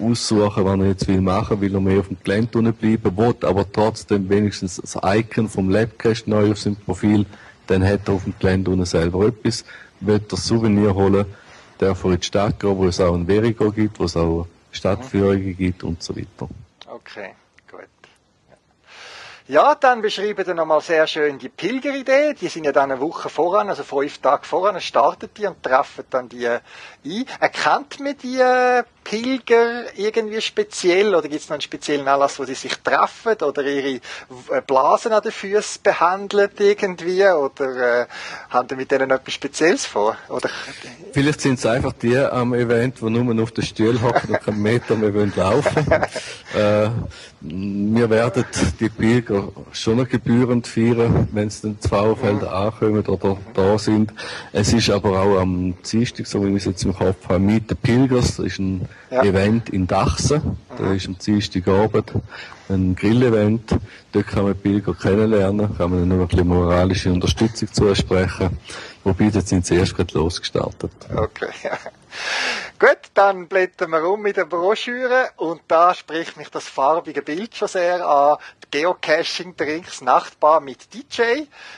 aussuchen, 0.00 0.64
was 0.64 0.78
er 0.78 0.86
jetzt 0.86 1.08
will 1.08 1.20
machen, 1.20 1.60
will 1.60 1.74
er 1.74 1.80
mehr 1.80 2.00
auf 2.00 2.08
dem 2.08 2.16
Gelände 2.22 2.72
bleiben, 2.72 3.16
will 3.16 3.36
aber 3.42 3.70
trotzdem 3.70 4.28
wenigstens 4.28 4.76
das 4.76 4.96
Icon 5.02 5.48
vom 5.48 5.70
Labcache 5.70 6.24
neu 6.26 6.52
auf 6.52 6.58
seinem 6.58 6.76
Profil, 6.76 7.26
dann 7.66 7.84
hat 7.84 8.08
er 8.08 8.14
auf 8.14 8.24
dem 8.24 8.34
Gelände 8.38 8.86
selber 8.86 9.26
etwas, 9.26 9.64
will 10.00 10.20
das 10.20 10.46
Souvenir 10.46 10.94
holen, 10.94 11.26
darf 11.78 12.04
er 12.04 12.12
in 12.12 12.20
die 12.20 12.26
Stadt 12.26 12.60
gehen, 12.60 12.76
wo 12.76 12.86
es 12.86 13.00
auch 13.00 13.14
ein 13.14 13.26
Verigo 13.26 13.70
gibt, 13.70 13.98
wo 13.98 14.04
es 14.04 14.16
auch 14.16 14.46
Stadtführungen 14.72 15.56
gibt 15.56 15.82
und 15.82 16.02
so 16.02 16.16
weiter. 16.16 16.48
Okay. 16.86 17.34
Ja, 19.48 19.76
dann 19.76 20.02
beschreiben 20.02 20.44
Sie 20.44 20.54
nochmal 20.54 20.80
sehr 20.80 21.06
schön 21.06 21.38
die 21.38 21.48
Pilgeridee. 21.48 22.34
Die 22.34 22.48
sind 22.48 22.64
ja 22.64 22.72
dann 22.72 22.90
eine 22.90 23.00
Woche 23.00 23.28
voran, 23.28 23.68
also 23.68 23.84
fünf 23.84 24.18
Tage 24.18 24.44
voran, 24.44 24.80
startet 24.80 25.38
die 25.38 25.46
und 25.46 25.62
treffen 25.62 26.04
dann 26.10 26.28
die 26.28 26.48
ein. 27.06 27.24
Erkennt 27.40 28.00
man 28.00 28.16
die 28.22 28.42
Pilger 29.06 29.84
irgendwie 29.96 30.40
speziell 30.40 31.14
oder 31.14 31.28
gibt 31.28 31.42
es 31.42 31.48
noch 31.48 31.54
einen 31.54 31.60
speziellen 31.60 32.08
Anlass, 32.08 32.40
wo 32.40 32.44
sie 32.44 32.54
sich 32.54 32.74
treffen 32.78 33.36
oder 33.40 33.62
ihre 33.62 34.00
Blasen 34.66 35.12
an 35.12 35.22
den 35.22 35.30
Füßen 35.30 35.82
behandeln 35.84 36.50
irgendwie 36.58 37.22
oder 37.24 38.02
äh, 38.02 38.06
haben 38.50 38.68
Sie 38.68 38.74
mit 38.74 38.90
denen 38.90 39.12
etwas 39.12 39.34
Spezielles 39.34 39.86
vor? 39.86 40.16
Oder? 40.28 40.50
Vielleicht 41.12 41.40
sind 41.40 41.60
es 41.60 41.66
einfach 41.66 41.92
die 41.92 42.18
am 42.18 42.52
Event, 42.52 43.00
die 43.00 43.08
nur 43.08 43.42
auf 43.42 43.52
den 43.52 43.64
Stuhl 43.64 44.02
hocken 44.02 44.34
und 44.34 44.42
keinen 44.42 44.62
Meter 44.62 44.96
mehr 44.96 45.14
wollen 45.14 45.32
laufen 45.36 45.86
äh, 46.56 46.90
Wir 47.40 48.10
werden 48.10 48.44
die 48.80 48.88
Pilger 48.88 49.52
schon 49.70 49.98
noch 49.98 50.08
gebührend 50.08 50.66
feiern, 50.66 51.28
wenn 51.30 51.48
sie 51.48 51.68
den 51.68 51.78
Pfauenfelder 51.78 52.52
ankommen 52.52 53.06
oder 53.06 53.36
da 53.54 53.78
sind. 53.78 54.12
Es 54.52 54.72
ist 54.72 54.90
aber 54.90 55.20
auch 55.20 55.38
am 55.38 55.74
Dienstag, 55.82 56.26
so 56.26 56.44
wie 56.44 56.48
wir 56.48 56.56
es 56.56 56.64
jetzt 56.64 56.84
im 56.84 56.95
Kopf 56.96 57.28
haben, 57.28 57.46
mit 57.46 57.70
den 57.70 57.76
Pilgers, 57.76 58.36
das 58.36 58.46
ist 58.46 58.58
ein 58.58 58.88
ja. 59.10 59.22
Event 59.22 59.68
in 59.70 59.86
Dachsen. 59.86 60.58
Da 60.76 60.92
ist 60.92 61.06
am 61.06 61.18
Dienstagabend 61.18 62.12
ein 62.68 62.96
Grillevent. 62.96 63.76
Dort 64.12 64.26
kann 64.26 64.44
man 64.44 64.56
Pilger 64.56 64.94
kennenlernen, 64.94 65.76
kann 65.76 65.90
man 65.90 66.02
ihnen 66.02 66.20
ein 66.20 66.26
bisschen 66.26 66.48
moralische 66.48 67.12
Unterstützung 67.12 67.72
zusprechen. 67.72 68.58
Wobei, 69.04 69.30
dort 69.30 69.46
sind 69.46 69.66
sie 69.66 69.76
erst 69.76 69.96
gerade 69.96 70.14
losgestartet. 70.14 70.90
Okay. 71.14 71.50
Gut, 72.78 72.98
dann 73.14 73.46
blättern 73.46 73.90
wir 73.90 74.02
um 74.04 74.20
mit 74.20 74.36
der 74.36 74.44
Broschüre 74.44 75.30
und 75.36 75.60
da 75.68 75.94
spricht 75.94 76.36
mich 76.36 76.48
das 76.50 76.64
farbige 76.64 77.22
Bild 77.22 77.54
schon 77.54 77.68
sehr 77.68 78.06
an. 78.06 78.36
Geocaching-Drinks 78.76 80.02
Nachtbar 80.02 80.60
mit 80.60 80.92
DJ, 80.92 81.22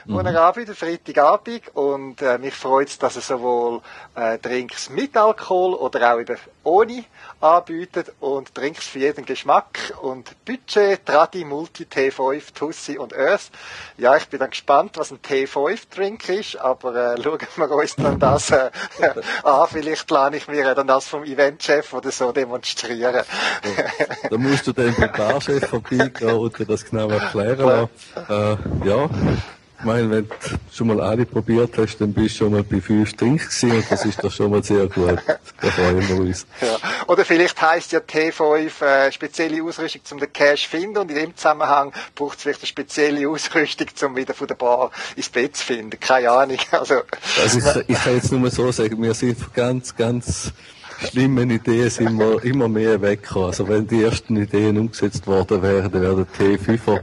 mhm. 0.04 0.14
wo 0.14 0.18
er 0.18 0.48
anbietet, 0.48 0.76
Freitagabend. 0.76 1.62
Und 1.74 2.20
äh, 2.22 2.38
mich 2.38 2.54
freut 2.54 2.88
es, 2.88 2.98
dass 2.98 3.16
er 3.16 3.22
sowohl 3.22 3.80
äh, 4.16 4.38
Drinks 4.38 4.90
mit 4.90 5.16
Alkohol 5.16 5.74
oder 5.74 6.14
auch 6.14 6.20
eben 6.20 6.36
ohne 6.64 7.05
anbietet 7.40 8.12
und 8.20 8.56
Drinks 8.56 8.86
für 8.86 8.98
jeden 8.98 9.24
Geschmack 9.24 9.94
und 10.02 10.35
Budget, 10.44 11.05
Tradi, 11.06 11.44
Multi, 11.44 11.85
T5, 11.85 12.52
Tussi 12.55 12.98
und 12.98 13.14
Earth. 13.14 13.51
Ja, 13.97 14.16
ich 14.16 14.28
bin 14.28 14.40
dann 14.40 14.51
gespannt, 14.51 14.97
was 14.97 15.10
ein 15.10 15.18
T5-Drink 15.18 16.28
ist, 16.28 16.56
aber 16.56 17.14
äh, 17.14 17.22
schauen 17.22 17.39
wir 17.56 17.70
uns 17.70 17.97
dann 17.97 18.18
das 18.18 18.51
äh, 18.51 18.70
an. 19.44 19.68
Vielleicht 19.70 20.06
plane 20.06 20.36
ich 20.36 20.48
mir 20.48 20.74
dann 20.74 20.86
das 20.86 21.06
vom 21.06 21.24
Eventchef 21.24 21.93
oder 21.93 22.10
so 22.10 22.32
demonstrieren. 22.32 23.24
da 24.30 24.39
musst 24.39 24.66
du 24.66 24.72
dann 24.72 24.94
beim 24.97 25.12
Barchef 25.12 25.66
vorbeigehen 25.68 26.35
und 26.35 26.59
dir 26.59 26.66
das 26.66 26.85
genau 26.85 27.09
erklären 27.09 27.89
Äh, 28.28 28.56
ja, 28.89 29.09
ich 29.78 29.84
meine, 29.84 30.10
wenn 30.10 30.28
du 30.28 30.34
schon 30.72 30.88
mal 30.88 31.00
alle 31.00 31.24
probiert 31.24 31.78
hast, 31.78 31.98
dann 31.98 32.12
bist 32.12 32.34
du 32.34 32.44
schon 32.44 32.52
mal 32.52 32.64
bei 32.64 32.80
fünf 32.80 33.14
Drinks 33.14 33.60
gewesen 33.60 33.76
und 33.76 33.90
das 33.90 34.05
ist 34.05 34.22
doch 34.24 34.32
schon 34.32 34.50
mal 34.50 34.62
sehr 34.62 34.88
gut. 34.88 35.18
Da 35.60 35.70
freuen 35.70 36.09
wir 36.09 36.16
uns. 36.16 36.46
Ja. 36.60 36.76
Oder 37.06 37.24
vielleicht 37.24 37.62
heisst 37.62 37.92
ja 37.92 38.00
T5 38.00 38.84
äh, 38.84 39.12
spezielle 39.12 39.62
Ausrüstung, 39.62 40.02
um 40.12 40.18
den 40.18 40.32
Cash 40.32 40.64
zu 40.64 40.70
finden 40.70 40.98
und 40.98 41.10
in 41.10 41.16
dem 41.16 41.36
Zusammenhang 41.36 41.92
braucht 42.16 42.38
es 42.38 42.42
vielleicht 42.42 42.60
eine 42.62 42.66
spezielle 42.66 43.28
Ausrüstung, 43.28 43.86
um 44.05 44.16
wieder 44.16 44.34
von 44.34 44.48
der 44.48 44.56
Bar 44.56 44.90
ins 45.14 45.28
Bett 45.28 45.56
zu 45.56 45.64
finden. 45.64 45.98
Keine 46.00 46.30
Ahnung. 46.30 46.59
Also, 46.70 47.02
also 47.42 47.80
ich, 47.80 47.88
ich 47.88 48.05
kann 48.05 48.14
jetzt 48.14 48.30
nur 48.30 48.50
so 48.50 48.70
sagen, 48.70 49.02
wir 49.02 49.14
sind 49.14 49.52
ganz, 49.52 49.96
ganz 49.96 50.52
schlimmen 51.10 51.50
Ideen 51.50 51.90
sind 51.90 52.18
wir 52.18 52.42
immer 52.44 52.68
mehr 52.68 53.00
weggekommen. 53.00 53.48
Also 53.48 53.68
wenn 53.68 53.86
die 53.86 54.02
ersten 54.02 54.36
Ideen 54.36 54.78
umgesetzt 54.78 55.26
worden 55.26 55.62
wären, 55.62 55.90
dann 55.90 56.02
wäre 56.02 56.26
der 56.38 56.59
T5er 56.59 57.00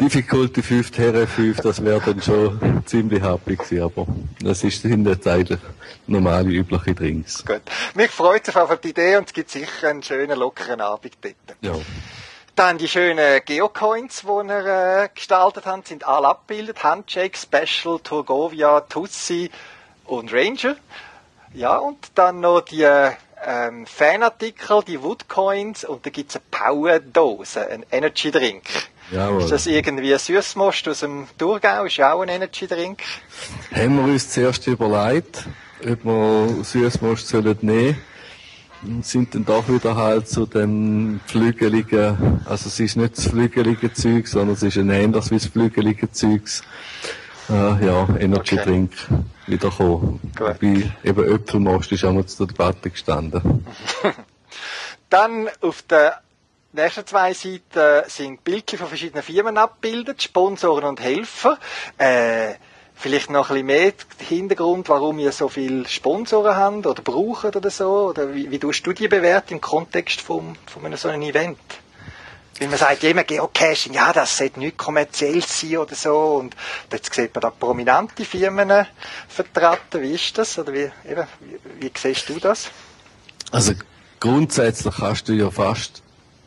Difficulty 0.00 0.62
5, 0.62 0.90
TR5, 0.90 1.62
das 1.62 1.84
wäre 1.84 2.00
dann 2.00 2.22
schon 2.22 2.82
ziemlich 2.86 3.22
happy 3.22 3.56
gewesen, 3.56 3.82
aber 3.82 4.06
das 4.40 4.64
ist 4.64 4.84
in 4.84 5.04
der 5.04 5.20
Zeit 5.20 5.58
normale, 6.06 6.48
übliche 6.48 6.94
Drinks. 6.94 7.44
Gut. 7.44 7.62
Mich 7.94 8.10
freut 8.10 8.48
es 8.48 8.56
auf 8.56 8.74
die 8.80 8.90
Idee 8.90 9.16
und 9.16 9.28
es 9.28 9.32
gibt 9.32 9.50
sicher 9.50 9.88
einen 9.88 10.02
schönen, 10.02 10.38
lockeren 10.38 10.80
Abend 10.80 11.16
dort. 11.20 11.34
Ja. 11.60 11.74
Dann 12.54 12.78
die 12.78 12.88
schönen 12.88 13.40
Geocoins, 13.44 14.20
die 14.22 14.26
wir 14.26 15.04
äh, 15.04 15.08
gestaltet 15.14 15.66
haben, 15.66 15.82
sind 15.84 16.06
alle 16.06 16.28
abgebildet. 16.28 16.84
Handshake, 16.84 17.36
Special, 17.36 17.98
Turgovia, 18.00 18.80
Tussi 18.80 19.50
und 20.04 20.32
Ranger. 20.32 20.76
Ja, 21.54 21.76
und 21.76 21.98
dann 22.14 22.40
noch 22.40 22.62
die 22.62 22.86
ähm, 23.44 23.86
Fanartikel, 23.86 24.82
die 24.86 25.02
Woodcoins 25.02 25.84
und 25.84 26.04
da 26.06 26.10
gibt 26.10 26.30
es 26.30 26.36
eine 26.36 26.44
Powerdose, 26.50 27.68
ein 27.68 27.84
Energy 27.90 28.30
Drink. 28.30 28.64
Jawohl. 29.10 29.42
Ist 29.42 29.52
das 29.52 29.66
irgendwie 29.66 30.12
ein 30.12 30.18
Süßmost 30.18 30.88
aus 30.88 31.00
dem 31.00 31.26
Thurgau? 31.38 31.84
Ist 31.84 31.96
ja 31.96 32.12
auch 32.12 32.22
ein 32.22 32.28
Energy 32.28 32.66
Drink? 32.66 33.02
Haben 33.74 33.96
wir 33.96 34.04
uns 34.04 34.30
zuerst 34.30 34.66
überlegt, 34.66 35.46
ob 35.84 36.04
wir 36.04 36.64
Süßmost 36.64 37.28
sollen 37.28 37.58
nehmen 37.60 38.00
und 38.82 39.06
sind 39.06 39.34
dann 39.34 39.44
doch 39.44 39.68
wieder 39.68 39.96
halt 39.96 40.28
zu 40.28 40.46
dem 40.46 41.20
flügeligen, 41.26 42.40
also 42.44 42.68
es 42.68 42.80
ist 42.80 42.96
nicht 42.96 43.16
das 43.16 43.28
flügelige 43.28 43.92
Zeug, 43.92 44.26
sondern 44.26 44.54
es 44.54 44.62
ist 44.62 44.76
ein 44.76 44.90
ähnliches 44.90 45.30
wie 45.30 45.36
das 45.36 45.46
flügelige 45.46 46.10
Zeugs. 46.10 46.62
Äh, 47.52 47.84
ja, 47.84 48.08
Energy 48.18 48.54
okay. 48.54 48.64
Drink 48.64 48.92
wiederkommen. 49.46 50.20
Wobei 50.38 50.90
eben 51.04 51.24
Öpfelmost 51.24 51.92
ist 51.92 52.04
auch 52.04 52.12
mal 52.12 52.24
zur 52.24 52.46
Debatte 52.46 52.88
gestanden. 52.88 53.66
Dann 55.10 55.50
auf 55.60 55.82
der 55.82 56.22
nächsten 56.72 57.06
zwei 57.06 57.34
Seiten 57.34 58.08
sind 58.08 58.42
Bildchen 58.42 58.78
von 58.78 58.88
verschiedenen 58.88 59.22
Firmen 59.22 59.58
abgebildet, 59.58 60.22
Sponsoren 60.22 60.84
und 60.84 61.00
Helfer. 61.00 61.58
Äh, 61.98 62.54
vielleicht 62.94 63.28
noch 63.28 63.50
ein 63.50 63.66
bisschen 63.66 63.66
mehr 63.66 63.92
Hintergrund, 64.18 64.88
warum 64.88 65.18
ihr 65.18 65.32
so 65.32 65.48
viele 65.50 65.86
Sponsoren 65.86 66.56
habt 66.56 66.86
oder 66.86 67.02
braucht 67.02 67.54
oder 67.54 67.68
so? 67.68 68.08
Oder 68.08 68.32
wie, 68.34 68.50
wie 68.50 68.58
tust 68.58 68.86
du 68.86 68.94
die 68.94 69.08
bewerten 69.08 69.54
im 69.54 69.60
Kontext 69.60 70.22
von, 70.22 70.56
von 70.64 70.86
einem 70.86 70.96
so 70.96 71.08
einem 71.08 71.20
Event? 71.20 71.58
Weil 72.58 72.68
man 72.68 72.78
sagt 72.78 73.02
immer 73.04 73.24
Geocaching, 73.24 73.94
ja, 73.94 74.12
das 74.12 74.36
sollte 74.36 74.60
nicht 74.60 74.76
kommerziell 74.76 75.42
sein 75.42 75.78
oder 75.78 75.94
so. 75.94 76.34
Und 76.34 76.54
jetzt 76.92 77.12
sieht 77.12 77.34
man 77.34 77.42
da 77.42 77.50
prominente 77.50 78.24
Firmen 78.24 78.86
vertreten. 79.28 80.02
Wie 80.02 80.12
ist 80.12 80.36
das? 80.38 80.58
Oder 80.58 80.72
wie, 80.72 80.90
eben, 81.08 81.26
wie, 81.40 81.58
wie 81.80 81.92
siehst 81.96 82.28
du 82.28 82.38
das? 82.38 82.70
Also 83.50 83.72
grundsätzlich 84.20 84.94
kannst 84.96 85.28
du 85.28 85.32
ja 85.32 85.50
fast 85.50 86.02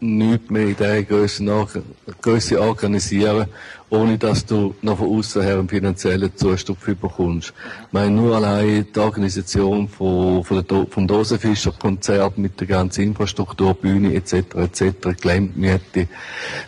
nichts 0.06 0.50
mehr 0.50 0.68
in 0.68 0.76
dieser 0.76 1.04
Grösse, 1.04 1.66
Grösse 2.22 2.62
organisieren, 2.62 3.48
ohne 3.90 4.18
dass 4.18 4.46
du 4.46 4.76
noch 4.82 4.98
von 4.98 5.18
außen 5.18 5.42
her 5.42 5.60
einen 5.60 5.70
finanziellen 5.70 6.36
Zustupf 6.36 6.86
bekommst. 6.86 7.54
Ich 7.88 7.94
meine, 7.94 8.12
nur 8.12 8.36
allein 8.36 8.86
die 8.94 9.00
Organisation 9.00 9.88
von, 9.88 10.44
von 10.44 10.66
der, 10.66 10.88
vom 10.90 11.08
Dosenfischer 11.08 11.72
Konzert 11.72 12.38
mit 12.38 12.60
der 12.60 12.68
ganzen 12.68 13.04
Infrastruktur, 13.04 13.74
Bühne 13.74 14.16
etc. 14.16 14.34
etc. 14.56 15.22
Geländemiete. 15.22 16.08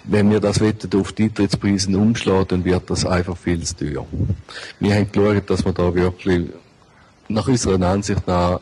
Wenn 0.03 0.29
wir 0.31 0.39
das 0.39 0.61
auf 0.61 1.11
die 1.13 1.23
Eintrittspreise 1.23 1.97
umschlagen, 1.97 2.47
dann 2.49 2.65
wird 2.65 2.89
das 2.89 3.05
einfach 3.05 3.37
viel 3.37 3.63
zu 3.63 3.75
teuer. 3.77 4.05
Wir 4.79 4.95
haben 4.95 5.11
geschaut, 5.11 5.49
dass 5.49 5.65
wir 5.65 5.73
da 5.73 5.93
wirklich 5.93 6.49
nach 7.29 7.47
unserer 7.47 7.81
Ansicht 7.85 8.25
nach 8.27 8.59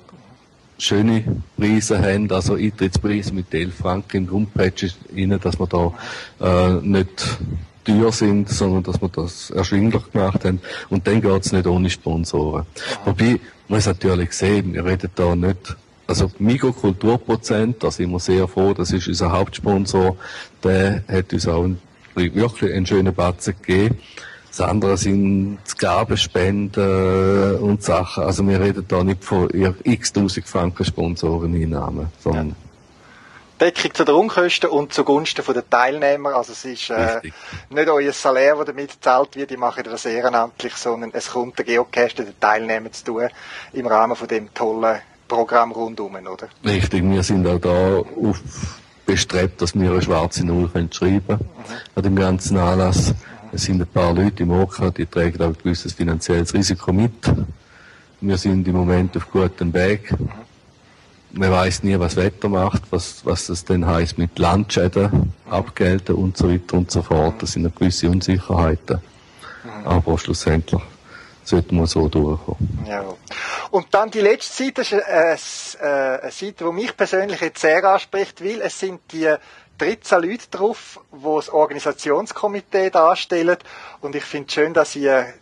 schöne 0.78 1.24
Preise 1.58 2.02
haben, 2.02 2.32
also 2.32 2.56
Eintrittspreise 2.56 3.34
mit 3.34 3.54
11 3.54 3.76
Franken 3.76 4.18
im 4.18 4.28
Grundpatch 4.28 4.96
rein, 5.16 5.40
dass 5.42 5.60
wir 5.60 5.68
da 5.68 5.94
äh, 6.42 6.82
nicht 6.82 7.38
teuer 7.84 8.12
sind, 8.12 8.50
sondern 8.50 8.84
dass 8.84 9.02
wir 9.02 9.10
das 9.10 9.52
erschwinglich 9.52 10.12
gemacht 10.12 10.44
haben. 10.44 10.60
Und 10.90 11.08
dann 11.08 11.22
geht's 11.22 11.52
nicht 11.52 11.68
ohne 11.68 11.90
Sponsoren. 11.90 12.66
Wobei, 13.06 13.40
man 13.68 13.78
muss 13.78 13.86
natürlich 13.86 14.34
sehen, 14.34 14.74
wir 14.74 14.86
reden 14.86 15.10
da 15.16 15.36
nicht 15.36 15.76
also 16.08 16.32
Mikrokulturprozent, 16.38 17.84
da 17.84 17.90
sind 17.90 18.12
wir 18.12 18.20
sehr 18.20 18.48
froh, 18.48 18.74
das 18.74 18.92
ist 18.92 19.08
unser 19.08 19.32
Hauptsponsor, 19.32 20.16
der 20.64 21.04
hat 21.08 21.34
uns 21.34 21.48
auch 21.48 21.68
wirklich 22.14 22.74
einen 22.74 22.86
schönen 22.86 23.14
Batzen 23.14 23.56
gegeben. 23.62 23.98
Das 24.58 24.70
andere 24.70 24.96
sind 24.96 25.58
Gabespenden 25.78 27.58
und 27.58 27.84
Sachen. 27.84 28.24
Also 28.24 28.48
wir 28.48 28.62
reden 28.62 28.86
da 28.88 29.04
nicht 29.04 29.26
von 29.26 29.50
x 29.84 30.14
tausend 30.14 30.48
Franken 30.48 30.86
Sponsoreneinnahmen, 30.86 32.08
sondern 32.22 32.50
ja. 32.50 32.56
Deckung 33.60 33.94
zu 33.94 34.06
den 34.06 34.16
Unkosten 34.16 34.70
und 34.70 34.94
zugunsten 34.94 35.44
der 35.46 35.70
Teilnehmer. 35.70 36.36
Also 36.36 36.54
es 36.54 36.64
ist 36.64 36.90
äh, 36.90 37.20
nicht 37.70 37.90
euer 37.90 38.14
Salär, 38.14 38.56
das 38.56 38.68
damit 38.68 38.92
gezahlt 38.92 39.36
wird, 39.36 39.52
ich 39.52 39.58
mache 39.58 39.84
das 39.84 40.06
ehrenamtlich, 40.06 40.76
sondern 40.76 41.10
es 41.14 41.32
kommt 41.32 41.58
der 41.58 41.66
Geocache 41.66 42.16
den 42.16 42.40
Teilnehmern 42.40 42.94
zu 42.94 43.04
tun 43.04 43.28
im 43.74 43.88
Rahmen 43.88 44.16
von 44.16 44.28
dem 44.30 44.54
tollen 44.54 45.02
Programm 45.28 45.74
rundum, 45.74 46.16
oder? 46.16 46.48
Richtig, 46.64 47.04
wir 47.04 47.24
sind 47.24 47.46
auch 47.46 47.60
da 47.60 47.98
auf 47.98 48.42
bestrebt, 49.06 49.62
dass 49.62 49.76
wir 49.76 49.92
eine 49.92 50.02
schwarze 50.02 50.46
Null 50.46 50.70
schreiben 50.92 50.92
können 50.92 51.22
mhm. 51.28 51.74
an 51.96 52.04
dem 52.04 52.16
ganzen 52.16 52.58
Anlass. 52.58 53.14
Es 53.56 53.64
sind 53.64 53.82
ein 53.82 53.88
paar 53.88 54.14
Leute 54.14 54.44
im 54.44 54.52
OK, 54.52 54.94
die 54.94 55.06
tragen 55.06 55.42
auch 55.42 55.48
ein 55.48 55.58
gewisses 55.64 55.94
finanzielles 55.94 56.54
Risiko 56.54 56.92
mit. 56.92 57.14
Wir 58.20 58.38
sind 58.38 58.68
im 58.68 58.76
Moment 58.76 59.16
auf 59.16 59.32
gutem 59.32 59.74
Weg. 59.74 60.14
Man 61.32 61.52
weiß 61.52 61.84
nie, 61.84 61.98
was 61.98 62.18
Wetter 62.18 62.50
macht, 62.50 62.84
was, 62.90 63.26
was 63.26 63.48
das 63.48 63.64
denn 63.64 63.88
heißt 63.88 64.18
mit 64.18 64.38
Landschäden 64.40 65.32
abgelten 65.50 66.16
und 66.16 66.36
so 66.36 66.50
weiter 66.50 66.76
und 66.76 66.92
so 66.92 67.02
fort. 67.02 67.42
Das 67.44 67.54
sind 67.54 67.74
gewisse 67.74 68.10
Unsicherheiten. 68.10 69.00
Aber 69.86 70.18
schlussendlich 70.18 70.82
sollten 71.46 71.78
wir 71.78 71.88
so 71.88 72.10
durchkommen. 72.10 72.86
Ja. 72.86 73.06
Und 73.72 73.88
dann 73.92 74.12
die 74.12 74.20
letzte 74.20 74.66
Seite 74.66 74.82
ist 74.82 74.94
eine, 75.80 76.18
äh, 76.18 76.22
eine 76.24 76.32
Seite, 76.32 76.66
die 76.66 76.72
mich 76.74 76.98
persönlich 76.98 77.40
jetzt 77.40 77.62
sehr 77.62 77.86
anspricht, 77.86 78.44
weil 78.44 78.60
es 78.62 78.78
sind 78.78 79.00
die 79.14 79.34
13 79.78 80.22
Leute 80.22 80.48
drauf, 80.50 81.00
die 81.12 81.24
das 81.24 81.50
Organisationskomitee 81.50 82.90
darstellen. 82.90 83.58
Und 84.02 84.16
ich 84.16 84.24
finde 84.24 84.48
es 84.48 84.54
schön, 84.54 84.74
dass 84.74 84.96
ihr 84.96 85.34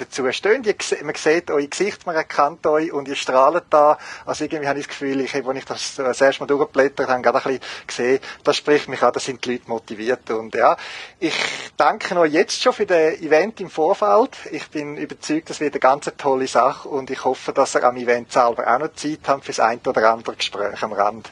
dazu 0.00 0.30
stehen. 0.32 0.64
man 1.02 1.14
sieht 1.14 1.50
euer 1.50 1.66
Gesicht, 1.66 2.06
man 2.06 2.16
erkennt 2.16 2.66
euch 2.66 2.92
und 2.92 3.08
ihr 3.08 3.16
strahlt 3.16 3.64
da. 3.70 3.98
Also 4.24 4.44
irgendwie 4.44 4.66
habe 4.66 4.78
ich 4.78 4.86
das 4.86 4.96
Gefühl, 4.96 5.20
ich, 5.20 5.34
als 5.34 5.56
ich 5.56 5.64
das 5.64 5.94
das 5.96 6.20
erste 6.20 6.42
Mal 6.42 6.46
durchgeblättert 6.46 7.08
habe, 7.08 7.22
gerade 7.22 7.38
ein 7.38 7.42
bisschen 7.42 7.86
gesehen, 7.86 8.20
das 8.44 8.56
spricht 8.56 8.88
mich 8.88 9.02
an, 9.02 9.12
da 9.12 9.20
sind 9.20 9.44
die 9.44 9.52
Leute 9.52 9.68
motiviert. 9.68 10.30
Und 10.30 10.54
ja, 10.54 10.76
ich 11.18 11.34
danke 11.76 12.18
euch 12.18 12.32
jetzt 12.32 12.62
schon 12.62 12.72
für 12.72 12.86
das 12.86 13.20
Event 13.20 13.60
im 13.60 13.70
Vorfeld. 13.70 14.36
Ich 14.50 14.68
bin 14.70 14.96
überzeugt, 14.96 15.50
das 15.50 15.60
wird 15.60 15.74
eine 15.74 15.80
ganz 15.80 16.10
tolle 16.16 16.46
Sache 16.46 16.88
und 16.88 17.10
ich 17.10 17.24
hoffe, 17.24 17.52
dass 17.52 17.74
ihr 17.74 17.84
am 17.84 17.96
Event 17.96 18.32
selber 18.32 18.66
auch 18.66 18.78
noch 18.78 18.94
Zeit 18.94 19.20
habt 19.26 19.44
für 19.44 19.52
das 19.52 19.60
ein 19.60 19.80
oder 19.86 20.10
andere 20.10 20.36
Gespräch 20.36 20.82
am 20.82 20.92
Rand. 20.92 21.30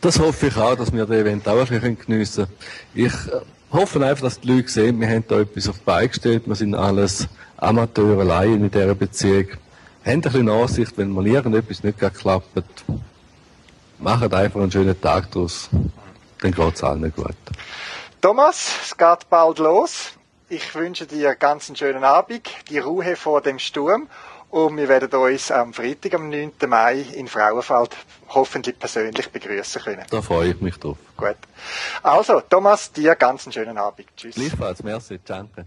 Das 0.00 0.18
hoffe 0.18 0.46
ich 0.46 0.56
auch, 0.56 0.76
dass 0.76 0.92
wir 0.92 1.04
das 1.04 1.16
Event 1.16 1.46
auch 1.46 1.58
ein 1.58 1.66
bisschen 1.66 1.98
geniessen 1.98 2.46
können. 2.46 2.56
Ich 2.94 3.12
äh, 3.12 3.40
hoffe 3.70 4.04
einfach, 4.04 4.24
dass 4.24 4.40
die 4.40 4.48
Leute 4.48 4.68
sehen, 4.68 4.98
wir 5.00 5.08
haben 5.08 5.24
da 5.28 5.40
etwas 5.40 5.68
auf 5.68 5.78
die 5.78 5.84
Beine 5.84 6.08
gestellt, 6.08 6.44
wir 6.46 6.54
sind 6.54 6.74
alles 6.74 7.28
Amateure, 7.58 8.24
Laien 8.24 8.64
in 8.64 8.70
dieser 8.70 8.94
Beziehung. 8.94 9.48
Haben 10.04 10.12
ein 10.12 10.20
bisschen 10.22 10.46
Nachsicht, 10.46 10.96
wenn 10.96 11.10
mal 11.10 11.26
irgendetwas 11.26 11.82
nicht 11.82 11.98
klappt, 11.98 12.62
machen 13.98 14.32
einfach 14.32 14.60
einen 14.60 14.72
schönen 14.72 14.98
Tag 14.98 15.30
daraus. 15.32 15.68
Dann 16.40 16.52
geht 16.52 16.74
es 16.74 16.82
allen 16.82 17.12
gut. 17.14 17.36
Thomas, 18.22 18.70
es 18.82 18.96
geht 18.96 19.28
bald 19.28 19.58
los. 19.58 20.12
Ich 20.48 20.74
wünsche 20.74 21.06
dir 21.06 21.34
ganz 21.36 21.68
einen 21.68 21.76
schönen 21.76 22.02
Abend, 22.02 22.48
die 22.70 22.78
Ruhe 22.78 23.14
vor 23.16 23.42
dem 23.42 23.58
Sturm 23.58 24.08
und 24.50 24.76
wir 24.76 24.88
werden 24.88 25.10
uns 25.12 25.50
am 25.50 25.72
Freitag, 25.72 26.14
am 26.14 26.28
9. 26.28 26.52
Mai 26.68 27.00
in 27.14 27.28
Frauenfeld 27.28 27.96
hoffentlich 28.28 28.78
persönlich 28.78 29.30
begrüßen 29.30 29.82
können. 29.82 30.04
Da 30.10 30.22
freue 30.22 30.50
ich 30.50 30.60
mich 30.60 30.76
drauf. 30.76 30.98
Gut. 31.16 31.36
Also, 32.02 32.40
Thomas, 32.40 32.92
dir 32.92 33.14
ganz 33.14 33.46
einen 33.46 33.52
schönen 33.52 33.78
Abend. 33.78 34.08
Tschüss. 34.16 34.34
Gleichfalls, 34.34 34.82
merci, 34.82 35.20
danke. 35.24 35.66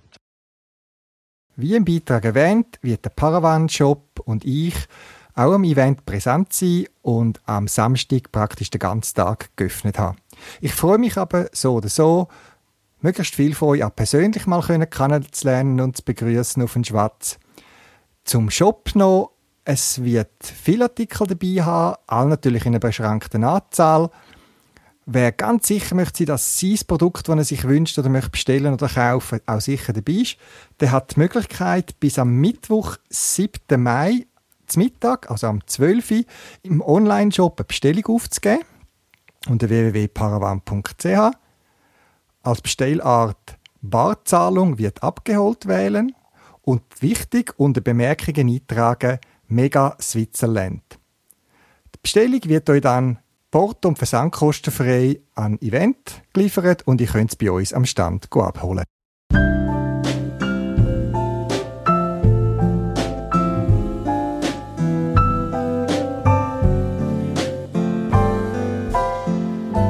Wie 1.56 1.76
im 1.76 1.86
Beitrag 1.86 2.26
erwähnt, 2.26 2.80
wird 2.82 3.06
der 3.06 3.12
Paravan 3.12 3.70
Shop 3.70 4.20
und 4.26 4.44
ich 4.44 4.76
auch 5.36 5.54
am 5.54 5.64
Event 5.64 6.06
präsent 6.06 6.52
sein 6.54 6.88
und 7.02 7.42
am 7.46 7.68
Samstag 7.68 8.32
praktisch 8.32 8.70
den 8.70 8.80
ganzen 8.80 9.16
Tag 9.16 9.50
geöffnet 9.56 9.98
haben. 9.98 10.18
Ich 10.62 10.74
freue 10.74 10.98
mich 10.98 11.18
aber 11.18 11.50
so 11.52 11.76
oder 11.76 11.90
so, 11.90 12.28
möglichst 13.02 13.36
viel 13.36 13.56
von 13.56 13.70
euch 13.70 13.84
auch 13.84 13.96
persönlich 13.96 14.46
mal 14.46 14.62
kennenzulernen 14.62 15.80
und 15.80 15.98
zu 15.98 16.04
begrüßen 16.04 16.62
auf 16.64 16.74
den 16.74 16.84
Schwatz. 16.84 17.40
Zum 18.24 18.50
Shop 18.50 18.92
noch, 18.96 19.32
es 19.66 20.04
wird 20.04 20.32
viele 20.44 20.86
Artikel 20.86 21.28
dabei 21.28 21.64
haben, 21.64 21.98
alle 22.08 22.30
natürlich 22.30 22.66
in 22.66 22.70
einer 22.70 22.80
beschränkten 22.80 23.44
Anzahl. 23.44 24.10
Wer 25.06 25.34
ganz 25.34 25.68
sicher 25.68 25.96
möchte 25.96 26.24
dass 26.26 26.60
sein 26.60 26.80
Produkt, 26.88 27.28
das 27.28 27.36
er 27.36 27.44
sich 27.44 27.66
wünscht 27.66 28.00
oder 28.00 28.08
möchte 28.08 28.30
bestellen 28.30 28.74
oder 28.74 28.88
kaufen, 28.88 29.42
auch 29.46 29.60
sicher 29.60 29.92
dabei 29.92 30.14
ist, 30.14 30.38
der 30.80 30.92
hat 30.92 31.16
die 31.16 31.20
Möglichkeit, 31.20 32.00
bis 32.00 32.18
am 32.18 32.36
Mittwoch, 32.36 32.96
7. 33.10 33.82
Mai, 33.82 34.26
zum 34.68 34.84
Mittag, 34.84 35.30
also 35.30 35.48
am 35.48 35.66
12. 35.66 36.12
Uhr, 36.12 36.24
im 36.64 36.82
Online-Shop 36.82 37.60
eine 37.60 37.66
Bestellung 37.66 38.06
aufzugeben 38.06 38.64
unter 39.50 39.68
www.paravan.ch. 39.68 41.36
Als 42.44 42.62
Bestellart 42.62 43.58
Barzahlung 43.82 44.78
wird 44.78 45.04
abgeholt 45.04 45.68
wählen 45.68 46.16
und 46.64 46.82
wichtig 47.00 47.54
unter 47.58 47.82
Bemerkungen 47.82 48.50
eintragen 48.50 49.20
Mega 49.48 49.96
Switzerland. 50.02 50.82
Die 51.94 52.00
Bestellung 52.02 52.42
wird 52.46 52.70
euch 52.70 52.82
dann 52.82 53.20
Port- 53.52 53.86
und 53.86 53.98
Versandkostenfrei 53.98 55.20
an 55.36 55.62
Event 55.62 56.24
geliefert 56.34 56.88
und 56.88 57.00
ihr 57.02 57.08
könnt 57.08 57.32
es 57.32 57.36
bei 57.36 57.52
uns 57.52 57.72
am 57.72 57.86
Stand 57.86 58.28
abholen. 58.36 58.84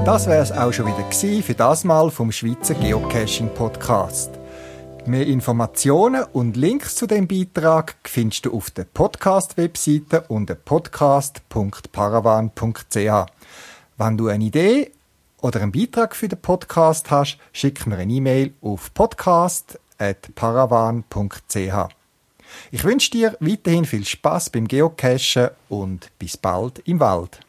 Das 0.06 0.28
wäre 0.28 0.44
es 0.44 0.52
auch 0.52 0.74
schon 0.74 0.88
wieder 0.88 1.42
für 1.42 1.54
das 1.54 1.86
Mal 1.86 2.12
vom 2.12 2.34
Schweizer 2.34 2.74
Geocaching 2.74 3.50
Podcast. 3.54 4.43
Mehr 5.06 5.28
Informationen 5.28 6.24
und 6.32 6.56
Links 6.56 6.96
zu 6.96 7.08
dem 7.08 7.28
Beitrag 7.28 7.98
findest 8.06 8.46
du 8.46 8.56
auf 8.56 8.72
der 8.72 8.86
Podcast-Webseite 8.86 10.24
unter 10.30 10.56
podcast.paravan.ch. 10.56 13.32
Wenn 13.98 14.18
du 14.18 14.30
eine 14.30 14.46
Idee 14.46 14.92
oder 15.42 15.62
einen 15.62 15.74
Beitrag 15.74 16.16
für 16.16 16.30
den 16.30 16.40
Podcast 16.40 17.12
hast, 17.12 17.38
schick 17.52 17.86
mir 17.86 17.98
eine 17.98 18.14
E-Mail 18.14 18.54
auf 18.62 18.94
podcast.paravan.ch. 18.94 21.94
Ich 22.72 22.86
wünsche 22.86 23.12
dir 23.12 23.36
weiterhin 23.42 23.84
viel 23.86 24.06
Spaß 24.06 24.52
beim 24.52 24.70
Geocachen 24.70 25.50
und 25.68 26.12
bis 26.18 26.38
bald 26.38 26.80
im 26.88 27.02
Wald. 27.02 27.42